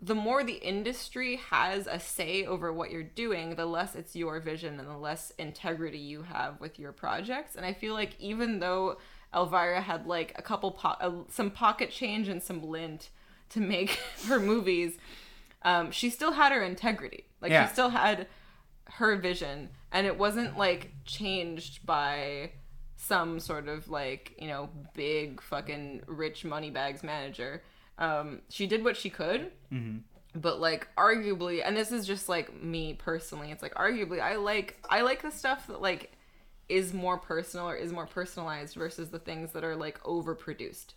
the 0.00 0.14
more 0.14 0.44
the 0.44 0.54
industry 0.54 1.36
has 1.50 1.86
a 1.86 1.98
say 1.98 2.44
over 2.44 2.72
what 2.72 2.90
you're 2.90 3.02
doing, 3.02 3.56
the 3.56 3.66
less 3.66 3.94
it's 3.94 4.14
your 4.14 4.38
vision 4.40 4.78
and 4.78 4.88
the 4.88 4.96
less 4.96 5.32
integrity 5.38 5.98
you 5.98 6.22
have 6.22 6.60
with 6.60 6.78
your 6.78 6.92
projects. 6.92 7.56
And 7.56 7.66
I 7.66 7.72
feel 7.72 7.94
like 7.94 8.14
even 8.20 8.60
though 8.60 8.98
Elvira 9.34 9.80
had 9.80 10.06
like 10.06 10.32
a 10.36 10.42
couple 10.42 10.70
po- 10.72 10.96
uh, 11.00 11.12
some 11.28 11.50
pocket 11.50 11.90
change 11.90 12.28
and 12.28 12.42
some 12.42 12.62
lint 12.62 13.10
to 13.50 13.60
make 13.60 13.90
her 14.26 14.38
movies, 14.38 14.98
um, 15.62 15.90
she 15.90 16.10
still 16.10 16.32
had 16.32 16.52
her 16.52 16.62
integrity. 16.62 17.24
Like 17.40 17.50
Yeah. 17.52 17.66
she 17.66 17.72
still 17.72 17.90
had 17.90 18.26
her 18.92 19.16
vision, 19.16 19.68
and 19.92 20.06
it 20.06 20.16
wasn't 20.18 20.56
like 20.58 20.92
changed 21.04 21.84
by 21.86 22.52
some 22.96 23.38
sort 23.38 23.68
of 23.68 23.88
like 23.88 24.34
you 24.40 24.48
know 24.48 24.70
big 24.94 25.40
fucking 25.42 26.02
rich 26.06 26.44
money 26.44 26.70
bags 26.70 27.02
manager. 27.02 27.62
Um, 27.98 28.42
she 28.48 28.66
did 28.66 28.84
what 28.84 28.96
she 28.96 29.10
could, 29.10 29.50
but 30.34 30.60
like 30.60 30.88
arguably, 30.96 31.62
and 31.64 31.76
this 31.76 31.90
is 31.92 32.06
just 32.06 32.28
like 32.28 32.62
me 32.62 32.94
personally. 32.94 33.50
It's 33.50 33.62
like 33.62 33.74
arguably, 33.74 34.20
I 34.20 34.36
like 34.36 34.78
I 34.88 35.00
like 35.02 35.22
the 35.22 35.30
stuff 35.30 35.66
that 35.66 35.80
like 35.82 36.12
is 36.68 36.92
more 36.92 37.16
personal 37.18 37.68
or 37.68 37.74
is 37.76 37.92
more 37.92 38.06
personalized 38.06 38.74
versus 38.76 39.08
the 39.08 39.18
things 39.18 39.52
that 39.52 39.64
are 39.64 39.74
like 39.74 40.02
overproduced. 40.04 40.92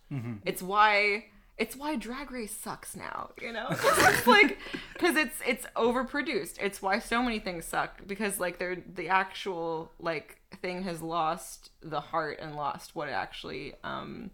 It's 0.45 0.61
why 0.61 1.25
it's 1.61 1.75
why 1.75 1.95
Drag 1.95 2.31
Race 2.31 2.55
sucks 2.55 2.95
now, 2.95 3.29
you 3.39 3.53
know? 3.53 3.67
it's 3.69 4.25
like 4.25 4.57
cuz 4.97 5.15
it's 5.15 5.37
it's 5.47 5.67
overproduced. 5.75 6.55
It's 6.59 6.81
why 6.81 6.97
so 6.97 7.21
many 7.21 7.37
things 7.37 7.65
suck 7.65 8.01
because 8.07 8.39
like 8.39 8.57
they're 8.57 8.77
the 8.95 9.09
actual 9.09 9.91
like 9.99 10.41
thing 10.59 10.81
has 10.83 11.03
lost 11.03 11.69
the 11.81 12.01
heart 12.01 12.39
and 12.41 12.55
lost 12.55 12.95
what 12.95 13.09
it 13.09 13.11
actually 13.11 13.75
um 13.83 14.31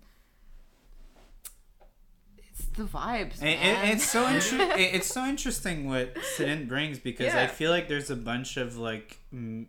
it's 2.47 2.65
the 2.67 2.83
vibes. 2.83 3.43
It, 3.43 3.59
it, 3.59 3.89
it's 3.89 4.09
so 4.09 4.25
inter- 4.33 4.71
it, 4.77 4.95
it's 4.95 5.07
so 5.07 5.25
interesting 5.25 5.89
what 5.89 6.15
Sidin 6.15 6.65
brings 6.69 6.97
because 6.97 7.33
I 7.35 7.47
feel 7.47 7.71
like 7.71 7.89
there's 7.89 8.09
a 8.09 8.15
bunch 8.15 8.55
of 8.55 8.77
like 8.77 9.19
m- 9.33 9.67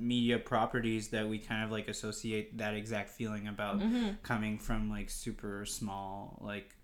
media 0.00 0.38
properties 0.38 1.08
that 1.08 1.28
we 1.28 1.38
kind 1.38 1.62
of 1.64 1.70
like 1.70 1.88
associate 1.88 2.56
that 2.58 2.74
exact 2.74 3.10
feeling 3.10 3.46
about 3.48 3.78
Mm-hmm. 3.78 4.08
coming 4.22 4.58
from 4.58 4.90
like 4.90 5.10
super 5.10 5.64
small 5.66 6.38
like 6.40 6.74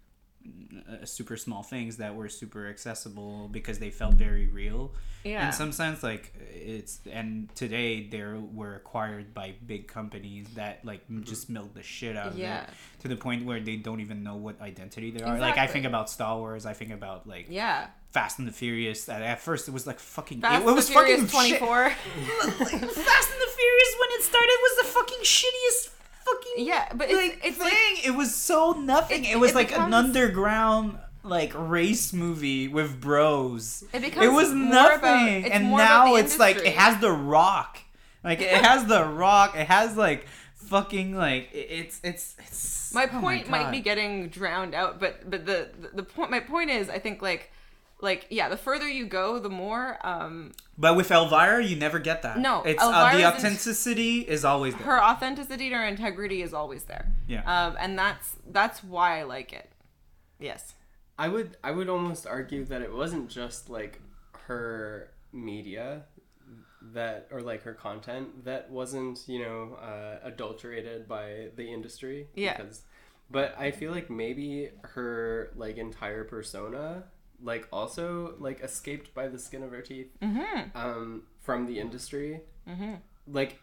uh, 0.88 1.04
super 1.04 1.36
small 1.36 1.62
things 1.64 1.96
that 1.96 2.14
were 2.14 2.28
super 2.28 2.68
accessible 2.68 3.48
because 3.50 3.80
they 3.80 3.90
felt 3.90 4.14
very 4.14 4.46
real 4.46 4.92
Yeah. 5.24 5.46
in 5.48 5.52
some 5.52 5.72
sense 5.72 6.04
like 6.04 6.32
it's 6.54 7.00
and 7.10 7.52
today 7.56 8.06
they 8.06 8.22
were 8.22 8.76
acquired 8.76 9.34
by 9.34 9.54
big 9.66 9.88
companies 9.88 10.46
that 10.54 10.84
like 10.84 11.00
m 11.10 11.24
just 11.24 11.50
milk 11.50 11.74
the 11.74 11.82
shit 11.82 12.16
out 12.16 12.28
of 12.28 12.38
Yeah. 12.38 12.62
it 12.62 12.68
to 13.00 13.08
the 13.08 13.16
point 13.16 13.44
where 13.44 13.58
they 13.58 13.74
don't 13.76 14.00
even 14.00 14.22
know 14.22 14.36
what 14.36 14.60
identity 14.60 15.10
they 15.10 15.22
are 15.24 15.38
like 15.38 15.58
i 15.58 15.66
think 15.66 15.84
about 15.84 16.08
star 16.08 16.38
wars 16.38 16.64
i 16.64 16.72
think 16.74 16.92
about 16.92 17.26
like 17.26 17.46
yeah. 17.50 17.88
Fast 18.16 18.38
and 18.38 18.48
the 18.48 18.52
furious. 18.52 19.10
At, 19.10 19.20
at 19.20 19.40
first 19.40 19.68
it 19.68 19.72
was 19.72 19.86
like 19.86 19.98
fucking 19.98 20.40
Fast 20.40 20.64
it, 20.64 20.68
it 20.70 20.74
was 20.74 20.88
fucking 20.88 21.26
shit. 21.26 21.60
24. 21.60 21.90
fast 21.90 22.70
and 22.70 22.80
the 22.80 23.50
furious 23.58 23.92
when 24.00 24.10
it 24.16 24.22
started 24.22 24.58
was 24.62 24.76
the 24.80 24.84
fucking 24.84 25.18
shittiest 25.22 25.90
fucking 26.24 26.66
Yeah, 26.66 26.88
but 26.94 27.10
it's, 27.10 27.18
like 27.18 27.40
it's 27.44 27.58
thing. 27.58 27.66
Like 27.96 28.06
it 28.06 28.14
was 28.16 28.34
so 28.34 28.72
nothing. 28.72 29.26
It- 29.26 29.32
it, 29.32 29.38
was 29.38 29.50
it 29.50 29.56
like 29.56 29.76
an 29.76 29.92
underground 29.92 30.98
like 31.24 31.52
race 31.54 32.14
movie 32.14 32.68
with 32.68 32.98
bros. 33.02 33.84
It 33.92 34.00
becomes 34.00 34.24
it 34.24 34.32
was 34.32 34.50
nothing. 34.50 35.44
about- 35.44 35.52
and 35.52 35.70
now 35.72 36.14
it's 36.14 36.38
like 36.38 36.56
it 36.56 36.74
has 36.74 36.98
the 37.02 37.12
rock. 37.12 37.78
Like 38.24 38.40
it 38.40 38.64
has 38.64 38.86
the 38.86 39.04
rock. 39.24 39.56
It 39.56 39.66
has 39.66 39.94
like 39.94 40.26
fucking 40.54 41.14
like 41.14 41.50
it's 41.52 42.00
it's 42.02 42.34
it's 42.38 42.94
my 42.94 43.04
oh 43.12 43.20
point 43.20 43.50
might 43.50 43.70
be 43.70 43.80
getting 43.80 44.28
drowned 44.28 44.74
out 44.74 44.98
but 44.98 45.28
but 45.30 45.46
the, 45.46 45.68
the 45.80 45.88
the 45.96 46.02
point 46.02 46.28
my 46.28 46.40
point 46.40 46.70
is 46.70 46.90
i 46.90 46.98
think 46.98 47.22
like 47.22 47.52
like 48.00 48.26
yeah 48.30 48.48
the 48.48 48.56
further 48.56 48.86
you 48.88 49.06
go 49.06 49.38
the 49.38 49.48
more 49.48 49.98
um 50.06 50.52
but 50.76 50.96
with 50.96 51.10
elvira 51.10 51.64
you 51.64 51.76
never 51.76 51.98
get 51.98 52.22
that. 52.22 52.38
No, 52.38 52.62
it's 52.62 52.82
uh, 52.82 52.90
the 52.90 52.94
Elvira's 52.96 53.20
in- 53.20 53.26
authenticity 53.26 54.18
is 54.20 54.44
always 54.44 54.74
there. 54.74 54.84
her 54.84 55.02
authenticity 55.02 55.66
and 55.66 55.76
her 55.76 55.84
integrity 55.84 56.42
is 56.42 56.52
always 56.52 56.84
there. 56.84 57.14
Yeah. 57.26 57.42
um 57.46 57.76
and 57.78 57.98
that's 57.98 58.36
that's 58.50 58.84
why 58.84 59.20
i 59.20 59.22
like 59.22 59.52
it. 59.52 59.70
Yes. 60.38 60.74
I 61.18 61.28
would 61.28 61.56
I 61.64 61.70
would 61.70 61.88
almost 61.88 62.26
argue 62.26 62.64
that 62.66 62.82
it 62.82 62.92
wasn't 62.92 63.30
just 63.30 63.70
like 63.70 64.00
her 64.48 65.10
media 65.32 66.04
that 66.92 67.26
or 67.32 67.40
like 67.40 67.62
her 67.62 67.72
content 67.74 68.44
that 68.44 68.70
wasn't 68.70 69.20
you 69.26 69.40
know 69.40 69.78
uh, 69.82 70.18
adulterated 70.22 71.08
by 71.08 71.48
the 71.56 71.72
industry. 71.72 72.28
Yeah. 72.34 72.58
because, 72.58 72.82
but 73.30 73.58
I 73.58 73.70
feel 73.70 73.92
like 73.92 74.10
maybe 74.10 74.70
her 74.82 75.50
like 75.56 75.78
entire 75.78 76.24
persona 76.24 77.04
like 77.42 77.68
also 77.72 78.34
like 78.38 78.60
escaped 78.60 79.14
by 79.14 79.28
the 79.28 79.38
skin 79.38 79.62
of 79.62 79.70
her 79.70 79.82
teeth 79.82 80.08
mm-hmm 80.22 80.76
um, 80.76 81.22
from 81.40 81.66
the 81.66 81.78
industry 81.78 82.40
mm-hmm 82.68 82.94
like 83.28 83.60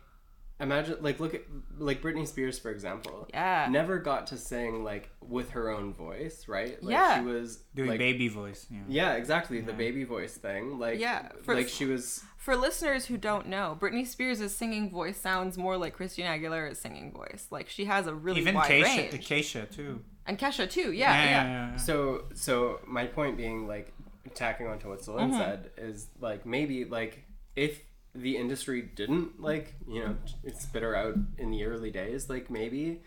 imagine 0.60 0.95
like 1.02 1.20
look 1.20 1.34
at 1.34 1.41
like 1.78 2.02
Britney 2.02 2.28
Spears 2.28 2.60
for 2.60 2.70
example 2.70 3.28
yeah 3.34 3.68
never 3.70 3.98
got 3.98 4.28
to 4.28 4.38
sing 4.38 4.84
like 4.84 5.10
with 5.22 5.50
her 5.52 5.70
own 5.70 5.94
voice 5.94 6.48
right 6.48 6.82
like 6.84 6.91
Yeah. 6.94 7.20
she 7.20 7.26
was 7.26 7.64
doing 7.76 7.90
like, 7.90 8.00
baby 8.00 8.28
voice 8.28 8.68
yeah. 8.70 8.80
yeah, 8.88 9.14
exactly. 9.14 9.60
The 9.62 9.74
baby 9.74 10.04
voice 10.04 10.36
thing. 10.38 10.78
Like, 10.80 11.00
Yeah, 11.00 11.30
for- 11.44 11.56
like 11.56 11.68
she 11.70 11.86
was. 11.86 12.24
for 12.38 12.56
listeners 12.56 13.06
who 13.06 13.18
don't 13.18 13.48
know 13.48 13.78
britney 13.80 14.06
spears' 14.06 14.54
singing 14.56 14.90
voice 14.90 15.18
sounds 15.18 15.58
more 15.58 15.76
like 15.78 15.94
christina 15.94 16.30
aguilera's 16.30 16.80
singing 16.80 17.12
voice 17.12 17.48
like 17.50 17.68
she 17.68 17.86
has 17.86 18.06
a 18.08 18.14
really 18.14 18.41
even 18.41 18.56
wide 18.56 18.70
Kesha, 18.70 18.84
range 18.84 19.28
Kesha 19.28 19.70
too 19.72 20.02
and 20.26 20.38
kesha 20.40 20.70
too 20.70 20.91
yeah 20.91 21.24
yeah, 21.24 21.76
So, 21.76 22.26
so 22.34 22.80
my 22.88 23.06
point 23.08 23.36
being, 23.38 23.68
like, 23.68 23.94
tacking 24.36 24.68
onto 24.68 24.90
what 24.90 25.04
Celine 25.04 25.30
Mm-hmm. 25.32 25.38
said 25.40 25.72
is 25.78 26.08
like 26.20 26.45
maybe 26.45 26.86
like 26.86 27.26
if 27.56 27.82
the 28.16 28.38
industry 28.38 28.82
didn't 28.82 29.41
like 29.41 29.76
you 29.88 30.02
know 30.04 30.16
spit 30.58 30.82
her 30.84 30.95
out 30.95 31.18
in 31.38 31.52
the 31.52 31.64
early 31.66 31.91
days, 31.91 32.30
like 32.30 32.50
maybe 32.50 33.02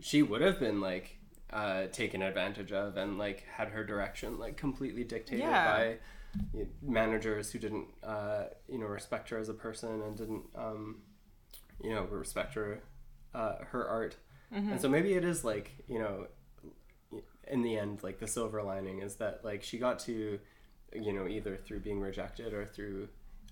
she 0.00 0.22
would 0.22 0.40
have 0.40 0.60
been 0.60 0.80
like 0.80 1.18
uh, 1.52 1.86
taken 1.88 2.22
advantage 2.22 2.72
of 2.72 2.96
and 2.96 3.18
like 3.18 3.44
had 3.56 3.68
her 3.68 3.84
direction 3.84 4.38
like 4.38 4.56
completely 4.56 5.04
dictated 5.04 5.44
Yeah. 5.44 5.64
by 5.64 5.96
you 6.54 6.60
know, 6.64 6.66
managers 6.82 7.50
who 7.52 7.58
didn't 7.58 7.88
uh, 8.02 8.44
you 8.68 8.78
know 8.78 8.86
respect 8.86 9.28
her 9.30 9.38
as 9.38 9.48
a 9.48 9.54
person 9.54 10.00
and 10.02 10.16
didn't 10.16 10.44
um, 10.56 11.02
you 11.82 11.90
know 11.94 12.04
respect 12.04 12.54
her 12.54 12.82
uh, 13.34 13.56
her 13.72 13.86
art 13.86 14.16
and 14.52 14.80
so 14.80 14.88
maybe 14.88 15.12
it 15.14 15.24
is 15.24 15.44
like 15.44 15.72
you 15.88 15.98
know 15.98 16.26
in 17.48 17.62
the 17.62 17.76
end 17.76 18.02
like 18.02 18.18
the 18.18 18.26
silver 18.26 18.62
lining 18.62 19.00
is 19.00 19.16
that 19.16 19.44
like 19.44 19.62
she 19.62 19.78
got 19.78 19.98
to 19.98 20.38
you 20.94 21.12
know 21.12 21.26
either 21.26 21.56
through 21.56 21.80
being 21.80 22.00
rejected 22.00 22.52
or 22.52 22.64
through 22.64 23.08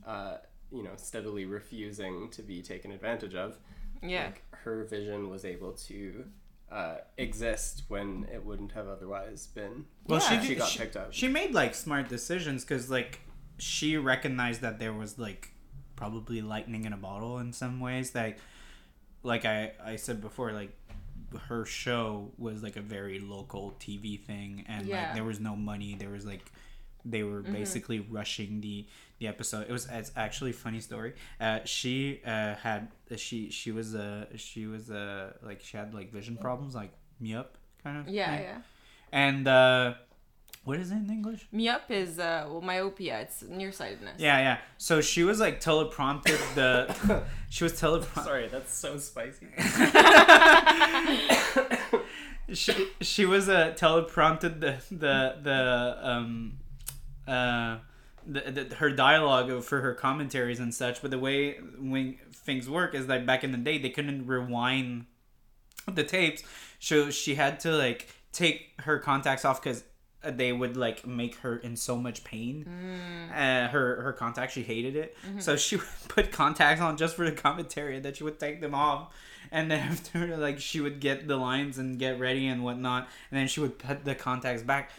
uh, 0.06 0.36
you 0.70 0.82
know 0.82 0.92
steadily 0.96 1.44
refusing 1.44 2.30
to 2.30 2.42
be 2.42 2.62
taken 2.62 2.92
advantage 2.92 3.34
of 3.34 3.58
yeah. 4.02 4.26
like 4.26 4.42
her 4.52 4.84
vision 4.84 5.28
was 5.28 5.44
able 5.44 5.72
to 5.72 6.24
uh, 6.70 6.96
exist 7.18 7.82
when 7.88 8.26
it 8.32 8.44
wouldn't 8.44 8.72
have 8.72 8.86
otherwise 8.86 9.48
been 9.48 9.84
Well, 10.06 10.20
Yeah. 10.20 10.40
she, 10.40 10.46
she 10.48 10.54
got 10.54 10.68
she, 10.68 10.78
picked 10.78 10.96
up 10.96 11.12
she 11.12 11.28
made 11.28 11.52
like 11.52 11.74
smart 11.74 12.08
decisions 12.08 12.64
because 12.64 12.88
like 12.90 13.20
she 13.58 13.96
recognized 13.96 14.60
that 14.62 14.78
there 14.78 14.92
was 14.92 15.18
like 15.18 15.52
probably 15.96 16.40
lightning 16.40 16.86
in 16.86 16.92
a 16.92 16.96
bottle 16.96 17.38
in 17.38 17.52
some 17.52 17.78
ways. 17.78 18.12
That 18.12 18.38
like 19.22 19.44
I 19.44 19.72
I 19.84 19.96
said 19.96 20.20
before, 20.20 20.52
like 20.52 20.72
her 21.48 21.64
show 21.64 22.32
was 22.38 22.62
like 22.62 22.76
a 22.76 22.80
very 22.82 23.18
local 23.20 23.74
TV 23.80 24.18
thing, 24.20 24.64
and 24.68 24.86
Yeah. 24.86 25.00
like 25.00 25.14
there 25.14 25.24
was 25.24 25.40
no 25.40 25.56
money. 25.56 25.96
There 25.98 26.10
was 26.10 26.24
like 26.26 26.50
they 27.04 27.22
were 27.22 27.40
Mm-hmm. 27.42 27.52
basically 27.52 28.00
rushing 28.00 28.60
the 28.60 28.86
the 29.18 29.26
episode. 29.26 29.66
It 29.68 29.72
was 29.72 29.88
it's 29.90 30.12
actually 30.16 30.50
a 30.50 30.54
funny 30.54 30.80
story. 30.80 31.14
Uh, 31.40 31.60
she 31.64 32.20
uh, 32.26 32.54
had 32.56 32.88
she 33.16 33.50
she 33.50 33.72
was 33.72 33.94
a 33.94 34.28
she 34.36 34.66
was 34.66 34.90
a 34.90 35.34
like 35.42 35.60
she 35.60 35.76
had 35.76 35.94
like 35.94 36.12
vision 36.12 36.36
problems, 36.36 36.74
like 36.74 36.92
myope 37.22 37.54
kind 37.82 37.98
of 37.98 38.08
Yeah, 38.08 38.30
thing. 38.36 38.42
yeah. 38.42 38.58
And 39.12 39.48
uh, 39.48 39.94
what 40.64 40.78
is 40.78 40.90
it 40.90 40.96
in 40.96 41.10
English? 41.10 41.46
Myope 41.54 41.90
is 41.90 42.18
uh 42.18 42.46
well 42.48 42.60
myopia. 42.60 43.20
It's 43.20 43.42
nearsightedness. 43.42 44.16
Yeah, 44.18 44.38
yeah. 44.38 44.58
So 44.78 45.00
she 45.00 45.24
was 45.24 45.40
like 45.40 45.60
teleprompted 45.60 46.38
the. 46.54 47.22
she 47.48 47.64
was 47.64 47.72
teleprompted. 47.80 48.24
sorry 48.24 48.48
that's 48.48 48.74
so 48.74 48.98
spicy 48.98 49.46
She 52.52 52.88
she 53.00 53.26
was 53.26 53.48
uh, 53.48 53.74
teleprompted 53.76 54.60
the 54.60 54.76
the 54.90 55.36
the 55.42 55.98
um 56.02 56.58
uh. 57.26 57.78
The, 58.26 58.66
the, 58.68 58.74
her 58.76 58.90
dialogue 58.90 59.64
for 59.64 59.80
her 59.80 59.94
commentaries 59.94 60.60
and 60.60 60.74
such, 60.74 61.00
but 61.00 61.10
the 61.10 61.18
way 61.18 61.54
when 61.78 62.18
things 62.32 62.68
work 62.68 62.94
is 62.94 63.08
like 63.08 63.24
back 63.24 63.42
in 63.42 63.50
the 63.50 63.56
day 63.58 63.78
they 63.78 63.88
couldn't 63.88 64.26
rewind 64.26 65.06
the 65.90 66.04
tapes, 66.04 66.42
so 66.78 67.10
she 67.10 67.36
had 67.36 67.58
to 67.60 67.72
like 67.72 68.08
take 68.32 68.72
her 68.80 68.98
contacts 68.98 69.46
off 69.46 69.62
because 69.62 69.84
they 70.22 70.52
would 70.52 70.76
like 70.76 71.06
make 71.06 71.36
her 71.36 71.56
in 71.56 71.76
so 71.76 71.96
much 71.96 72.24
pain. 72.24 72.66
Uh, 73.34 73.68
her 73.68 74.02
her 74.02 74.12
contacts, 74.12 74.54
she 74.54 74.62
hated 74.62 74.96
it, 74.96 75.16
so 75.38 75.56
she 75.56 75.76
would 75.80 75.86
put 76.08 76.32
contacts 76.32 76.80
on 76.80 76.96
just 76.96 77.16
for 77.16 77.24
the 77.24 77.32
commentary, 77.32 77.96
and 77.96 78.04
then 78.04 78.12
she 78.14 78.24
would 78.24 78.38
take 78.38 78.60
them 78.60 78.74
off, 78.74 79.14
and 79.50 79.70
then 79.70 79.78
after 79.90 80.36
like 80.36 80.58
she 80.60 80.80
would 80.80 81.00
get 81.00 81.26
the 81.26 81.36
lines 81.36 81.78
and 81.78 81.98
get 81.98 82.18
ready 82.20 82.46
and 82.46 82.62
whatnot, 82.64 83.08
and 83.30 83.40
then 83.40 83.48
she 83.48 83.60
would 83.60 83.78
put 83.78 84.04
the 84.04 84.14
contacts 84.14 84.62
back. 84.62 84.90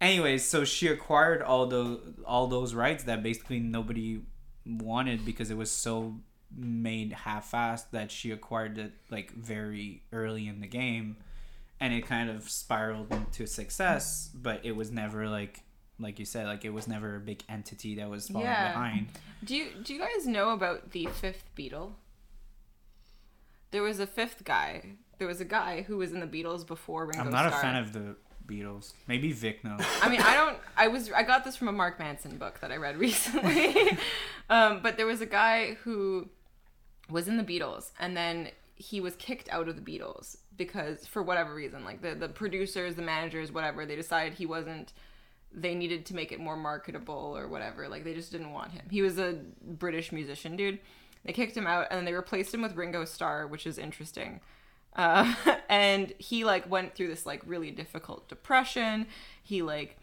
anyways, 0.00 0.44
so 0.44 0.64
she 0.64 0.88
acquired 0.88 1.42
all 1.42 1.66
the 1.66 2.00
all 2.26 2.46
those 2.46 2.74
rights 2.74 3.04
that 3.04 3.22
basically 3.22 3.60
nobody 3.60 4.20
wanted 4.66 5.24
because 5.24 5.50
it 5.50 5.56
was 5.56 5.70
so 5.70 6.16
made 6.54 7.12
half-assed 7.12 7.90
that 7.92 8.10
she 8.10 8.30
acquired 8.30 8.78
it 8.78 8.92
like 9.10 9.30
very 9.32 10.02
early 10.12 10.46
in 10.48 10.60
the 10.60 10.66
game 10.66 11.16
and 11.80 11.92
it 11.94 12.06
kind 12.06 12.28
of 12.30 12.48
spiraled 12.48 13.12
into 13.12 13.46
success 13.46 14.30
but 14.34 14.60
it 14.64 14.74
was 14.76 14.90
never 14.90 15.28
like 15.28 15.62
like 16.00 16.18
you 16.18 16.24
said 16.24 16.46
like 16.46 16.64
it 16.64 16.70
was 16.72 16.86
never 16.88 17.16
a 17.16 17.20
big 17.20 17.42
entity 17.48 17.94
that 17.96 18.08
was 18.08 18.28
falling 18.28 18.46
Yeah. 18.46 18.72
behind 18.72 19.08
Do 19.44 19.56
you 19.56 19.66
do 19.82 19.94
you 19.94 20.00
guys 20.00 20.26
know 20.26 20.50
about 20.50 20.90
the 20.92 21.06
fifth 21.06 21.44
Beatle? 21.56 21.92
There 23.70 23.82
was 23.82 24.00
a 24.00 24.06
fifth 24.06 24.44
guy. 24.44 24.96
There 25.18 25.28
was 25.28 25.40
a 25.40 25.44
guy 25.44 25.82
who 25.82 25.98
was 25.98 26.12
in 26.12 26.20
the 26.20 26.26
Beatles 26.26 26.66
before 26.66 27.04
Ringo 27.06 27.20
i'm 27.20 27.30
not 27.30 27.46
Starr. 27.48 27.58
a 27.58 27.62
fan 27.62 27.76
of 27.76 27.92
the 27.92 28.16
beatles 28.46 28.92
maybe 29.06 29.30
vic 29.30 29.62
knows 29.62 29.80
I 30.00 30.08
mean, 30.08 30.22
I 30.22 30.34
don't. 30.34 30.56
I 30.76 30.88
was. 30.88 31.12
I 31.12 31.22
got 31.22 31.44
this 31.44 31.54
from 31.56 31.68
a 31.68 31.72
Mark 31.72 31.98
Manson 31.98 32.38
book 32.38 32.60
that 32.60 32.72
I 32.72 32.76
read 32.76 32.96
recently. 32.96 33.98
um, 34.48 34.80
but 34.82 34.96
there 34.96 35.04
was 35.06 35.20
a 35.20 35.26
guy 35.26 35.74
who 35.82 36.28
was 37.10 37.28
in 37.28 37.36
the 37.36 37.44
Beatles, 37.44 37.90
and 38.00 38.16
then 38.16 38.48
he 38.76 39.00
was 39.00 39.16
kicked 39.16 39.50
out 39.50 39.68
of 39.68 39.76
the 39.76 39.82
Beatles 39.82 40.38
because, 40.58 41.06
for 41.06 41.22
whatever 41.22 41.54
reason, 41.54 41.84
like 41.84 42.02
the 42.02 42.14
the 42.14 42.28
producers, 42.28 42.96
the 42.96 43.02
managers, 43.02 43.52
whatever, 43.52 43.86
they 43.86 43.96
decided 43.96 44.34
he 44.34 44.46
wasn't. 44.46 44.92
They 45.50 45.74
needed 45.74 46.04
to 46.06 46.14
make 46.14 46.30
it 46.30 46.40
more 46.40 46.56
marketable 46.56 47.34
or 47.34 47.48
whatever. 47.48 47.88
Like 47.88 48.04
they 48.04 48.12
just 48.12 48.30
didn't 48.30 48.52
want 48.52 48.72
him. 48.72 48.82
He 48.90 49.00
was 49.00 49.18
a 49.18 49.38
British 49.62 50.12
musician, 50.12 50.56
dude. 50.56 50.78
They 51.24 51.32
kicked 51.32 51.56
him 51.56 51.66
out, 51.66 51.86
and 51.90 51.98
then 51.98 52.04
they 52.04 52.12
replaced 52.12 52.52
him 52.52 52.62
with 52.62 52.76
Ringo 52.76 53.04
Starr, 53.04 53.46
which 53.46 53.66
is 53.66 53.78
interesting. 53.78 54.40
Uh, 54.94 55.34
and 55.68 56.12
he 56.18 56.44
like 56.44 56.68
went 56.70 56.94
through 56.94 57.08
this 57.08 57.24
like 57.24 57.40
really 57.46 57.70
difficult 57.70 58.28
depression. 58.28 59.06
He 59.42 59.62
like 59.62 59.96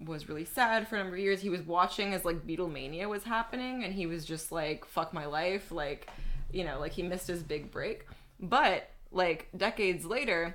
was 0.00 0.28
really 0.28 0.44
sad 0.44 0.88
for 0.88 0.96
a 0.96 0.98
number 0.98 1.16
of 1.16 1.22
years. 1.22 1.40
He 1.40 1.50
was 1.50 1.62
watching 1.62 2.14
as 2.14 2.24
like 2.24 2.46
Beatlemania 2.46 3.08
was 3.08 3.24
happening, 3.24 3.84
and 3.84 3.94
he 3.94 4.06
was 4.06 4.24
just 4.24 4.52
like, 4.52 4.84
"Fuck 4.84 5.12
my 5.12 5.26
life!" 5.26 5.70
Like, 5.70 6.08
you 6.50 6.64
know, 6.64 6.78
like 6.78 6.92
he 6.92 7.02
missed 7.02 7.26
his 7.26 7.42
big 7.42 7.70
break. 7.70 8.06
But 8.40 8.90
like 9.16 9.48
decades 9.56 10.04
later, 10.04 10.54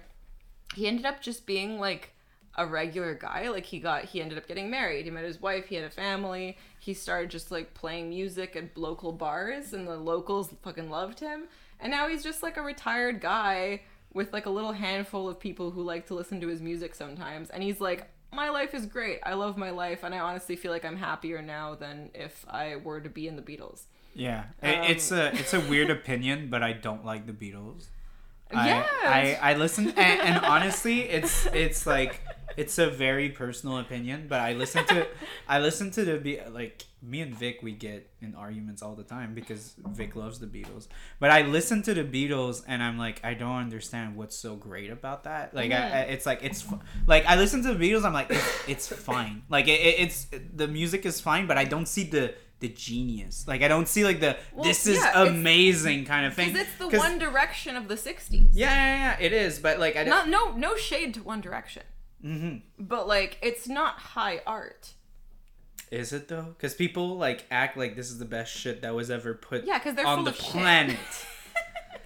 he 0.76 0.88
ended 0.88 1.06
up 1.06 1.22
just 1.22 1.46
being 1.46 1.80
like 1.80 2.14
a 2.56 2.66
regular 2.66 3.14
guy. 3.16 3.50
Like 3.50 3.66
he 3.66 3.80
got 3.80 4.06
he 4.06 4.22
ended 4.22 4.38
up 4.38 4.48
getting 4.48 4.70
married. 4.70 5.06
He 5.06 5.12
met 5.12 5.24
his 5.26 5.42
wife. 5.42 5.66
He 5.68 5.76
had 5.76 5.86
a 5.86 5.90
family. 5.90 6.58
He 6.80 6.94
started 6.94 7.30
just 7.30 7.52
like 7.52 7.74
playing 7.74 8.10
music 8.10 8.56
at 8.56 8.78
local 8.78 9.12
bars, 9.12 9.74
and 9.74 9.88
the 9.88 9.98
locals 9.98 10.54
fucking 10.64 10.90
loved 10.90 11.20
him. 11.20 11.46
And 11.80 11.92
now 11.92 12.08
he's 12.08 12.24
just 12.24 12.44
like 12.44 12.58
a 12.58 12.62
retired 12.62 13.22
guy 13.22 13.82
with 14.14 14.34
like 14.34 14.46
a 14.46 14.50
little 14.50 14.74
handful 14.74 15.28
of 15.30 15.40
people 15.40 15.72
who 15.72 15.82
like 15.84 16.06
to 16.08 16.14
listen 16.14 16.40
to 16.42 16.48
his 16.48 16.62
music 16.62 16.94
sometimes. 16.96 17.50
And 17.50 17.64
he's 17.64 17.80
like, 17.82 18.10
my 18.34 18.50
life 18.50 18.74
is 18.74 18.86
great. 18.86 19.20
I 19.24 19.34
love 19.34 19.58
my 19.58 19.72
life, 19.72 20.04
and 20.04 20.14
I 20.14 20.20
honestly 20.20 20.56
feel 20.56 20.72
like 20.72 20.86
I'm 20.86 20.98
happier 20.98 21.42
now 21.42 21.76
than 21.76 22.12
if 22.14 22.46
I 22.50 22.76
were 22.76 23.00
to 23.02 23.10
be 23.10 23.28
in 23.28 23.36
the 23.36 23.42
Beatles. 23.42 23.84
yeah 24.14 24.44
I- 24.62 24.88
it's 24.92 25.12
um, 25.12 25.20
a 25.20 25.26
it's 25.34 25.54
a 25.54 25.60
weird 25.62 25.90
opinion 25.90 26.50
but 26.50 26.62
i 26.62 26.74
don't 26.74 27.06
like 27.06 27.26
the 27.28 27.32
beatles 27.32 27.86
Yeah, 28.54 28.86
I, 29.04 29.38
I, 29.42 29.52
I 29.52 29.54
listen 29.56 29.90
and, 29.90 30.22
and 30.22 30.46
honestly 30.46 31.02
it's 31.02 31.46
it's 31.48 31.86
like 31.86 32.22
it's 32.58 32.78
a 32.78 32.90
very 32.90 33.30
personal 33.30 33.78
opinion 33.78 34.26
but 34.28 34.40
I 34.40 34.54
listen 34.54 34.86
to 34.88 35.08
I 35.48 35.60
listen 35.60 35.92
to 35.92 36.06
the 36.06 36.18
be 36.18 36.40
like 36.50 36.86
me 37.02 37.22
and 37.22 37.36
Vic 37.36 37.60
we 37.64 37.72
get 37.72 38.08
in 38.22 38.36
arguments 38.36 38.84
all 38.84 38.94
the 38.94 39.04
time 39.04 39.34
because 39.34 39.74
Vic 39.90 40.16
loves 40.16 40.40
the 40.40 40.46
Beatles. 40.46 40.88
But 41.20 41.32
I 41.32 41.42
listen 41.42 41.82
to 41.84 41.94
the 41.96 42.04
Beatles 42.04 42.64
and 42.68 42.84
I'm 42.84 42.98
like 42.98 43.20
I 43.24 43.34
don't 43.34 43.56
understand 43.56 44.16
what's 44.16 44.36
so 44.36 44.56
great 44.56 44.92
about 44.92 45.24
that. 45.24 45.54
Like 45.54 45.72
I, 45.72 45.76
mm-hmm. 45.76 45.96
I, 45.96 46.00
it's 46.02 46.26
like 46.26 46.44
it's 46.44 46.66
like 47.08 47.26
I 47.26 47.36
listen 47.38 47.64
to 47.64 47.74
the 47.74 47.92
Beatles 47.92 48.06
I'm 48.06 48.14
like 48.14 48.30
it's, 48.30 48.68
it's 48.68 48.88
fine. 48.88 49.44
Like 49.50 49.68
it, 49.68 49.80
it, 49.82 50.00
it's 50.00 50.28
the 50.54 50.68
music 50.68 51.06
is 51.06 51.20
fine 51.20 51.48
but 51.48 51.58
I 51.58 51.64
don't 51.64 51.88
see 51.88 52.04
the 52.04 52.36
the 52.62 52.70
genius 52.70 53.46
like 53.48 53.62
I 53.62 53.68
don't 53.68 53.88
see 53.88 54.04
like 54.06 54.20
the 54.22 54.38
Well, 54.54 54.64
this 54.64 54.88
is 54.88 54.98
yeah, 54.98 55.24
amazing 55.24 56.06
kind 56.06 56.26
of 56.26 56.34
thing 56.34 56.54
Because 56.54 56.68
it's 56.68 56.78
the 56.78 56.98
One 56.98 57.20
Direction 57.20 57.76
of 57.76 57.88
the 57.90 57.96
'60s. 57.96 58.50
yeah, 58.54 58.74
yeah, 58.74 58.96
yeah, 59.20 59.26
it 59.26 59.34
is. 59.34 59.60
But 59.60 59.80
like, 59.80 59.96
I 59.98 60.04
don't. 60.06 60.10
Not 60.10 60.30
no 60.30 60.56
no 60.56 60.76
shade 60.78 61.14
to 61.16 61.24
One 61.24 61.42
Direction, 61.42 61.84
hmm 62.22 62.58
but 62.80 63.08
like 63.08 63.38
it's 63.42 63.68
not 63.68 63.96
high 64.00 64.42
art. 64.48 64.94
Is 65.92 66.14
it 66.14 66.30
though? 66.30 66.54
Because 66.58 66.74
people 66.74 67.18
like 67.18 67.46
act 67.52 67.76
like 67.76 67.96
this 67.98 68.10
is 68.10 68.18
the 68.20 68.26
best 68.26 68.56
shit 68.56 68.82
that 68.84 68.96
was 68.96 69.12
ever 69.12 69.34
put 69.34 69.66
Yeah, 69.66 69.78
because 69.78 69.96
they're 69.96 70.08
on 70.08 70.18
full 70.20 70.24
the 70.26 70.30
of 70.32 70.36
shit. 70.38 70.46
planet. 70.46 70.98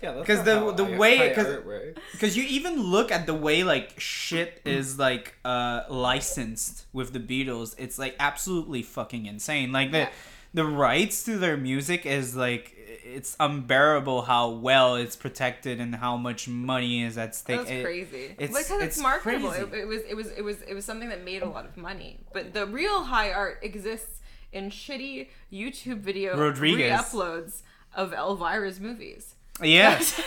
Yeah, 0.03 0.11
that's 0.11 0.27
'Cause 0.27 0.37
not 0.39 0.45
the- 0.45 0.59
how 0.59 0.71
the 0.71 0.85
high- 0.85 0.97
way- 0.97 1.17
high 1.17 1.33
'cause- 1.33 1.45
art 1.47 1.65
works. 1.65 2.01
Because 2.11 2.35
you 2.37 2.43
even 2.43 2.79
look 2.81 3.11
at 3.11 3.25
the 3.25 3.33
way 3.33 3.63
like 3.63 3.97
shit 3.99 4.61
is 4.65 4.99
like 4.99 5.35
uh 5.45 5.83
licensed 5.89 6.85
with 6.93 7.13
the 7.13 7.19
Beatles, 7.19 7.75
it's 7.77 7.97
like 7.97 8.15
absolutely 8.19 8.83
fucking 8.83 9.25
insane. 9.25 9.71
Like 9.71 9.91
the 9.91 9.99
Yeah. 9.99 10.09
The 10.55 10.65
rights 10.65 11.23
to 11.25 11.37
their 11.37 11.57
music 11.57 12.05
is 12.05 12.35
like 12.35 12.71
it's 13.07 13.35
unbearable 13.39 14.23
how 14.23 14.49
well 14.49 14.95
it's 14.95 15.15
protected 15.15 15.79
and 15.79 15.95
how 15.95 16.17
much 16.17 16.47
money 16.47 17.03
is 17.03 17.17
at 17.17 17.35
stake. 17.35 17.59
That's 17.59 17.69
It- 17.69 17.83
crazy. 17.83 18.23
it's- 18.37 18.49
because 18.49 18.71
it's, 18.71 18.83
it's 18.95 18.99
marketable. 18.99 19.49
crazy. 19.51 19.65
It, 19.65 19.73
it 19.81 19.87
was 19.87 20.01
it 20.09 20.15
was 20.15 20.27
it 20.31 20.41
was 20.43 20.61
it 20.63 20.73
was 20.73 20.85
something 20.85 21.09
that 21.09 21.23
made 21.23 21.41
a 21.43 21.49
lot 21.49 21.65
of 21.65 21.77
money. 21.77 22.19
But 22.33 22.53
the 22.53 22.65
real 22.65 23.03
high 23.03 23.31
art 23.31 23.59
exists 23.61 24.21
in 24.51 24.69
shitty 24.71 25.27
YouTube 25.53 25.99
video 25.99 26.37
Rodriguez. 26.37 26.89
re-uploads 26.91 27.61
of 27.95 28.11
Elvira's 28.13 28.79
movies. 28.79 29.35
yeah. 29.61 29.95
That's 29.99 30.17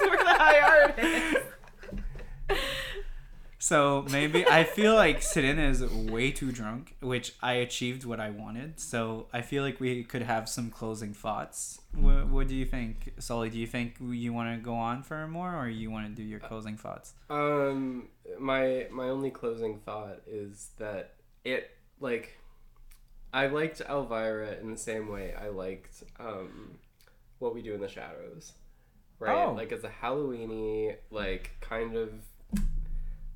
where 0.00 0.16
the 0.18 0.24
high 0.26 0.60
art 0.60 0.98
is. 0.98 1.36
So 3.62 4.06
maybe 4.10 4.46
I 4.46 4.64
feel 4.64 4.94
like 4.94 5.20
Serena 5.20 5.68
is 5.68 5.84
way 5.84 6.30
too 6.30 6.50
drunk, 6.50 6.96
which 7.00 7.34
I 7.42 7.52
achieved 7.52 8.06
what 8.06 8.18
I 8.18 8.30
wanted. 8.30 8.80
So 8.80 9.26
I 9.34 9.42
feel 9.42 9.62
like 9.62 9.78
we 9.78 10.02
could 10.02 10.22
have 10.22 10.48
some 10.48 10.70
closing 10.70 11.12
thoughts. 11.12 11.78
What, 11.94 12.28
what 12.28 12.48
do 12.48 12.56
you 12.56 12.64
think, 12.64 13.12
Sully? 13.18 13.50
Do 13.50 13.58
you 13.58 13.66
think 13.66 13.96
you 14.00 14.32
want 14.32 14.56
to 14.56 14.64
go 14.64 14.74
on 14.74 15.02
for 15.02 15.28
more, 15.28 15.54
or 15.54 15.68
you 15.68 15.90
want 15.90 16.06
to 16.06 16.12
do 16.12 16.26
your 16.26 16.40
closing 16.40 16.78
thoughts? 16.78 17.12
Um, 17.28 18.08
my 18.38 18.86
my 18.90 19.10
only 19.10 19.30
closing 19.30 19.78
thought 19.80 20.22
is 20.26 20.70
that 20.78 21.16
it 21.44 21.70
like 22.00 22.38
I 23.34 23.48
liked 23.48 23.82
Elvira 23.82 24.56
in 24.58 24.70
the 24.70 24.78
same 24.78 25.08
way 25.08 25.34
I 25.34 25.48
liked 25.48 26.02
um, 26.18 26.78
what 27.40 27.54
we 27.54 27.60
do 27.60 27.74
in 27.74 27.82
the 27.82 27.88
shadows, 27.88 28.52
right? 29.18 29.36
Oh. 29.36 29.52
Like 29.52 29.70
it's 29.70 29.84
a 29.84 29.92
Halloweeny 30.02 30.96
like 31.10 31.50
kind 31.60 31.94
of. 31.94 32.10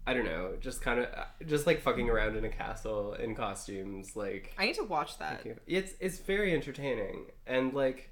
I 0.06 0.12
don't 0.12 0.26
know, 0.26 0.52
just 0.60 0.82
kind 0.82 1.00
of, 1.00 1.08
just 1.46 1.66
like 1.66 1.80
fucking 1.80 2.10
around 2.10 2.36
in 2.36 2.44
a 2.44 2.48
castle 2.50 3.14
in 3.14 3.34
costumes, 3.34 4.14
like 4.16 4.52
I 4.58 4.66
need 4.66 4.74
to 4.74 4.84
watch 4.84 5.18
that. 5.18 5.46
it's 5.66 5.94
it's 6.00 6.18
very 6.18 6.52
entertaining 6.52 7.26
and 7.46 7.72
like 7.72 8.10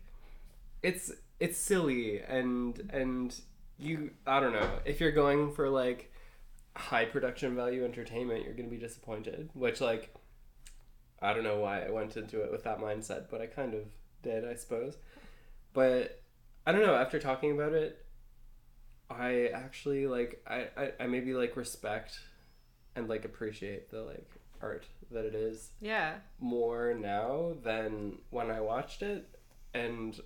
it's 0.82 1.12
it's 1.38 1.58
silly 1.58 2.20
and 2.20 2.90
and 2.92 3.38
you 3.78 4.10
I 4.26 4.40
don't 4.40 4.52
know 4.52 4.78
if 4.84 5.00
you're 5.00 5.12
going 5.12 5.52
for 5.52 5.68
like 5.68 6.12
high 6.76 7.04
production 7.04 7.54
value 7.54 7.84
entertainment 7.84 8.44
you're 8.44 8.54
gonna 8.54 8.68
be 8.68 8.78
disappointed 8.78 9.50
which 9.54 9.80
like 9.80 10.14
I 11.20 11.32
don't 11.34 11.44
know 11.44 11.58
why 11.58 11.82
I 11.82 11.90
went 11.90 12.16
into 12.16 12.40
it 12.42 12.50
with 12.50 12.64
that 12.64 12.78
mindset 12.80 13.26
but 13.30 13.40
I 13.40 13.46
kind 13.46 13.74
of 13.74 13.82
did 14.22 14.44
I 14.46 14.54
suppose 14.54 14.96
but 15.74 16.22
I 16.66 16.72
don't 16.72 16.82
know 16.82 16.94
after 16.94 17.18
talking 17.18 17.52
about 17.52 17.72
it 17.72 18.01
I 19.18 19.46
actually 19.54 20.06
like 20.06 20.42
I, 20.46 20.68
I, 20.76 20.92
I 21.00 21.06
maybe 21.06 21.34
like 21.34 21.56
respect 21.56 22.18
and 22.96 23.08
like 23.08 23.24
appreciate 23.24 23.90
the 23.90 24.02
like 24.02 24.30
art 24.60 24.86
that 25.10 25.24
it 25.24 25.34
is 25.34 25.70
Yeah. 25.80 26.14
more 26.40 26.94
now 26.94 27.54
than 27.62 28.18
when 28.30 28.50
I 28.50 28.60
watched 28.60 29.02
it, 29.02 29.28
and 29.74 30.18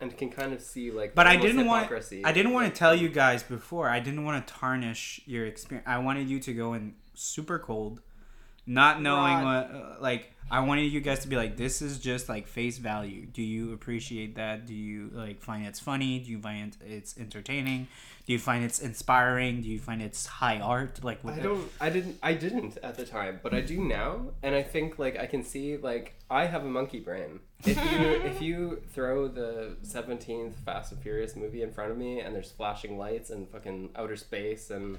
and 0.00 0.16
can 0.16 0.30
kind 0.30 0.52
of 0.52 0.60
see 0.60 0.90
like. 0.90 1.14
But 1.14 1.26
I 1.26 1.36
didn't 1.36 1.66
want. 1.66 1.82
hypocrisy. 1.84 2.24
I 2.24 2.32
didn't 2.32 2.52
want 2.52 2.72
to 2.72 2.78
tell 2.78 2.94
you 2.94 3.08
guys 3.08 3.42
before. 3.42 3.88
I 3.88 3.98
didn't 4.00 4.24
want 4.24 4.46
to 4.46 4.54
tarnish 4.54 5.20
your 5.26 5.46
experience. 5.46 5.86
I 5.88 5.98
wanted 5.98 6.28
you 6.28 6.38
to 6.40 6.54
go 6.54 6.74
in 6.74 6.94
super 7.14 7.58
cold, 7.58 8.00
not 8.68 9.02
knowing 9.02 9.34
Raw. 9.34 9.44
what. 9.44 9.70
Uh, 9.70 9.94
like 10.00 10.32
I 10.50 10.60
wanted 10.60 10.92
you 10.92 11.00
guys 11.00 11.20
to 11.20 11.28
be 11.28 11.36
like, 11.36 11.56
this 11.56 11.82
is 11.82 11.98
just 11.98 12.28
like 12.28 12.46
face 12.46 12.78
value. 12.78 13.26
Do 13.26 13.42
you 13.42 13.72
appreciate 13.72 14.36
that? 14.36 14.66
Do 14.66 14.74
you 14.74 15.10
like 15.12 15.40
find 15.40 15.66
it's 15.66 15.80
funny? 15.80 16.20
Do 16.20 16.30
you 16.30 16.38
find 16.38 16.76
it's 16.86 17.18
entertaining? 17.18 17.88
Do 18.26 18.32
you 18.32 18.38
find 18.38 18.62
it's 18.62 18.78
inspiring? 18.78 19.62
Do 19.62 19.68
you 19.68 19.78
find 19.78 20.02
it's 20.02 20.26
high 20.26 20.60
art? 20.60 21.02
Like 21.02 21.24
what? 21.24 21.34
I 21.34 21.40
don't. 21.40 21.70
I 21.80 21.90
didn't. 21.90 22.18
I 22.22 22.34
didn't 22.34 22.76
at 22.82 22.96
the 22.96 23.06
time, 23.06 23.40
but 23.42 23.54
I 23.54 23.62
do 23.62 23.82
now, 23.82 24.32
and 24.42 24.54
I 24.54 24.62
think 24.62 24.98
like 24.98 25.18
I 25.18 25.26
can 25.26 25.42
see 25.42 25.78
like 25.78 26.14
I 26.30 26.44
have 26.46 26.62
a 26.62 26.68
monkey 26.68 27.00
brain. 27.00 27.40
If 27.64 27.76
you 27.76 28.08
if 28.30 28.42
you 28.48 28.82
throw 28.92 29.28
the 29.28 29.76
seventeenth 29.82 30.56
Fast 30.60 30.92
and 30.92 31.00
Furious 31.00 31.36
movie 31.36 31.62
in 31.62 31.72
front 31.72 31.90
of 31.90 31.96
me, 31.96 32.20
and 32.20 32.34
there's 32.34 32.50
flashing 32.50 32.98
lights 32.98 33.30
and 33.30 33.48
fucking 33.48 33.90
outer 33.96 34.16
space 34.16 34.70
and 34.70 34.98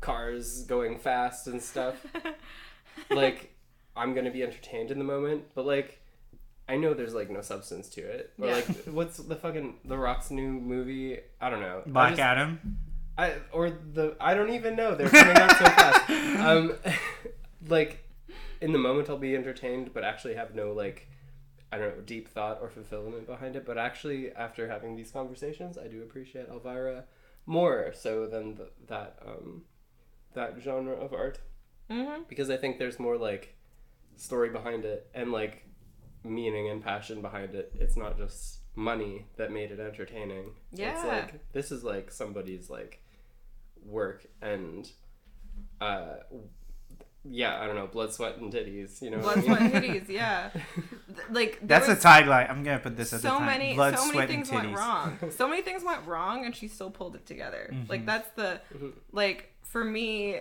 cars 0.00 0.62
going 0.64 0.98
fast 0.98 1.46
and 1.46 1.62
stuff, 1.62 1.94
like 3.10 3.54
I'm 3.96 4.14
gonna 4.14 4.30
be 4.30 4.42
entertained 4.42 4.90
in 4.90 4.98
the 4.98 5.04
moment, 5.04 5.44
but 5.54 5.66
like. 5.66 5.98
I 6.68 6.76
know 6.76 6.94
there's 6.94 7.12
like 7.12 7.28
no 7.28 7.42
substance 7.42 7.88
to 7.90 8.00
it. 8.00 8.32
Or 8.40 8.46
Yeah. 8.46 8.54
like 8.54 8.66
what's 8.84 9.16
the 9.18 9.34
fucking 9.34 9.80
The 9.84 9.98
Rock's 9.98 10.30
new 10.30 10.48
movie? 10.52 11.18
I 11.40 11.50
don't 11.50 11.60
know. 11.60 11.82
I 11.84 11.88
Black 11.90 12.10
just- 12.10 12.20
Adam. 12.20 12.78
I 13.18 13.26
I 13.26 13.34
or 13.52 13.68
the 13.70 14.16
I 14.20 14.32
don't 14.34 14.50
even 14.50 14.76
know. 14.76 14.94
They're 14.94 15.08
coming 15.08 15.36
out 15.36 15.50
so 15.58 15.64
fast. 15.64 16.10
Um, 16.38 16.74
like 17.68 18.08
in 18.60 18.72
the 18.72 18.78
moment, 18.78 19.10
I'll 19.10 19.18
be 19.18 19.34
entertained, 19.34 19.90
but 19.92 20.04
actually 20.04 20.34
have 20.34 20.54
no 20.54 20.72
like 20.72 21.08
I 21.72 21.78
don't 21.78 21.96
know 21.96 22.02
deep 22.04 22.28
thought 22.28 22.58
or 22.62 22.70
fulfillment 22.70 23.26
behind 23.26 23.56
it. 23.56 23.66
But 23.66 23.76
actually, 23.76 24.30
after 24.32 24.68
having 24.68 24.94
these 24.96 25.10
conversations, 25.10 25.76
I 25.76 25.88
do 25.88 26.02
appreciate 26.02 26.46
Elvira 26.48 27.04
more 27.44 27.92
so 27.92 28.26
than 28.26 28.54
the, 28.54 28.70
that 28.86 29.18
um, 29.26 29.62
that 30.34 30.54
genre 30.60 30.94
of 30.94 31.12
art 31.12 31.40
Mm-hmm. 31.90 32.22
because 32.28 32.48
I 32.50 32.56
think 32.56 32.78
there's 32.78 32.98
more 32.98 33.16
like 33.16 33.54
story 34.16 34.50
behind 34.50 34.84
it 34.84 35.08
and 35.14 35.32
like 35.32 35.66
meaning 36.24 36.68
and 36.70 36.82
passion 36.82 37.20
behind 37.20 37.54
it. 37.54 37.72
It's 37.78 37.96
not 37.96 38.16
just 38.16 38.58
money 38.74 39.26
that 39.36 39.50
made 39.52 39.70
it 39.70 39.80
entertaining. 39.80 40.52
It's 40.72 40.80
Yeah. 40.80 41.04
like 41.06 41.52
this 41.52 41.70
is 41.72 41.84
like 41.84 42.10
somebody's 42.10 42.70
like 42.70 43.02
work 43.84 44.24
and 44.40 44.88
uh 45.80 46.14
yeah, 47.24 47.60
I 47.60 47.66
don't 47.66 47.76
know, 47.76 47.86
blood, 47.86 48.12
sweat 48.12 48.38
and 48.38 48.52
titties, 48.52 49.00
you 49.00 49.10
know. 49.10 49.18
what 49.18 49.38
I 49.38 49.42
Blood, 49.42 49.44
sweat, 49.58 49.60
and 49.62 49.72
titties. 49.84 50.08
Yeah. 50.08 50.50
Like 51.30 51.60
That's 51.62 51.86
a 51.86 51.90
was 51.90 52.02
tagline. 52.02 52.50
I'm 52.50 52.64
gonna 52.64 52.80
put 52.80 52.96
this 52.96 53.12
at 53.12 53.22
the 53.22 53.28
so 53.28 53.38
many, 53.38 53.74
Blood, 53.74 53.96
so 53.96 54.06
many 54.06 54.12
sweat, 54.14 54.28
things 54.28 54.50
went 54.50 54.76
wrong. 54.76 55.18
So 55.30 55.46
many 55.48 55.62
things 55.62 55.84
went 55.84 56.04
wrong, 56.06 56.44
and 56.44 56.54
she 56.54 56.66
still 56.66 56.90
pulled 56.90 57.14
it 57.14 57.24
together. 57.24 57.70
Mm-hmm. 57.72 57.88
Like 57.90 58.06
that's 58.06 58.28
the, 58.34 58.60
like 59.12 59.52
for 59.62 59.84
me, 59.84 60.40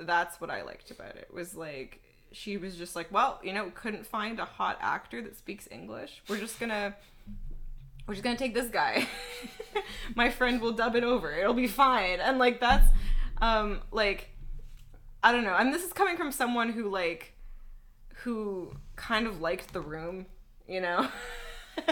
that's 0.00 0.40
what 0.40 0.50
I 0.50 0.62
liked 0.62 0.90
about 0.90 1.16
it. 1.16 1.28
Was 1.32 1.54
like 1.54 2.00
she 2.32 2.56
was 2.56 2.76
just 2.76 2.94
like, 2.94 3.10
well, 3.10 3.40
you 3.42 3.52
know, 3.52 3.70
couldn't 3.74 4.06
find 4.06 4.38
a 4.38 4.44
hot 4.44 4.78
actor 4.80 5.22
that 5.22 5.36
speaks 5.36 5.68
English. 5.70 6.22
We're 6.28 6.38
just 6.38 6.60
gonna. 6.60 6.94
We're 8.06 8.14
just 8.14 8.24
gonna 8.24 8.38
take 8.38 8.54
this 8.54 8.70
guy. 8.70 9.06
My 10.14 10.30
friend 10.30 10.60
will 10.60 10.72
dub 10.72 10.96
it 10.96 11.04
over. 11.04 11.32
It'll 11.32 11.54
be 11.54 11.66
fine. 11.66 12.20
And 12.20 12.38
like 12.38 12.60
that's 12.60 12.88
um 13.40 13.80
like 13.92 14.30
I 15.22 15.32
don't 15.32 15.44
know. 15.44 15.54
And 15.54 15.72
this 15.74 15.84
is 15.84 15.92
coming 15.92 16.16
from 16.16 16.32
someone 16.32 16.70
who 16.70 16.88
like 16.88 17.34
who 18.22 18.72
kind 18.96 19.26
of 19.26 19.40
liked 19.40 19.72
the 19.72 19.80
room, 19.80 20.26
you 20.66 20.80
know? 20.80 21.08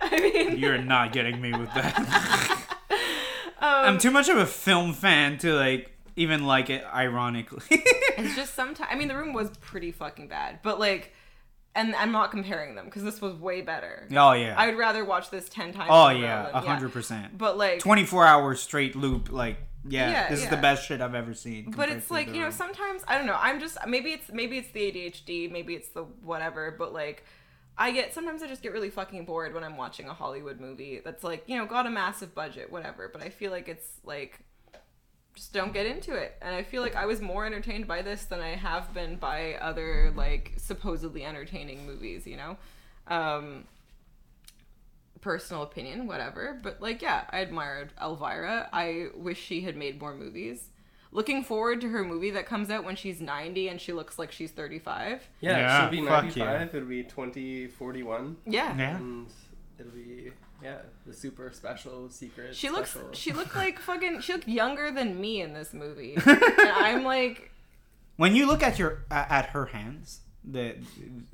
I 0.00 0.20
mean 0.20 0.58
You're 0.58 0.78
not 0.78 1.12
getting 1.12 1.40
me 1.40 1.52
with 1.52 1.72
that. 1.74 1.98
um, 2.90 2.94
I'm 3.60 3.98
too 3.98 4.10
much 4.10 4.28
of 4.28 4.36
a 4.36 4.46
film 4.46 4.92
fan 4.92 5.38
to 5.38 5.54
like 5.54 5.95
even 6.16 6.46
like 6.46 6.70
it 6.70 6.84
ironically. 6.92 7.62
it's 7.70 8.34
just 8.36 8.54
sometimes 8.54 8.88
I 8.90 8.96
mean 8.96 9.08
the 9.08 9.16
room 9.16 9.32
was 9.32 9.50
pretty 9.58 9.92
fucking 9.92 10.28
bad, 10.28 10.60
but 10.62 10.80
like 10.80 11.12
and 11.74 11.94
I'm 11.94 12.10
not 12.10 12.30
comparing 12.30 12.74
them 12.74 12.86
because 12.86 13.02
this 13.02 13.20
was 13.20 13.34
way 13.34 13.60
better. 13.60 14.08
oh 14.12 14.32
yeah. 14.32 14.54
I 14.56 14.66
would 14.66 14.78
rather 14.78 15.04
watch 15.04 15.30
this 15.30 15.48
10 15.48 15.74
times. 15.74 15.90
oh 15.92 16.08
in 16.08 16.16
a 16.16 16.20
row 16.20 16.26
yeah, 16.26 16.50
a 16.52 16.60
hundred 16.60 16.92
percent. 16.92 17.36
But 17.36 17.58
like 17.58 17.80
24 17.80 18.26
hour 18.26 18.54
straight 18.54 18.96
loop. 18.96 19.30
Like 19.30 19.58
yeah, 19.88 20.10
Yeah, 20.10 20.28
this 20.30 20.42
is 20.42 20.48
the 20.48 20.56
best 20.56 20.86
shit 20.86 21.00
I've 21.00 21.14
ever 21.14 21.34
seen. 21.34 21.70
but 21.70 21.88
it's 21.88 22.10
like 22.10 22.26
you 22.28 22.40
know 22.40 22.44
Room. 22.44 22.52
sometimes 22.52 23.02
i 23.06 23.16
don't 23.16 23.26
know 23.26 23.36
i'm 23.38 23.60
just 23.60 23.78
maybe 23.86 24.10
it's 24.10 24.28
maybe 24.32 24.58
it's 24.58 24.70
the 24.72 24.80
adhd 24.80 25.52
maybe 25.52 25.74
it's 25.74 25.90
the 25.90 26.02
whatever 26.24 26.74
but 26.76 26.92
like 26.92 27.24
i 27.78 27.92
get 27.92 28.12
sometimes 28.12 28.42
i 28.42 28.48
just 28.48 28.62
get 28.62 28.72
really 28.72 28.90
fucking 28.90 29.24
bored 29.24 29.54
when 29.54 29.62
i'm 29.62 29.76
watching 29.76 30.08
a 30.08 30.12
hollywood 30.12 30.58
movie 30.58 31.00
that's 31.04 31.22
like 31.22 31.44
you 31.46 31.56
know 31.56 31.66
got 31.66 31.86
a 31.86 31.90
massive 31.90 32.34
budget 32.34 32.72
whatever 32.72 33.08
but 33.12 33.22
i 33.22 33.28
feel 33.28 33.52
like 33.52 33.68
it's 33.68 34.00
like 34.04 34.40
just 35.36 35.52
don't 35.52 35.72
get 35.72 35.86
into 35.86 36.14
it 36.14 36.34
and 36.42 36.54
i 36.54 36.62
feel 36.62 36.82
like 36.82 36.96
i 36.96 37.06
was 37.06 37.20
more 37.20 37.46
entertained 37.46 37.86
by 37.86 38.02
this 38.02 38.24
than 38.24 38.40
i 38.40 38.56
have 38.56 38.92
been 38.92 39.14
by 39.16 39.54
other 39.60 40.12
like 40.16 40.52
supposedly 40.56 41.24
entertaining 41.24 41.86
movies 41.86 42.26
you 42.26 42.36
know 42.36 42.56
um 43.06 43.64
personal 45.20 45.62
opinion, 45.62 46.06
whatever. 46.06 46.58
But 46.62 46.80
like, 46.80 47.02
yeah, 47.02 47.24
I 47.30 47.38
admired 47.40 47.92
Elvira. 48.00 48.68
I 48.72 49.06
wish 49.16 49.40
she 49.42 49.62
had 49.62 49.76
made 49.76 50.00
more 50.00 50.14
movies. 50.14 50.68
Looking 51.10 51.42
forward 51.42 51.80
to 51.80 51.88
her 51.88 52.04
movie 52.04 52.30
that 52.30 52.46
comes 52.46 52.70
out 52.70 52.84
when 52.84 52.94
she's 52.94 53.20
90 53.20 53.68
and 53.68 53.80
she 53.80 53.92
looks 53.92 54.18
like 54.20 54.30
she's 54.30 54.52
35. 54.52 55.28
Yeah, 55.40 55.58
Yeah, 55.58 55.80
she'll 55.80 55.90
be 55.90 56.00
95, 56.00 56.36
yeah. 56.36 56.62
it'll 56.64 56.88
be 56.88 57.02
2041 57.02 58.36
Yeah. 58.46 58.76
Yeah. 58.76 58.96
and 58.98 59.26
it'll 59.80 59.90
be 59.92 60.30
yeah, 60.62 60.78
the 61.06 61.12
super 61.12 61.50
special 61.52 62.08
secret 62.10 62.54
She 62.56 62.70
looks 62.70 62.90
special. 62.90 63.12
she 63.12 63.32
looked 63.32 63.54
like 63.64 63.78
fucking 63.78 64.20
she 64.20 64.32
looked 64.32 64.48
younger 64.48 64.90
than 64.90 65.20
me 65.20 65.40
in 65.42 65.52
this 65.52 65.72
movie. 65.74 66.16
and 66.26 66.42
I'm 66.60 67.04
like 67.04 67.50
When 68.16 68.34
you 68.34 68.46
look 68.46 68.62
at 68.62 68.78
your 68.78 69.04
at 69.10 69.30
at 69.30 69.46
her 69.50 69.66
hands, 69.66 70.20
that 70.48 70.76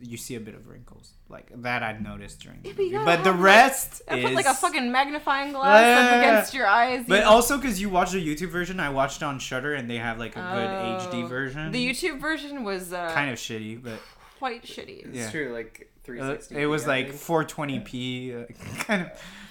you 0.01 0.17
see 0.17 0.35
a 0.37 0.41
bit 0.41 0.55
of 0.55 0.69
wrinkles 0.69 1.13
like 1.29 1.51
that. 1.63 1.83
I'd 1.83 2.03
noticed 2.03 2.41
during 2.41 2.63
the 2.63 2.71
but 2.71 2.79
movie, 2.79 2.91
gotta 2.93 3.05
but 3.05 3.17
the 3.25 3.31
have, 3.31 3.35
like- 3.37 3.45
rest 3.45 4.03
I 4.09 4.17
is 4.17 4.25
put 4.25 4.33
like 4.35 4.47
a 4.47 4.55
fucking 4.55 4.91
magnifying 4.91 5.53
glass 5.53 5.83
Yeah. 5.83 6.07
up 6.07 6.19
against 6.19 6.55
your 6.55 6.67
eyes. 6.67 7.05
But 7.07 7.21
know? 7.21 7.29
also 7.31 7.59
because 7.59 7.79
you 7.81 7.91
watched 7.91 8.13
the 8.13 8.27
YouTube 8.27 8.49
version, 8.49 8.81
I 8.81 8.89
watched 8.89 9.23
on 9.23 9.39
Shudder, 9.39 9.75
and 9.75 9.89
they 9.91 9.99
have 9.99 10.19
like 10.19 10.35
a 10.37 10.41
good 10.41 11.11
HD 11.13 11.25
Oh. 11.25 11.27
version. 11.27 11.71
The 11.73 11.87
YouTube 11.87 12.21
version 12.21 12.65
was 12.65 12.93
uh, 12.95 13.13
kind 13.13 13.31
of 13.31 13.39
shitty, 13.39 13.83
but 13.83 14.01
quite 14.39 14.65
shitty. 14.65 15.07
It's 15.07 15.17
yeah. 15.17 15.31
true, 15.31 15.53
like 15.53 15.92
uh, 16.09 16.37
it 16.51 16.67
was 16.67 16.87
like 16.87 17.09
420p 17.13 18.43
uh, 18.51 18.53
kind 18.85 19.03
of 19.03 19.11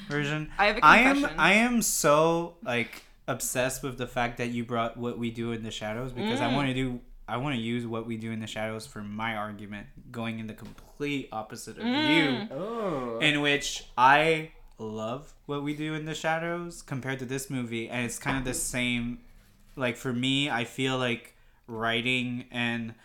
version. 0.10 0.52
I 0.58 0.66
have 0.68 0.78
a 0.78 0.86
I 0.86 0.98
am 1.00 1.16
confession. 1.16 1.40
I 1.40 1.54
am 1.54 1.82
so 1.82 2.56
like 2.64 3.04
obsessed 3.28 3.84
with 3.84 3.98
the 3.98 4.08
fact 4.08 4.38
that 4.38 4.50
you 4.50 4.64
brought 4.66 4.98
what 4.98 5.18
we 5.18 5.32
do 5.32 5.52
in 5.52 5.64
the 5.64 5.72
shadows 5.72 6.12
because 6.12 6.42
I 6.42 6.48
Mm. 6.50 6.54
want 6.56 6.68
to 6.70 6.74
do 6.74 7.00
I 7.28 7.38
want 7.38 7.56
to 7.56 7.62
use 7.62 7.88
what 7.88 8.06
we 8.06 8.18
do 8.18 8.32
in 8.32 8.42
the 8.42 8.48
shadows 8.48 8.86
for 8.86 9.02
my 9.02 9.38
argument, 9.38 9.88
going 10.12 10.40
in 10.40 10.48
the 10.48 10.54
complete 10.54 11.30
opposite 11.32 11.78
of 11.78 11.86
Mm. 11.86 12.04
you, 12.06 12.48
Oh. 12.52 13.20
in 13.20 13.40
which 13.40 13.86
I 13.98 14.52
love 14.78 15.34
what 15.46 15.64
we 15.64 15.74
do 15.74 15.94
in 15.94 16.04
the 16.06 16.16
shadows 16.16 16.82
compared 16.82 17.20
to 17.20 17.26
this 17.26 17.50
movie, 17.50 17.88
and 17.88 18.04
it's 18.06 18.20
kind 18.20 18.38
of 18.38 18.44
the 18.44 18.54
same. 18.54 19.20
Like 19.78 19.96
for 19.96 20.12
me, 20.12 20.50
I 20.50 20.66
feel 20.66 20.98
like 20.98 21.36
writing 21.68 22.46
and 22.52 22.96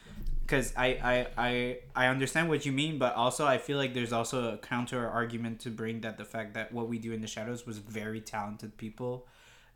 because 0.46 0.72
I, 0.76 0.86
I 0.86 1.26
I 1.36 1.78
I 1.94 2.06
understand 2.06 2.48
what 2.48 2.64
you 2.64 2.72
mean, 2.72 2.98
but 2.98 3.14
also 3.14 3.46
I 3.46 3.58
feel 3.58 3.78
like 3.78 3.94
there's 3.94 4.12
also 4.12 4.54
a 4.54 4.58
counter 4.58 5.08
argument 5.08 5.60
to 5.60 5.70
bring 5.70 6.00
that 6.02 6.18
the 6.18 6.24
fact 6.24 6.54
that 6.54 6.72
what 6.72 6.88
we 6.88 6.98
do 6.98 7.12
in 7.12 7.20
the 7.20 7.26
shadows 7.26 7.66
was 7.66 7.78
very 7.78 8.20
talented 8.20 8.76
people 8.76 9.26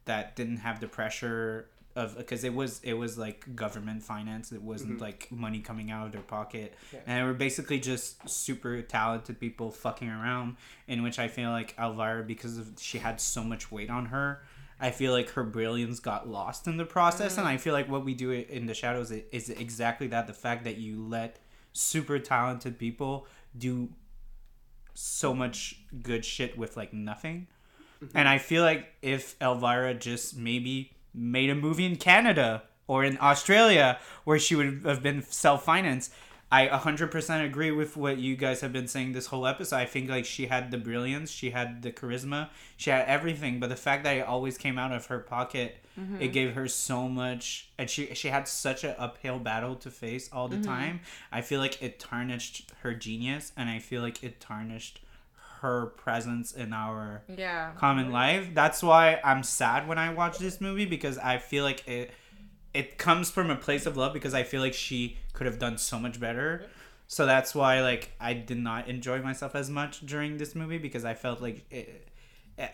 that 0.04 0.36
didn't 0.36 0.58
have 0.58 0.80
the 0.80 0.86
pressure 0.86 1.66
of 1.96 2.16
because 2.16 2.44
it 2.44 2.54
was 2.54 2.80
it 2.84 2.94
was 2.94 3.18
like 3.18 3.56
government 3.56 4.02
finance. 4.02 4.52
It 4.52 4.62
wasn't 4.62 4.94
mm-hmm. 4.94 5.02
like 5.02 5.28
money 5.32 5.58
coming 5.58 5.90
out 5.90 6.06
of 6.06 6.12
their 6.12 6.22
pocket. 6.22 6.74
Yeah. 6.92 7.00
and 7.06 7.18
they 7.20 7.26
were 7.26 7.34
basically 7.34 7.80
just 7.80 8.28
super 8.28 8.80
talented 8.82 9.40
people 9.40 9.72
fucking 9.72 10.08
around 10.08 10.56
in 10.86 11.02
which 11.02 11.18
i 11.18 11.28
feel 11.28 11.50
like 11.50 11.74
elvira 11.78 12.22
because 12.22 12.58
of 12.58 12.72
she 12.78 12.98
had 12.98 13.20
so 13.20 13.42
much 13.42 13.70
weight 13.70 13.90
on 13.90 14.06
her 14.06 14.42
i 14.80 14.90
feel 14.90 15.12
like 15.12 15.30
her 15.30 15.44
brilliance 15.44 16.00
got 16.00 16.28
lost 16.28 16.66
in 16.66 16.76
the 16.76 16.84
process 16.84 17.36
and 17.38 17.46
mm. 17.46 17.50
i 17.50 17.56
feel 17.56 17.72
like 17.72 17.88
what 17.88 18.04
we 18.04 18.14
do 18.14 18.30
in 18.30 18.66
the 18.66 18.74
shadows 18.74 19.10
is 19.10 19.50
exactly 19.50 20.06
that 20.06 20.26
the 20.26 20.32
fact 20.32 20.64
that 20.64 20.76
you 20.76 21.02
let 21.06 21.38
super 21.72 22.18
talented 22.18 22.78
people 22.78 23.26
do 23.56 23.88
so 24.94 25.34
much 25.34 25.80
good 26.02 26.24
shit 26.24 26.56
with 26.58 26.76
like 26.76 26.92
nothing. 26.92 27.46
Mm-hmm. 28.02 28.16
And 28.16 28.28
I 28.28 28.38
feel 28.38 28.62
like 28.62 28.92
if 29.02 29.36
Elvira 29.40 29.94
just 29.94 30.36
maybe 30.36 30.92
made 31.14 31.50
a 31.50 31.54
movie 31.54 31.86
in 31.86 31.96
Canada 31.96 32.62
or 32.86 33.04
in 33.04 33.18
Australia 33.20 33.98
where 34.24 34.38
she 34.38 34.54
would 34.54 34.82
have 34.84 35.02
been 35.02 35.22
self 35.22 35.64
financed, 35.64 36.12
I 36.52 36.66
100% 36.66 37.44
agree 37.44 37.70
with 37.70 37.96
what 37.96 38.18
you 38.18 38.34
guys 38.34 38.60
have 38.60 38.72
been 38.72 38.88
saying 38.88 39.12
this 39.12 39.26
whole 39.26 39.46
episode. 39.46 39.76
I 39.76 39.86
think 39.86 40.10
like 40.10 40.24
she 40.24 40.46
had 40.46 40.72
the 40.72 40.78
brilliance, 40.78 41.30
she 41.30 41.50
had 41.50 41.82
the 41.82 41.92
charisma, 41.92 42.48
she 42.76 42.90
had 42.90 43.06
everything, 43.06 43.60
but 43.60 43.68
the 43.68 43.76
fact 43.76 44.02
that 44.02 44.16
it 44.16 44.26
always 44.26 44.58
came 44.58 44.76
out 44.76 44.90
of 44.90 45.06
her 45.06 45.20
pocket, 45.20 45.76
it 45.96 46.00
mm-hmm. 46.00 46.26
gave 46.32 46.54
her 46.54 46.66
so 46.66 47.08
much 47.08 47.68
and 47.78 47.88
she 47.88 48.14
she 48.14 48.28
had 48.28 48.48
such 48.48 48.82
an 48.82 48.96
uphill 48.98 49.38
battle 49.38 49.76
to 49.76 49.90
face 49.90 50.28
all 50.32 50.48
the 50.48 50.56
mm-hmm. 50.56 50.64
time. 50.64 51.00
I 51.30 51.40
feel 51.40 51.60
like 51.60 51.80
it 51.82 52.00
tarnished 52.00 52.72
her 52.82 52.94
genius 52.94 53.52
and 53.56 53.68
I 53.68 53.78
feel 53.78 54.02
like 54.02 54.24
it 54.24 54.40
tarnished 54.40 55.00
her 55.60 55.86
presence 55.86 56.52
in 56.52 56.72
our 56.72 57.22
Yeah. 57.28 57.72
common 57.76 58.10
life. 58.10 58.54
That's 58.54 58.82
why 58.82 59.20
I'm 59.22 59.42
sad 59.42 59.86
when 59.86 59.98
I 59.98 60.12
watch 60.12 60.38
this 60.38 60.60
movie 60.60 60.86
because 60.86 61.18
I 61.18 61.38
feel 61.38 61.64
like 61.64 61.86
it 61.86 62.10
it 62.74 62.98
comes 62.98 63.30
from 63.30 63.50
a 63.50 63.56
place 63.56 63.86
of 63.86 63.96
love 63.96 64.12
because 64.12 64.34
I 64.34 64.42
feel 64.42 64.60
like 64.60 64.74
she 64.74 65.16
could 65.32 65.46
have 65.46 65.58
done 65.58 65.78
so 65.78 65.98
much 65.98 66.20
better. 66.20 66.66
So 67.08 67.26
that's 67.26 67.54
why 67.54 67.80
like 67.82 68.12
I 68.20 68.34
did 68.34 68.58
not 68.58 68.88
enjoy 68.88 69.20
myself 69.20 69.54
as 69.56 69.68
much 69.68 70.00
during 70.06 70.38
this 70.38 70.54
movie 70.54 70.78
because 70.78 71.04
I 71.04 71.14
felt 71.14 71.40
like 71.40 71.64
it, 71.70 72.06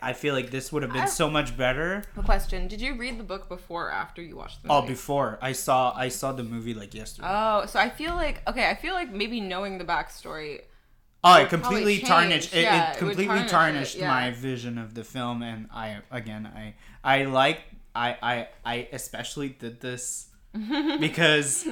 I 0.03 0.13
feel 0.15 0.35
like 0.35 0.51
this 0.51 0.73
would 0.73 0.83
have 0.83 0.93
been 0.93 1.03
I- 1.03 1.07
so 1.07 1.31
much 1.31 1.57
better. 1.57 2.05
A 2.17 2.23
question: 2.23 2.69
Did 2.69 2.81
you 2.81 2.97
read 2.97 3.19
the 3.19 3.25
book 3.25 3.49
before 3.49 3.87
or 3.87 3.93
after 3.93 4.21
you 4.21 4.37
watched 4.37 4.63
the 4.63 4.69
Oh, 4.71 4.83
before 4.83 5.39
I 5.41 5.53
saw 5.53 5.95
I 5.97 6.09
saw 6.09 6.33
the 6.33 6.43
movie 6.43 6.75
like 6.75 6.93
yesterday. 6.93 7.29
Oh, 7.31 7.65
so 7.67 7.79
I 7.79 7.89
feel 7.89 8.15
like 8.15 8.43
okay. 8.49 8.69
I 8.69 8.75
feel 8.75 8.95
like 8.95 9.11
maybe 9.11 9.41
knowing 9.41 9.79
the 9.79 9.85
backstory. 9.85 10.63
oh, 11.25 11.37
it 11.41 11.49
completely 11.49 12.01
tarnished. 12.01 12.55
It, 12.55 12.63
Yeah, 12.63 12.91
it 12.91 12.97
it 12.97 12.99
completely 12.99 13.39
it, 13.39 13.49
tarnished 13.49 13.97
yeah. 13.97 14.09
my 14.09 14.31
vision 14.33 14.77
of 14.77 14.95
the 14.95 15.05
film, 15.05 15.43
and 15.43 15.69
I 15.73 15.99
again 16.11 16.47
I 16.47 16.75
I 17.03 17.25
like 17.25 17.63
I 17.97 18.17
I 18.35 18.49
I 18.65 18.89
especially 18.93 19.49
did 19.51 19.81
this 19.81 20.29
because 21.07 21.69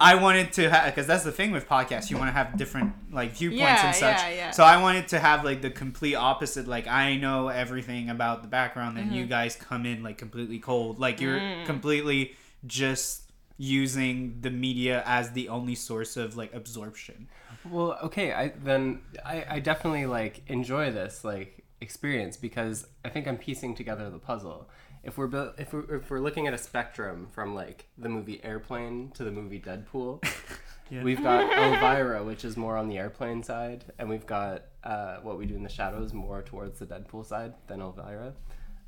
I 0.00 0.14
wanted 0.16 0.52
to 0.54 0.68
have 0.70 0.86
because 0.92 1.06
that's 1.06 1.24
the 1.24 1.32
thing 1.32 1.52
with 1.52 1.66
podcasts 1.68 2.10
you 2.10 2.16
want 2.18 2.28
to 2.28 2.32
have 2.32 2.56
different 2.56 2.92
like 3.12 3.32
viewpoints 3.32 3.82
Yeah, 3.82 3.86
and 3.86 3.94
such. 3.94 4.18
yeah, 4.18 4.28
yeah. 4.30 4.50
So 4.50 4.62
I 4.64 4.76
wanted 4.80 5.08
to 5.08 5.18
have 5.20 5.44
like 5.44 5.62
the 5.62 5.70
complete 5.70 6.14
opposite. 6.16 6.66
Like 6.68 6.86
I 6.86 7.16
know 7.16 7.48
everything 7.48 8.10
about 8.10 8.42
the 8.42 8.48
background, 8.48 8.98
and 8.98 9.06
Mm-hmm. 9.08 9.16
you 9.16 9.26
guys 9.26 9.56
come 9.56 9.86
in 9.86 10.02
like 10.02 10.18
completely 10.18 10.58
cold. 10.58 10.98
Like 10.98 11.20
you're 11.20 11.40
Mm. 11.40 11.64
completely 11.66 12.34
just 12.66 13.30
using 13.56 14.38
the 14.40 14.50
media 14.50 15.02
as 15.06 15.32
the 15.32 15.48
only 15.48 15.74
source 15.74 16.16
of 16.16 16.36
like 16.36 16.52
absorption. 16.54 17.28
Well, 17.64 17.98
okay, 18.04 18.32
I 18.32 18.52
then 18.64 19.02
I, 19.24 19.44
I 19.56 19.58
definitely 19.60 20.06
like 20.06 20.42
enjoy 20.46 20.90
this 20.92 21.24
like 21.24 21.64
experience 21.80 22.36
because 22.36 22.86
I 23.04 23.08
think 23.08 23.26
I'm 23.26 23.36
piecing 23.38 23.74
together 23.74 24.08
the 24.10 24.18
puzzle. 24.18 24.68
If 25.02 25.16
we're 25.16 25.26
bu- 25.28 25.52
if 25.58 25.72
we're 25.72 25.94
if 25.96 26.10
we're 26.10 26.20
looking 26.20 26.46
at 26.46 26.54
a 26.54 26.58
spectrum 26.58 27.28
from 27.32 27.54
like 27.54 27.86
the 27.96 28.08
movie 28.08 28.42
Airplane 28.44 29.10
to 29.14 29.24
the 29.24 29.30
movie 29.30 29.60
Deadpool, 29.60 30.22
Yeah. 30.90 31.02
we've 31.04 31.22
got 31.22 31.44
Elvira, 31.56 32.24
which 32.24 32.44
is 32.44 32.56
more 32.56 32.76
on 32.76 32.88
the 32.88 32.98
airplane 32.98 33.44
side, 33.44 33.84
and 33.98 34.08
we've 34.08 34.26
got 34.26 34.64
uh, 34.82 35.18
what 35.22 35.38
we 35.38 35.46
do 35.46 35.54
in 35.54 35.62
the 35.62 35.68
shadows 35.68 36.12
more 36.12 36.42
towards 36.42 36.80
the 36.80 36.86
Deadpool 36.86 37.24
side 37.24 37.54
than 37.68 37.80
Elvira, 37.80 38.34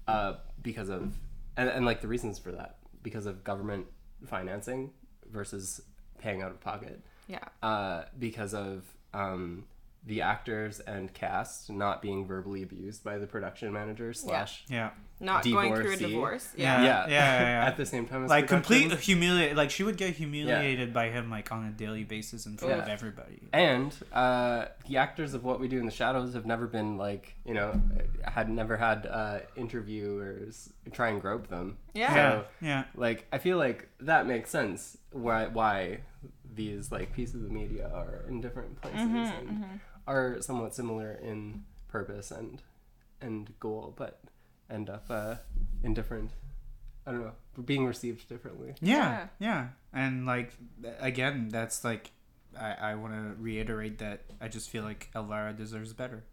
uh, 0.09 0.35
because 0.63 0.89
of 0.89 1.15
and, 1.57 1.69
and 1.69 1.87
like 1.87 2.01
the 2.01 2.09
reasons 2.09 2.39
for 2.41 2.51
that 2.53 2.79
because 3.05 3.27
of 3.27 3.45
government 3.45 3.87
financing 4.27 4.91
versus 5.31 5.81
paying 6.19 6.43
out 6.43 6.51
of 6.51 6.61
pocket 6.61 7.01
Yeah. 7.29 7.39
uh, 7.63 8.05
because 8.19 8.53
of 8.55 8.85
um, 9.15 9.65
the 10.05 10.20
actors 10.23 10.81
and 10.81 11.12
cast 11.15 11.70
not 11.70 12.03
being 12.03 12.27
verbally 12.27 12.62
abused 12.65 13.05
by 13.05 13.19
the 13.19 13.27
production 13.27 13.73
manager 13.73 14.12
slash 14.12 14.65
Yeah. 14.69 14.91
Not 15.20 15.45
going 15.45 15.73
through 15.77 15.93
a 15.93 15.97
divorce. 15.97 16.53
Yeah. 16.57 16.83
Yeah. 16.83 17.07
Yeah. 17.07 17.09
Yeah. 17.09 17.41
yeah. 17.62 17.66
at 17.69 17.77
the 17.77 17.87
same 17.87 18.07
time 18.07 18.24
as 18.24 18.31
like 18.31 18.49
complete 18.49 18.91
humiliate 18.99 19.55
like 19.55 19.70
she 19.70 19.85
would 19.85 19.97
get 19.97 20.16
humiliated 20.16 20.93
by 20.93 21.11
him 21.11 21.31
like 21.31 21.53
on 21.53 21.65
a 21.66 21.70
daily 21.70 22.03
basis 22.03 22.47
in 22.47 22.57
front 22.57 22.74
of 22.81 22.89
everybody 22.89 23.43
and 23.53 23.95
uh, 24.12 24.65
the 24.89 24.97
actors 24.97 25.35
of 25.35 25.45
what 25.45 25.61
we 25.61 25.69
do 25.69 25.79
in 25.79 25.87
the 25.87 25.93
shadows 25.93 26.35
have 26.35 26.47
never 26.47 26.66
been 26.66 26.97
like 26.97 27.37
you 27.45 27.55
know 27.55 27.81
had 28.24 28.49
never 28.51 28.77
had 28.77 29.07
uh, 29.07 29.39
interviewers 29.57 30.73
try 30.93 31.09
and 31.11 31.20
grope 31.20 31.47
them 31.49 31.77
Yeah. 31.95 32.15
yeah 32.15 32.31
So, 32.41 32.45
yeah 32.61 32.85
like 32.97 33.27
i 33.33 33.39
feel 33.39 33.59
like 33.59 33.89
that 34.01 34.27
makes 34.27 34.51
sense 34.51 34.97
why 35.12 35.47
why 35.47 36.01
these 36.55 36.91
like 36.93 37.12
pieces 37.12 37.45
of 37.45 37.51
media 37.51 37.89
are 37.95 38.24
in 38.29 38.41
different 38.41 38.81
places 38.81 39.01
Mm-hmm, 39.01 39.16
and 39.16 39.81
are 40.07 40.41
somewhat 40.41 40.74
similar 40.74 41.12
in 41.12 41.65
purpose 41.89 42.31
and 42.31 42.62
and 43.20 43.53
goal 43.61 43.95
but 43.97 44.20
end 44.70 44.89
up 44.91 45.05
uh, 45.11 45.35
in 45.83 45.95
different 45.95 46.31
i 47.07 47.11
don't 47.12 47.20
know 47.23 47.33
being 47.65 47.85
received 47.87 48.29
differently 48.29 48.74
yeah 48.81 49.27
yeah 49.39 49.69
and 49.93 50.24
like 50.27 50.53
again 51.01 51.49
that's 51.51 51.85
like 51.85 52.11
i 52.59 52.73
i 52.81 52.95
want 52.95 53.12
to 53.12 53.35
reiterate 53.43 53.99
that 53.99 54.23
i 54.41 54.49
just 54.49 54.70
feel 54.70 54.83
like 54.83 55.11
elvira 55.15 55.53
deserves 55.53 55.93
better 55.93 56.24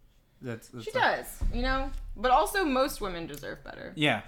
that's, 0.42 0.70
that's 0.70 0.86
She 0.86 0.92
like- 0.98 1.18
does, 1.18 1.44
you 1.54 1.62
know? 1.62 1.92
But 2.16 2.32
also, 2.32 2.64
most 2.64 3.02
women 3.02 3.28
deserve 3.28 3.62
better 3.62 3.92
yeah 3.98 4.22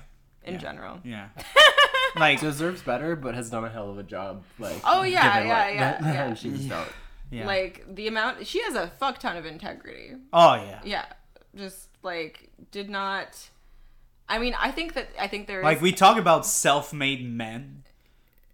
in 0.44 0.56
Yeah. 0.56 0.60
general. 0.60 1.00
yeah 1.06 1.30
like 2.18 2.42
deserves 2.42 2.82
better 2.82 3.16
but 3.16 3.34
has 3.34 3.50
done 3.50 3.64
a 3.64 3.70
hell 3.70 3.90
of 3.90 3.98
a 3.98 4.04
job 4.04 4.44
like 4.60 4.82
Oh, 4.84 5.04
yeah, 5.04 5.36
given 5.36 5.48
yeah, 5.48 5.66
what- 5.66 5.74
yeah, 5.76 5.92
that- 6.02 6.14
yeah. 6.14 6.24
and 6.28 6.38
she 6.38 6.50
just 6.50 6.68
don't 6.68 6.90
yeah 7.32 7.48
Like, 7.48 7.86
the 7.96 8.08
amount. 8.08 8.46
She 8.46 8.62
has 8.64 8.76
a 8.76 8.88
fuck 9.00 9.18
ton 9.20 9.38
of 9.38 9.46
integrity. 9.46 10.12
oh 10.34 10.56
yeah 10.56 10.80
Yeah. 10.84 11.06
Just, 11.56 11.90
like, 12.04 12.50
did 12.72 12.90
not. 12.90 13.50
I 14.30 14.38
mean, 14.40 14.56
I 14.58 14.72
think 14.72 14.94
that. 14.94 15.08
I 15.20 15.28
think 15.28 15.48
there 15.48 15.60
is. 15.60 15.66
like 15.66 15.82
we 15.82 15.92
talk 15.92 16.18
about 16.18 16.46
self-made 16.46 17.28
men 17.30 17.84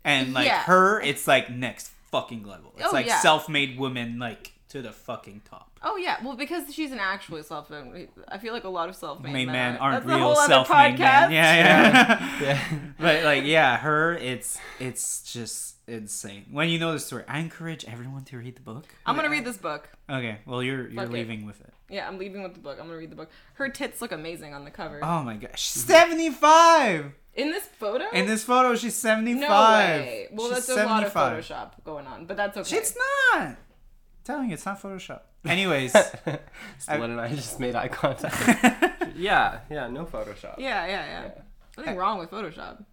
and 0.03 0.33
like 0.33 0.47
Yeah. 0.47 0.61
her 0.63 0.99
it's 1.01 1.27
like 1.27 1.49
next 1.51 1.91
fucking 2.11 2.43
level 2.43 2.73
it's 2.77 2.87
Oh, 2.87 2.91
like 2.91 3.05
yeah. 3.07 3.19
self-made 3.19 3.77
women 3.77 4.17
like 4.17 4.53
to 4.69 4.81
the 4.81 4.91
fucking 4.91 5.41
top 5.49 5.77
Oh 5.83 5.97
yeah, 5.97 6.17
well 6.23 6.35
because 6.35 6.73
she's 6.73 6.91
an 6.91 6.99
actually 6.99 7.43
self-made. 7.43 8.09
I 8.27 8.37
feel 8.37 8.53
like 8.53 8.63
a 8.63 8.69
lot 8.69 8.89
of 8.89 8.95
self-made 8.95 9.31
made 9.31 9.45
men, 9.45 9.53
men 9.53 9.77
are. 9.77 9.91
aren't 9.91 10.05
That's 10.05 10.17
real 10.17 10.19
whole 10.19 10.35
self-made 10.35 10.75
men. 10.75 10.97
podcast. 10.97 11.31
Yeah, 11.31 11.31
yeah. 11.31 12.41
yeah 12.41 12.79
but 12.99 13.23
like, 13.23 13.43
yeah, 13.45 13.77
her, 13.77 14.15
it's 14.15 14.57
it's 14.79 15.31
just 15.31 15.75
insane. 15.87 16.45
When 16.51 16.69
you 16.69 16.79
know 16.79 16.91
the 16.93 16.99
story, 16.99 17.23
I 17.27 17.39
encourage 17.39 17.85
everyone 17.85 18.23
to 18.25 18.37
read 18.37 18.55
the 18.55 18.61
book. 18.61 18.85
I'm 19.05 19.15
gonna 19.15 19.29
read 19.29 19.45
this 19.45 19.57
book. 19.57 19.89
Okay, 20.09 20.39
well, 20.45 20.63
you're 20.63 20.87
you're 20.87 21.03
Fuck 21.03 21.05
it. 21.05 21.11
leaving 21.11 21.45
with 21.45 21.61
it. 21.61 21.73
Yeah, 21.89 22.07
I'm 22.07 22.17
leaving 22.17 22.43
with 22.43 22.53
the 22.53 22.59
book. 22.59 22.77
I'm 22.79 22.87
gonna 22.87 22.97
read 22.97 23.11
the 23.11 23.15
book. 23.15 23.29
Her 23.53 23.69
tits 23.69 24.01
look 24.01 24.11
amazing 24.11 24.53
on 24.53 24.65
the 24.65 24.71
cover. 24.71 24.99
Oh 25.03 25.23
my 25.23 25.35
gosh, 25.35 25.61
seventy 25.61 26.31
five. 26.31 27.11
In 27.35 27.51
this 27.51 27.67
photo? 27.67 28.05
In 28.13 28.25
this 28.25 28.43
photo, 28.43 28.75
she's 28.75 28.95
seventy 28.95 29.35
no 29.35 29.47
way. 29.47 30.27
Well, 30.31 30.47
she's 30.55 30.65
that's 30.65 30.79
a 30.79 30.85
lot 30.85 31.03
of 31.03 31.13
Photoshop 31.13 31.83
going 31.85 32.07
on, 32.07 32.25
but 32.25 32.35
that's 32.35 32.57
okay. 32.57 32.77
It's 32.77 32.97
not. 33.31 33.57
I'm 34.29 34.35
telling 34.35 34.49
you, 34.49 34.53
it's 34.55 34.65
not 34.65 34.81
Photoshop. 34.81 35.21
Anyways, 35.45 35.93
Stella 36.79 37.05
and 37.05 37.21
I 37.21 37.29
just 37.33 37.59
made 37.59 37.75
eye 37.75 37.87
contact. 37.87 38.35
yeah, 39.15 39.59
yeah, 39.69 39.87
no 39.87 40.03
Photoshop. 40.05 40.55
Yeah, 40.57 40.85
yeah, 40.85 41.05
yeah. 41.05 41.23
Yeah. 41.23 41.41
Nothing 41.77 41.95
wrong 41.95 42.19
with 42.19 42.29
Photoshop. 42.31 42.83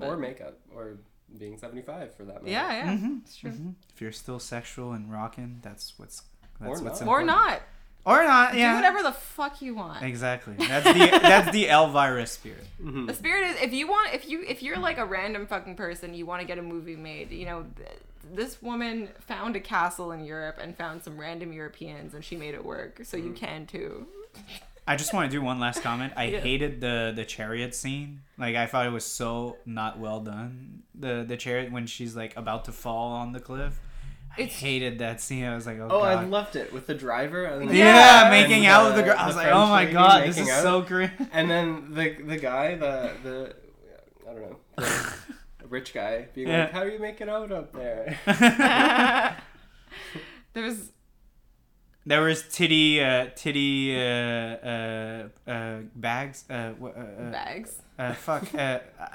Or 0.00 0.16
makeup, 0.16 0.58
or 0.74 0.98
being 1.38 1.56
75 1.58 2.14
for 2.14 2.24
that 2.24 2.42
matter. 2.42 2.48
Yeah, 2.50 2.68
yeah. 2.70 2.92
Mhm, 2.96 3.22
It's 3.22 3.36
true. 3.36 3.52
if 3.94 4.00
you're 4.00 4.12
still 4.12 4.38
sexual 4.38 4.92
and 4.92 5.10
rocking, 5.12 5.58
that's 5.62 5.94
what's 5.98 6.22
that's 6.60 6.80
Or 6.80 6.84
what's 6.84 7.00
not. 7.00 7.08
Or 7.08 7.22
not. 7.24 7.62
or 8.04 8.22
not. 8.22 8.52
Do 8.52 8.74
whatever 8.74 9.02
the 9.02 9.10
fuck 9.12 9.60
you 9.62 9.74
want. 9.74 10.04
exactly. 10.04 10.54
That's 10.58 10.84
the 10.86 11.18
that's 11.22 11.50
the 11.50 11.68
Elvira 11.68 12.26
spirit. 12.26 12.64
Mhm. 12.80 13.06
The 13.08 13.14
spirit 13.14 13.48
is 13.56 13.62
if 13.62 13.72
you 13.72 13.88
want 13.88 14.14
if 14.14 14.28
you 14.28 14.42
if 14.46 14.62
you're 14.62 14.78
like 14.78 14.98
a 14.98 15.04
random 15.04 15.46
fucking 15.48 15.74
person 15.76 16.14
you 16.14 16.26
want 16.26 16.42
to 16.42 16.46
get 16.46 16.58
a 16.58 16.62
movie 16.62 16.94
made 16.96 17.32
you 17.32 17.46
know 17.46 17.64
th- 17.76 17.88
this 18.34 18.60
woman 18.62 19.08
found 19.20 19.56
a 19.56 19.60
castle 19.60 20.12
in 20.12 20.24
Europe 20.24 20.58
and 20.60 20.76
found 20.76 21.02
some 21.02 21.18
random 21.18 21.52
Europeans 21.52 22.14
and 22.14 22.24
she 22.24 22.36
made 22.36 22.54
it 22.54 22.64
work 22.64 23.00
so 23.04 23.16
you 23.16 23.30
mm. 23.30 23.36
can 23.36 23.66
too. 23.66 24.06
I 24.88 24.94
just 24.94 25.12
want 25.12 25.30
to 25.30 25.36
do 25.36 25.42
one 25.42 25.58
last 25.58 25.82
comment. 25.82 26.12
I 26.16 26.24
Yeah. 26.26 26.40
hated 26.40 26.80
the 26.80 27.12
the 27.14 27.24
chariot 27.24 27.74
scene. 27.74 28.20
Like 28.38 28.54
I 28.56 28.66
thought 28.66 28.86
it 28.86 28.92
was 28.92 29.04
so 29.04 29.56
not 29.66 29.98
well 29.98 30.20
done. 30.20 30.82
The 30.94 31.24
the 31.26 31.36
chariot 31.36 31.72
when 31.72 31.86
she's 31.86 32.14
like 32.14 32.36
about 32.36 32.64
to 32.66 32.72
fall 32.72 33.12
on 33.12 33.32
the 33.32 33.40
cliff. 33.40 33.80
I 34.36 34.42
It's- 34.42 34.60
hated 34.60 34.98
that 34.98 35.20
scene. 35.22 35.44
I 35.44 35.54
was 35.54 35.66
like, 35.66 35.78
oh, 35.78 35.88
Oh, 35.90 36.00
I 36.02 36.22
loved 36.22 36.56
it 36.56 36.70
with 36.72 36.86
the 36.86 36.94
driver. 36.94 37.46
And 37.46 37.70
yeah, 37.74 38.24
Yeah. 38.24 38.30
making 38.30 38.66
and 38.66 38.66
out 38.66 38.84
with 38.86 38.96
the 38.96 39.02
the- 39.02 39.08
girl. 39.08 39.16
I 39.18 39.26
was 39.26 39.36
like, 39.36 39.48
oh 39.48 39.66
my 39.66 39.86
god, 39.86 40.26
this 40.28 40.38
is 40.38 40.48
out. 40.48 40.62
so 40.62 40.82
great. 40.82 41.10
And 41.32 41.50
then 41.54 41.94
the 41.94 42.10
the 42.22 42.36
guy, 42.36 42.74
the 42.76 43.12
the 43.24 43.54
I 44.28 44.32
don't 44.34 44.42
know, 44.50 44.56
the 44.76 45.14
rich 45.68 45.92
guy, 45.94 46.28
being 46.34 46.48
Yeah. 46.48 46.62
like, 46.64 46.72
"How 46.72 46.80
are 46.80 46.88
you 46.90 46.98
making 46.98 47.28
out 47.28 47.52
up 47.52 47.72
there?" 47.72 48.16
There's 50.52 50.90
there 52.06 52.22
was 52.22 52.42
titty 52.52 53.02
uh, 53.02 53.26
titty 53.34 53.96
uh, 53.96 54.00
uh, 54.00 55.28
uh, 55.46 55.78
bags. 55.94 56.44
Uh, 56.48 56.72
uh, 56.80 56.86
uh, 56.86 57.30
bags. 57.30 57.82
uh, 57.98 58.12
fuck. 58.14 58.54
Uh, 58.54 58.78
uh, 59.00 59.06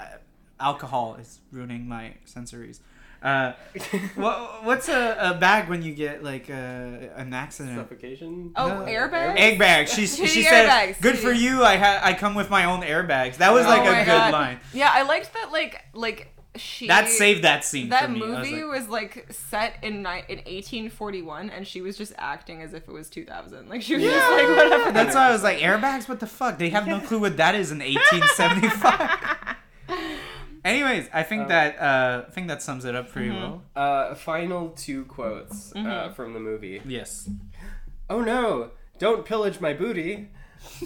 alcohol 0.60 1.16
is 1.20 1.40
ruining 1.52 1.88
my 1.88 2.14
sensories. 2.26 2.80
Uh, 3.24 3.54
what, 4.16 4.66
what's 4.66 4.90
a, 4.90 5.16
a 5.20 5.34
bag 5.40 5.70
when 5.70 5.84
you 5.84 5.94
get 5.94 6.24
like 6.24 6.50
a, 6.50 7.12
an 7.16 7.34
accident? 7.36 7.78
Suffocation. 7.78 8.52
Oh, 8.56 8.68
No. 8.68 8.86
airbags? 8.86 9.38
Egg 9.38 9.60
bag. 9.60 9.88
She 9.88 10.08
she 10.28 10.44
said, 10.44 10.68
airbags, 10.68 11.00
"Good 11.02 11.18
for 11.20 11.32
you. 11.32 11.64
I 11.64 11.78
ha- 11.78 12.02
I 12.04 12.14
come 12.14 12.34
with 12.36 12.50
my 12.50 12.66
own 12.66 12.82
airbags." 12.82 13.38
That 13.38 13.54
was 13.54 13.66
like 13.66 13.82
Oh 13.88 13.92
a 13.92 13.96
good 13.96 14.06
God. 14.08 14.34
line. 14.34 14.60
Yeah, 14.74 14.90
I 14.92 15.04
liked 15.04 15.34
that 15.34 15.52
like 15.52 15.82
like 15.94 16.34
she 16.58 16.88
That 16.88 17.08
saved 17.08 17.44
that 17.44 17.64
scene 17.64 17.90
that 17.90 18.06
for 18.06 18.12
me. 18.12 18.22
I 18.24 18.28
was 18.28 18.38
movie 18.50 18.64
like, 18.64 18.72
was 18.80 18.90
like, 18.90 19.28
set 19.32 19.76
in 19.82 20.04
ni- 20.04 20.24
in 20.28 20.38
1841 20.40 21.50
and 21.50 21.66
she 21.66 21.82
was 21.82 21.98
just 21.98 22.12
acting 22.18 22.62
as 22.62 22.74
if 22.74 22.88
it 22.88 22.92
was 22.92 23.10
2000 23.10 23.70
like 23.70 23.82
she 23.82 23.96
was 23.96 24.04
just 24.04 24.32
like 24.32 24.48
whatever 24.50 24.92
That's 24.92 25.16
why 25.16 25.30
I 25.30 25.32
was 25.32 25.44
like, 25.44 25.60
airbags. 25.60 26.10
What 26.10 26.20
the 26.20 26.28
fuck? 26.28 26.58
They 26.58 26.70
have 26.70 26.88
no 26.88 27.00
clue 27.00 27.20
what 27.20 27.38
that 27.38 27.56
is 27.56 27.72
in 27.72 27.80
1875. 27.80 29.56
Anyways, 30.66 31.10
I 31.12 31.24
think 31.24 31.44
Um, 31.44 31.48
that 31.50 31.80
uh, 31.82 32.26
I 32.28 32.32
think 32.32 32.48
that 32.50 32.62
sums 32.62 32.86
it 32.86 32.96
up 32.96 33.10
pretty 33.10 33.30
Mm-hmm. 33.30 33.40
well. 33.42 33.64
Uh, 33.76 34.14
final 34.16 34.70
two 34.70 35.06
quotes 35.06 35.72
uh, 35.76 35.80
Mhm. 35.80 36.14
from 36.16 36.34
the 36.34 36.40
movie. 36.40 36.82
Yes. 36.86 37.30
Oh 38.10 38.22
no! 38.22 38.72
Don't 39.00 39.26
pillage 39.26 39.60
my 39.60 39.74
booty. 39.74 40.30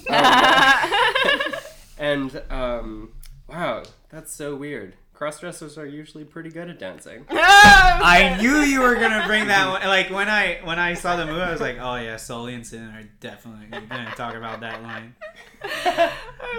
Um, 0.09 1.41
and 1.97 2.41
um, 2.49 3.11
wow, 3.49 3.83
that's 4.09 4.33
so 4.33 4.55
weird. 4.55 4.93
Crossdressers 5.17 5.77
are 5.77 5.85
usually 5.85 6.23
pretty 6.25 6.49
good 6.49 6.69
at 6.69 6.77
dancing. 6.77 7.25
I 7.29 8.37
knew 8.41 8.57
you 8.57 8.81
were 8.81 8.95
gonna 8.95 9.25
bring 9.25 9.47
that 9.47 9.69
one. 9.69 9.81
Like 9.87 10.09
when 10.09 10.27
I 10.29 10.59
when 10.63 10.77
I 10.77 10.93
saw 10.93 11.15
the 11.15 11.25
movie, 11.25 11.41
I 11.41 11.51
was 11.51 11.61
like, 11.61 11.77
oh 11.79 11.95
yeah, 11.95 12.17
Sully 12.17 12.53
and 12.53 12.67
Sin 12.67 12.83
are 12.89 13.03
definitely 13.21 13.67
gonna 13.67 14.11
talk 14.15 14.35
about 14.35 14.59
that 14.59 14.83
line. 14.83 15.15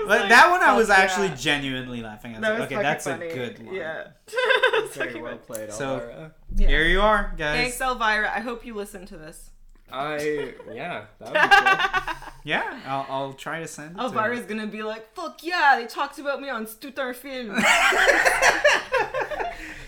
But 0.07 0.29
that 0.29 0.51
one, 0.51 0.63
I 0.63 0.77
was 0.77 0.89
actually 0.91 1.31
genuinely 1.37 2.03
laughing. 2.03 2.35
I 2.35 2.39
was 2.39 2.43
That 2.43 2.51
like, 2.53 2.59
was 2.61 2.73
okay, 2.73 2.83
that's 2.83 3.05
funny. 3.05 3.27
a 3.29 3.35
good 3.35 3.67
line. 3.67 3.75
Yeah. 3.75 4.07
Very 4.93 5.21
well 5.21 5.37
played, 5.39 5.73
So- 5.73 5.95
Elvira. 6.01 6.33
Yeah. 6.57 6.69
Here 6.69 6.85
you 6.87 7.01
are, 7.03 7.35
guys. 7.37 7.57
Thanks, 7.61 7.81
Elvira. 7.81 8.31
I 8.35 8.41
hope 8.41 8.65
you 8.65 8.75
listen 8.75 9.05
to 9.07 9.17
this. 9.17 9.51
I 9.93 10.55
yeah, 10.73 11.05
that 11.21 11.33
would 11.33 11.43
be 11.43 11.49
cool. 11.57 12.17
Yeah, 12.47 12.79
I'll, 12.87 13.07
I'll 13.09 13.33
try 13.33 13.59
to 13.59 13.67
send. 13.67 13.91
It 13.91 13.95
to 13.95 14.01
Elvira's 14.05 14.47
gonna 14.47 14.69
be 14.69 14.85
like, 14.85 15.13
"Fuck 15.15 15.43
yeah, 15.43 15.77
they 15.81 15.87
talked 15.87 16.21
about 16.21 16.41
me 16.41 16.49
on 16.49 16.67
Stutar 16.67 17.13
Film." 17.13 17.57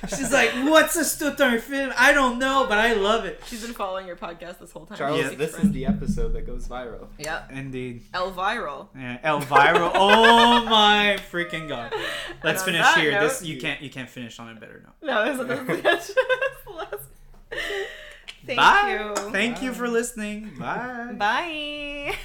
She's 0.09 0.33
like, 0.33 0.51
"What's 0.65 0.97
a 0.97 1.05
Stuttgart 1.05 1.61
film? 1.61 1.93
I 1.97 2.13
don't 2.13 2.41
know, 2.41 2.67
but 2.69 2.79
I 2.79 2.95
love 2.95 3.25
it." 3.25 3.41
She's 3.47 3.65
been 3.65 3.75
following 3.75 4.09
your 4.09 4.17
podcast 4.17 4.59
this 4.59 4.73
whole 4.73 4.87
time. 4.87 4.99
Charles, 4.99 5.21
Yeah, 5.21 5.27
speaks 5.29 5.53
this 5.53 5.63
is 5.63 5.71
the 5.71 5.87
episode 5.87 6.33
that 6.33 6.47
goes 6.47 6.67
viral. 6.67 7.07
Yep. 7.19 7.53
Indeed. 7.53 8.03
Elviral. 8.13 8.89
Yeah, 8.97 9.19
Elvira. 9.23 9.93
oh 9.95 10.65
my 10.65 11.17
freaking 11.31 11.69
god. 11.69 11.95
Let's 12.43 12.65
finish 12.65 12.81
that 12.81 12.99
here. 12.99 13.21
This 13.21 13.41
you 13.45 13.61
can't 13.61 13.81
you 13.81 13.91
can't 13.91 14.11
finish 14.11 14.37
on 14.41 14.49
a 14.49 14.55
better 14.59 14.83
note. 14.85 14.95
No, 15.01 15.25
this 15.25 15.39
is 15.41 15.47
this 15.83 16.09
is 16.09 16.15
the 16.67 16.73
last. 16.73 17.07
Thank 18.49 18.61
Bye. 18.61 18.99
you. 18.99 19.31
Thank 19.31 19.57
Bye. 19.57 19.63
you 19.63 19.75
for 19.75 19.89
listening. 19.89 20.53
Bye. 20.59 21.13
Bye. 21.19 22.17